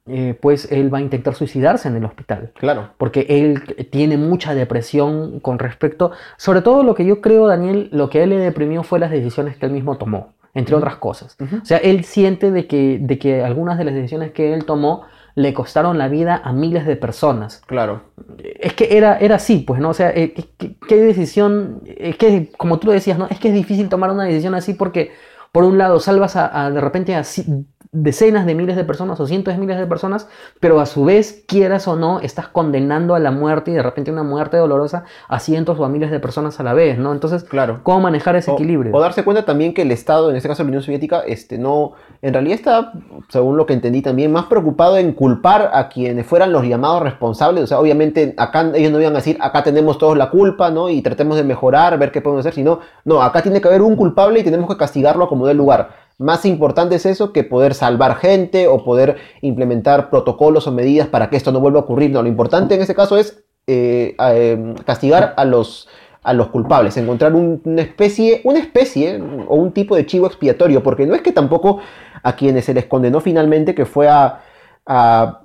eh, 0.09 0.37
pues 0.41 0.71
él 0.71 0.93
va 0.93 0.99
a 0.99 1.01
intentar 1.01 1.35
suicidarse 1.35 1.89
en 1.89 1.97
el 1.97 2.05
hospital 2.05 2.53
Claro. 2.55 2.91
porque 2.99 3.27
él 3.29 3.63
tiene 3.91 4.17
mucha 4.17 4.55
depresión 4.55 5.41
con 5.41 5.59
respecto, 5.59 6.13
sobre 6.37 6.63
todo 6.63 6.83
lo 6.83 6.95
que 6.95 7.05
yo 7.05 7.21
creo, 7.21 7.47
Daniel, 7.47 7.89
lo 7.93 8.09
que 8.11 8.21
a 8.21 8.25
él 8.25 8.31
le 8.31 8.39
deprimió 8.39 8.83
fue 8.83 8.99
las 8.99 9.11
decisiones 9.11 9.57
que 9.57 9.67
él 9.67 9.73
mismo 9.73 9.97
tomó, 9.99 10.35
entre 10.55 10.75
otras 10.77 10.97
cosas. 10.97 11.37
O 11.63 11.65
sea, 11.65 11.79
él 11.79 12.05
siente 12.05 12.51
de 12.51 12.67
que, 12.67 12.99
de 13.01 13.19
que 13.19 13.43
algunas 13.43 13.79
de 13.79 13.85
las 13.85 13.95
decisiones 13.95 14.33
que 14.33 14.55
él 14.55 14.65
tomó 14.65 15.03
le 15.35 15.53
costaron 15.53 15.99
la 15.99 16.09
vida 16.09 16.41
a 16.43 16.53
miles 16.55 16.87
de 16.87 16.97
personas. 16.97 17.61
Claro. 17.67 18.01
Es 18.59 18.73
que 18.73 18.97
era, 18.97 19.19
era 19.19 19.35
así, 19.37 19.59
pues, 19.67 19.81
¿no? 19.81 19.91
O 19.91 19.95
sea, 19.95 20.11
eh, 20.15 20.33
¿qué, 20.57 20.77
qué 20.89 20.97
decisión? 20.97 21.83
Es 21.85 22.17
que, 22.17 22.51
como 22.57 22.79
tú 22.79 22.87
lo 22.87 22.95
decías, 22.95 23.19
¿no? 23.19 23.27
Es 23.29 23.39
que 23.39 23.49
es 23.49 23.55
difícil 23.55 23.91
tomar 23.91 24.11
una 24.11 24.25
decisión 24.25 24.55
así 24.55 24.73
porque, 24.73 25.11
por 25.53 25.65
un 25.65 25.77
lado, 25.77 26.01
salvas 26.01 26.37
a, 26.37 26.65
a, 26.65 26.71
de 26.71 26.81
repente 26.81 27.15
a 27.15 27.23
decenas 27.99 28.45
de 28.45 28.55
miles 28.55 28.77
de 28.77 28.85
personas 28.85 29.19
o 29.21 29.27
cientos 29.27 29.55
de 29.55 29.61
miles 29.61 29.79
de 29.79 29.87
personas, 29.87 30.29
pero 30.61 30.81
a 30.81 30.87
su 30.87 31.05
vez, 31.05 31.45
quieras 31.49 31.89
o 31.89 31.97
no, 31.97 32.21
estás 32.21 32.49
condenando 32.49 33.15
a 33.15 33.19
la 33.19 33.31
muerte 33.31 33.71
y 33.71 33.75
de 33.75 33.83
repente 33.83 34.11
una 34.11 34.23
muerte 34.23 34.59
dolorosa 34.59 35.05
a 35.29 35.39
cientos 35.41 35.79
o 35.79 35.85
a 35.85 35.89
miles 35.89 36.11
de 36.11 36.21
personas 36.21 36.61
a 36.61 36.63
la 36.63 36.75
vez, 36.75 36.99
¿no? 36.99 37.13
Entonces, 37.13 37.45
Claro. 37.45 37.81
¿cómo 37.83 38.01
manejar 38.01 38.37
ese 38.37 38.51
O- 38.51 38.55
equilibrio? 38.55 38.95
O, 38.95 39.01
darse 39.01 39.25
cuenta 39.25 39.45
también 39.45 39.73
que 39.73 39.83
el 39.83 39.91
Estado, 39.93 40.29
en 40.31 40.37
este 40.37 40.49
caso 40.49 40.63
la 40.63 40.69
Unión 40.69 40.83
Soviética, 40.83 41.21
este, 41.27 41.57
no, 41.59 41.93
en 42.23 42.35
realidad 42.35 42.55
está, 42.57 42.93
según 43.29 43.57
lo 43.57 43.65
que 43.67 43.73
entendí 43.73 44.03
también, 44.03 44.31
más 44.31 44.45
preocupado 44.45 44.99
en 44.99 45.13
culpar 45.13 45.71
a 45.73 45.89
quienes 45.89 46.27
fueran 46.27 46.53
los 46.53 46.65
llamados 46.65 47.03
responsables. 47.03 47.65
O 47.65 47.67
sea, 47.67 47.81
obviamente 47.81 48.35
acá 48.37 48.71
ellos 48.75 48.93
no 48.93 49.01
iban 49.01 49.15
a 49.15 49.17
decir, 49.17 49.39
acá 49.41 49.63
tenemos 49.63 49.97
todos 49.99 50.17
la 50.19 50.29
culpa, 50.31 50.71
¿no? 50.71 50.91
Y 50.91 51.01
tratemos 51.03 51.37
de 51.37 51.45
mejorar, 51.45 51.99
ver 51.99 52.13
qué 52.13 52.21
podemos 52.21 52.41
hacer, 52.41 52.55
sino, 52.55 52.81
no, 53.05 53.23
acá 53.23 53.43
tiene 53.43 53.61
que 53.61 53.69
haber 53.69 53.83
un 53.83 53.97
culpable 53.97 54.41
y 54.41 54.45
tenemos 54.45 54.69
que 54.69 54.77
castigarlo 54.77 55.29
como 55.29 55.47
dé 55.47 55.55
lugar. 55.55 56.06
Más 56.19 56.47
importante 56.47 56.95
es 56.97 57.05
eso 57.07 57.33
que 57.33 57.45
poder 57.45 57.75
salvar 57.75 58.17
gente 58.17 58.69
o 58.69 58.83
poder 58.85 59.17
implementar 59.43 60.09
protocolos 60.09 60.67
o 60.67 60.73
medidas 60.73 61.09
para 61.09 61.29
que 61.29 61.37
esto 61.37 61.53
no 61.53 61.61
vuelva 61.61 61.81
a 61.81 61.83
ocurrir. 61.83 62.11
No, 62.11 62.23
lo 62.23 62.29
importante 62.29 62.75
en 62.75 62.81
este 62.81 62.95
caso 62.95 63.17
es 63.19 63.43
eh, 63.67 64.17
eh, 64.19 64.75
castigar 64.87 65.35
a 65.37 65.45
los, 65.45 65.89
a 66.23 66.33
los 66.33 66.49
culpables, 66.49 66.97
encontrar 66.97 67.35
un- 67.35 67.61
una 67.65 67.83
especie, 67.83 68.41
una 68.45 68.61
especie 68.61 69.21
o 69.49 69.57
un 69.57 69.73
tipo 69.73 69.95
de 69.95 70.07
chivo 70.07 70.27
expiatorio, 70.27 70.83
porque 70.83 71.07
no 71.07 71.15
es 71.15 71.21
que 71.23 71.33
tampoco 71.33 71.81
a 72.23 72.35
quienes 72.35 72.65
se 72.65 72.73
les 72.75 72.87
condenó 72.87 73.21
finalmente, 73.21 73.75
que 73.75 73.85
fue 73.85 74.09
a, 74.09 74.41
a- 74.87 75.43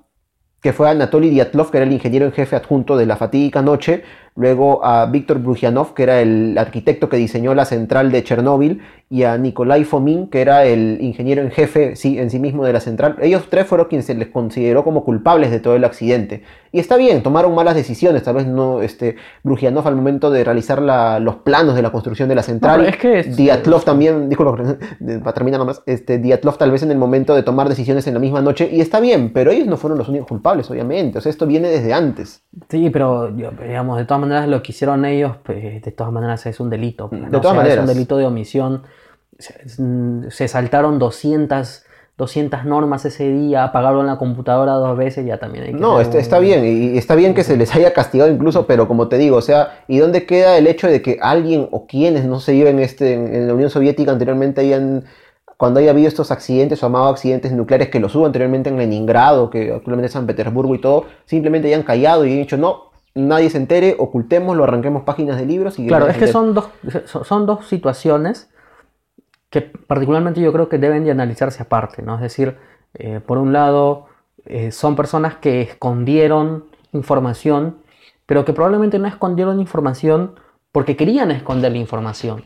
que 0.61 0.71
fue 0.73 0.87
Anatoly 0.89 1.31
Dyatlov, 1.31 1.71
que 1.71 1.77
era 1.77 1.85
el 1.87 1.91
ingeniero 1.91 2.25
en 2.27 2.31
jefe 2.31 2.55
adjunto 2.55 2.95
de 2.95 3.07
la 3.07 3.17
fatídica 3.17 3.61
noche, 3.63 4.03
luego 4.35 4.83
a 4.85 5.05
Víctor 5.07 5.39
Brujanov, 5.39 5.93
que 5.93 6.03
era 6.03 6.21
el 6.21 6.57
arquitecto 6.57 7.09
que 7.09 7.17
diseñó 7.17 7.53
la 7.53 7.65
central 7.65 8.11
de 8.11 8.23
Chernóbil, 8.23 8.81
y 9.09 9.23
a 9.23 9.37
Nikolai 9.37 9.83
Fomin, 9.83 10.27
que 10.29 10.39
era 10.39 10.63
el 10.63 10.97
ingeniero 11.01 11.41
en 11.41 11.51
jefe 11.51 11.97
sí, 11.97 12.17
en 12.17 12.29
sí 12.29 12.39
mismo 12.39 12.63
de 12.63 12.71
la 12.71 12.79
central. 12.79 13.17
Ellos 13.21 13.47
tres 13.49 13.67
fueron 13.67 13.87
quienes 13.89 14.05
se 14.05 14.13
les 14.15 14.29
consideró 14.29 14.85
como 14.85 15.03
culpables 15.03 15.51
de 15.51 15.59
todo 15.59 15.75
el 15.75 15.83
accidente. 15.83 16.43
Y 16.71 16.79
está 16.79 16.95
bien, 16.95 17.21
tomaron 17.21 17.53
malas 17.53 17.75
decisiones, 17.75 18.23
tal 18.23 18.35
vez 18.35 18.47
no, 18.47 18.81
este, 18.81 19.17
Brujanov 19.43 19.85
al 19.85 19.97
momento 19.97 20.31
de 20.31 20.45
realizar 20.45 20.81
la- 20.81 21.19
los 21.19 21.35
planos 21.37 21.75
de 21.75 21.81
la 21.81 21.91
construcción 21.91 22.29
de 22.29 22.35
la 22.35 22.43
central. 22.43 22.77
pero 22.79 22.89
es 22.89 22.97
que 22.97 23.19
es- 23.19 23.35
Dyatlov 23.35 23.83
también, 23.83 24.29
disculpa, 24.29 24.55
para 25.21 25.33
terminar 25.33 25.59
nomás, 25.59 25.83
este, 25.85 26.17
Dyatlov 26.17 26.57
tal 26.57 26.71
vez 26.71 26.81
en 26.83 26.91
el 26.91 26.97
momento 26.97 27.35
de 27.35 27.43
tomar 27.43 27.67
decisiones 27.67 28.07
en 28.07 28.13
la 28.13 28.21
misma 28.21 28.41
noche, 28.41 28.69
y 28.71 28.79
está 28.79 29.01
bien, 29.01 29.33
pero 29.33 29.51
ellos 29.51 29.67
no 29.67 29.75
fueron 29.75 29.97
los 29.97 30.07
únicos 30.07 30.29
culpables, 30.29 30.71
obviamente. 30.71 31.17
O 31.17 31.21
sea, 31.21 31.29
esto 31.29 31.45
viene 31.45 31.67
desde 31.67 31.93
antes. 31.93 32.43
Sí, 32.69 32.89
pero 32.89 33.29
digamos, 33.29 33.97
de 33.97 34.05
todas 34.05 34.20
maneras 34.21 34.47
lo 34.47 34.61
que 34.63 34.71
hicieron 34.71 35.03
ellos, 35.05 35.33
pues, 35.43 35.81
de 35.83 35.91
todas 35.91 36.13
maneras 36.13 36.45
es 36.45 36.59
un 36.59 36.69
delito. 36.69 37.09
pues, 37.09 37.21
De 37.21 37.27
¿no? 37.29 37.41
todas 37.41 37.45
O 37.45 37.49
sea, 37.49 37.63
maneras. 37.63 37.83
Es 37.83 37.89
un 37.89 37.93
delito 37.95 38.17
de 38.17 38.25
omisión. 38.25 38.83
Se, 39.39 39.81
mm, 39.81 40.29
se 40.29 40.47
saltaron 40.47 40.99
200, 40.99 41.83
200 42.17 42.65
normas 42.65 43.03
ese 43.05 43.27
día, 43.31 43.63
apagaron 43.63 44.05
la 44.05 44.17
computadora 44.17 44.73
dos 44.73 44.95
veces, 44.95 45.25
ya 45.25 45.37
también 45.39 45.63
hay 45.65 45.71
que 45.73 45.79
No, 45.79 45.99
está, 45.99 46.15
un- 46.17 46.21
está 46.21 46.37
bien, 46.39 46.63
y 46.65 46.97
está 46.97 47.15
bien 47.15 47.33
que 47.33 47.43
se 47.43 47.57
les 47.57 47.73
haya 47.75 47.93
castigado 47.93 48.29
incluso, 48.31 48.67
pero 48.67 48.87
como 48.87 49.07
te 49.07 49.17
digo, 49.17 49.37
o 49.37 49.41
sea, 49.41 49.79
¿y 49.87 49.97
dónde 49.97 50.27
queda 50.27 50.57
el 50.57 50.67
hecho 50.67 50.87
de 50.87 51.01
que 51.01 51.17
alguien 51.21 51.67
o 51.71 51.87
quienes 51.87 52.25
no 52.25 52.39
se 52.39 52.55
lleven 52.55 52.77
este, 52.79 53.13
en, 53.13 53.33
en 53.33 53.47
la 53.47 53.53
Unión 53.55 53.71
Soviética 53.71 54.11
anteriormente 54.11 54.61
hayan, 54.61 55.05
cuando 55.57 55.79
haya 55.79 55.89
habido 55.91 56.07
estos 56.07 56.29
accidentes 56.29 56.83
o 56.83 56.85
amados 56.85 57.11
accidentes 57.13 57.51
nucleares 57.53 57.89
que 57.89 57.99
los 57.99 58.13
hubo 58.13 58.27
anteriormente 58.27 58.69
en 58.69 58.77
Leningrado, 58.77 59.49
que 59.49 59.71
actualmente 59.73 60.07
es 60.07 60.13
San 60.13 60.27
Petersburgo 60.27 60.75
y 60.75 60.81
todo, 60.81 61.05
simplemente 61.25 61.69
hayan 61.69 61.81
callado 61.83 62.25
y 62.25 62.31
han 62.33 62.37
dicho, 62.37 62.57
no, 62.57 62.90
nadie 63.15 63.49
se 63.49 63.57
entere, 63.57 63.95
ocultémoslo, 63.97 64.63
arranquemos 64.63 65.03
páginas 65.03 65.37
de 65.37 65.45
libros 65.45 65.77
y... 65.79 65.87
Claro, 65.87 66.07
es 66.07 66.17
que 66.17 66.27
son 66.27 66.53
dos, 66.53 66.69
son- 67.05 67.45
dos 67.45 67.67
situaciones 67.67 68.49
que 69.49 69.61
particularmente 69.61 70.39
yo 70.39 70.53
creo 70.53 70.69
que 70.69 70.77
deben 70.77 71.03
de 71.03 71.11
analizarse 71.11 71.61
aparte, 71.61 72.01
¿no? 72.01 72.15
Es 72.15 72.21
decir, 72.21 72.57
eh, 72.93 73.19
por 73.25 73.37
un 73.37 73.51
lado, 73.51 74.05
eh, 74.45 74.71
son 74.71 74.95
personas 74.95 75.35
que 75.35 75.61
escondieron 75.61 76.65
información, 76.93 77.77
pero 78.25 78.45
que 78.45 78.53
probablemente 78.53 78.97
no 78.97 79.07
escondieron 79.07 79.59
información 79.59 80.35
porque 80.71 80.95
querían 80.95 81.31
esconder 81.31 81.73
la 81.73 81.79
información. 81.79 82.43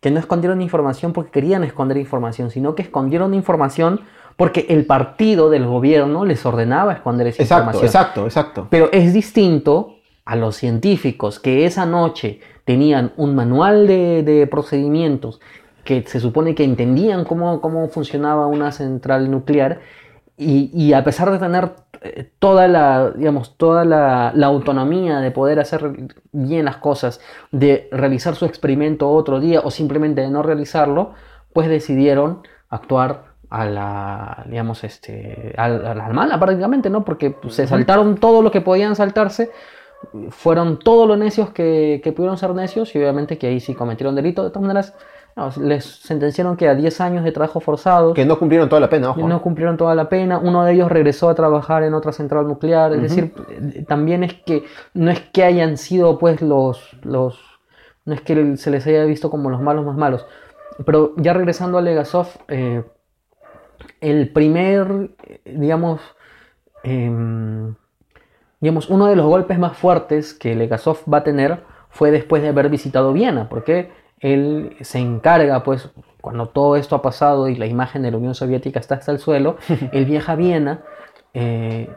Que 0.00 0.12
no 0.12 0.20
escondieron 0.20 0.62
información 0.62 1.12
porque 1.12 1.32
querían 1.32 1.64
esconder 1.64 1.96
información, 1.96 2.50
sino 2.50 2.76
que 2.76 2.82
escondieron 2.82 3.34
información 3.34 4.02
porque 4.36 4.66
el 4.68 4.86
partido 4.86 5.50
del 5.50 5.66
gobierno 5.66 6.24
les 6.24 6.44
ordenaba 6.44 6.92
esconder 6.92 7.28
esa 7.28 7.42
Exacto, 7.42 7.62
información. 7.70 7.86
exacto, 7.86 8.24
exacto. 8.24 8.66
Pero 8.70 8.88
es 8.92 9.12
distinto 9.12 9.96
a 10.24 10.36
los 10.36 10.56
científicos 10.56 11.38
que 11.38 11.66
esa 11.66 11.86
noche 11.86 12.40
tenían 12.64 13.12
un 13.16 13.34
manual 13.34 13.86
de, 13.86 14.22
de 14.22 14.46
procedimientos 14.46 15.40
que 15.84 16.02
se 16.06 16.18
supone 16.18 16.54
que 16.54 16.64
entendían 16.64 17.24
cómo, 17.24 17.60
cómo 17.60 17.88
funcionaba 17.88 18.46
una 18.46 18.72
central 18.72 19.30
nuclear 19.30 19.80
y, 20.36 20.70
y 20.74 20.94
a 20.94 21.04
pesar 21.04 21.30
de 21.30 21.38
tener 21.38 21.72
eh, 22.00 22.30
toda 22.38 22.66
la, 22.66 23.10
digamos, 23.10 23.56
toda 23.56 23.84
la, 23.84 24.32
la 24.34 24.46
autonomía 24.46 25.20
de 25.20 25.30
poder 25.30 25.60
hacer 25.60 25.92
bien 26.32 26.64
las 26.64 26.78
cosas, 26.78 27.20
de 27.52 27.88
realizar 27.92 28.34
su 28.34 28.46
experimento 28.46 29.10
otro 29.10 29.40
día 29.40 29.60
o 29.60 29.70
simplemente 29.70 30.22
de 30.22 30.30
no 30.30 30.42
realizarlo, 30.42 31.12
pues 31.52 31.68
decidieron 31.68 32.40
actuar 32.68 33.33
a 33.60 33.64
la, 33.66 34.44
digamos, 34.48 34.82
este, 34.84 35.54
al- 35.56 35.86
a 35.86 35.94
la 35.94 36.08
mala 36.10 36.38
prácticamente, 36.40 36.90
¿no? 36.90 37.04
Porque 37.04 37.30
pues, 37.30 37.54
se 37.54 37.66
saltaron 37.66 38.16
todo 38.16 38.42
lo 38.42 38.50
que 38.50 38.60
podían 38.60 38.96
saltarse, 38.96 39.50
fueron 40.30 40.78
todos 40.78 41.08
los 41.08 41.16
necios 41.18 41.50
que, 41.50 42.00
que 42.02 42.12
pudieron 42.12 42.36
ser 42.36 42.54
necios 42.54 42.94
y 42.94 42.98
obviamente 42.98 43.38
que 43.38 43.46
ahí 43.46 43.60
sí 43.60 43.74
cometieron 43.74 44.14
delito. 44.14 44.44
De 44.44 44.50
todas 44.50 44.62
maneras, 44.62 44.94
no, 45.36 45.50
les 45.62 45.84
sentenciaron 45.84 46.56
que 46.56 46.68
a 46.68 46.74
10 46.74 47.00
años 47.00 47.24
de 47.24 47.32
trabajo 47.32 47.60
forzado. 47.60 48.12
Que 48.12 48.24
no 48.24 48.38
cumplieron 48.38 48.68
toda 48.68 48.80
la 48.80 48.88
pena, 48.90 49.10
ojo. 49.10 49.26
No 49.26 49.40
cumplieron 49.40 49.76
toda 49.76 49.94
la 49.94 50.08
pena. 50.08 50.38
Uno 50.38 50.64
de 50.64 50.72
ellos 50.74 50.90
regresó 50.90 51.28
a 51.28 51.34
trabajar 51.34 51.82
en 51.84 51.94
otra 51.94 52.12
central 52.12 52.46
nuclear. 52.46 52.92
Es 52.92 53.02
decir, 53.02 53.32
eh, 53.50 53.84
también 53.88 54.24
es 54.24 54.34
que 54.34 54.64
no 54.92 55.10
es 55.10 55.20
que 55.20 55.42
hayan 55.44 55.76
sido 55.78 56.18
pues 56.18 56.42
los, 56.42 56.96
los 57.02 57.40
no 58.04 58.12
es 58.14 58.20
que 58.20 58.56
se 58.58 58.70
les 58.70 58.86
haya 58.86 59.04
visto 59.04 59.30
como 59.30 59.48
los 59.48 59.60
malos 59.62 59.86
más 59.86 59.96
malos. 59.96 60.26
Pero 60.84 61.12
ya 61.16 61.32
regresando 61.32 61.78
a 61.78 61.82
Legasov, 61.82 62.26
eh, 62.48 62.82
el 64.00 64.28
primer, 64.28 65.10
digamos, 65.44 66.00
em, 66.82 67.74
digamos, 68.60 68.88
uno 68.88 69.06
de 69.06 69.16
los 69.16 69.26
golpes 69.26 69.58
más 69.58 69.76
fuertes 69.76 70.34
que 70.34 70.54
Legasov 70.54 70.98
va 71.12 71.18
a 71.18 71.24
tener 71.24 71.60
fue 71.90 72.10
después 72.10 72.42
de 72.42 72.48
haber 72.48 72.68
visitado 72.68 73.12
Viena, 73.12 73.48
porque 73.48 73.90
él 74.20 74.76
se 74.80 74.98
encarga, 74.98 75.62
pues, 75.62 75.90
cuando 76.20 76.46
todo 76.46 76.76
esto 76.76 76.96
ha 76.96 77.02
pasado 77.02 77.48
y 77.48 77.56
la 77.56 77.66
imagen 77.66 78.02
de 78.02 78.10
la 78.10 78.16
Unión 78.16 78.34
Soviética 78.34 78.80
está 78.80 78.96
hasta 78.96 79.12
el 79.12 79.18
suelo, 79.18 79.58
él 79.92 80.04
viaja 80.06 80.32
a 80.32 80.36
Viena 80.36 80.80
eh, 81.34 81.90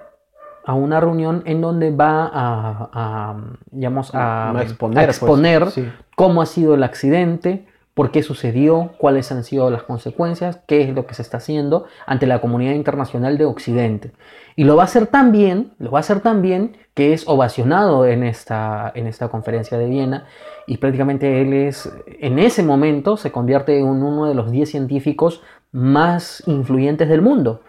a 0.65 0.73
una 0.73 0.99
reunión 0.99 1.43
en 1.45 1.61
donde 1.61 1.91
va 1.91 2.29
a, 2.31 2.89
a, 2.91 3.35
digamos, 3.71 4.13
a, 4.13 4.51
A 4.51 4.61
exponer, 4.61 5.61
a 5.61 5.65
pues, 5.65 5.73
sí. 5.73 5.89
cómo 6.15 6.41
ha 6.41 6.45
sido 6.45 6.73
el 6.73 6.83
accidente, 6.83 7.65
por 7.97 8.11
qué 8.11 8.21
sucedió, 8.21 8.91
cuáles 8.99 9.31
han 9.31 9.43
sido 9.43 9.71
las 9.71 9.81
consecuencias, 9.81 10.59
qué 10.67 10.83
es 10.83 10.93
lo 10.93 11.07
que 11.07 11.15
se 11.15 11.23
está 11.23 11.37
haciendo 11.37 11.87
ante 12.05 12.27
la 12.27 12.41
comunidad 12.41 12.73
internacional 12.73 13.39
de 13.39 13.45
Occidente. 13.45 14.11
Y 14.55 14.65
lo 14.65 14.75
va 14.75 14.83
a 14.83 14.85
hacer 14.85 15.07
tan 15.07 15.31
bien, 15.31 15.71
lo 15.79 15.89
va 15.89 15.97
a 15.97 16.01
hacer 16.01 16.19
tan 16.19 16.43
bien 16.43 16.77
que 16.93 17.13
es 17.13 17.27
ovacionado 17.27 18.05
en 18.05 18.21
esta, 18.21 18.91
en 18.93 19.07
esta 19.07 19.29
conferencia 19.29 19.79
de 19.79 19.87
Viena 19.87 20.27
y 20.67 20.77
prácticamente 20.77 21.41
él 21.41 21.53
es, 21.53 21.91
en 22.05 22.37
ese 22.37 22.61
momento, 22.61 23.17
se 23.17 23.31
convierte 23.31 23.79
en 23.79 23.85
uno 23.85 24.27
de 24.27 24.35
los 24.35 24.51
10 24.51 24.69
científicos 24.69 25.41
más 25.71 26.43
influyentes 26.45 27.09
del 27.09 27.23
mundo. 27.23 27.63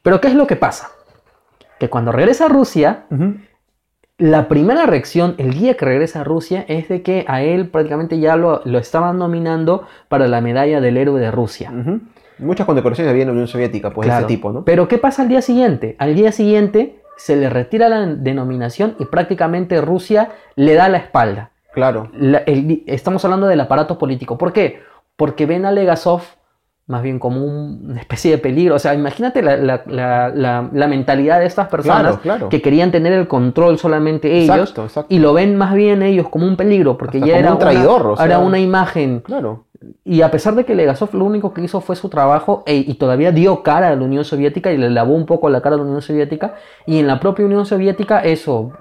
Pero 0.00 0.18
¿qué 0.22 0.28
es 0.28 0.34
lo 0.34 0.46
que 0.46 0.56
pasa? 0.56 0.92
Que 1.78 1.90
cuando 1.90 2.10
regresa 2.10 2.46
a 2.46 2.48
Rusia. 2.48 3.04
La 4.18 4.46
primera 4.48 4.86
reacción 4.86 5.34
el 5.38 5.54
día 5.54 5.74
que 5.76 5.84
regresa 5.84 6.20
a 6.20 6.24
Rusia 6.24 6.64
es 6.68 6.88
de 6.88 7.02
que 7.02 7.24
a 7.26 7.42
él 7.42 7.68
prácticamente 7.68 8.18
ya 8.20 8.36
lo, 8.36 8.62
lo 8.64 8.78
estaban 8.78 9.18
nominando 9.18 9.86
para 10.08 10.28
la 10.28 10.40
medalla 10.40 10.80
del 10.80 10.96
héroe 10.96 11.20
de 11.20 11.30
Rusia. 11.32 11.72
Muchas 12.38 12.66
condecoraciones 12.66 13.10
había 13.10 13.22
en 13.22 13.28
la 13.28 13.32
Unión 13.32 13.48
Soviética, 13.48 13.90
pues, 13.90 14.08
de 14.08 14.14
ese 14.14 14.24
tipo, 14.26 14.52
¿no? 14.52 14.64
Pero 14.64 14.86
¿qué 14.88 14.98
pasa 14.98 15.22
al 15.22 15.28
día 15.28 15.42
siguiente? 15.42 15.96
Al 15.98 16.14
día 16.14 16.30
siguiente 16.32 17.00
se 17.16 17.36
le 17.36 17.48
retira 17.50 17.88
la 17.88 18.06
denominación 18.06 18.94
y 18.98 19.04
prácticamente 19.06 19.80
Rusia 19.80 20.30
le 20.56 20.74
da 20.74 20.88
la 20.88 20.98
espalda. 20.98 21.50
Claro. 21.72 22.08
La- 22.12 22.38
el- 22.38 22.82
estamos 22.86 23.24
hablando 23.24 23.46
del 23.48 23.60
aparato 23.60 23.98
político. 23.98 24.38
¿Por 24.38 24.52
qué? 24.52 24.80
Porque 25.16 25.46
ven 25.46 25.64
a 25.64 25.72
Legasov 25.72 26.22
más 26.86 27.02
bien 27.02 27.18
como 27.18 27.42
un- 27.42 27.86
una 27.90 28.00
especie 28.00 28.30
de 28.30 28.38
peligro. 28.38 28.74
O 28.74 28.78
sea, 28.78 28.92
imagínate 28.94 29.40
la, 29.42 29.56
la- 29.56 29.82
la- 29.86 30.68
la- 30.70 30.86
mentalidad 30.88 31.40
de 31.40 31.46
estas 31.46 31.68
personas 31.68 32.02
Claro, 32.02 32.20
claro. 32.20 32.48
que 32.50 32.60
querían 32.60 32.90
tener 32.90 33.12
el 33.14 33.26
control 33.26 33.78
solamente 33.78 34.30
ellos 34.36 34.50
Exacto, 34.70 34.84
exacto. 34.84 35.14
y 35.14 35.18
lo 35.18 35.32
ven 35.32 35.56
más 35.56 35.74
bien 35.74 36.02
ellos 36.02 36.28
como 36.28 36.46
un 36.46 36.56
peligro 36.56 36.98
porque 36.98 37.18
Hasta 37.18 37.28
ya 37.30 37.38
era, 37.38 37.52
un 37.52 37.58
traidor, 37.58 38.02
una, 38.02 38.10
o 38.12 38.16
sea. 38.16 38.26
era 38.26 38.38
una 38.38 38.58
imagen 38.58 39.20
Claro. 39.20 39.64
y 40.04 40.20
a 40.20 40.30
pesar 40.30 40.54
de 40.56 40.64
que 40.66 40.74
Legasov 40.74 41.14
lo 41.14 41.24
único 41.24 41.54
que 41.54 41.62
hizo 41.62 41.80
fue 41.80 41.96
su 41.96 42.10
trabajo 42.10 42.62
e- 42.66 42.76
y 42.86 42.94
todavía 42.94 43.32
dio 43.32 43.62
cara 43.62 43.88
a 43.88 43.96
la 43.96 44.04
Unión 44.04 44.24
Soviética 44.24 44.70
y 44.70 44.76
le 44.76 44.90
lavó 44.90 45.14
un 45.14 45.24
poco 45.24 45.48
la 45.48 45.62
cara 45.62 45.76
a 45.76 45.78
la 45.78 45.84
Unión 45.84 46.02
Soviética, 46.02 46.54
y 46.86 46.98
en 46.98 47.06
la 47.06 47.18
propia 47.18 47.46
Unión 47.46 47.64
Soviética 47.64 48.20
eso, 48.20 48.72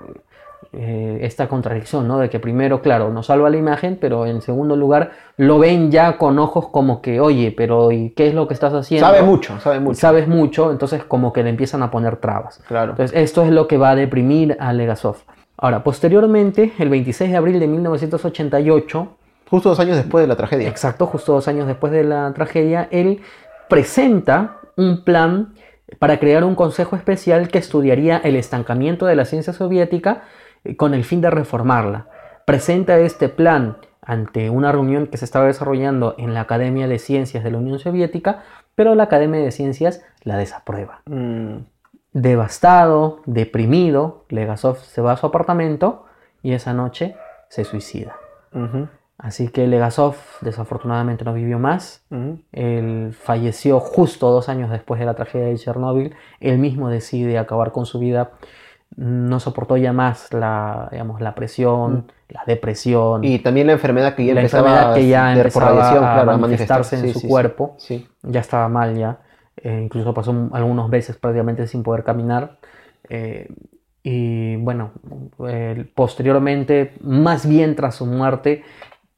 eh, 0.74 1.20
esta 1.22 1.48
contradicción, 1.48 2.08
¿no? 2.08 2.18
De 2.18 2.30
que 2.30 2.40
primero, 2.40 2.82
claro, 2.82 3.12
nos 3.12 3.28
salva 3.28 3.50
la 3.50 3.58
imagen, 3.58 3.98
pero 4.02 4.26
en 4.26 4.42
segundo 4.42 4.76
lugar 4.76 5.12
lo 5.38 5.60
ven 5.60 5.92
ya 5.92 6.18
con 6.18 6.40
ojos 6.40 6.70
como 6.70 7.02
que, 7.02 7.20
oye, 7.20 7.54
pero 7.56 7.92
¿y 7.92 8.10
qué 8.12 8.28
es 8.28 8.34
lo 8.34 8.48
que 8.48 8.56
estás 8.56 8.74
haciendo? 8.74 9.08
Sabe 9.08 9.22
mucho, 9.22 9.60
sabe 9.60 9.80
mucho. 9.80 10.00
Sabes 10.00 10.28
mucho, 10.28 10.72
entonces 10.72 11.04
como 11.04 11.32
que 11.32 11.44
le 11.44 11.52
empiezan 11.52 11.84
a 11.84 11.92
poner 11.92 12.18
trabas. 12.18 12.60
Claro. 12.68 12.92
Entonces, 12.92 13.16
esto 13.16 13.44
es 13.44 13.52
lo 13.52 13.68
que 13.68 13.78
va 13.78 13.92
a 13.92 13.96
deprimir 13.96 14.58
a 14.60 14.74
Legasov. 14.74 15.18
Ahora, 15.58 15.84
posteriormente, 15.84 16.74
el 16.80 16.90
26 16.90 17.32
de 17.32 17.38
abril 17.38 17.60
de 17.60 17.68
1988, 17.68 19.08
Justo 19.54 19.70
dos 19.70 19.80
años 19.80 19.98
después 19.98 20.24
de 20.24 20.28
la 20.28 20.36
tragedia. 20.36 20.68
Exacto, 20.68 21.06
justo 21.06 21.34
dos 21.34 21.48
años 21.48 21.68
después 21.68 21.94
de 21.94 22.04
la 22.04 22.34
tragedia, 22.34 22.88
él 22.90 23.22
presenta 23.70 24.58
un 24.76 25.04
plan 25.04 25.54
para 26.00 26.18
crear 26.20 26.44
un 26.44 26.56
consejo 26.56 26.96
especial 26.96 27.50
que 27.50 27.60
estudiaría 27.60 28.18
el 28.18 28.36
estancamiento 28.36 29.06
de 29.06 29.16
la 29.16 29.26
ciencia 29.26 29.54
soviética 29.54 30.24
con 30.78 30.94
el 30.94 31.04
fin 31.04 31.22
de 31.22 31.30
reformarla. 31.30 32.08
Presenta 32.46 32.98
este 33.00 33.30
plan 33.30 33.78
ante 34.02 34.50
una 34.50 34.72
reunión 34.72 35.08
que 35.08 35.18
se 35.18 35.26
estaba 35.26 35.46
desarrollando 35.46 36.16
en 36.18 36.34
la 36.34 36.42
Academia 36.42 36.88
de 36.88 37.00
Ciencias 37.00 37.44
de 37.44 37.52
la 37.52 37.58
Unión 37.58 37.80
Soviética, 37.80 38.44
pero 38.76 38.96
la 38.96 39.04
Academia 39.04 39.40
de 39.42 39.52
Ciencias 39.52 40.04
la 40.24 40.38
desaprueba. 40.38 41.02
Mm, 41.06 41.58
Devastado, 42.14 43.22
deprimido, 43.26 44.26
Legasov 44.30 44.78
se 44.78 45.02
va 45.02 45.14
a 45.14 45.18
su 45.18 45.26
apartamento 45.26 46.06
y 46.44 46.54
esa 46.54 46.72
noche 46.72 47.16
se 47.50 47.64
suicida. 47.64 48.16
Así 49.18 49.48
que 49.48 49.66
Legasov 49.66 50.16
desafortunadamente 50.42 51.26
no 51.26 51.34
vivió 51.34 51.58
más. 51.58 52.06
Él 52.52 53.16
falleció 53.20 53.80
justo 53.80 54.30
dos 54.30 54.48
años 54.48 54.70
después 54.70 55.00
de 55.00 55.08
la 55.08 55.16
tragedia 55.16 55.48
de 55.48 55.58
Chernóbil. 55.58 56.16
Él 56.40 56.60
mismo 56.60 56.90
decide 56.90 57.40
acabar 57.40 57.72
con 57.72 57.88
su 57.88 57.98
vida. 57.98 58.34
No 58.96 59.40
soportó 59.40 59.76
ya 59.78 59.92
más 59.94 60.32
la, 60.34 60.88
digamos, 60.92 61.20
la 61.22 61.34
presión, 61.34 62.12
la 62.30 62.44
depresión, 62.46 63.22
Mm. 63.22 63.24
Y 63.26 63.40
también 63.40 63.68
la 63.68 63.74
enfermedad 63.74 64.16
que 64.16 64.26
ya 64.26 64.34
la 64.34 64.42
empezaba 64.42 64.68
enfermedad 64.70 64.96
que 64.96 65.08
ya 65.08 65.50
por 65.54 65.64
radiación, 65.64 66.04
a 66.04 66.14
claro, 66.14 66.32
a 66.32 66.38
manifestarse 66.38 66.96
en 67.00 67.14
su 67.14 67.20
sí, 67.22 67.28
cuerpo. 67.28 67.76
Sí. 67.80 68.08
Ya 68.22 68.40
estaba 68.42 68.68
mal 68.70 68.96
ya. 68.96 69.20
Eh, 69.58 69.82
incluso 69.84 70.14
pasó 70.14 70.32
un- 70.32 70.50
algunos 70.54 70.90
meses 70.90 71.16
prácticamente 71.18 71.66
sin 71.68 71.82
poder 71.84 72.04
caminar. 72.04 72.58
Eh, 73.10 73.48
y 74.04 74.58
bueno, 74.58 74.92
eh, 75.48 75.90
posteriormente, 75.96 76.94
más 77.02 77.48
bien 77.48 77.76
tras 77.76 77.96
su 77.96 78.06
muerte, 78.06 78.64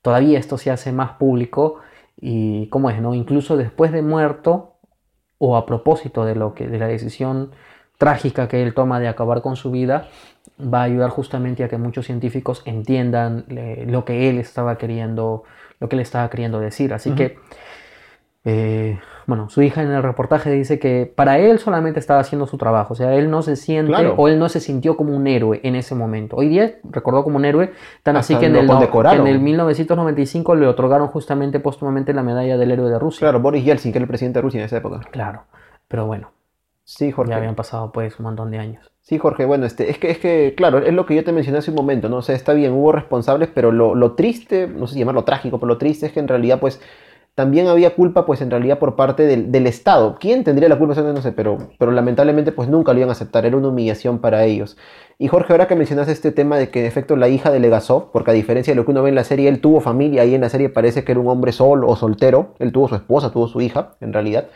todavía 0.02 0.38
esto 0.39 0.57
se 0.57 0.72
hace 0.72 0.91
más 0.91 1.11
público. 1.14 1.80
Y 2.18 2.68
cómo 2.69 2.89
es, 2.89 3.02
¿no? 3.02 3.14
Incluso 3.14 3.57
después 3.57 3.91
de 3.91 4.02
muerto, 4.02 4.76
o 5.38 5.57
a 5.57 5.65
propósito 5.65 6.23
de 6.23 6.35
lo 6.35 6.53
que, 6.53 6.68
de 6.68 6.80
la 6.80 6.88
decisión 6.88 7.52
trágica 7.98 8.48
que 8.48 8.62
él 8.64 8.74
toma 8.74 9.00
de 9.00 9.08
acabar 9.08 9.42
con 9.42 9.56
su 9.56 9.72
vida, 9.72 10.08
va 10.60 10.82
a 10.82 10.84
ayudar 10.84 11.10
justamente 11.10 11.64
a 11.64 11.70
que 11.70 11.78
muchos 11.78 12.06
científicos 12.06 12.62
entiendan 12.66 13.46
eh, 13.50 13.86
lo 13.88 14.06
que 14.06 14.30
él 14.30 14.38
estaba 14.38 14.78
queriendo, 14.78 15.44
lo 15.80 15.90
que 15.90 15.96
él 15.96 16.02
estaba 16.02 16.30
queriendo 16.30 16.60
decir. 16.60 16.94
Así 16.94 17.12
que 17.12 17.38
eh, 18.48 19.00
bueno, 19.26 19.50
su 19.50 19.64
hija 19.64 19.82
en 19.82 19.90
el 19.90 20.04
reportaje 20.04 20.52
dice 20.52 20.78
que 20.78 21.12
para 21.14 21.40
él 21.40 21.58
solamente 21.58 22.00
estaba 22.00 22.20
haciendo 22.20 22.46
su 22.46 22.60
trabajo, 22.60 22.94
o 22.94 22.96
sea, 22.96 23.16
él 23.16 23.32
no 23.32 23.42
se 23.42 23.56
siente 23.56 24.14
o 24.16 24.28
él 24.28 24.38
no 24.38 24.50
se 24.50 24.60
sintió 24.60 24.96
como 24.96 25.16
un 25.16 25.26
héroe 25.26 25.62
en 25.64 25.76
ese 25.76 25.96
momento. 25.96 26.36
Hoy 26.36 26.48
día 26.50 26.76
recordó 26.84 27.24
como 27.24 27.38
un 27.38 27.46
héroe, 27.46 27.74
tan 28.04 28.18
así 28.18 28.36
que 28.36 28.46
en, 28.46 28.56
el, 28.56 28.70
en, 28.70 29.28
el, 29.28 29.40
1995 29.40 30.56
le 30.56 30.68
otorgaron 30.68 31.08
justamente 31.08 31.60
póstumamente 31.60 32.14
la 32.14 32.22
medalla 32.22 32.56
del 32.56 32.70
héroe 32.70 32.92
de 32.92 33.00
Rusia. 33.00 33.22
Claro, 33.22 33.40
Boris 33.40 33.66
Yeltsin, 33.66 33.92
que 33.92 33.98
era 33.98 34.04
el 34.04 34.08
presidente 34.08 34.38
de 34.38 34.44
Rusia 34.44 34.60
en 34.60 34.66
esa 34.66 34.78
época. 34.78 35.00
Claro, 35.10 35.46
pero 35.88 36.06
bueno. 36.06 36.35
Sí, 36.86 37.12
Jorge. 37.12 37.32
Ya 37.32 37.38
habían 37.38 37.56
pasado 37.56 37.91
pues 37.91 38.18
un 38.20 38.24
montón 38.24 38.52
de 38.52 38.60
años. 38.60 38.90
Sí, 39.02 39.18
Jorge, 39.18 39.45
bueno, 39.45 39.66
este, 39.66 39.91
es 39.91 39.99
que, 39.99 40.10
es 40.10 40.18
que, 40.18 40.53
claro, 40.56 40.80
es 40.80 40.94
lo 40.94 41.06
que 41.06 41.16
yo 41.16 41.24
te 41.24 41.32
mencioné 41.32 41.60
hace 41.60 41.72
un 41.72 41.76
momento, 41.76 42.10
¿no? 42.10 42.18
O 42.18 42.22
sea, 42.22 42.36
está 42.36 42.53
bien, 42.53 42.72
hubo 42.72 42.91
responsables, 42.91 43.49
pero 43.53 43.72
lo, 43.72 43.94
lo 43.94 44.14
triste, 44.14 44.68
no 44.68 44.88
sé 44.88 44.94
si 44.94 44.99
llamarlo 44.99 45.26
trágico, 45.26 45.60
pero 45.60 45.68
lo 45.68 45.78
triste 45.78 46.07
es 46.07 46.12
que 46.12 46.20
en 46.20 46.28
realidad, 46.28 46.60
pues, 46.60 46.80
también 47.36 47.68
había 47.68 47.94
culpa, 47.95 48.26
pues 48.26 48.41
en 48.41 48.49
realidad 48.49 48.80
por 48.80 48.95
parte 48.95 49.24
del, 49.24 49.68
Estado. 49.68 50.16
¿Quién 50.20 50.45
tendría 50.45 50.70
la 50.70 50.78
culpa? 50.78 50.95
No 51.02 51.22
sé, 51.22 51.34
pero, 51.34 51.57
pero 51.78 51.91
lamentablemente 51.91 52.53
pues 52.53 52.70
nunca 52.70 52.94
lo 52.94 52.99
iban 52.99 53.10
a 53.10 53.12
aceptar, 53.12 53.45
era 53.45 53.57
una 53.57 53.68
humillación 53.68 54.20
para 54.20 54.45
ellos. 54.45 54.78
Y 55.18 55.28
Jorge, 55.28 55.52
ahora 55.52 55.68
que 55.68 55.76
mencionas 55.76 56.07
este 56.07 56.32
tema 56.32 56.57
de 56.57 56.70
que 56.70 56.80
en 56.80 56.86
efecto 56.86 57.18
la 57.18 57.28
hija 57.28 57.52
de 57.52 57.60
Legasov, 57.60 58.12
porque 58.12 58.32
a 58.32 58.34
diferencia 58.34 58.72
de 58.72 58.76
lo 58.78 58.86
que 58.86 58.91
uno 58.91 59.03
ve 59.03 59.10
en 59.10 59.16
la 59.16 59.26
serie, 59.26 59.49
él 59.49 59.60
tuvo 59.60 59.82
familia, 59.82 60.22
ahí 60.22 60.34
en 60.34 60.41
la 60.41 60.49
serie 60.49 60.70
parece 60.70 61.03
que 61.03 61.12
era 61.12 61.20
un 61.20 61.28
hombre 61.28 61.52
solo 61.52 61.90
o 61.90 61.98
soltero, 61.98 62.56
él 62.60 62.72
tuvo 62.72 62.88
su 62.88 62.95
esposa, 62.95 63.32
tuvo 63.32 63.48
su 63.48 63.60
hija, 63.60 63.95
en 63.99 64.14
realidad. 64.14 64.48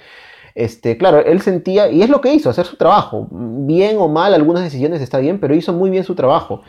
Este, 0.56 0.98
claro, 0.98 1.20
él 1.20 1.42
sentía, 1.42 1.90
y 1.90 2.02
es 2.02 2.10
lo 2.10 2.22
que 2.22 2.34
hizo, 2.34 2.50
hacer 2.50 2.66
su 2.66 2.76
trabajo. 2.76 3.28
Bien 3.32 3.98
o 3.98 4.08
mal, 4.08 4.34
algunas 4.34 4.64
decisiones 4.64 5.02
está 5.02 5.20
bien, 5.20 5.40
pero 5.40 5.56
hizo 5.56 5.74
muy 5.74 5.90
bien 5.90 6.04
su 6.04 6.16
trabajo. 6.16 6.62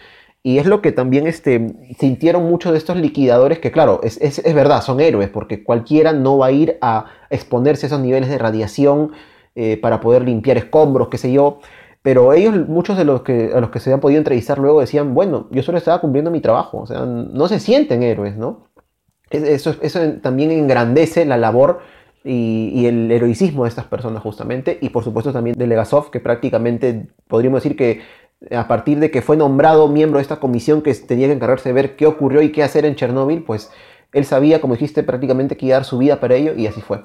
Y 0.43 0.59
es 0.59 0.67
lo 0.67 0.81
que 0.81 0.93
también 0.93 1.27
este, 1.27 1.75
sintieron 1.99 2.45
muchos 2.49 2.73
de 2.73 2.79
estos 2.79 2.97
liquidadores, 2.97 3.59
que 3.59 3.71
claro, 3.71 4.01
es, 4.03 4.19
es, 4.23 4.39
es, 4.39 4.55
verdad, 4.55 4.81
son 4.83 5.01
héroes, 5.01 5.29
porque 5.29 5.63
cualquiera 5.63 6.13
no 6.13 6.39
va 6.39 6.47
a 6.47 6.53
ir 6.53 6.79
a 6.81 7.07
exponerse 7.29 7.87
a 7.87 7.89
esos 7.89 8.01
niveles 8.01 8.31
de 8.31 8.39
radiación 8.39 9.13
eh, 9.55 9.77
para 9.77 10.01
poder 10.01 10.23
limpiar 10.23 10.57
escombros, 10.57 11.09
qué 11.09 11.19
sé 11.19 11.31
yo. 11.33 11.61
Pero 12.03 12.33
ellos, 12.33 12.69
muchos 12.69 12.97
de 12.97 13.05
los 13.05 13.23
que, 13.23 13.51
a 13.55 13.61
los 13.61 13.71
que 13.71 13.81
se 13.81 13.93
han 13.93 14.01
podido 14.01 14.19
entrevistar 14.19 14.59
luego 14.59 14.81
decían, 14.81 15.13
bueno, 15.13 15.49
yo 15.51 15.63
solo 15.63 15.77
estaba 15.77 16.01
cumpliendo 16.01 16.31
mi 16.31 16.41
trabajo, 16.41 16.79
o 16.79 16.87
sea, 16.87 17.05
no 17.05 17.47
se 17.47 17.61
sienten 17.61 18.03
héroes, 18.03 18.37
¿no? 18.37 18.69
Eso, 19.31 19.77
eso 19.83 20.01
también 20.23 20.51
engrandece 20.51 21.25
la 21.25 21.37
labor 21.37 21.81
y, 22.25 22.87
el 22.87 23.11
heroicismo 23.11 23.65
de 23.65 23.71
estas 23.71 23.87
personas 23.87 24.23
justamente, 24.23 24.79
y 24.81 24.91
por 24.91 25.05
supuesto 25.05 25.33
también 25.33 25.57
de 25.57 25.67
Legasov, 25.67 26.11
que 26.11 26.21
prácticamente 26.21 27.07
podríamos 27.29 27.63
decir 27.63 27.77
que 27.77 28.03
a 28.55 28.69
partir 28.69 28.99
de 29.01 29.11
que 29.11 29.23
fue 29.23 29.37
nombrado 29.37 29.89
miembro 29.89 30.19
de 30.19 30.23
esta 30.23 30.41
comisión 30.41 30.83
que 30.83 30.95
tenía 30.95 31.27
que 31.27 31.35
encargarse 31.35 31.69
de 31.69 31.73
ver 31.75 31.97
qué 31.97 32.07
ocurrió 32.07 32.43
y 32.43 32.53
qué 32.53 32.63
hacer 32.63 32.85
en 32.85 32.95
Chernóbil, 32.95 33.43
pues 33.43 33.71
él 34.13 34.25
sabía, 34.25 34.61
como 34.61 34.75
dijiste, 34.75 35.03
prácticamente 35.03 35.57
que 35.57 35.85
su 35.85 35.99
vida 35.99 36.21
para 36.21 36.35
ello 36.35 36.55
y 36.57 36.67
así 36.67 36.81
fue. 36.81 37.05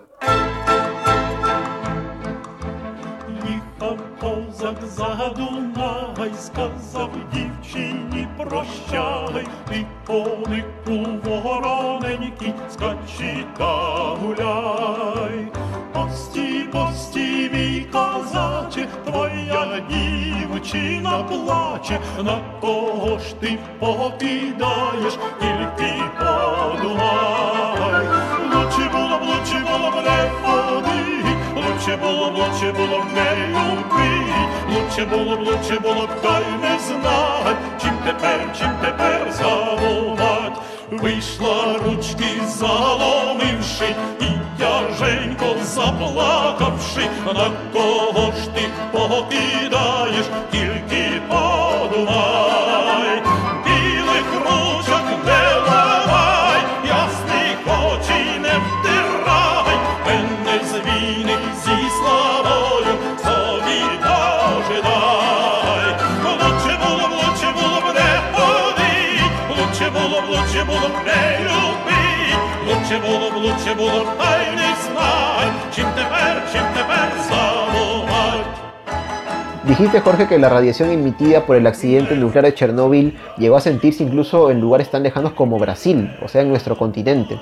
Конику, 9.76 10.23
конику, 10.85 11.39
вороненький, 11.43 12.53
скачи 12.69 13.45
та 13.57 13.76
гуляй, 14.22 15.47
пості, 15.93 16.68
пості, 16.72 17.49
мій 17.53 17.85
козаче, 17.91 18.88
твоя 19.06 19.81
дівчина 19.89 21.23
плаче, 21.23 21.99
на 22.23 22.39
кого 22.61 23.19
ж 23.19 23.35
ти 23.39 23.57
попідаєш, 23.80 25.14
тільки 25.39 25.93
подумай, 26.19 28.07
лучше 28.53 28.89
було 28.91 29.18
б, 29.18 29.22
лучше 29.22 29.64
було 29.72 29.91
б 29.91 29.95
не 29.95 30.30
ходити 30.43 31.24
лучше 31.86 31.98
було 31.98 32.32
б, 32.32 32.38
лучше 32.38 32.72
було 32.72 32.99
б 32.99 33.06
не 33.16 33.48
люби, 33.48 34.26
лучше 34.70 35.06
було 35.06 35.36
б, 35.36 35.40
лучше 35.40 35.80
було 35.80 36.07
б, 36.07 36.22
та 36.22 36.40
й 36.40 36.44
не 36.62 36.80
знать, 36.80 37.57
чим 37.82 37.94
тепер, 38.06 38.40
чим 38.60 38.72
тепер 38.82 39.32
заволать. 39.32 40.57
Вийшла 40.91 41.80
ручки 41.86 42.41
заломивши, 42.48 43.95
і 44.22 44.26
я 44.60 44.82
Женько 44.99 45.45
заплакавши, 45.64 47.10
на 47.26 47.52
кого 47.74 48.32
ж 48.32 48.49
ти 48.56 48.70
покидаєш, 48.91 50.05
було 73.55 73.55
б, 73.55 73.55
лучше 73.55 73.74
було 73.74 74.05
б, 74.05 74.07
та 74.19 74.43
й 74.43 74.57
не 74.57 74.70
знай, 74.85 75.48
чим 75.74 75.86
тепер, 75.97 76.43
чим 76.52 76.62
тепер 76.74 77.09
забувать. 77.28 78.47
Dijiste, 79.65 80.01
Jorge, 80.01 80.27
que 80.27 80.39
la 80.39 80.48
radiación 80.48 80.90
emitida 80.90 81.47
por 81.47 81.57
el 81.57 81.66
accidente 81.66 82.16
nuclear 82.16 82.44
de 82.44 82.55
Chernóbil 82.55 83.19
llegó 83.39 83.57
a 83.57 83.61
sentirse 83.61 84.02
incluso 84.02 84.51
en 84.51 84.61
lugares 84.61 84.90
tan 84.90 85.02
lejanos 85.02 85.32
como 85.32 85.59
Brasil, 85.59 86.11
o 86.23 86.28
sea, 86.28 86.43
en 86.43 86.48
nuestro 86.48 86.77
continente. 86.77 87.39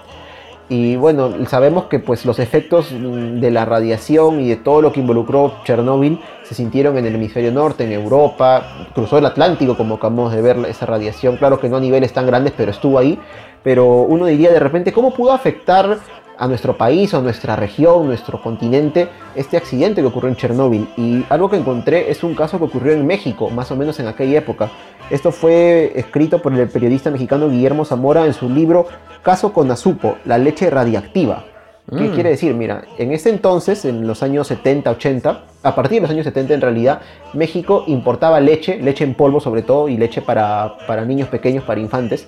Y 0.71 0.97
bueno, 0.97 1.33
sabemos 1.47 1.85
que 1.85 1.99
pues 1.99 2.27
los 2.27 2.39
efectos 2.39 2.93
mm, 2.93 3.41
de 3.41 3.51
la 3.51 3.65
radiación 3.65 4.41
y 4.41 4.49
de 4.51 4.57
todo 4.57 4.83
lo 4.83 4.93
que 4.93 5.01
involucró 5.01 5.55
Chernóbil 5.65 6.21
se 6.43 6.55
sintieron 6.55 6.99
en 6.99 7.07
el 7.07 7.15
hemisferio 7.15 7.51
norte, 7.53 7.85
en 7.85 7.93
Europa, 7.93 8.87
cruzó 8.95 9.17
el 9.17 9.25
Atlántico 9.25 9.77
como 9.79 9.95
acabamos 9.95 10.35
de 10.35 10.43
ver 10.43 10.59
esa 10.69 10.85
radiación, 10.85 11.39
claro 11.39 11.59
que 11.59 11.71
no 11.71 11.79
a 11.79 11.81
niveles 11.81 12.13
tan 12.13 12.27
grandes, 12.27 12.53
pero 12.55 12.71
estuvo 12.71 12.99
ahí, 12.99 13.19
pero 13.64 14.02
uno 14.02 14.26
diría 14.26 14.52
de 14.52 14.60
repente, 14.60 14.92
¿cómo 14.92 15.14
pudo 15.14 15.32
afectar 15.32 16.00
a 16.38 16.48
nuestro 16.48 16.78
país 16.78 17.14
a 17.14 17.22
nuestra 17.22 17.56
región, 17.56 18.08
nuestro 18.08 18.42
continente, 18.42 19.08
este 19.36 19.58
accidente 19.58 20.02
que 20.02 20.08
ocurrió 20.08 20.30
en 20.30 20.36
Chernóbil. 20.36 20.88
Y 20.98 21.26
algo 21.30 21.50
que 21.50 21.58
encontré 21.58 22.12
es 22.12 22.24
un 22.24 22.36
caso 22.36 22.58
que 22.58 22.66
ocurrió 22.66 22.94
en 22.94 23.06
México, 23.06 23.50
más 23.50 23.72
o 23.72 23.76
menos 23.76 24.00
en 24.00 24.08
aquella 24.08 24.40
época. 24.40 24.72
Esto 25.10 25.32
fue 25.32 25.92
escrito 25.96 26.42
por 26.42 26.54
el 26.54 26.68
periodista 26.68 27.12
mexicano 27.12 27.50
Guillermo 27.50 27.86
Zamora 27.86 28.26
en 28.26 28.34
su 28.34 28.50
libro 28.50 28.88
Caso 29.22 29.54
con 29.54 29.70
Azupo, 29.72 30.18
la 30.26 30.38
leche 30.38 30.70
radiactiva. 30.70 31.46
¿Qué 31.90 32.06
Mm. 32.06 32.14
quiere 32.14 32.30
decir? 32.30 32.54
Mira, 32.54 32.84
en 32.98 33.12
ese 33.12 33.30
entonces, 33.30 33.84
en 33.84 34.08
los 34.08 34.24
años 34.24 34.48
70, 34.48 34.90
80, 34.90 35.44
a 35.64 35.76
partir 35.76 35.98
de 35.98 36.02
los 36.04 36.12
años 36.12 36.24
70 36.24 36.54
en 36.54 36.62
realidad, 36.62 37.02
México 37.34 37.84
importaba 37.88 38.40
leche, 38.40 38.78
leche 38.78 39.04
en 39.04 39.14
polvo 39.16 39.42
sobre 39.42 39.64
todo, 39.64 39.90
y 39.90 39.98
leche 39.98 40.22
para, 40.22 40.78
para 40.88 41.04
niños 41.04 41.28
pequeños, 41.28 41.66
para 41.66 41.82
infantes, 41.82 42.28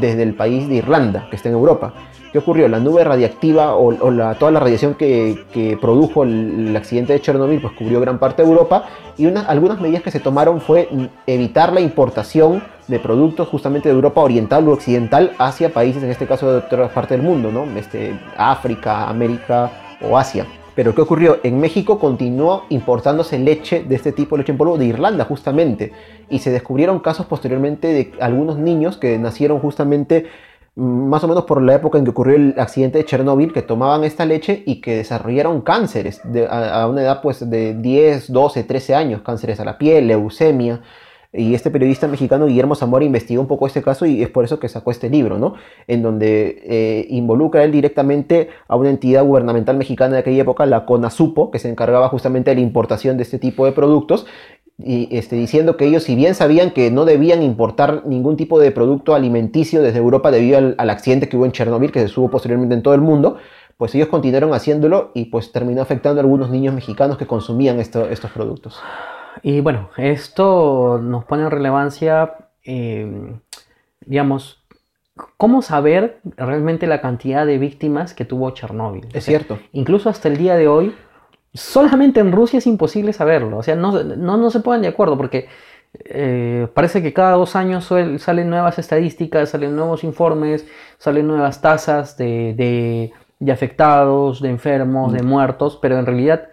desde 0.00 0.22
el 0.22 0.34
país 0.34 0.68
de 0.68 0.76
Irlanda, 0.76 1.26
que 1.30 1.36
está 1.36 1.48
en 1.48 1.54
Europa. 1.54 1.92
¿Qué 2.32 2.38
ocurrió? 2.38 2.66
La 2.66 2.80
nube 2.80 3.04
radiactiva 3.04 3.76
o, 3.76 3.94
toda 4.34 4.50
la 4.50 4.58
radiación 4.58 4.94
que, 4.94 5.78
produjo 5.80 6.24
el, 6.24 6.74
accidente 6.76 7.12
de 7.12 7.20
Chernobyl 7.20 7.60
pues 7.60 7.74
cubrió 7.74 8.00
gran 8.00 8.18
parte 8.18 8.42
de 8.42 8.48
Europa 8.48 8.86
y 9.16 9.26
una- 9.26 9.42
algunas 9.42 9.80
medidas 9.80 10.02
que 10.02 10.10
se 10.10 10.18
tomaron 10.18 10.60
fue 10.60 10.88
evitar 11.28 11.72
la 11.72 11.80
importación 11.80 12.60
de 12.88 12.98
productos 12.98 13.46
justamente 13.48 13.88
de 13.88 13.94
Europa 13.94 14.20
oriental 14.20 14.66
u 14.66 14.72
occidental 14.72 15.32
hacia 15.38 15.72
países, 15.72 16.02
en 16.02 16.10
este 16.10 16.26
caso 16.26 16.50
de 16.50 16.58
otras 16.58 16.90
partes 16.90 17.16
del 17.18 17.26
mundo, 17.26 17.52
¿no? 17.52 17.64
Este, 17.78 18.18
África, 18.36 19.08
América 19.08 19.70
o 20.02 20.18
Asia. 20.18 20.44
Pero 20.74 20.94
¿qué 20.94 21.02
ocurrió? 21.02 21.38
En 21.42 21.60
México 21.60 21.98
continuó 21.98 22.64
importándose 22.68 23.38
leche 23.38 23.84
de 23.84 23.94
este 23.94 24.12
tipo, 24.12 24.36
leche 24.36 24.52
en 24.52 24.58
polvo, 24.58 24.76
de 24.76 24.86
Irlanda 24.86 25.24
justamente. 25.24 25.92
Y 26.28 26.40
se 26.40 26.50
descubrieron 26.50 27.00
casos 27.00 27.26
posteriormente 27.26 27.88
de 27.88 28.12
algunos 28.20 28.58
niños 28.58 28.96
que 28.96 29.18
nacieron 29.18 29.60
justamente 29.60 30.26
mm, 30.74 31.08
más 31.08 31.22
o 31.22 31.28
menos 31.28 31.44
por 31.44 31.62
la 31.62 31.74
época 31.74 31.98
en 31.98 32.04
que 32.04 32.10
ocurrió 32.10 32.36
el 32.36 32.54
accidente 32.58 32.98
de 32.98 33.04
Chernóbil, 33.04 33.52
que 33.52 33.62
tomaban 33.62 34.02
esta 34.02 34.24
leche 34.24 34.62
y 34.66 34.80
que 34.80 34.96
desarrollaron 34.96 35.60
cánceres 35.60 36.20
a, 36.50 36.82
a 36.82 36.88
una 36.88 37.02
edad 37.02 37.22
pues 37.22 37.48
de 37.48 37.74
10, 37.74 38.32
12, 38.32 38.64
13 38.64 38.94
años, 38.94 39.22
cánceres 39.22 39.60
a 39.60 39.64
la 39.64 39.78
piel, 39.78 40.08
leucemia. 40.08 40.80
Y 41.36 41.54
este 41.54 41.70
periodista 41.70 42.06
mexicano 42.06 42.46
Guillermo 42.46 42.76
Zamora 42.76 43.04
investigó 43.04 43.40
un 43.40 43.48
poco 43.48 43.66
este 43.66 43.82
caso 43.82 44.06
y 44.06 44.22
es 44.22 44.28
por 44.28 44.44
eso 44.44 44.60
que 44.60 44.68
sacó 44.68 44.92
este 44.92 45.10
libro, 45.10 45.36
¿no? 45.36 45.54
En 45.88 46.00
donde 46.00 46.62
eh, 46.62 47.06
involucra 47.10 47.64
él 47.64 47.72
directamente 47.72 48.50
a 48.68 48.76
una 48.76 48.90
entidad 48.90 49.24
gubernamental 49.24 49.76
mexicana 49.76 50.14
de 50.14 50.20
aquella 50.20 50.42
época, 50.42 50.64
la 50.64 50.86
CONASUPO, 50.86 51.50
que 51.50 51.58
se 51.58 51.68
encargaba 51.68 52.08
justamente 52.08 52.50
de 52.50 52.56
la 52.56 52.62
importación 52.62 53.16
de 53.16 53.24
este 53.24 53.40
tipo 53.40 53.66
de 53.66 53.72
productos, 53.72 54.26
y 54.78 55.08
este, 55.16 55.36
diciendo 55.36 55.76
que 55.76 55.86
ellos, 55.86 56.02
si 56.02 56.16
bien 56.16 56.34
sabían 56.34 56.72
que 56.72 56.90
no 56.90 57.04
debían 57.04 57.42
importar 57.42 58.06
ningún 58.06 58.36
tipo 58.36 58.58
de 58.58 58.72
producto 58.72 59.14
alimenticio 59.14 59.82
desde 59.82 59.98
Europa 59.98 60.30
debido 60.30 60.58
al, 60.58 60.90
accidente 60.90 61.28
que 61.28 61.36
hubo 61.36 61.46
en 61.46 61.52
Chernobyl, 61.52 61.92
que 61.92 62.00
se 62.00 62.08
subo 62.08 62.30
posteriormente 62.30 62.74
en 62.74 62.82
todo 62.82 62.94
el 62.94 63.00
mundo, 63.00 63.36
pues 63.76 63.94
ellos 63.94 64.08
continuaron 64.08 64.52
haciéndolo 64.52 65.10
y 65.14 65.26
pues 65.26 65.52
terminó 65.52 65.82
afectando 65.82 66.20
a 66.20 66.22
algunos 66.22 66.50
niños 66.50 66.74
mexicanos 66.74 67.18
que 67.18 67.26
consumían 67.26 67.78
esto- 67.80 68.08
estos 68.08 68.30
productos. 68.30 68.80
Y 69.42 69.60
bueno, 69.60 69.90
esto 69.96 70.98
nos 71.02 71.24
pone 71.24 71.42
en 71.44 71.50
relevancia, 71.50 72.34
eh, 72.64 73.34
digamos, 74.00 74.64
¿cómo 75.36 75.62
saber 75.62 76.20
realmente 76.36 76.86
la 76.86 77.00
cantidad 77.00 77.46
de 77.46 77.58
víctimas 77.58 78.14
que 78.14 78.24
tuvo 78.24 78.50
Chernóbil? 78.50 79.08
Es 79.12 79.24
cierto. 79.24 79.58
Incluso 79.72 80.08
hasta 80.08 80.28
el 80.28 80.36
día 80.36 80.56
de 80.56 80.68
hoy, 80.68 80.94
solamente 81.52 82.20
en 82.20 82.32
Rusia 82.32 82.58
es 82.58 82.66
imposible 82.66 83.12
saberlo. 83.12 83.58
O 83.58 83.62
sea, 83.62 83.76
no, 83.76 84.02
no, 84.02 84.36
no 84.36 84.50
se 84.50 84.60
ponen 84.60 84.82
de 84.82 84.88
acuerdo 84.88 85.16
porque 85.16 85.48
eh, 86.04 86.66
parece 86.74 87.02
que 87.02 87.12
cada 87.12 87.32
dos 87.32 87.54
años 87.54 87.90
salen 88.18 88.50
nuevas 88.50 88.78
estadísticas, 88.78 89.50
salen 89.50 89.76
nuevos 89.76 90.02
informes, 90.02 90.66
salen 90.98 91.26
nuevas 91.28 91.60
tasas 91.60 92.16
de, 92.16 93.12
de, 93.38 93.52
afectados, 93.52 94.40
de 94.40 94.50
enfermos, 94.50 95.12
de 95.12 95.22
mm. 95.22 95.26
muertos, 95.26 95.78
pero 95.80 95.98
en 95.98 96.06
realidad 96.06 96.48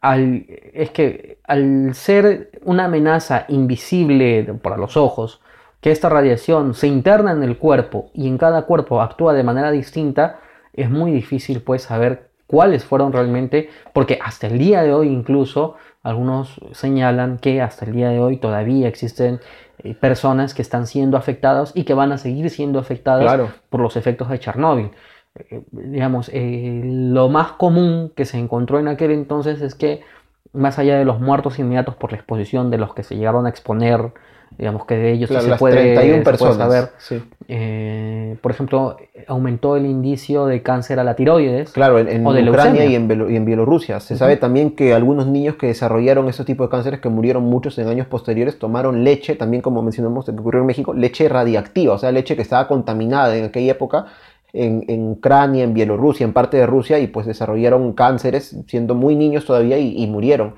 al, 0.00 0.46
es 0.48 0.90
que 0.90 1.38
al 1.44 1.94
ser 1.94 2.50
una 2.64 2.84
amenaza 2.84 3.44
invisible 3.48 4.44
para 4.62 4.76
los 4.76 4.96
ojos, 4.96 5.40
que 5.80 5.90
esta 5.90 6.08
radiación 6.08 6.74
se 6.74 6.88
interna 6.88 7.32
en 7.32 7.42
el 7.42 7.58
cuerpo 7.58 8.10
y 8.12 8.26
en 8.26 8.38
cada 8.38 8.62
cuerpo 8.62 9.00
actúa 9.00 9.32
de 9.32 9.44
manera 9.44 9.70
distinta, 9.70 10.40
es 10.72 10.90
muy 10.90 11.12
difícil 11.12 11.62
pues 11.62 11.82
saber 11.82 12.30
cuáles 12.46 12.84
fueron 12.84 13.12
realmente, 13.12 13.70
porque 13.92 14.18
hasta 14.22 14.46
el 14.46 14.58
día 14.58 14.82
de 14.82 14.92
hoy 14.92 15.08
incluso 15.08 15.76
algunos 16.02 16.60
señalan 16.72 17.38
que 17.38 17.60
hasta 17.60 17.84
el 17.84 17.92
día 17.92 18.08
de 18.08 18.20
hoy 18.20 18.38
todavía 18.38 18.88
existen 18.88 19.40
eh, 19.78 19.94
personas 19.94 20.54
que 20.54 20.62
están 20.62 20.86
siendo 20.86 21.16
afectadas 21.16 21.72
y 21.74 21.84
que 21.84 21.94
van 21.94 22.10
a 22.10 22.18
seguir 22.18 22.48
siendo 22.50 22.78
afectadas 22.78 23.52
por 23.68 23.80
los 23.80 23.96
efectos 23.96 24.28
de 24.30 24.38
Chernóbil. 24.38 24.90
Digamos, 25.70 26.30
eh, 26.32 26.82
lo 26.84 27.28
más 27.28 27.52
común 27.52 28.12
que 28.14 28.24
se 28.24 28.38
encontró 28.38 28.78
en 28.78 28.88
aquel 28.88 29.10
entonces 29.10 29.60
es 29.60 29.74
que 29.74 30.02
más 30.52 30.78
allá 30.78 30.98
de 30.98 31.04
los 31.04 31.20
muertos 31.20 31.58
inmediatos 31.58 31.94
por 31.94 32.12
la 32.12 32.18
exposición 32.18 32.70
de 32.70 32.78
los 32.78 32.94
que 32.94 33.02
se 33.02 33.16
llegaron 33.16 33.46
a 33.46 33.48
exponer 33.48 34.12
digamos 34.56 34.86
que 34.86 34.96
de 34.96 35.12
ellos 35.12 35.30
se, 35.30 35.56
puede, 35.56 35.94
31 35.94 36.24
personas, 36.24 36.56
saber. 36.56 36.90
Eh, 37.48 38.36
por 38.40 38.50
ejemplo, 38.50 38.96
aumentó 39.26 39.76
el 39.76 39.86
indicio 39.86 40.46
de 40.46 40.62
cáncer 40.62 40.98
a 40.98 41.04
la 41.04 41.14
tiroides. 41.14 41.72
Claro, 41.72 41.98
en, 41.98 42.26
Ucrania 42.26 42.84
y 42.86 42.94
en, 42.94 43.44
Bielorrusia. 43.44 44.00
Se 44.00 44.16
sabe 44.16 44.36
también 44.36 44.74
que 44.74 44.94
algunos 44.94 45.26
niños 45.26 45.56
que 45.56 45.68
desarrollaron 45.68 46.28
esos 46.28 46.46
tipos 46.46 46.66
de 46.66 46.70
cánceres, 46.70 47.00
que 47.00 47.08
murieron 47.08 47.44
muchos 47.44 47.78
en 47.78 47.88
años 47.88 48.06
posteriores, 48.06 48.58
tomaron 48.58 49.04
leche, 49.04 49.34
también 49.36 49.62
como 49.62 49.82
mencionamos, 49.82 50.24
que 50.24 50.32
ocurrió 50.32 50.60
en 50.60 50.66
México, 50.66 50.94
leche 50.94 51.28
radiactiva, 51.28 51.94
o 51.94 51.98
sea, 51.98 52.10
leche 52.10 52.36
que 52.36 52.42
estaba 52.42 52.66
contaminada 52.68 53.36
en 53.36 53.44
aquella 53.44 53.72
época. 53.72 54.06
En, 54.52 55.10
Ucrania, 55.10 55.64
en 55.64 55.74
Bielorrusia, 55.74 56.24
en 56.24 56.32
parte 56.32 56.56
de 56.56 56.66
Rusia, 56.66 56.98
y 56.98 57.06
pues 57.06 57.26
desarrollaron 57.26 57.92
cánceres 57.92 58.56
siendo 58.66 58.94
muy 58.94 59.14
niños 59.14 59.44
todavía 59.44 59.78
y 59.78 60.06
murieron. 60.06 60.54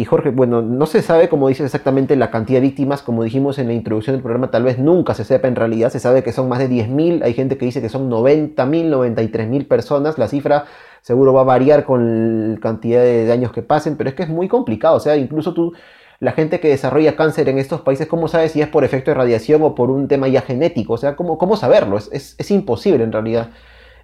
Y 0.00 0.06
Jorge, 0.06 0.30
bueno, 0.30 0.62
no 0.62 0.86
se 0.86 1.02
sabe, 1.02 1.28
como 1.28 1.48
dices 1.48 1.66
exactamente, 1.66 2.16
la 2.16 2.30
cantidad 2.30 2.58
de 2.58 2.66
víctimas, 2.66 3.02
como 3.02 3.22
dijimos 3.22 3.58
en 3.58 3.66
la 3.66 3.74
introducción 3.74 4.16
del 4.16 4.22
programa, 4.22 4.50
tal 4.50 4.62
vez 4.62 4.78
nunca 4.78 5.12
se 5.12 5.24
sepa 5.24 5.46
en 5.46 5.56
realidad, 5.56 5.90
se 5.90 6.00
sabe 6.00 6.22
que 6.22 6.32
son 6.32 6.48
más 6.48 6.58
de 6.58 6.70
10.000, 6.70 7.22
hay 7.22 7.34
gente 7.34 7.58
que 7.58 7.66
dice 7.66 7.82
que 7.82 7.90
son 7.90 8.08
90.000, 8.10 8.56
93.000 8.56 9.68
personas, 9.68 10.16
la 10.16 10.26
cifra 10.26 10.64
seguro 11.02 11.34
va 11.34 11.42
a 11.42 11.44
variar 11.44 11.84
con 11.84 12.54
la 12.54 12.60
cantidad 12.60 13.02
de 13.02 13.30
años 13.30 13.52
que 13.52 13.60
pasen, 13.60 13.96
pero 13.98 14.08
es 14.08 14.16
que 14.16 14.22
es 14.22 14.30
muy 14.30 14.48
complicado, 14.48 14.96
o 14.96 15.00
sea, 15.00 15.16
incluso 15.18 15.52
tú, 15.52 15.74
la 16.20 16.32
gente 16.32 16.60
que 16.60 16.68
desarrolla 16.68 17.16
cáncer 17.16 17.48
en 17.48 17.58
estos 17.58 17.80
países, 17.82 18.06
¿cómo 18.06 18.28
sabes 18.28 18.52
si 18.52 18.60
es 18.60 18.68
por 18.68 18.84
efecto 18.84 19.10
de 19.10 19.16
radiación 19.16 19.62
o 19.62 19.74
por 19.74 19.90
un 19.90 20.06
tema 20.08 20.28
ya 20.28 20.42
genético? 20.42 20.94
O 20.94 20.98
sea, 20.98 21.16
¿cómo, 21.16 21.38
cómo 21.38 21.56
saberlo? 21.56 21.96
Es, 21.98 22.36
es 22.38 22.50
imposible 22.50 23.04
en 23.04 23.12
realidad. 23.12 23.50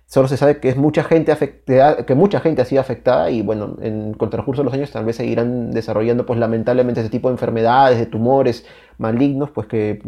Solo 0.06 0.28
se 0.28 0.36
sabe 0.36 0.60
que 0.60 0.68
es 0.68 0.76
mucha 0.76 1.02
gente 1.04 1.36
que 2.06 2.14
mucha 2.14 2.40
gente 2.40 2.62
ha 2.62 2.64
sido 2.64 2.80
afectada 2.80 3.30
y 3.30 3.42
bueno, 3.42 3.76
en, 3.82 4.14
con 4.14 4.28
el 4.28 4.30
transcurso 4.30 4.62
de 4.62 4.66
los 4.66 4.74
años 4.74 4.90
tal 4.92 5.04
vez 5.04 5.16
seguirán 5.16 5.72
desarrollando 5.72 6.24
pues 6.26 6.38
lamentablemente 6.38 7.00
ese 7.00 7.10
tipo 7.10 7.28
de 7.28 7.34
enfermedades, 7.34 7.98
de 7.98 8.06
tumores 8.06 8.66
malignos, 8.98 9.50
pues 9.50 9.66
que, 9.66 10.00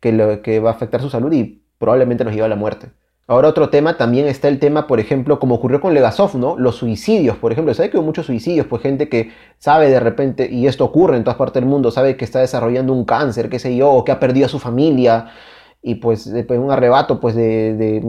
que 0.00 0.60
va 0.60 0.70
a 0.70 0.72
afectar 0.74 1.00
su 1.00 1.10
salud 1.10 1.32
y 1.32 1.64
probablemente 1.78 2.24
nos 2.24 2.34
lleva 2.34 2.46
a 2.46 2.48
la 2.50 2.56
muerte. 2.56 2.90
Ahora 3.30 3.46
otro 3.46 3.70
tema, 3.70 3.96
también 3.96 4.26
está 4.26 4.48
el 4.48 4.58
tema, 4.58 4.88
por 4.88 4.98
ejemplo, 4.98 5.38
como 5.38 5.54
ocurrió 5.54 5.80
con 5.80 5.94
Legasov, 5.94 6.36
¿no? 6.36 6.56
Los 6.58 6.74
suicidios, 6.74 7.36
por 7.36 7.52
ejemplo. 7.52 7.72
¿Sabe 7.74 7.88
que 7.88 7.96
hay 7.96 8.02
muchos 8.02 8.26
suicidios? 8.26 8.66
Pues 8.66 8.82
gente 8.82 9.08
que 9.08 9.30
sabe 9.60 9.88
de 9.88 10.00
repente, 10.00 10.48
y 10.50 10.66
esto 10.66 10.84
ocurre 10.84 11.16
en 11.16 11.22
todas 11.22 11.36
partes 11.38 11.62
del 11.62 11.70
mundo, 11.70 11.92
sabe 11.92 12.16
que 12.16 12.24
está 12.24 12.40
desarrollando 12.40 12.92
un 12.92 13.04
cáncer, 13.04 13.48
qué 13.48 13.60
sé 13.60 13.76
yo, 13.76 13.88
o 13.92 14.04
que 14.04 14.10
ha 14.10 14.18
perdido 14.18 14.46
a 14.46 14.48
su 14.48 14.58
familia, 14.58 15.28
y 15.80 15.94
pues 15.96 16.28
después 16.28 16.58
un 16.58 16.72
arrebato 16.72 17.20
pues 17.20 17.36
de, 17.36 18.02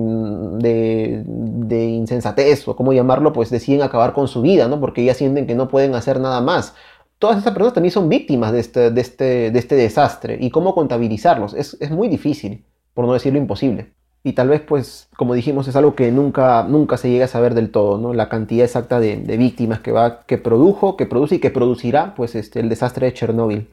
de, 1.68 1.86
insensatez 1.86 2.68
o 2.68 2.76
como 2.76 2.92
llamarlo, 2.92 3.32
pues 3.32 3.52
deciden 3.52 3.84
acabar 3.84 4.14
con 4.14 4.28
su 4.28 4.42
vida, 4.42 4.68
¿no? 4.68 4.80
Porque 4.80 5.06
ya 5.06 5.14
sienten 5.14 5.46
que 5.46 5.54
no 5.54 5.68
pueden 5.68 5.94
hacer 5.94 6.20
nada 6.20 6.42
más. 6.42 6.74
Todas 7.20 7.38
estas 7.38 7.54
personas 7.54 7.76
también 7.76 7.92
son 7.92 8.10
víctimas 8.10 8.54
de 8.54 8.60
este, 8.60 8.90
de 8.90 9.02
este, 9.02 9.56
este 9.56 9.76
desastre 9.76 10.40
y 10.42 10.50
cómo 10.50 10.74
contabilizarlos 10.74 11.54
es 11.54 11.92
muy 11.92 12.08
difícil, 12.08 12.66
por 12.96 13.06
no 13.06 13.14
decirlo 13.14 13.38
imposible. 13.38 13.94
Y 14.24 14.34
tal 14.34 14.50
vez, 14.50 14.62
pues, 14.62 15.10
como 15.18 15.34
dijimos, 15.34 15.68
es 15.68 15.76
algo 15.76 15.96
que 15.96 16.12
nunca, 16.12 16.64
nunca 16.64 16.98
se 16.98 17.10
llega 17.10 17.26
a 17.26 17.28
saber 17.28 17.56
del 17.56 17.72
todo, 17.72 17.98
¿no? 17.98 18.14
La 18.14 18.30
cantidad 18.30 18.66
exacta 18.66 19.00
de, 19.00 19.16
víctimas 19.38 19.80
que, 19.80 19.92
va, 19.92 20.22
que 20.28 20.38
produjo, 20.38 20.96
que 20.96 21.08
produce 21.08 21.36
y 21.36 21.40
que 21.40 21.50
producirá, 21.50 22.14
pues, 22.16 22.36
este, 22.36 22.60
el 22.60 22.70
desastre 22.70 23.08
de 23.08 23.14
Chernóbil. 23.14 23.70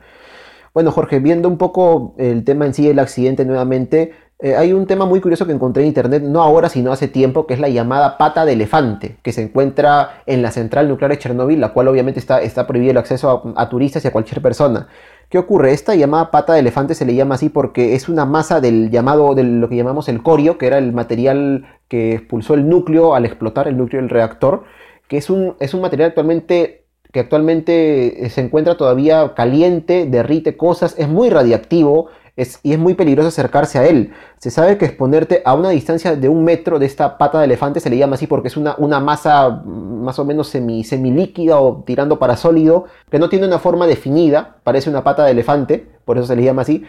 Bueno, 0.73 0.91
Jorge, 0.93 1.19
viendo 1.19 1.49
un 1.49 1.59
poco 1.59 2.15
el 2.19 2.45
tema 2.45 2.65
en 2.65 2.75
sí 2.75 2.87
del 2.87 2.99
accidente 2.99 3.45
nuevamente, 3.45 4.13
eh, 4.41 4.55
hay 4.55 4.73
un 4.73 4.87
tema 4.87 5.05
muy 5.05 5.21
curioso 5.21 5.47
que 5.47 5.53
encontré 5.53 5.83
en 5.83 5.89
internet, 5.89 6.23
no 6.23 6.43
ahora, 6.43 6.69
sino 6.69 6.93
hace 6.93 7.09
tiempo, 7.09 7.47
que 7.47 7.55
es 7.55 7.61
la 7.61 7.69
llamada 7.69 8.17
pata 8.19 8.45
de 8.45 8.53
elefante, 8.53 9.17
que 9.23 9.33
se 9.33 9.43
encuentra 9.43 10.23
en 10.27 10.43
la 10.43 10.53
central 10.53 10.89
nuclear 10.89 11.11
de 11.11 11.19
Chernobyl, 11.19 11.61
la 11.61 11.73
cual 11.73 11.89
obviamente 11.89 12.21
está, 12.21 12.41
está 12.41 12.65
prohibido 12.65 12.93
el 12.93 12.99
acceso 12.99 13.53
a, 13.57 13.69
turistas 13.69 14.05
y 14.05 14.09
a 14.09 14.13
cualquier 14.13 14.41
persona. 14.41 14.87
¿Qué 15.29 15.37
ocurre? 15.37 15.73
Esta 15.73 15.95
llamada 15.95 16.31
pata 16.31 16.55
de 16.55 16.61
elefante 16.61 16.95
se 16.95 17.05
le 17.05 17.15
llama 17.15 17.35
así 17.35 17.51
porque 17.51 17.95
es 17.95 18.09
una 18.09 18.25
masa 18.25 18.63
del 18.63 18.91
llamado, 18.91 19.35
de 19.35 19.45
lo 19.45 19.69
que 19.69 19.77
llamamos 19.77 20.09
el 20.09 20.23
corio, 20.23 20.57
que 20.57 20.67
era 20.67 20.79
el 20.79 20.95
material 20.95 21.67
que 21.89 22.15
expulsó 22.15 22.55
el 22.55 22.67
núcleo 22.67 23.15
al 23.15 23.27
explotar 23.27 23.69
el 23.69 23.77
núcleo 23.77 24.01
del 24.01 24.09
reactor, 24.09 24.65
que 25.07 25.19
es 25.19 25.29
un, 25.29 25.55
es 25.61 25.75
un 25.75 25.83
material 25.83 26.11
actualmente 26.11 26.87
que 27.13 27.21
actualmente 27.21 28.27
eh, 28.27 28.31
se 28.31 28.43
encuentra 28.43 28.77
todavía 28.77 29.35
caliente, 29.35 30.07
derrite 30.07 30.57
cosas, 30.57 30.95
es 30.99 31.09
muy 31.09 31.31
radiactivo 31.31 32.09
es, 32.39 32.61
y 32.63 32.73
es 32.73 32.79
muy 32.79 32.95
peligroso 32.95 33.29
acercarse 33.29 33.79
a 33.79 33.87
él. 33.87 34.13
Se 34.39 34.51
sabe 34.51 34.79
que 34.79 34.85
exponerte 34.85 35.43
a 35.45 35.55
una 35.55 35.71
distancia 35.71 36.15
de 36.15 36.29
un 36.29 36.45
metro 36.45 36.79
de 36.79 36.87
esta 36.87 37.19
pata 37.19 37.41
de 37.41 37.47
elefante 37.47 37.81
se 37.81 37.91
le 37.91 37.99
llama 37.99 38.15
así 38.15 38.29
porque 38.29 38.47
es 38.47 38.57
una, 38.57 38.77
una 38.79 39.01
masa 39.01 39.51
más 39.51 40.19
o 40.21 40.25
menos 40.25 40.49
semi, 40.49 40.85
semilíquida 40.85 41.59
o 41.61 41.83
tirando 41.85 42.21
para 42.21 42.37
sólido, 42.37 42.85
que 43.11 43.19
no 43.19 43.29
tiene 43.29 43.47
una 43.47 43.59
forma 43.59 43.89
definida, 43.89 44.59
parece 44.63 44.89
una 44.89 45.03
pata 45.03 45.25
de 45.25 45.33
elefante, 45.33 45.91
por 46.05 46.17
eso 46.17 46.29
se 46.29 46.37
le 46.37 46.45
llama 46.45 46.63
así. 46.63 46.85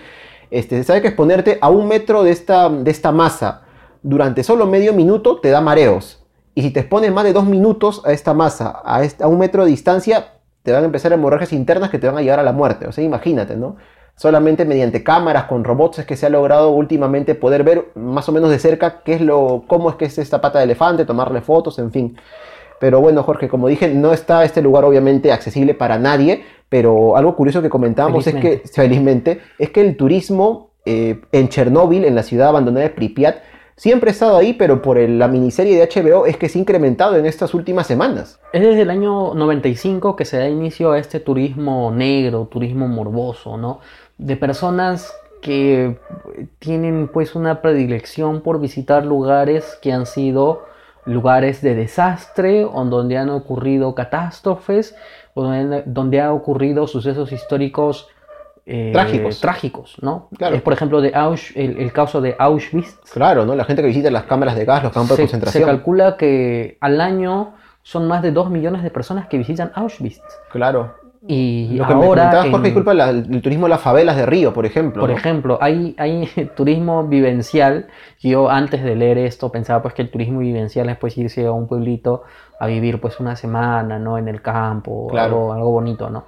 Este, 0.51 0.77
se 0.77 0.83
sabe 0.83 1.01
que 1.01 1.07
exponerte 1.07 1.57
a 1.61 1.69
un 1.69 1.87
metro 1.87 2.23
de 2.23 2.29
esta, 2.29 2.69
de 2.69 2.91
esta 2.91 3.11
masa 3.11 3.63
durante 4.03 4.43
solo 4.43 4.67
medio 4.67 4.93
minuto 4.93 5.39
te 5.39 5.49
da 5.49 5.61
mareos. 5.61 6.23
Y 6.53 6.61
si 6.61 6.69
te 6.69 6.81
expones 6.81 7.11
más 7.11 7.23
de 7.23 7.33
dos 7.33 7.45
minutos 7.45 8.03
a 8.05 8.11
esta 8.11 8.35
masa, 8.35 8.81
a, 8.85 9.01
a 9.21 9.27
un 9.27 9.39
metro 9.39 9.63
de 9.63 9.71
distancia, 9.71 10.33
te 10.61 10.71
van 10.71 10.83
a 10.83 10.85
empezar 10.85 11.11
hemorragias 11.11 11.53
internas 11.53 11.89
que 11.89 11.97
te 11.97 12.05
van 12.05 12.17
a 12.17 12.21
llevar 12.21 12.39
a 12.39 12.43
la 12.43 12.51
muerte. 12.51 12.85
O 12.85 12.91
sea, 12.91 13.03
imagínate, 13.03 13.55
¿no? 13.55 13.77
Solamente 14.19 14.65
mediante 14.65 15.01
cámaras 15.01 15.45
con 15.45 15.63
robots 15.63 15.99
es 15.99 16.05
que 16.05 16.17
se 16.17 16.25
ha 16.25 16.29
logrado 16.29 16.71
últimamente 16.71 17.35
poder 17.35 17.63
ver 17.63 17.85
más 17.95 18.27
o 18.27 18.33
menos 18.33 18.49
de 18.49 18.59
cerca 18.59 19.01
qué 19.01 19.13
es 19.13 19.21
lo, 19.21 19.63
cómo 19.65 19.89
es 19.89 19.95
que 19.95 20.03
es 20.03 20.17
esta 20.17 20.41
pata 20.41 20.59
de 20.59 20.65
elefante, 20.65 21.05
tomarle 21.05 21.39
fotos, 21.39 21.79
en 21.79 21.89
fin. 21.89 22.17
Pero 22.81 22.99
bueno, 22.99 23.23
Jorge, 23.23 23.47
como 23.47 23.69
dije, 23.69 23.87
no 23.93 24.11
está 24.11 24.43
este 24.43 24.61
lugar 24.61 24.83
obviamente 24.83 25.31
accesible 25.31 25.73
para 25.73 25.97
nadie, 25.97 26.43
pero 26.67 27.15
algo 27.15 27.33
curioso 27.33 27.61
que 27.61 27.69
comentábamos 27.69 28.27
es 28.27 28.35
que, 28.35 28.61
felizmente, 28.73 29.39
es 29.57 29.69
que 29.69 29.79
el 29.79 29.95
turismo 29.95 30.71
eh, 30.83 31.21
en 31.31 31.47
Chernóbil, 31.47 32.03
en 32.03 32.15
la 32.15 32.23
ciudad 32.23 32.49
abandonada 32.49 32.87
de 32.87 32.89
Pripyat, 32.89 33.37
siempre 33.77 34.09
ha 34.09 34.11
estado 34.11 34.35
ahí, 34.35 34.51
pero 34.51 34.81
por 34.81 34.99
la 34.99 35.29
miniserie 35.29 35.77
de 35.77 35.87
HBO 35.87 36.25
es 36.25 36.35
que 36.35 36.49
se 36.49 36.59
ha 36.59 36.61
incrementado 36.61 37.15
en 37.15 37.25
estas 37.25 37.53
últimas 37.53 37.87
semanas. 37.87 38.37
Es 38.51 38.61
desde 38.61 38.81
el 38.81 38.89
año 38.89 39.33
95 39.33 40.17
que 40.17 40.25
se 40.25 40.37
da 40.37 40.49
inicio 40.49 40.91
a 40.91 40.99
este 40.99 41.21
turismo 41.21 41.89
negro, 41.89 42.49
turismo 42.51 42.89
morboso, 42.89 43.55
¿no? 43.55 43.79
De 44.19 44.35
personas 44.35 45.11
que 45.41 45.97
tienen 46.59 47.07
pues 47.07 47.33
una 47.33 47.61
predilección 47.61 48.41
por 48.41 48.59
visitar 48.59 49.03
lugares 49.05 49.79
que 49.81 49.91
han 49.91 50.05
sido 50.05 50.65
lugares 51.05 51.61
de 51.61 51.73
desastre 51.73 52.65
o 52.65 52.85
donde 52.85 53.17
han 53.17 53.29
ocurrido 53.29 53.95
catástrofes 53.95 54.95
o 55.33 55.43
donde, 55.43 55.83
donde 55.85 56.21
han 56.21 56.29
ocurrido 56.29 56.85
sucesos 56.85 57.31
históricos 57.31 58.07
eh, 58.71 58.91
trágicos. 58.93 59.41
trágicos, 59.41 59.95
¿no? 60.01 60.29
Claro. 60.37 60.55
Es, 60.55 60.61
por 60.61 60.73
ejemplo, 60.73 61.01
de 61.01 61.11
el, 61.55 61.91
caso 61.91 62.21
de 62.21 62.35
Auschwitz. 62.37 62.99
Claro, 63.11 63.43
¿no? 63.43 63.55
La 63.55 63.65
gente 63.65 63.81
que 63.81 63.87
visita 63.87 64.11
las 64.11 64.25
cámaras 64.25 64.55
de 64.55 64.65
gas, 64.65 64.83
los 64.83 64.93
campos 64.93 65.17
de 65.17 65.23
concentración. 65.23 65.63
Se 65.63 65.67
calcula 65.67 66.17
que 66.17 66.77
al 66.79 67.01
año 67.01 67.55
son 67.81 68.07
más 68.07 68.21
de 68.21 68.31
2 68.31 68.51
millones 68.51 68.83
de 68.83 68.91
personas 68.91 69.27
que 69.27 69.39
visitan 69.39 69.71
Auschwitz. 69.73 70.21
Claro. 70.51 70.93
Y 71.27 71.75
Lo 71.75 71.85
que 71.85 71.93
ahora. 71.93 72.43
Me 72.43 72.51
Jorge, 72.51 72.65
disculpa, 72.65 72.91
el 72.93 73.41
turismo 73.41 73.65
de 73.65 73.71
las 73.71 73.81
favelas 73.81 74.15
de 74.15 74.25
Río, 74.25 74.53
por 74.53 74.65
ejemplo. 74.65 75.01
Por 75.01 75.11
ejemplo, 75.11 75.57
hay, 75.61 75.95
hay 75.97 76.29
turismo 76.55 77.05
vivencial. 77.07 77.87
Yo 78.19 78.49
antes 78.49 78.83
de 78.83 78.95
leer 78.95 79.17
esto 79.17 79.51
pensaba 79.51 79.81
pues 79.81 79.93
que 79.93 80.01
el 80.01 80.09
turismo 80.09 80.39
vivencial 80.39 80.87
es 80.89 80.97
pues 80.97 81.17
irse 81.17 81.45
a 81.45 81.51
un 81.51 81.67
pueblito 81.67 82.23
a 82.59 82.67
vivir 82.67 83.01
pues 83.01 83.19
una 83.19 83.35
semana, 83.35 83.99
¿no? 83.99 84.17
En 84.17 84.27
el 84.27 84.41
campo, 84.41 85.09
algo, 85.17 85.53
algo 85.53 85.71
bonito, 85.71 86.09
¿no? 86.09 86.25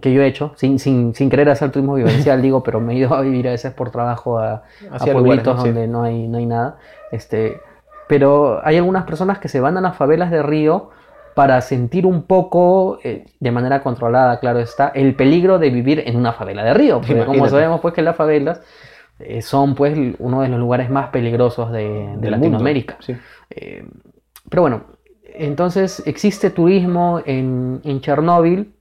que 0.00 0.12
yo 0.12 0.22
he 0.22 0.26
hecho, 0.28 0.52
sin, 0.54 0.78
sin, 0.78 1.16
sin 1.16 1.28
querer 1.28 1.50
hacer 1.50 1.72
turismo 1.72 1.94
vivencial, 1.94 2.40
digo, 2.42 2.62
pero 2.62 2.80
me 2.80 2.92
he 2.92 2.96
ido 2.96 3.12
a 3.12 3.22
vivir 3.22 3.48
a 3.48 3.50
veces 3.50 3.72
por 3.72 3.90
trabajo 3.90 4.38
a, 4.38 4.62
pueblitos 4.88 5.14
lugares, 5.14 5.44
¿no? 5.44 5.62
Sí. 5.62 5.68
donde 5.68 5.88
no 5.88 6.04
hay, 6.04 6.28
no 6.28 6.38
hay 6.38 6.46
nada. 6.46 6.78
Este, 7.10 7.60
pero 8.06 8.60
hay 8.64 8.76
algunas 8.76 9.04
personas 9.04 9.38
que 9.38 9.48
se 9.48 9.58
van 9.58 9.76
a 9.76 9.80
las 9.80 9.96
favelas 9.96 10.30
de 10.30 10.42
Río 10.42 10.90
para 11.34 11.60
sentir 11.60 12.06
un 12.06 12.22
poco, 12.22 12.98
eh, 13.02 13.26
de 13.38 13.50
manera 13.50 13.82
controlada, 13.82 14.40
claro 14.40 14.58
está, 14.58 14.88
el 14.88 15.14
peligro 15.14 15.58
de 15.58 15.70
vivir 15.70 16.02
en 16.06 16.16
una 16.16 16.32
favela 16.32 16.64
de 16.64 16.74
Río. 16.74 17.00
Porque 17.00 17.24
como 17.24 17.48
sabemos, 17.48 17.80
pues 17.80 17.94
que 17.94 18.02
las 18.02 18.16
favelas 18.16 18.60
eh, 19.18 19.42
son 19.42 19.74
pues 19.74 19.96
uno 20.18 20.42
de 20.42 20.48
los 20.48 20.58
lugares 20.58 20.90
más 20.90 21.10
peligrosos 21.10 21.70
de, 21.72 22.16
Latinoamérica. 22.20 22.96
sí. 23.00 23.16
Eh, 23.50 23.84
pero 24.48 24.62
bueno, 24.62 24.82
entonces 25.34 26.02
existe 26.06 26.50
turismo 26.50 27.22
en, 27.24 27.80
en 27.84 28.00
Chernóbil. 28.00 28.74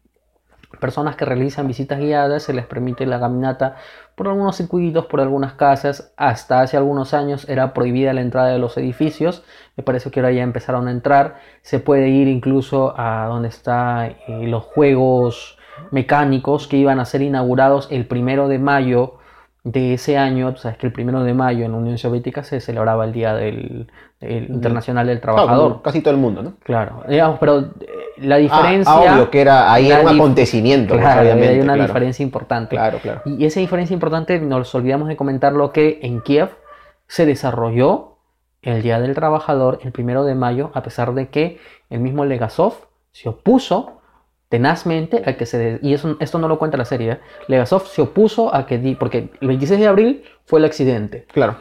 Personas 0.79 1.15
que 1.15 1.25
realizan 1.25 1.67
visitas 1.67 1.99
guiadas 1.99 2.43
se 2.43 2.53
les 2.53 2.65
permite 2.65 3.05
la 3.05 3.19
caminata 3.19 3.75
por 4.19 4.27
algunos 4.27 4.57
circuitos, 4.57 5.05
por 5.05 5.21
algunas 5.21 5.53
casas. 5.53 6.11
Hasta 6.17 6.59
hace 6.59 6.75
algunos 6.75 7.13
años 7.13 7.47
era 7.47 7.73
prohibida 7.73 8.11
la 8.11 8.19
entrada 8.19 8.49
de 8.49 8.59
los 8.59 8.75
edificios. 8.75 9.45
Me 9.77 9.83
parece 9.85 10.11
que 10.11 10.19
ahora 10.19 10.33
ya 10.33 10.43
empezaron 10.43 10.89
a 10.89 10.91
entrar. 10.91 11.39
Se 11.61 11.79
puede 11.79 12.09
ir 12.09 12.27
incluso 12.27 12.93
a 12.99 13.27
donde 13.29 13.47
están 13.47 14.17
los 14.27 14.65
juegos 14.65 15.57
mecánicos 15.91 16.67
que 16.67 16.75
iban 16.75 16.99
a 16.99 17.05
ser 17.05 17.21
inaugurados 17.21 17.87
el 17.91 18.07
primero 18.07 18.49
de 18.49 18.59
mayo 18.59 19.18
de 19.71 19.93
ese 19.93 20.17
año. 20.17 20.51
Tú 20.53 20.59
sabes 20.61 20.77
que 20.77 20.87
el 20.87 20.93
primero 20.93 21.23
de 21.23 21.33
mayo 21.33 21.65
en 21.65 21.71
la 21.71 21.77
Unión 21.77 21.97
Soviética 21.97 22.43
se 22.43 22.59
celebraba 22.59 23.05
el 23.05 23.11
Día 23.11 23.33
del, 23.33 23.87
Internacional 24.21 25.07
del 25.07 25.19
Trabajador. 25.21 25.81
casi 25.81 26.01
todo 26.01 26.13
el 26.13 26.19
mundo, 26.19 26.41
¿no? 26.43 26.53
Claro, 26.63 27.03
digamos, 27.07 27.39
pero 27.39 27.59
eh, 27.59 27.65
la 28.17 28.35
Ah, 28.35 28.37
diferencia. 28.39 28.93
ah, 28.93 29.13
obvio, 29.15 29.29
que 29.29 29.41
era 29.41 29.71
ahí 29.71 29.89
era 29.91 30.01
un 30.01 30.07
acontecimiento, 30.09 30.93
pues, 30.95 31.01
Claro, 31.05 31.21
obviamente. 31.21 31.49
hay 31.49 31.59
una 31.61 31.73
claro. 31.73 31.87
diferencia 31.87 32.23
importante. 32.23 32.75
Claro, 32.75 32.97
claro. 32.99 33.21
Y 33.25 33.45
esa 33.45 33.59
diferencia 33.59 33.93
importante, 33.93 34.39
nos 34.39 34.73
olvidamos 34.75 35.07
de 35.07 35.15
comentar 35.15 35.53
lo 35.53 35.71
que 35.71 35.99
en 36.03 36.21
Kiev 36.21 36.49
se 37.07 37.25
desarrolló 37.25 38.17
el 38.61 38.81
Día 38.81 38.99
del 38.99 39.15
Trabajador 39.15 39.79
el 39.83 39.91
primero 39.93 40.25
de 40.25 40.35
mayo, 40.35 40.71
a 40.73 40.83
pesar 40.83 41.13
de 41.13 41.29
que 41.29 41.59
el 41.89 41.99
mismo 42.01 42.25
Legasov 42.25 42.73
se 43.11 43.29
opuso 43.29 43.98
tenazmente 44.49 45.21
a 45.25 45.37
que 45.37 45.45
se... 45.45 45.79
y 45.81 45.93
eso, 45.93 46.17
esto 46.19 46.39
no 46.39 46.47
lo 46.47 46.57
cuenta 46.59 46.75
la 46.77 46.85
serie, 46.85 47.11
¿eh? 47.13 47.19
Legasov 47.47 47.85
se 47.87 48.01
opuso 48.01 48.53
a 48.53 48.65
que... 48.65 48.77
di- 48.79 48.95
porque 48.95 49.29
el 49.39 49.47
26 49.47 49.79
de 49.79 49.87
abril 49.87 50.23
fue 50.45 50.59
el 50.59 50.65
accidente. 50.65 51.25
Claro. 51.31 51.55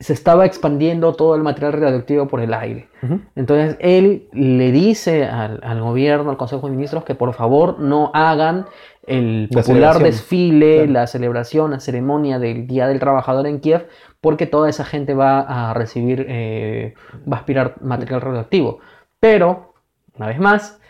Se 0.00 0.12
estaba 0.12 0.44
expandiendo 0.46 1.14
todo 1.14 1.34
el 1.34 1.42
material 1.42 1.72
radioactivo 1.74 2.26
por 2.28 2.40
el 2.40 2.52
aire. 2.54 2.88
Entonces 3.36 3.76
él 3.80 4.28
le 4.32 4.70
dice 4.72 5.24
al, 5.24 5.60
al 5.62 5.80
gobierno, 5.80 6.30
al 6.30 6.36
Consejo 6.36 6.66
de 6.68 6.72
Ministros, 6.72 7.04
que 7.04 7.14
por 7.14 7.32
favor 7.34 7.78
no 7.80 8.10
hagan 8.12 8.66
el 9.06 9.48
La 9.50 9.62
popular 9.62 9.98
desfile, 9.98 10.76
Claro. 10.78 10.92
la 10.92 11.06
celebración, 11.06 11.70
la 11.72 11.80
ceremonia 11.80 12.38
del 12.38 12.66
Día 12.66 12.86
del 12.86 12.98
Trabajador 13.00 13.46
en 13.46 13.60
Kiev, 13.60 13.86
porque 14.20 14.46
toda 14.46 14.68
esa 14.68 14.84
gente 14.84 15.14
va 15.14 15.40
a 15.70 15.74
recibir, 15.74 16.26
eh, 16.28 16.94
va 17.30 17.36
a 17.36 17.40
aspirar 17.40 17.74
material 17.80 18.20
radioactivo. 18.20 18.80
Pero, 19.20 19.74
una 20.16 20.26
vez 20.28 20.38
más, 20.38 20.80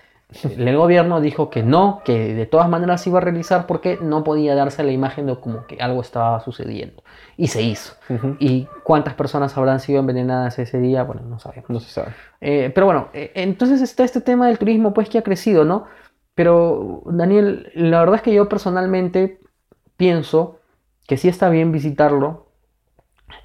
el 0.43 0.77
gobierno 0.77 1.21
dijo 1.21 1.51
que 1.51 1.63
no, 1.63 2.03
que 2.05 2.35
de 2.35 2.47
todas 2.47 2.69
maneras 2.69 3.03
se 3.03 3.11
iba 3.11 3.19
a 3.19 3.23
realizar 3.23 3.67
porque 3.67 3.99
no 4.01 4.25
podía 4.25 4.55
darse 4.55 4.83
la 4.83 4.91
imagen 4.91 5.27
de 5.27 5.37
como 5.37 5.67
que 5.67 5.77
algo 5.81 6.01
estaba 6.01 6.41
sucediendo. 6.41 7.03
Y 7.37 7.49
se 7.49 7.63
hizo. 7.63 7.95
¿Y 8.39 8.67
cuántas 8.83 9.15
personas 9.15 9.57
habrán 9.57 9.81
sido 9.81 10.01
envenenadas 10.01 10.59
ese 10.59 10.81
día? 10.81 11.05
Bueno, 11.05 11.23
no 11.23 11.39
sabemos. 11.39 11.71
No 11.71 11.81
se 11.81 11.91
sabe. 11.91 12.13
Eh, 12.41 12.73
pero 12.75 12.87
bueno, 12.87 13.09
eh, 13.13 13.33
entonces 13.35 13.81
está 13.81 14.05
este 14.05 14.21
tema 14.21 14.49
del 14.49 14.59
turismo, 14.59 14.93
pues 14.93 15.09
que 15.09 15.19
ha 15.19 15.23
crecido, 15.23 15.65
¿no? 15.65 15.87
Pero, 16.35 17.03
Daniel, 17.07 17.71
la 17.75 18.01
verdad 18.01 18.17
es 18.17 18.23
que 18.23 18.35
yo 18.35 18.49
personalmente 18.49 19.41
pienso 19.97 20.59
que 21.07 21.17
sí 21.17 21.29
está 21.29 21.49
bien 21.49 21.71
visitarlo, 21.71 22.49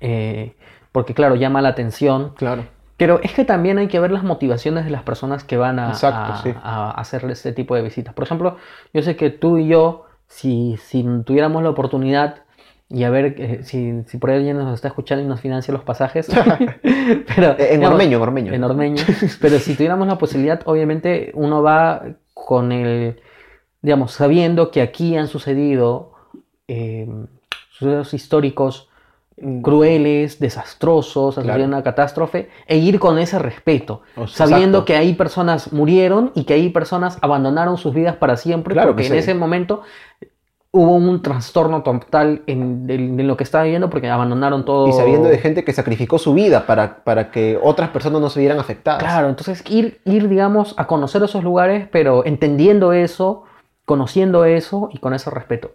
eh, 0.01 0.55
porque 0.91 1.13
claro, 1.13 1.35
llama 1.35 1.61
la 1.61 1.69
atención, 1.69 2.33
Claro. 2.35 2.63
Pero 2.99 3.19
es 3.23 3.33
que 3.33 3.45
también 3.45 3.79
hay 3.79 3.87
que 3.87 3.99
ver 3.99 4.11
las 4.11 4.23
motivaciones 4.23 4.85
de 4.85 4.91
las 4.91 5.01
personas 5.01 5.43
que 5.43 5.57
van 5.57 5.79
a, 5.79 5.89
Exacto, 5.89 6.33
a- 6.33 6.41
sí. 6.43 6.53
a 6.61 6.91
hacer 6.91 7.25
este 7.31 7.51
tipo 7.53 7.73
de 7.75 7.81
visitas. 7.81 8.13
Por 8.13 8.25
ejemplo, 8.25 8.57
yo 8.93 9.01
sé 9.01 9.15
que 9.15 9.31
tú 9.31 9.57
y 9.57 9.67
yo, 9.67 10.05
si, 10.27 10.77
si 10.77 11.03
tuviéramos 11.25 11.63
la 11.63 11.71
oportunidad, 11.71 12.43
y 12.91 13.03
a 13.03 13.09
ver 13.11 13.35
eh, 13.37 13.59
si, 13.63 14.03
si 14.07 14.17
por 14.17 14.29
ahí 14.31 14.37
alguien 14.37 14.57
nos 14.57 14.73
está 14.73 14.87
escuchando 14.89 15.23
y 15.23 15.27
nos 15.27 15.39
financia 15.41 15.73
los 15.73 15.83
pasajes, 15.83 16.27
pero, 17.35 17.51
Eh, 17.57 17.73
En 17.73 17.79
digamos, 17.79 17.91
ormeño, 17.91 18.17
en 18.17 18.23
ormeño. 18.23 18.53
en 18.53 18.63
ormeño, 18.63 19.03
pero 19.41 19.59
si 19.59 19.75
tuviéramos 19.75 20.07
la 20.07 20.17
posibilidad, 20.17 20.61
obviamente 20.65 21.31
uno 21.35 21.61
va 21.63 22.03
con 22.33 22.71
el, 22.71 23.21
digamos, 23.81 24.11
sabiendo 24.11 24.71
que 24.71 24.81
aquí 24.81 25.15
han 25.17 25.27
sucedido 25.27 26.13
eh, 26.67 27.07
sucesos 27.71 28.13
históricos 28.13 28.88
crueles, 29.61 30.39
desastrosos, 30.39 31.35
Claro. 31.35 31.63
una 31.63 31.83
catástrofe, 31.83 32.49
e 32.67 32.77
ir 32.77 32.99
con 32.99 33.17
ese 33.19 33.39
respeto, 33.39 34.01
O 34.15 34.27
sea, 34.27 34.47
sabiendo 34.47 34.79
exacto. 34.79 34.85
que 34.85 34.95
ahí 34.97 35.13
personas 35.13 35.71
murieron 35.73 36.31
y 36.35 36.43
que 36.43 36.53
ahí 36.53 36.69
personas 36.69 37.17
abandonaron 37.21 37.77
sus 37.77 37.93
vidas 37.93 38.15
para 38.15 38.37
siempre, 38.37 38.73
Claro 38.73 38.89
porque 38.89 39.03
que 39.03 39.07
en 39.07 39.13
sí. 39.13 39.19
ese 39.19 39.33
momento 39.33 39.81
hubo 40.71 40.95
un 40.95 41.23
trastorno 41.23 41.81
total 41.81 42.43
en, 42.45 42.85
en- 42.89 43.19
en 43.19 43.27
lo 43.27 43.35
que 43.37 43.43
estaba 43.43 43.63
viviendo 43.63 43.89
porque 43.89 44.07
abandonaron 44.07 44.65
todo. 44.65 44.87
Y 44.87 44.93
sabiendo 44.93 45.27
de 45.27 45.39
gente 45.39 45.63
que 45.63 45.73
sacrificó 45.73 46.19
su 46.19 46.35
vida 46.35 46.67
para, 46.67 47.03
para 47.03 47.31
que 47.31 47.57
otras 47.61 47.89
personas 47.89 48.21
no 48.21 48.29
se 48.29 48.39
vieran 48.39 48.59
afectadas. 48.59 49.01
Claro, 49.01 49.29
entonces 49.29 49.63
ir, 49.69 49.99
ir, 50.05 50.29
digamos, 50.29 50.75
a 50.77 50.85
conocer 50.85 51.23
esos 51.23 51.43
lugares, 51.43 51.87
pero 51.91 52.23
entendiendo 52.23 52.93
eso, 52.93 53.45
conociendo 53.85 54.45
eso 54.45 54.89
y 54.93 54.99
con 54.99 55.15
ese 55.15 55.31
respeto. 55.31 55.71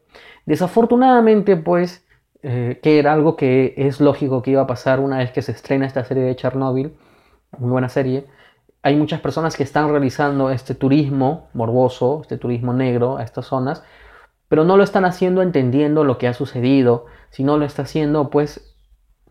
Desafortunadamente, 0.47 1.57
pues, 1.57 2.04
eh, 2.45 2.79
que 2.83 2.99
era 2.99 3.13
algo 3.15 3.37
que 3.37 3.75
es 3.77 4.01
lógico 4.01 4.43
que 4.43 4.51
iba 4.53 4.63
a 4.63 4.67
pasar 4.67 5.01
una 5.01 5.19
vez 5.19 5.33
que 5.33 5.43
se 5.43 5.53
estrena 5.53 5.87
esta 5.87 6.05
serie 6.05 6.23
de 6.23 6.37
Chernobyl, 6.37 6.95
muy 7.59 7.71
buena 7.71 7.89
serie, 7.89 8.27
hay 8.83 8.97
muchas 8.97 9.21
personas 9.21 9.57
que 9.57 9.63
están 9.63 9.89
realizando 9.91 10.51
este 10.51 10.75
turismo 10.75 11.49
morboso, 11.55 12.21
este 12.21 12.37
turismo 12.37 12.75
negro 12.75 13.17
a 13.17 13.23
estas 13.23 13.47
zonas, 13.47 13.83
pero 14.49 14.65
no 14.65 14.77
lo 14.77 14.85
están 14.85 15.07
haciendo 15.07 15.41
entendiendo 15.41 16.05
lo 16.05 16.19
que 16.19 16.29
ha 16.29 16.35
sucedido, 16.35 17.07
sino 17.31 17.57
lo 17.57 17.65
está 17.65 17.83
haciendo, 17.83 18.29
pues, 18.29 18.77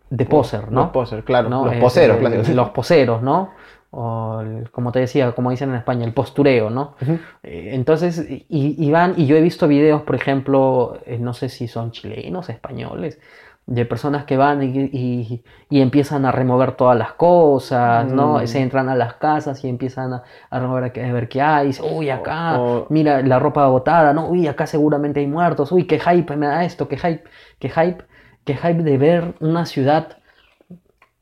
de 0.09 0.25
poser, 0.25 0.71
¿no? 0.71 0.81
Los 0.81 0.89
poser, 0.89 1.23
claro. 1.23 1.49
¿no? 1.49 1.65
Los 1.65 1.75
Eh, 1.75 1.79
poseros, 1.79 2.17
eh, 2.17 2.19
claro. 2.19 2.43
Los 2.53 2.69
poseros, 2.69 3.21
¿no? 3.21 3.51
O 3.95 4.41
el- 4.41 4.71
como 4.71 4.91
te 4.91 4.99
decía, 4.99 5.33
como 5.33 5.51
dicen 5.51 5.69
en 5.69 5.75
España, 5.75 6.03
el 6.05 6.13
postureo, 6.13 6.69
¿no? 6.71 6.95
Eh, 7.43 7.69
Entonces, 7.73 8.25
y, 8.29 8.45
y 8.83 8.91
van, 8.91 9.13
y 9.17 9.27
yo 9.27 9.35
he 9.35 9.41
visto 9.41 9.67
videos, 9.67 10.01
por 10.01 10.15
ejemplo, 10.15 10.97
eh, 11.05 11.19
no 11.19 11.33
sé 11.33 11.47
si 11.49 11.67
son 11.67 11.91
chilenos, 11.91 12.49
españoles, 12.49 13.19
de 13.65 13.85
personas 13.85 14.25
que 14.25 14.35
van 14.35 14.61
y, 14.63 14.89
y- 14.91 15.43
y 15.69 15.81
empiezan 15.81 16.25
a 16.25 16.31
remover 16.31 16.73
todas 16.73 16.97
las 16.97 17.13
cosas, 17.13 18.11
¿no? 18.11 18.39
Mm. 18.39 18.47
Se 18.47 18.59
entran 18.61 18.89
a 18.89 18.95
las 18.95 19.13
casas 19.15 19.63
y 19.63 19.69
empiezan 19.69 20.13
a, 20.13 20.23
a 20.49 20.59
remover, 20.59 20.85
a, 20.85 21.13
ver 21.13 21.29
qué 21.29 21.41
hay, 21.41 21.71
uy, 21.95 22.09
acá, 22.09 22.57
O- 22.59 22.87
mira 22.89 23.21
la 23.21 23.37
ropa 23.39 23.67
botada, 23.67 24.11
¿no? 24.13 24.27
Uy, 24.27 24.47
acá 24.47 24.65
seguramente 24.67 25.19
hay 25.19 25.27
muertos, 25.27 25.71
uy, 25.71 25.85
qué 25.85 25.99
hype 25.99 26.35
me 26.35 26.47
da 26.47 26.65
esto, 26.65 26.87
qué 26.87 26.97
hype, 26.97 27.23
qué 27.59 27.69
hype, 27.69 28.03
qué 28.43 28.55
hype 28.55 28.83
de 28.83 28.97
ver 28.97 29.35
una 29.39 29.65
ciudad 29.65 30.17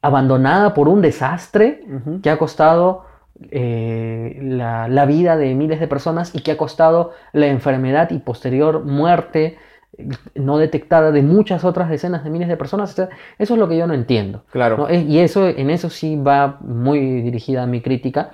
abandonada 0.02 0.74
por 0.74 0.88
un 0.88 1.02
desastre 1.02 1.86
que 2.24 2.30
ha 2.30 2.38
costado 2.38 3.06
eh, 3.50 4.40
la, 4.42 4.88
la 4.88 5.06
vida 5.06 5.38
de 5.38 5.56
miles 5.56 5.80
de 5.80 5.88
personas 5.88 6.36
y 6.36 6.42
que 6.42 6.52
ha 6.52 6.58
costado 6.58 7.12
la 7.34 7.48
enfermedad 7.48 8.12
y 8.12 8.20
posterior 8.20 8.84
muerte 8.84 9.58
eh, 9.98 10.08
no 10.36 10.58
detectada 10.58 11.12
de 11.12 11.22
muchas 11.22 11.64
otras 11.64 11.90
decenas 11.90 12.24
de 12.24 12.30
miles 12.30 12.48
de 12.48 12.58
personas. 12.58 12.92
O 12.92 12.96
sea, 12.96 13.10
eso 13.38 13.54
es 13.54 13.60
lo 13.60 13.68
que 13.68 13.78
yo 13.78 13.88
no 13.88 13.94
entiendo. 13.94 14.44
Claro. 14.52 14.78
¿no? 14.78 14.94
Y 14.94 15.20
eso, 15.20 15.48
en 15.48 15.70
eso 15.70 15.90
sí 15.90 16.16
va 16.16 16.58
muy 16.62 17.22
dirigida 17.22 17.66
mi 17.66 17.82
crítica. 17.82 18.32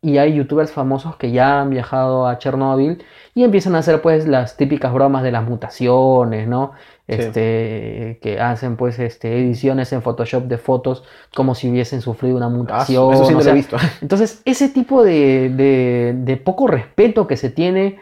Y 0.00 0.18
hay 0.18 0.34
youtubers 0.34 0.70
famosos 0.70 1.16
que 1.16 1.30
ya 1.30 1.62
han 1.62 1.70
viajado 1.70 2.26
a 2.26 2.38
Chernóbil 2.38 3.02
y 3.34 3.42
empiezan 3.42 3.74
a 3.74 3.78
hacer 3.78 4.02
pues 4.02 4.28
las 4.28 4.56
típicas 4.56 4.92
bromas 4.92 5.22
de 5.22 5.32
las 5.32 5.44
mutaciones, 5.44 6.46
¿no? 6.46 6.72
Sí. 7.06 7.12
Este, 7.16 8.18
que 8.22 8.40
hacen 8.40 8.76
pues 8.76 8.98
este, 8.98 9.38
ediciones 9.38 9.92
en 9.92 10.00
Photoshop 10.00 10.44
de 10.44 10.56
fotos 10.56 11.04
como 11.34 11.54
si 11.54 11.68
hubiesen 11.70 12.00
sufrido 12.00 12.36
una 12.38 12.46
Ah, 12.46 12.48
mutación. 12.48 13.12
eso 13.12 13.26
sí 13.26 13.34
lo 13.34 13.40
he 13.42 13.52
visto. 13.52 13.76
entonces, 14.00 14.40
ese 14.46 14.68
tipo 14.70 15.04
de, 15.04 15.50
de- 15.50 16.14
de 16.16 16.36
poco 16.38 16.66
respeto 16.66 17.26
que 17.26 17.36
se 17.36 17.50
tiene 17.50 17.98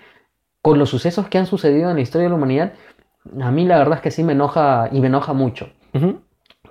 con 0.63 0.79
los 0.79 0.89
sucesos 0.91 1.27
que 1.29 1.39
han 1.39 1.47
sucedido 1.47 1.91
en 1.91 1.97
la 1.97 2.03
historia 2.03 2.25
de 2.27 2.31
la 2.31 2.37
humanidad, 2.37 2.75
a 3.41 3.51
mí 3.51 3.65
la 3.65 3.79
verdad 3.79 3.95
es 3.97 4.01
que 4.03 4.11
sí 4.13 4.23
me 4.23 4.35
enoja 4.35 4.89
y 4.93 5.01
me 5.01 5.09
enoja 5.09 5.33
mucho. 5.33 5.69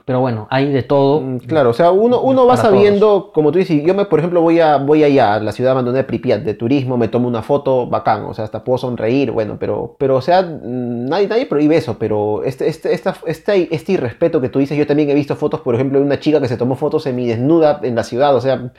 Pero 0.06 0.20
bueno, 0.20 0.48
hay 0.50 0.72
de 0.72 0.84
todo. 0.84 1.22
Mm, 1.22 1.38
Claro, 1.40 1.70
o 1.70 1.74
sea, 1.74 1.92
uno, 1.92 2.22
uno 2.22 2.46
va 2.46 2.58
sabiendo, 2.58 3.32
como 3.34 3.52
tú 3.52 3.60
dices, 3.60 3.84
yo 3.84 3.94
me, 3.94 4.06
por 4.06 4.20
ejemplo, 4.20 4.42
voy 4.42 4.60
a 4.60 4.78
voy 4.78 5.04
allá 5.04 5.36
a 5.36 5.40
la 5.40 5.52
ciudad 5.52 5.72
abandonada 5.72 6.04
de 6.04 6.08
Pripyat 6.08 6.42
de 6.42 6.54
turismo, 6.54 6.98
me 6.98 7.08
tomo 7.08 7.28
una 7.28 7.42
foto, 7.44 7.88
bacán, 7.88 8.26
o 8.26 8.34
sea, 8.34 8.46
hasta 8.46 8.64
puedo 8.64 8.78
sonreír, 8.78 9.32
bueno, 9.32 9.58
pero, 9.60 9.96
pero 9.98 10.16
o 10.18 10.22
sea, 10.22 10.42
mm, 10.42 11.06
nadie, 11.06 11.28
nadie 11.28 11.46
prohíbe 11.46 11.78
eso, 11.78 11.98
pero 12.00 12.44
este, 12.44 12.68
este, 12.68 12.94
esta, 12.94 13.16
este, 13.26 13.74
este 13.74 13.92
irrespeto 13.94 14.42
que 14.42 14.50
tú 14.50 14.60
dices, 14.60 14.78
yo 14.78 14.88
también 14.88 15.10
he 15.10 15.14
visto 15.14 15.36
fotos, 15.36 15.62
por 15.62 15.76
ejemplo, 15.76 16.00
de 16.00 16.06
una 16.06 16.20
chica 16.20 16.42
que 16.42 16.48
se 16.48 16.58
tomó 16.58 16.76
fotos 16.76 17.04
semidesnuda 17.04 17.80
en 17.84 17.96
la 17.96 18.04
ciudad, 18.04 18.36
o 18.36 18.42
sea, 18.42 18.72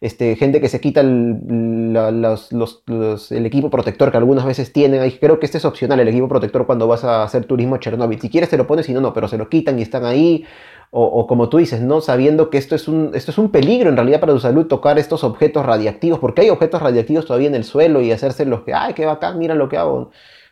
este, 0.00 0.36
gente 0.36 0.60
que 0.60 0.68
se 0.68 0.80
quita 0.80 1.00
el, 1.00 1.96
el, 1.96 3.46
equipo 3.46 3.70
protector 3.70 4.10
que 4.10 4.16
algunas 4.16 4.44
veces 4.44 4.72
tienen. 4.72 5.00
Ahí, 5.00 5.12
creo 5.12 5.38
que 5.38 5.46
este 5.46 5.58
es 5.58 5.64
opcional, 5.64 6.00
el 6.00 6.08
equipo 6.08 6.28
protector 6.28 6.66
cuando 6.66 6.86
vas 6.86 7.04
a 7.04 7.22
hacer 7.22 7.46
turismo 7.46 7.76
a 7.76 7.80
Chernobyl. 7.80 8.20
Si 8.20 8.28
quieres 8.28 8.50
te 8.50 8.56
lo 8.56 8.66
pones, 8.66 8.86
si 8.86 8.92
no, 8.92 9.00
no, 9.00 9.12
pero 9.12 9.28
se 9.28 9.38
lo 9.38 9.48
quitan 9.48 9.78
y 9.78 9.82
están 9.82 10.04
ahí. 10.04 10.44
O, 10.92 11.02
o, 11.04 11.26
como 11.26 11.48
tú 11.48 11.58
dices, 11.58 11.80
¿no? 11.80 12.00
Sabiendo 12.00 12.48
que 12.48 12.58
esto 12.58 12.76
es, 12.76 12.86
un, 12.86 13.10
esto 13.14 13.32
es 13.32 13.38
un 13.38 13.50
peligro 13.50 13.90
en 13.90 13.96
realidad 13.96 14.20
para 14.20 14.32
tu 14.32 14.38
salud 14.38 14.66
tocar 14.66 14.98
estos 14.98 15.24
objetos 15.24 15.66
radiactivos, 15.66 16.20
porque 16.20 16.42
hay 16.42 16.50
objetos 16.50 16.80
radiactivos 16.80 17.26
todavía 17.26 17.48
en 17.48 17.56
el 17.56 17.64
suelo 17.64 18.00
y 18.00 18.12
hacerse 18.12 18.46
los 18.46 18.62
que, 18.62 18.72
ay, 18.72 18.94
qué 18.94 19.04
bacán, 19.04 19.36
mira 19.38 19.54
lo 19.54 19.68
que 19.68 19.76
hago. 19.76 20.10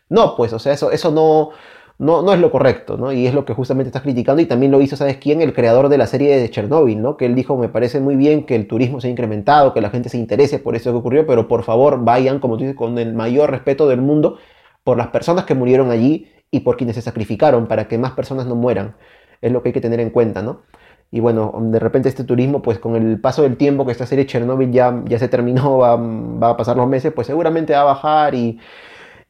No, 0.09 0.35
pues, 0.37 0.53
o 0.53 0.59
sea, 0.59 0.73
eso, 0.73 0.91
eso 0.91 1.11
no, 1.13 1.51
no, 1.99 2.23
no 2.23 2.33
es 2.33 2.41
lo 2.41 2.51
correcto, 2.51 2.97
¿no? 2.97 3.13
Y 3.13 3.27
es 3.27 3.35
lo 3.35 3.45
que 3.45 3.55
justamente 3.55 3.89
estás 3.89 4.03
criticando 4.03 4.43
y 4.43 4.47
también 4.47 4.73
lo 4.73 4.81
hizo, 4.81 4.97
¿sabes 4.97 5.19
quién? 5.19 5.41
El 5.41 5.55
creador 5.55 5.89
de 5.89 5.99
la 5.99 6.07
serie 6.07 6.37
de 6.37 6.51
Chernobyl, 6.51 7.01
¿no? 7.01 7.17
Que 7.17 7.27
él 7.27 7.35
dijo, 7.35 7.57
me 7.57 7.69
parece 7.69 8.01
muy 8.01 8.17
bien 8.17 8.47
que 8.47 8.57
el 8.57 8.67
turismo 8.67 9.01
se 9.01 9.09
ha 9.09 9.11
incrementado, 9.11 9.73
que 9.73 9.81
la 9.81 9.91
gente 9.91 10.09
se 10.09 10.19
interese 10.19 10.59
por 10.59 10.75
eso 10.75 10.91
que 10.91 10.99
ocurrió, 10.99 11.27
pero 11.27 11.47
por 11.47 11.63
favor 11.63 12.05
vayan, 12.05 12.41
como 12.41 12.57
tú 12.57 12.65
dices, 12.65 12.77
con 12.77 12.99
el 12.99 13.15
mayor 13.15 13.51
respeto 13.51 13.89
del 13.89 14.01
mundo 14.01 14.39
por 14.83 14.97
las 14.99 15.09
personas 15.09 15.45
que 15.45 15.55
murieron 15.55 15.91
allí 15.91 16.29
y 16.51 16.61
por 16.61 16.77
quienes 16.77 16.97
se 16.97 17.03
sacrificaron 17.03 17.67
para 17.67 17.87
que 17.89 17.97
más 17.97 18.13
personas 18.13 18.47
no 18.47 18.57
mueran. 18.57 18.97
Es 19.41 19.53
lo 19.53 19.63
que 19.63 19.69
hay 19.69 19.73
que 19.73 19.81
tener 19.81 20.01
en 20.01 20.11
cuenta, 20.11 20.43
¿no? 20.43 20.63
Y 21.11 21.21
bueno, 21.21 21.55
de 21.61 21.79
repente 21.79 22.09
este 22.09 22.25
turismo, 22.25 22.61
pues 22.61 22.81
con 22.81 22.97
el 22.97 23.21
paso 23.21 23.43
del 23.43 23.57
tiempo 23.57 23.87
que 23.87 23.93
esta 23.93 24.07
serie 24.07 24.27
Chernobyl 24.27 24.73
ya, 24.73 25.03
ya 25.07 25.19
se 25.21 25.29
terminó, 25.29 25.79
va, 25.79 25.97
va 25.97 26.51
a 26.51 26.57
pasar 26.57 26.77
los 26.77 26.89
meses, 26.89 27.13
pues 27.13 27.29
seguramente 27.29 27.73
va 27.73 27.83
a 27.83 27.85
bajar 27.85 28.35
y 28.35 28.59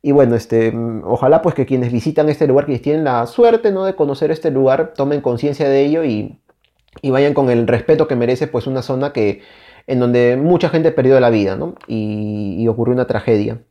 y 0.07 0.13
bueno, 0.13 0.35
este, 0.37 0.71
ojalá 1.05 1.41
pues 1.41 1.55
que 1.55 1.65
quienes 1.65 1.91
visitan 1.91 2.29
este 2.29 2.47
lugar, 2.47 2.67
que 2.67 2.79
tienen 2.79 3.05
la 3.05 3.27
suerte 3.27 3.73
¿no? 3.73 3.87
de 3.87 3.95
conocer 3.95 4.31
este 4.31 4.51
lugar, 4.51 4.93
tomen 4.95 5.23
conciencia 5.23 5.67
de 5.67 5.83
ello 5.83 6.05
y, 6.05 6.39
vayan 7.03 7.33
con 7.33 7.49
el 7.49 7.67
respeto 7.67 8.07
que 8.07 8.15
merece 8.15 8.47
pues 8.47 8.67
una 8.67 8.83
zona 8.83 9.15
que, 9.15 9.41
en 9.87 10.01
donde 10.01 10.37
mucha 10.37 10.69
gente 10.69 10.93
perdió 10.93 11.19
la 11.21 11.31
vida 11.31 11.57
¿no? 11.57 11.75
y, 11.87 12.69
ocurrió 12.69 12.93
una 12.93 13.07
tragedia. 13.07 13.63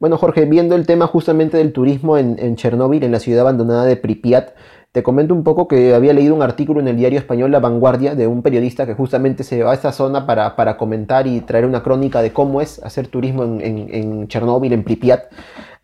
Bueno 0.00 0.18
Jorge, 0.18 0.46
viendo 0.46 0.74
el 0.74 0.84
tema 0.84 1.06
justamente 1.06 1.58
del 1.58 1.72
turismo 1.72 2.18
en, 2.18 2.40
en 2.40 2.56
Chernóbil, 2.56 3.04
en 3.04 3.12
la 3.12 3.20
ciudad 3.20 3.42
abandonada 3.42 3.84
de 3.84 3.96
Pripyat, 3.96 4.54
te 4.98 5.04
comento 5.04 5.32
un 5.32 5.44
poco 5.44 5.68
que 5.68 5.94
había 5.94 6.12
leído 6.12 6.34
un 6.34 6.42
artículo 6.42 6.80
en 6.80 6.88
el 6.88 6.96
diario 6.96 7.20
español 7.20 7.52
La 7.52 7.60
Vanguardia 7.60 8.16
de 8.16 8.26
un 8.26 8.42
periodista 8.42 8.84
que 8.84 8.94
justamente 8.94 9.44
se 9.44 9.62
va 9.62 9.70
a 9.70 9.74
esta 9.74 9.92
zona 9.92 10.26
para, 10.26 10.56
para 10.56 10.76
comentar 10.76 11.28
y 11.28 11.40
traer 11.40 11.66
una 11.66 11.84
crónica 11.84 12.20
de 12.20 12.32
cómo 12.32 12.60
es 12.60 12.82
hacer 12.82 13.06
turismo 13.06 13.44
en, 13.44 13.60
en, 13.60 13.94
en 13.94 14.26
Chernóbil, 14.26 14.72
en 14.72 14.82
Pripyat. 14.82 15.26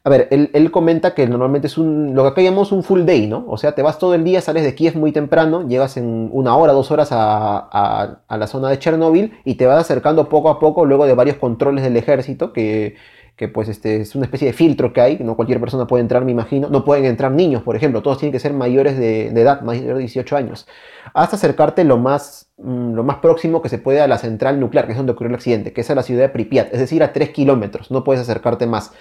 A 0.03 0.11
ver, 0.11 0.27
él, 0.33 0.51
él, 0.53 0.73
comenta 0.73 1.15
que 1.15 1.29
normalmente 1.29 1.69
es 1.69 1.79
un, 1.79 2.13
lo 2.17 2.25
que 2.25 2.31
acá 2.31 2.43
llamamos 2.43 2.73
un 2.73 2.83
full 2.83 3.05
day, 3.05 3.29
¿no? 3.29 3.45
O 3.47 3.57
sea, 3.57 3.77
te 3.77 3.83
vas 3.83 4.01
todo 4.01 4.15
el 4.15 4.25
día, 4.25 4.41
sales 4.41 4.65
de 4.65 4.75
Kiev 4.75 4.97
muy 4.97 5.13
temprano, 5.13 5.69
llegas 5.69 5.97
en 5.97 6.29
una 6.33 6.57
hora, 6.57 6.73
dos 6.73 6.91
horas 6.91 7.13
a, 7.13 7.69
a, 7.71 8.19
a 8.27 8.37
la 8.37 8.47
zona 8.49 8.69
de 8.69 8.81
Chernóbil 8.81 9.35
y 9.45 9.55
te 9.55 9.67
vas 9.67 9.81
acercando 9.81 10.29
poco 10.29 10.51
a 10.51 10.59
poco 10.59 10.87
luego 10.87 11.07
de 11.07 11.15
varios 11.15 11.37
controles 11.37 11.85
del 11.85 11.97
ejército 11.97 12.53
que 12.53 12.97
que 13.37 13.49
pues 13.49 13.69
este, 13.69 14.01
es 14.01 14.15
una 14.15 14.27
especie 14.27 14.47
de 14.47 14.53
filtro 14.53 14.93
que 14.93 15.01
hay, 15.01 15.19
no 15.19 15.35
cualquier 15.35 15.59
persona 15.59 15.87
puede 15.87 16.03
entrar, 16.03 16.25
me 16.25 16.31
imagino, 16.31 16.69
no 16.69 16.85
pueden 16.85 17.05
entrar 17.05 17.33
niños, 17.33 17.63
por 17.63 17.75
ejemplo, 17.75 18.01
todos 18.01 18.19
tienen 18.19 18.33
que 18.33 18.39
ser 18.39 18.53
mayores 18.53 18.97
de, 18.97 19.29
edad, 19.29 19.63
mayores 19.63 19.95
de 19.95 20.01
18 20.01 20.37
años, 20.37 20.69
hasta 21.15 21.35
acercarte 21.37 21.83
lo 21.83 21.99
más, 21.99 22.51
mm, 22.59 22.95
lo 22.95 23.03
más 23.03 23.17
próximo 23.17 23.61
que 23.61 23.69
se 23.69 23.79
puede 23.79 24.01
a 24.01 24.07
la 24.07 24.19
central 24.19 24.61
nuclear, 24.61 24.87
que 24.87 24.93
es 24.93 24.99
donde 24.99 25.13
ocurrió 25.13 25.31
el 25.31 25.35
accidente, 25.35 25.73
que 25.73 25.81
es 25.81 25.91
a 25.91 25.97
la 25.97 26.05
ciudad 26.05 26.23
de 26.23 26.29
Pripyat, 26.29 26.73
es 26.73 26.79
decir, 26.79 27.03
a 27.03 27.13
3 27.13 27.31
kilómetros, 27.31 27.91
no 27.91 28.05
puedes 28.05 28.23
acercarte 28.23 28.67
más. 28.67 28.93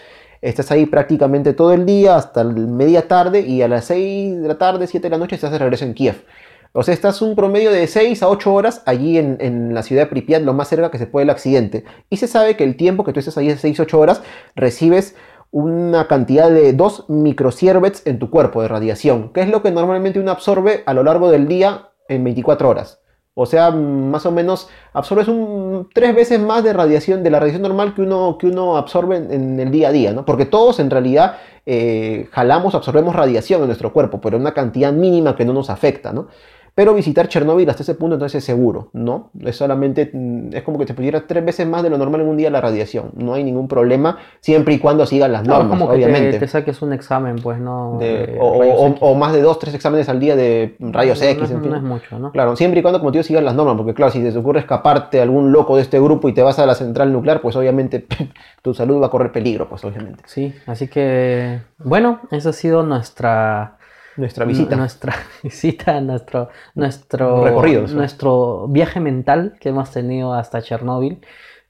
Estás 0.41 0.71
ahí 0.71 0.85
prácticamente 0.85 1.53
todo 1.53 1.71
el 1.71 1.85
día 1.85 2.17
hasta 2.17 2.43
media 2.43 3.07
tarde 3.07 3.41
y 3.41 3.61
a 3.61 3.69
las 3.69 3.85
6 3.85 4.41
de 4.41 4.47
la 4.47 4.57
tarde, 4.57 4.87
7 4.87 5.05
de 5.05 5.09
la 5.09 5.17
noche 5.17 5.35
estás 5.35 5.51
de 5.51 5.57
regreso 5.57 5.85
en 5.85 5.93
Kiev. 5.93 6.25
O 6.75 6.81
sea, 6.81 6.95
estás 6.95 7.21
un 7.21 7.35
promedio 7.35 7.71
de 7.71 7.85
6 7.85 8.23
a 8.23 8.29
8 8.29 8.51
horas 8.51 8.81
allí 8.87 9.19
en, 9.19 9.75
la 9.75 9.83
ciudad 9.83 10.01
de 10.03 10.07
Pripyat, 10.07 10.41
lo 10.41 10.55
más 10.55 10.69
cerca 10.69 10.89
que 10.89 10.97
se 10.97 11.05
puede 11.05 11.25
el 11.25 11.29
accidente. 11.29 11.85
Y 12.09 12.17
se 12.17 12.27
sabe 12.27 12.57
que 12.57 12.63
el 12.63 12.77
tiempo 12.77 13.03
que 13.03 13.13
tú 13.13 13.19
estés 13.19 13.37
allí 13.37 13.49
de 13.49 13.57
6 13.57 13.79
a 13.79 13.83
8 13.83 13.99
horas, 13.99 14.23
recibes 14.55 15.15
una 15.51 16.07
cantidad 16.07 16.49
de 16.49 16.73
2 16.73 17.09
microsieverts 17.09 18.07
en 18.07 18.17
tu 18.17 18.31
cuerpo 18.31 18.63
de 18.63 18.69
radiación, 18.69 19.31
que 19.33 19.41
es 19.41 19.49
lo 19.49 19.61
que 19.61 19.69
normalmente 19.69 20.19
uno 20.19 20.31
absorbe 20.31 20.81
a 20.87 20.95
lo 20.95 21.03
largo 21.03 21.29
del 21.29 21.47
día 21.47 21.89
en 22.09 22.23
24 22.23 22.67
horas. 22.67 22.99
O 23.35 23.45
sea, 23.45 23.69
más 23.69 24.25
o 24.25 24.31
menos 24.31 24.67
absorbes 24.93 25.27
un, 25.27 25.89
tres 25.93 26.15
veces 26.15 26.39
más 26.39 26.63
de 26.63 26.73
radiación, 26.73 27.23
de 27.23 27.29
la 27.29 27.39
radiación 27.39 27.63
normal 27.63 27.93
que 27.93 28.01
uno, 28.01 28.37
que 28.39 28.47
uno 28.47 28.77
absorbe 28.77 29.17
en, 29.17 29.59
el 29.59 29.69
día 29.71 29.89
a 29.89 29.91
día, 29.91 30.13
¿no? 30.13 30.25
Porque 30.25 30.45
todos 30.45 30.79
en 30.79 30.89
realidad 30.89 31.37
eh, 31.65 32.29
jalamos, 32.31 32.75
absorbemos 32.75 33.15
radiación 33.15 33.61
en 33.61 33.67
nuestro 33.67 33.93
cuerpo, 33.93 34.21
pero 34.21 34.37
una 34.37 34.53
cantidad 34.53 34.91
mínima 34.91 35.35
que 35.35 35.45
no 35.45 35.53
nos 35.53 35.71
afecta, 35.71 36.13
¿no? 36.13 36.27
Pero 36.75 36.95
visitar 36.95 37.27
Chernobyl 37.27 37.69
hasta 37.69 37.83
ese 37.83 37.93
punto 37.93 38.15
entonces 38.15 38.39
es 38.39 38.45
seguro, 38.45 38.89
¿no? 38.93 39.29
Es 39.41 39.55
solamente, 39.55 40.09
mm, 40.11 40.53
es 40.53 40.63
como 40.63 40.79
que 40.79 40.87
te 40.87 40.95
pudiera 40.95 41.27
tres 41.27 41.45
veces 41.45 41.67
más 41.67 41.83
de 41.83 41.91
lo 41.91 41.99
normal 41.99 42.21
en 42.21 42.27
un 42.27 42.37
día 42.37 42.49
la 42.49 42.61
radiación. 42.61 43.11
No 43.15 43.35
hay 43.35 43.43
ningún 43.43 43.67
problema, 43.67 44.17
siempre 44.39 44.73
y 44.73 44.79
cuando 44.79 45.05
sigan 45.05 45.31
las 45.31 45.45
normas, 45.45 45.69
como 45.69 45.87
que 45.87 45.97
obviamente. 45.97 46.39
Te, 46.39 46.47
saques 46.47 46.81
un 46.81 46.93
examen, 46.93 47.35
pues, 47.35 47.59
¿no? 47.59 47.99
o, 48.39 49.15
más 49.15 49.33
de 49.33 49.41
dos, 49.41 49.59
tres 49.59 49.75
exámenes 49.75 50.09
al 50.09 50.19
día 50.19 50.35
de 50.35 50.75
rayos 50.79 51.21
X, 51.21 51.51
en 51.51 51.61
fin. 51.61 51.69
No 51.69 51.77
es 51.77 51.83
mucho, 51.83 52.17
¿no? 52.17 52.31
Claro, 52.31 52.55
siempre 52.55 52.79
y 52.79 52.81
cuando, 52.81 52.99
como 52.99 53.11
te 53.11 53.19
digo, 53.19 53.23
sigan 53.23 53.45
las 53.45 53.53
normas, 53.53 53.75
porque 53.77 53.93
claro, 53.93 54.11
si 54.11 54.21
te 54.21 54.35
ocurre 54.35 54.59
escaparte 54.59 55.21
algún 55.21 55.51
loco 55.51 55.75
de 55.75 55.83
este 55.83 55.99
grupo 55.99 56.27
y 56.27 56.33
te 56.33 56.41
vas 56.41 56.57
a 56.57 56.65
la 56.65 56.73
central 56.73 57.13
nuclear, 57.13 57.41
pues 57.41 57.55
obviamente 57.55 58.07
tu 58.63 58.73
salud 58.73 58.99
va 58.99 59.07
a 59.07 59.09
correr 59.11 59.31
peligro, 59.31 59.69
pues 59.69 59.83
obviamente. 59.85 60.23
Sí, 60.25 60.55
así 60.65 60.87
que, 60.87 61.59
bueno, 61.77 62.19
esa 62.31 62.49
ha 62.49 62.53
sido 62.53 62.81
nuestra 62.81 63.77
nuestra 64.17 64.45
visita. 64.45 64.75
Nuestra 64.75 65.13
visita, 65.43 66.01
nuestro, 66.01 66.49
nuestro 66.75 67.43
recorrido. 67.43 67.87
Nuestro 67.87 68.67
viaje 68.67 68.99
mental 68.99 69.55
que 69.59 69.69
hemos 69.69 69.91
tenido 69.91 70.33
hasta 70.33 70.61
Chernóbil. 70.61 71.19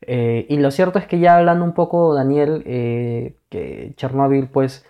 Eh, 0.01 0.45
y 0.49 0.57
lo 0.57 0.71
cierto 0.71 0.99
es 0.99 1.07
que 1.07 1.19
ya 1.19 1.37
hablando 1.37 1.63
un 1.63 1.73
poco, 1.73 2.13
Daniel, 2.13 2.63
eh, 2.65 3.35
que 3.49 3.93
Chernóbil, 3.95 4.47
pues, 4.47 4.85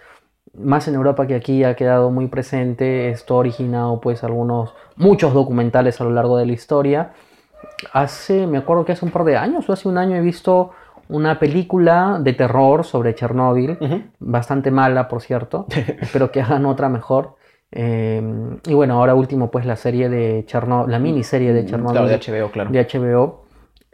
más 0.53 0.87
en 0.87 0.95
Europa 0.95 1.27
que 1.27 1.35
aquí 1.35 1.63
ha 1.63 1.75
quedado 1.75 2.11
muy 2.11 2.27
presente. 2.27 3.09
Esto 3.09 3.35
ha 3.35 3.37
originado, 3.37 4.01
pues, 4.01 4.23
algunos, 4.23 4.73
muchos 4.95 5.33
documentales 5.33 5.99
a 6.01 6.03
lo 6.03 6.11
largo 6.11 6.37
de 6.37 6.45
la 6.45 6.53
historia. 6.53 7.13
Hace, 7.91 8.47
me 8.47 8.57
acuerdo 8.57 8.85
que 8.85 8.91
hace 8.93 9.05
un 9.05 9.11
par 9.11 9.23
de 9.23 9.37
años 9.37 9.69
o 9.69 9.73
hace 9.73 9.87
un 9.87 9.97
año 9.97 10.15
he 10.15 10.21
visto 10.21 10.71
una 11.09 11.37
película 11.37 12.17
de 12.19 12.33
terror 12.33 12.85
sobre 12.85 13.13
Chernóbil, 13.13 13.77
bastante 14.19 14.71
mala, 14.71 15.07
por 15.07 15.21
cierto. 15.21 15.67
Espero 16.01 16.31
que 16.31 16.41
hagan 16.41 16.65
otra 16.65 16.89
mejor. 16.89 17.35
Em, 17.75 18.59
y 18.67 18.73
bueno, 18.75 18.99
ahora 18.99 19.15
último, 19.15 19.49
pues 19.49 19.65
la 19.65 19.75
serie 19.75 20.07
de 20.07 20.45
Chernobyl, 20.45 20.91
la 20.91 20.99
miniserie 20.99 21.53
de 21.53 21.63
mm, 21.63 21.65
Chernobyl. 21.65 22.07
de 22.07 22.19
HBO, 22.19 22.51
claro. 22.51 22.69
De 22.69 22.87
HBO. 22.87 23.43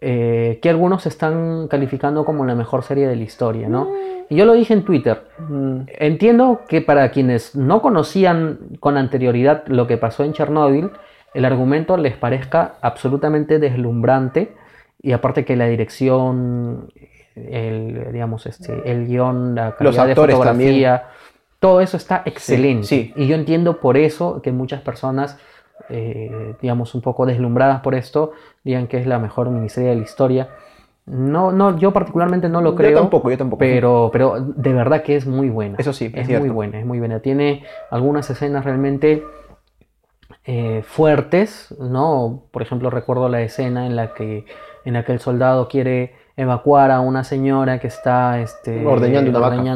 Eh, 0.02 0.60
que 0.62 0.70
algunos 0.70 1.06
están 1.06 1.68
calificando 1.68 2.24
como 2.24 2.46
la 2.46 2.56
mejor 2.56 2.84
serie 2.84 3.08
de 3.08 3.16
la 3.16 3.24
historia, 3.24 3.68
¿no? 3.70 3.86
Mm. 3.86 3.94
Y 4.30 4.36
yo 4.36 4.46
lo 4.46 4.54
dije 4.54 4.74
en 4.74 4.84
Twitter. 4.84 5.24
Mm, 5.38 5.82
entiendo 5.88 6.62
que 6.68 6.82
para 6.82 7.10
quienes 7.12 7.56
no 7.56 7.82
conocían 7.82 8.60
con 8.82 8.98
anterioridad 8.98 9.64
lo 9.68 9.88
que 9.88 9.98
pasó 9.98 10.24
en 10.26 10.34
Chernóbil, 10.34 10.92
el 11.34 11.46
argumento 11.46 11.96
les 11.96 12.18
parezca 12.18 12.76
absolutamente 12.82 13.60
deslumbrante 13.60 14.54
y 15.02 15.14
aparte 15.14 15.46
que 15.46 15.56
la 15.56 15.68
dirección, 15.68 16.92
el, 17.36 18.12
digamos, 18.12 18.46
este, 18.46 18.92
el 18.92 19.08
guion, 19.08 19.56
la 19.56 19.76
calidad 19.76 20.08
de 20.08 20.16
fotografía, 20.16 21.04
todo 21.60 21.82
eso 21.82 21.98
está 21.98 22.24
excelente. 22.26 23.14
Y 23.16 23.28
yo 23.28 23.36
entiendo 23.36 23.80
por 23.80 23.98
eso 23.98 24.42
que 24.42 24.52
muchas 24.52 24.82
personas, 24.82 25.38
eh, 25.90 26.56
digamos, 26.62 26.96
un 26.96 27.02
poco 27.02 27.26
deslumbradas 27.26 27.82
por 27.82 27.96
esto, 27.96 28.32
digan 28.64 28.88
que 28.88 28.98
es 28.98 29.06
la 29.06 29.20
mejor 29.20 29.50
miniserie 29.50 29.90
de 29.90 29.96
la 29.98 30.04
historia. 30.04 30.50
No, 31.06 31.52
no, 31.52 31.78
yo 31.78 31.92
particularmente 31.92 32.50
no 32.50 32.62
lo 32.62 32.76
creo. 32.76 32.92
Yo 32.92 33.00
tampoco, 33.00 33.32
yo 33.32 33.38
tampoco. 33.38 33.60
Pero, 33.60 34.10
pero 34.14 34.40
de 34.40 34.74
verdad 34.74 35.02
que 35.02 35.16
es 35.16 35.26
muy 35.26 35.50
buena. 35.50 35.76
Eso 35.80 35.92
sí, 35.92 36.12
es, 36.14 36.30
muy 36.30 36.50
buena, 36.50 36.80
es 36.80 36.86
muy 36.86 37.00
buena. 37.00 37.20
Tiene 37.20 37.64
algunas 37.90 38.30
escenas 38.30 38.64
realmente 38.64 39.24
eh, 40.46 40.84
fuertes, 40.86 41.76
¿no? 41.80 42.44
Por 42.52 42.62
ejemplo, 42.62 42.90
recuerdo 42.90 43.28
la 43.28 43.42
escena 43.42 43.88
en 43.88 43.96
la 43.96 44.14
que, 44.14 44.46
en 44.86 44.94
la 44.94 45.04
que 45.04 45.12
el 45.12 45.20
soldado 45.20 45.68
quiere 45.68 46.14
evacuar 46.40 46.90
a 46.90 47.02
una 47.02 47.26
señora 47.26 47.80
que 47.80 47.88
está 47.88 48.40
este, 48.40 48.86
ordeñando, 48.86 49.30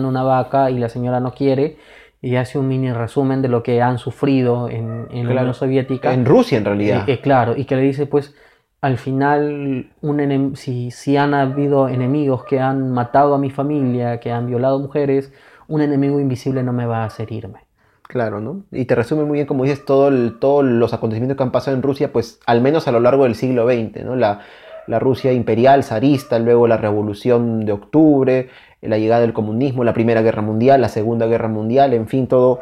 una, 0.08 0.24
vaca. 0.24 0.72
y 0.72 0.80
la 0.80 0.88
señora 0.88 1.20
no 1.20 1.34
quiere 1.34 1.78
y 2.22 2.38
hace 2.38 2.58
un 2.58 2.70
mini 2.70 2.94
resumen 2.94 3.42
de 3.42 3.50
lo 3.50 3.64
que 3.64 3.82
han 3.82 3.98
sufrido 3.98 4.70
en, 4.70 5.08
en 5.12 5.28
la 5.36 5.42
Unión 5.42 5.54
Soviética. 5.54 6.14
En 6.14 6.24
Rusia 6.24 6.58
en 6.58 6.64
realidad. 6.64 7.06
Y, 7.06 7.18
claro, 7.18 7.54
y 7.58 7.66
que 7.66 7.76
le 7.76 7.82
dice 7.82 8.06
pues 8.06 8.34
al 8.80 8.98
final 8.98 9.92
un 10.02 10.54
si, 10.56 10.90
si 10.92 11.18
han 11.18 11.34
habido 11.34 11.90
enemigos 11.90 12.46
que 12.46 12.62
han 12.62 12.92
matado 12.92 13.34
a 13.34 13.38
mi 13.38 13.50
familia, 13.50 14.22
que 14.22 14.32
han 14.32 14.48
violado 14.48 14.80
mujeres, 14.80 15.34
un 15.68 15.82
enemigo 15.82 16.18
invisible 16.22 16.64
no 16.64 16.72
me 16.72 16.86
va 16.86 17.04
a 17.04 17.06
hacer 17.06 17.30
irme. 17.34 17.60
Claro, 18.04 18.40
¿no? 18.40 18.64
Y 18.72 18.86
te 18.86 18.96
resume 18.96 19.24
muy 19.26 19.36
bien, 19.36 19.48
como 19.48 19.64
dices, 19.64 19.84
todo 19.84 20.12
todos 20.34 20.64
los 20.64 20.94
acontecimientos 20.94 21.36
que 21.36 21.44
han 21.44 21.52
pasado 21.52 21.76
en 21.76 21.84
Rusia, 21.84 22.14
pues 22.14 22.40
al 22.46 22.62
menos 22.62 22.88
a 22.88 22.92
lo 22.92 23.00
largo 23.02 23.24
del 23.24 23.36
siglo 23.36 23.66
XX, 23.66 24.04
¿no? 24.06 24.16
La, 24.16 24.42
la 24.88 25.00
Rusia 25.00 25.32
imperial, 25.34 25.84
zarista, 25.84 26.40
luego 26.40 26.68
la 26.68 26.78
revolución 26.78 27.66
de 27.66 27.72
octubre, 27.72 28.50
la 28.82 28.98
llegada 28.98 29.22
del 29.22 29.34
comunismo, 29.34 29.84
la 29.84 29.94
Primera 29.94 30.22
Guerra 30.22 30.42
Mundial, 30.42 30.82
la 30.82 30.90
Segunda 30.90 31.26
Guerra 31.26 31.48
Mundial, 31.48 31.94
en 31.94 32.08
fin, 32.08 32.28
todo, 32.28 32.60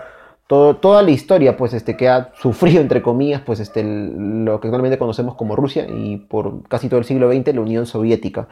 toda 0.48 1.02
la 1.02 1.11
historia 1.11 1.56
pues, 1.57 1.73
este, 1.73 1.95
que 1.95 2.10
ha 2.10 2.30
sufrido, 2.39 2.81
entre 2.81 3.02
comillas, 3.02 3.41
pues, 3.41 3.60
este, 3.60 3.84
lo 3.84 4.60
que 4.60 4.68
actualmente 4.68 4.98
conocemos 4.98 5.35
como 5.35 5.56
Rusia 5.56 5.88
y 5.88 6.18
por 6.18 6.68
casi 6.68 6.89
todo 6.89 6.99
el 6.99 7.06
siglo 7.06 7.31
XX 7.31 7.56
la 7.56 7.61
Unión 7.61 7.85
Soviética. 7.85 8.48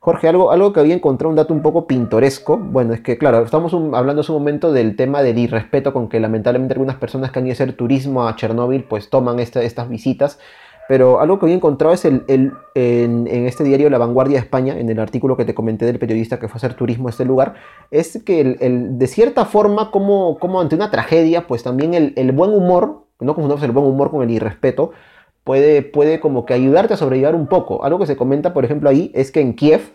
Jorge, 0.00 0.28
algo, 0.28 0.50
algo 0.50 0.74
que 0.74 0.80
había 0.80 0.94
encontrado 0.94 1.30
un 1.30 1.36
dato 1.36 1.54
un 1.54 1.62
poco 1.62 1.86
pintoresco. 1.86 2.58
Bueno, 2.58 2.92
es 2.92 3.00
que, 3.00 3.16
claro, 3.16 3.42
estamos 3.42 3.72
hablando 3.72 4.20
hace 4.20 4.32
un 4.32 4.38
momento 4.38 4.70
del 4.70 4.96
tema 4.96 5.22
del 5.22 5.38
irrespeto 5.38 5.94
con 5.94 6.10
que 6.10 6.20
lamentablemente 6.20 6.74
algunas 6.74 6.96
personas 6.96 7.30
que 7.30 7.38
han 7.38 7.46
ido 7.46 7.52
a 7.52 7.54
hacer 7.54 7.72
turismo 7.72 8.28
a 8.28 8.36
Chernóbil, 8.36 8.84
pues 8.84 9.08
toman 9.08 9.38
esta- 9.38 9.62
estas 9.62 9.88
visitas. 9.88 10.38
Pero 10.88 11.20
algo 11.20 11.38
que 11.38 11.46
había 11.46 11.56
encontrado 11.56 11.94
es 11.94 12.04
el, 12.04 12.24
el- 12.28 12.52
en, 12.74 13.26
este 13.46 13.64
diario 13.64 13.88
La 13.88 13.98
Vanguardia 13.98 14.38
de 14.38 14.44
España, 14.44 14.78
en 14.78 14.88
el 14.90 15.00
artículo 15.00 15.36
que 15.36 15.44
te 15.44 15.54
comenté 15.54 15.86
del 15.86 15.98
periodista 15.98 16.38
que 16.38 16.48
fue 16.48 16.56
a 16.56 16.58
hacer 16.58 16.74
turismo 16.74 17.08
a 17.08 17.10
este 17.10 17.24
lugar, 17.24 17.54
es 17.90 18.22
que 18.24 18.40
el- 18.60 18.98
de 18.98 19.06
cierta 19.06 19.44
forma, 19.46 19.90
como, 19.90 20.38
como 20.38 20.60
ante 20.60 20.74
una 20.76 20.90
tragedia, 20.90 21.46
pues 21.46 21.62
también 21.62 21.94
el, 21.94 22.12
el 22.16 22.32
buen 22.32 22.50
humor, 22.52 23.04
no 23.20 23.34
confundamos 23.34 23.62
el 23.64 23.70
buen 23.72 23.86
humor 23.86 24.10
con 24.10 24.22
el 24.22 24.30
irrespeto, 24.30 24.92
puede, 25.44 25.82
puede 25.82 26.20
como 26.20 26.44
que 26.46 26.54
ayudarte 26.54 26.94
a 26.94 26.96
sobrellevar 26.96 27.34
un 27.34 27.46
poco. 27.46 27.84
Algo 27.84 27.98
que 27.98 28.06
se 28.06 28.16
comenta, 28.16 28.52
por 28.52 28.64
ejemplo, 28.64 28.90
ahí 28.90 29.10
es 29.14 29.30
que 29.30 29.40
en 29.40 29.54
Kiev, 29.54 29.92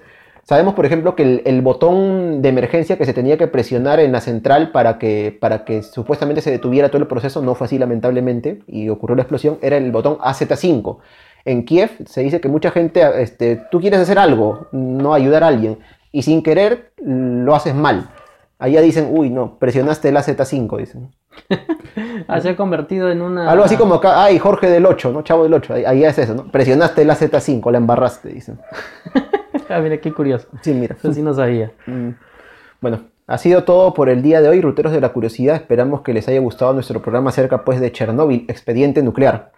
sabemos, 0.50 0.74
por 0.74 0.88
ejemplo, 0.88 1.16
que 1.16 1.22
el, 1.22 1.42
el 1.46 1.62
botón 1.62 2.42
de 2.42 2.50
emergencia 2.50 2.98
que 2.98 3.06
se 3.06 3.14
tenía 3.14 3.38
que 3.38 3.46
presionar 3.46 4.00
en 4.00 4.12
la 4.12 4.20
central 4.20 4.72
para 4.72 4.98
que, 4.98 5.38
para 5.40 5.64
que 5.64 5.84
supuestamente 5.84 6.42
se 6.42 6.50
detuviera 6.50 6.90
todo 6.90 7.04
el 7.04 7.08
proceso, 7.08 7.44
no 7.44 7.54
fue 7.54 7.66
así 7.66 7.78
lamentablemente, 7.78 8.64
y 8.66 8.90
ocurrió 8.90 9.16
la 9.16 9.22
explosión, 9.22 9.60
era 9.62 9.78
el 9.78 9.92
botón 9.92 10.18
AZ5. 10.18 10.98
En 11.46 11.66
Kiev 11.66 11.92
se 12.08 12.22
dice 12.22 12.42
que 12.42 12.50
mucha 12.50 12.72
gente, 12.72 13.04
este, 13.22 13.62
tú 13.70 13.80
quieres 13.80 14.00
hacer 14.00 14.18
algo, 14.18 14.66
no 14.72 15.14
ayudar 15.14 15.44
a 15.44 15.50
alguien, 15.50 15.78
y 16.12 16.24
sin 16.24 16.42
querer 16.42 16.94
lo 16.98 17.54
haces 17.54 17.76
mal. 17.76 18.10
Allá 18.58 18.82
dicen, 18.82 19.10
uy, 19.12 19.30
no, 19.30 19.60
presionaste 19.60 20.10
el 20.10 20.18
AZ5, 20.18 20.78
dicen. 20.80 21.12
Ah, 22.28 22.42
se 22.42 22.50
ha 22.50 22.56
convertido 22.56 23.10
en 23.12 23.22
una... 23.22 23.50
Algo 23.50 23.64
así 23.64 23.76
como 23.76 23.96
acá, 23.96 24.24
ay, 24.24 24.38
Jorge 24.38 24.70
del 24.70 24.86
8, 24.86 25.12
¿no? 25.12 25.22
Chavo 25.22 25.44
del 25.44 25.54
8, 25.54 25.74
ahí, 25.74 25.86
ahí 25.86 26.04
es 26.04 26.18
eso, 26.18 26.36
¿no? 26.36 26.52
Presionaste 26.52 27.02
el 27.02 27.10
AZ5, 27.10 27.72
la 27.72 27.78
embarraste, 27.78 28.30
dicen. 28.30 28.60
Ah, 29.70 29.80
mira, 29.80 29.98
qué 29.98 30.12
curioso. 30.12 30.48
Sí, 30.62 30.74
mira. 30.74 30.96
Eso 30.98 31.14
sí 31.14 31.22
no 31.22 31.34
sabía. 31.34 31.72
Mm. 31.86 32.10
Bueno, 32.82 33.02
ha 33.28 33.38
sido 33.38 33.64
todo 33.64 33.94
por 33.94 34.10
el 34.10 34.22
día 34.22 34.42
de 34.42 34.50
hoy, 34.50 34.62
ruteros 34.62 34.92
de 34.92 35.02
la 35.02 35.10
curiosidad. 35.10 35.56
Esperamos 35.56 36.02
que 36.02 36.14
les 36.14 36.28
haya 36.28 36.40
gustado 36.40 36.74
nuestro 36.74 37.02
programa 37.02 37.30
acerca 37.30 37.64
pues 37.64 37.80
de 37.80 37.92
Chernóbil, 37.92 38.46
expediente 38.48 39.04
nuclear. 39.04 39.52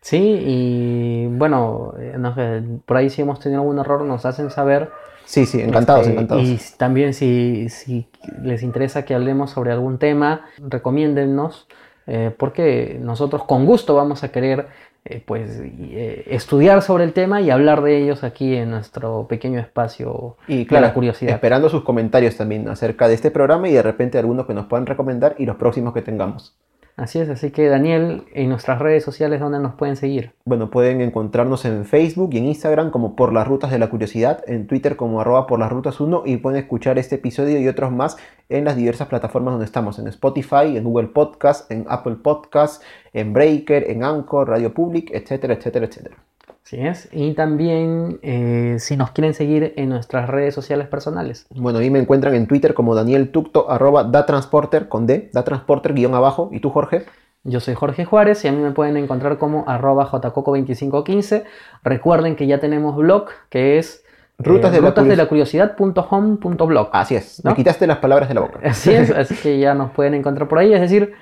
Sí, 0.00 0.38
y 0.40 1.26
bueno, 1.26 1.94
eh, 1.98 2.14
no 2.16 2.32
sé, 2.34 2.62
por 2.84 2.96
ahí 2.96 3.10
si 3.10 3.22
hemos 3.22 3.40
tenido 3.40 3.62
algún 3.62 3.80
error 3.80 4.02
nos 4.02 4.24
hacen 4.24 4.50
saber. 4.50 4.90
Sí, 5.24 5.46
sí, 5.46 5.60
encantados, 5.60 6.02
Este, 6.02 6.12
encantados. 6.12 6.44
Y 6.44 6.60
también 6.76 7.12
si, 7.12 7.68
si 7.68 8.06
les 8.40 8.62
interesa 8.62 9.04
que 9.04 9.14
hablemos 9.16 9.50
sobre 9.50 9.72
algún 9.72 9.98
tema, 9.98 10.42
recomiéndennos, 10.58 11.66
eh, 12.06 12.32
porque 12.38 13.00
nosotros 13.02 13.42
con 13.44 13.66
gusto 13.66 13.96
vamos 13.96 14.22
a 14.22 14.30
querer 14.30 14.68
eh, 15.08 15.22
pues, 15.24 15.60
eh, 15.62 16.24
estudiar 16.28 16.82
sobre 16.82 17.04
el 17.04 17.12
tema 17.12 17.40
y 17.40 17.50
hablar 17.50 17.82
de 17.82 18.02
ellos 18.02 18.24
aquí 18.24 18.54
en 18.56 18.70
nuestro 18.70 19.26
pequeño 19.28 19.60
espacio 19.60 20.36
Y 20.48 20.58
de 20.58 20.66
claro, 20.66 20.86
la 20.86 20.94
curiosidad. 20.94 21.32
esperando 21.34 21.68
sus 21.68 21.82
comentarios 21.84 22.36
también 22.36 22.68
acerca 22.68 23.08
de 23.08 23.14
este 23.14 23.30
programa 23.30 23.68
y 23.68 23.72
de 23.72 23.82
repente 23.82 24.18
algunos 24.18 24.46
que 24.46 24.54
nos 24.54 24.66
puedan 24.66 24.86
recomendar 24.86 25.34
y 25.38 25.46
los 25.46 25.56
próximos 25.56 25.94
que 25.94 26.02
tengamos. 26.02 26.54
Así 26.96 27.18
es, 27.18 27.28
así 27.28 27.50
que 27.50 27.68
Daniel, 27.68 28.24
en 28.32 28.48
nuestras 28.48 28.78
redes 28.78 29.04
sociales, 29.04 29.38
¿dónde 29.38 29.58
nos 29.58 29.74
pueden 29.74 29.96
seguir? 29.96 30.32
Bueno, 30.46 30.70
pueden 30.70 31.02
encontrarnos 31.02 31.66
en 31.66 31.84
Facebook 31.84 32.30
y 32.32 32.38
en 32.38 32.46
Instagram 32.46 32.90
como 32.90 33.14
Por 33.14 33.34
las 33.34 33.46
Rutas 33.46 33.70
de 33.70 33.78
la 33.78 33.90
Curiosidad, 33.90 34.42
en 34.46 34.66
Twitter 34.66 34.96
como 34.96 35.20
arroba 35.20 35.46
por 35.46 35.58
las 35.58 35.70
rutas 35.70 36.00
1 36.00 36.22
y 36.24 36.38
pueden 36.38 36.58
escuchar 36.58 36.98
este 36.98 37.16
episodio 37.16 37.60
y 37.60 37.68
otros 37.68 37.92
más 37.92 38.16
en 38.48 38.64
las 38.64 38.76
diversas 38.76 39.08
plataformas 39.08 39.52
donde 39.52 39.66
estamos, 39.66 39.98
en 39.98 40.06
Spotify, 40.06 40.74
en 40.74 40.84
Google 40.84 41.08
Podcast, 41.08 41.70
en 41.70 41.84
Apple 41.86 42.16
Podcast, 42.22 42.82
en 43.12 43.34
Breaker, 43.34 43.90
en 43.90 44.02
Anchor, 44.02 44.48
Radio 44.48 44.72
Public, 44.72 45.10
etcétera, 45.12 45.52
etcétera, 45.52 45.84
etcétera. 45.84 46.25
Así 46.66 46.80
es. 46.80 47.08
Y 47.12 47.34
también 47.34 48.18
eh, 48.22 48.78
si 48.80 48.96
nos 48.96 49.12
quieren 49.12 49.34
seguir 49.34 49.72
en 49.76 49.88
nuestras 49.88 50.28
redes 50.28 50.52
sociales 50.52 50.88
personales. 50.88 51.46
Bueno, 51.54 51.78
ahí 51.78 51.90
me 51.90 52.00
encuentran 52.00 52.34
en 52.34 52.48
Twitter 52.48 52.74
como 52.74 52.96
Daniel 52.96 53.30
Tucto, 53.30 53.70
arroba 53.70 54.02
datransporter 54.02 54.88
con 54.88 55.06
D, 55.06 55.30
datransporter 55.32 55.94
guion 55.94 56.14
abajo. 56.14 56.48
¿Y 56.50 56.58
tú, 56.58 56.70
Jorge? 56.70 57.04
Yo 57.44 57.60
soy 57.60 57.74
Jorge 57.74 58.04
Juárez 58.04 58.44
y 58.44 58.48
a 58.48 58.52
mí 58.52 58.60
me 58.60 58.72
pueden 58.72 58.96
encontrar 58.96 59.38
como 59.38 59.62
arroba 59.68 60.10
jcoco2515. 60.10 61.44
Recuerden 61.84 62.34
que 62.34 62.48
ya 62.48 62.58
tenemos 62.58 62.96
blog 62.96 63.26
que 63.48 63.78
es 63.78 64.02
Rutas 64.36 64.72
de 64.72 64.80
la 64.80 64.88
rutasdelacuriosidad.home.blog. 64.88 66.88
Así 66.92 67.14
es, 67.14 67.44
¿No? 67.44 67.52
me 67.52 67.56
quitaste 67.56 67.86
las 67.86 67.98
palabras 67.98 68.28
de 68.28 68.34
la 68.34 68.40
boca. 68.40 68.58
Así 68.64 68.92
es, 68.92 69.12
así 69.12 69.36
que 69.36 69.60
ya 69.60 69.74
nos 69.74 69.92
pueden 69.92 70.14
encontrar 70.14 70.48
por 70.48 70.58
ahí. 70.58 70.74
Es 70.74 70.80
decir, 70.80 71.14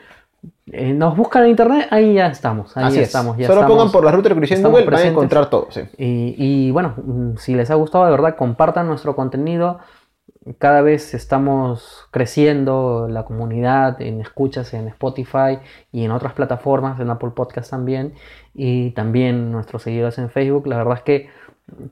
eh, 0.67 0.93
nos 0.93 1.17
buscan 1.17 1.45
en 1.45 1.51
internet, 1.51 1.87
ahí 1.91 2.15
ya 2.15 2.27
estamos. 2.29 2.77
Ahí 2.77 2.85
Así 2.87 3.01
estamos. 3.01 3.37
Ya 3.37 3.47
Solo 3.47 3.61
estamos. 3.61 3.77
pongan 3.79 3.93
por 3.93 4.05
la 4.05 4.11
ruta 4.13 4.29
de 4.29 4.35
en 4.35 4.41
Google, 4.41 4.71
van 4.71 4.83
a 4.83 4.87
presentes. 4.87 5.11
encontrar 5.13 5.51
todo. 5.51 5.69
sí. 5.71 5.81
Y, 5.99 6.35
y, 6.39 6.71
bueno, 6.71 6.95
si 7.39 7.55
les 7.55 7.71
ha 7.71 7.75
gustado, 7.75 8.05
de 8.07 8.11
verdad, 8.11 8.37
compartan 8.37 8.87
nuestro 8.87 9.15
contenido. 9.15 9.79
Cada 10.59 10.83
vez 10.83 11.15
estamos 11.15 12.07
creciendo 12.11 13.07
la 13.09 13.25
comunidad 13.25 14.01
en 14.03 14.21
escuchas 14.21 14.75
en 14.75 14.89
Spotify 14.89 15.59
y 15.91 16.05
en 16.05 16.11
otras 16.11 16.35
plataformas, 16.35 17.01
en 17.01 17.09
Apple 17.09 17.31
Podcast 17.35 17.71
también, 17.71 18.13
y 18.53 18.91
también 18.91 19.51
nuestros 19.51 19.83
seguidores 19.83 20.19
en 20.19 20.29
Facebook. 20.29 20.67
La 20.67 20.77
verdad 20.77 20.97
es 20.99 21.03
que 21.03 21.29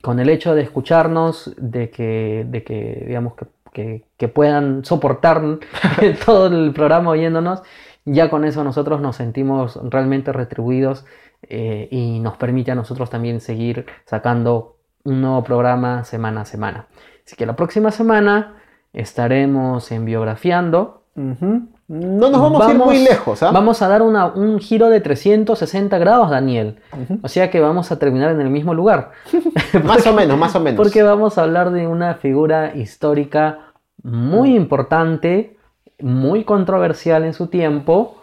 con 0.02 0.20
el 0.20 0.28
hecho 0.28 0.54
de 0.54 0.62
escucharnos, 0.62 1.54
de 1.56 1.88
que, 1.90 2.44
de 2.46 2.62
que 2.62 3.04
digamos, 3.06 3.34
que, 3.36 3.46
que- 3.72 4.04
que 4.18 4.28
puedan 4.28 4.84
soportar 4.84 5.40
todo 6.26 6.46
el 6.48 6.72
programa 6.74 7.10
oyéndonos, 7.10 7.62
ya 8.04 8.30
con 8.30 8.44
eso 8.44 8.64
nosotros 8.64 9.00
nos 9.00 9.16
sentimos 9.16 9.78
realmente 9.90 10.32
retribuidos 10.32 11.04
eh, 11.42 11.88
y 11.90 12.20
nos 12.20 12.36
permite 12.36 12.70
a 12.72 12.74
nosotros 12.74 13.10
también 13.10 13.40
seguir 13.40 13.86
sacando 14.04 14.76
un 15.04 15.20
nuevo 15.20 15.42
programa 15.42 16.04
semana 16.04 16.42
a 16.42 16.44
semana. 16.44 16.86
Así 17.26 17.36
que 17.36 17.46
la 17.46 17.56
próxima 17.56 17.90
semana 17.90 18.56
estaremos 18.92 19.90
en 19.92 20.04
Biografiando. 20.04 21.02
No 21.14 22.30
nos 22.30 22.40
vamos, 22.40 22.66
a 22.66 22.70
ir 22.70 22.78
muy 22.78 23.04
lejos, 23.04 23.42
¿ah? 23.42 23.50
Vamos 23.52 23.82
a 23.82 23.88
dar 23.88 24.00
una- 24.02 24.26
un 24.26 24.58
giro 24.60 24.88
de 24.88 25.00
360 25.00 25.98
grados, 25.98 26.30
Daniel. 26.30 26.78
Ujú. 26.92 27.18
O 27.22 27.28
sea 27.28 27.50
que 27.50 27.60
vamos 27.60 27.92
a 27.92 27.98
terminar 27.98 28.30
en 28.30 28.40
el 28.40 28.48
mismo 28.48 28.72
lugar. 28.72 29.10
Más 29.84 30.06
o 30.06 30.14
menos, 30.14 30.38
más 30.38 30.54
o 30.56 30.60
menos. 30.60 30.76
Porque 30.78 31.02
vamos 31.02 31.36
a 31.38 31.42
hablar 31.42 31.70
de 31.70 31.86
una 31.86 32.14
figura 32.14 32.74
histórica 32.74 33.72
muy 34.02 34.56
importante, 34.56 35.56
muy 36.02 36.44
controversial 36.44 37.24
en 37.24 37.32
su 37.32 37.46
tiempo, 37.46 38.16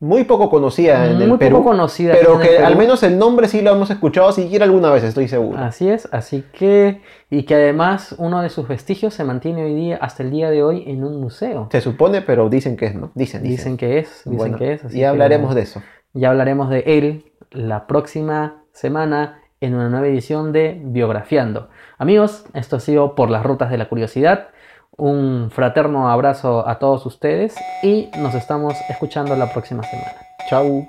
Muy 0.00 0.24
poco 0.24 0.50
conocida 0.50 1.06
en 1.06 1.14
Muy 1.14 1.22
el 1.22 1.28
poco 1.30 1.38
Perú. 1.38 1.64
conocida 1.64 2.12
Pero 2.12 2.38
que 2.38 2.58
al 2.58 2.76
menos 2.76 3.02
el 3.02 3.16
nombre 3.18 3.48
sí 3.48 3.62
lo 3.62 3.70
hemos 3.70 3.90
escuchado 3.90 4.30
siquiera 4.32 4.66
alguna 4.66 4.90
vez, 4.90 5.02
estoy 5.02 5.28
seguro. 5.28 5.58
Así 5.58 5.88
es, 5.88 6.08
así 6.12 6.44
que, 6.52 7.00
y 7.30 7.44
que 7.44 7.54
además 7.54 8.14
uno 8.18 8.42
de 8.42 8.50
sus 8.50 8.68
vestigios 8.68 9.14
se 9.14 9.24
mantiene 9.24 9.64
hoy 9.64 9.74
día, 9.74 9.98
hasta 10.02 10.22
el 10.24 10.30
día 10.30 10.50
de 10.50 10.62
hoy, 10.62 10.84
en 10.86 11.04
un 11.04 11.20
museo. 11.20 11.68
Se 11.72 11.80
supone, 11.80 12.20
pero 12.20 12.50
dicen 12.50 12.76
que 12.76 12.86
es, 12.86 12.94
¿no? 12.94 13.12
Dicen, 13.14 13.42
dicen. 13.42 13.56
Dicen 13.56 13.76
que 13.78 13.98
es, 13.98 14.22
dicen 14.26 14.36
Bueno, 14.36 14.58
que 14.58 14.72
es. 14.74 14.84
así 14.84 14.98
que, 14.98 15.06
hablaremos 15.06 15.54
de 15.54 15.62
eso. 15.62 15.82
Ya 16.12 16.28
hablaremos 16.28 16.68
de 16.68 16.84
él 16.86 17.32
la 17.50 17.86
próxima 17.86 18.64
semana 18.72 19.38
en 19.62 19.74
una 19.74 19.88
nueva 19.88 20.06
edición 20.08 20.52
de 20.52 20.82
Biografiando. 20.84 21.70
Amigos, 21.96 22.44
esto 22.52 22.76
ha 22.76 22.80
sido 22.80 23.14
por 23.14 23.30
las 23.30 23.42
rutas 23.42 23.70
de 23.70 23.78
la 23.78 23.88
curiosidad. 23.88 24.48
Un 24.96 25.50
fraterno 25.50 26.10
abrazo 26.10 26.68
a 26.68 26.78
todos 26.78 27.06
ustedes 27.06 27.54
y 27.82 28.10
nos 28.18 28.34
estamos 28.34 28.74
escuchando 28.88 29.34
la 29.36 29.52
próxima 29.52 29.82
semana. 29.82 30.12
Chau. 30.48 30.86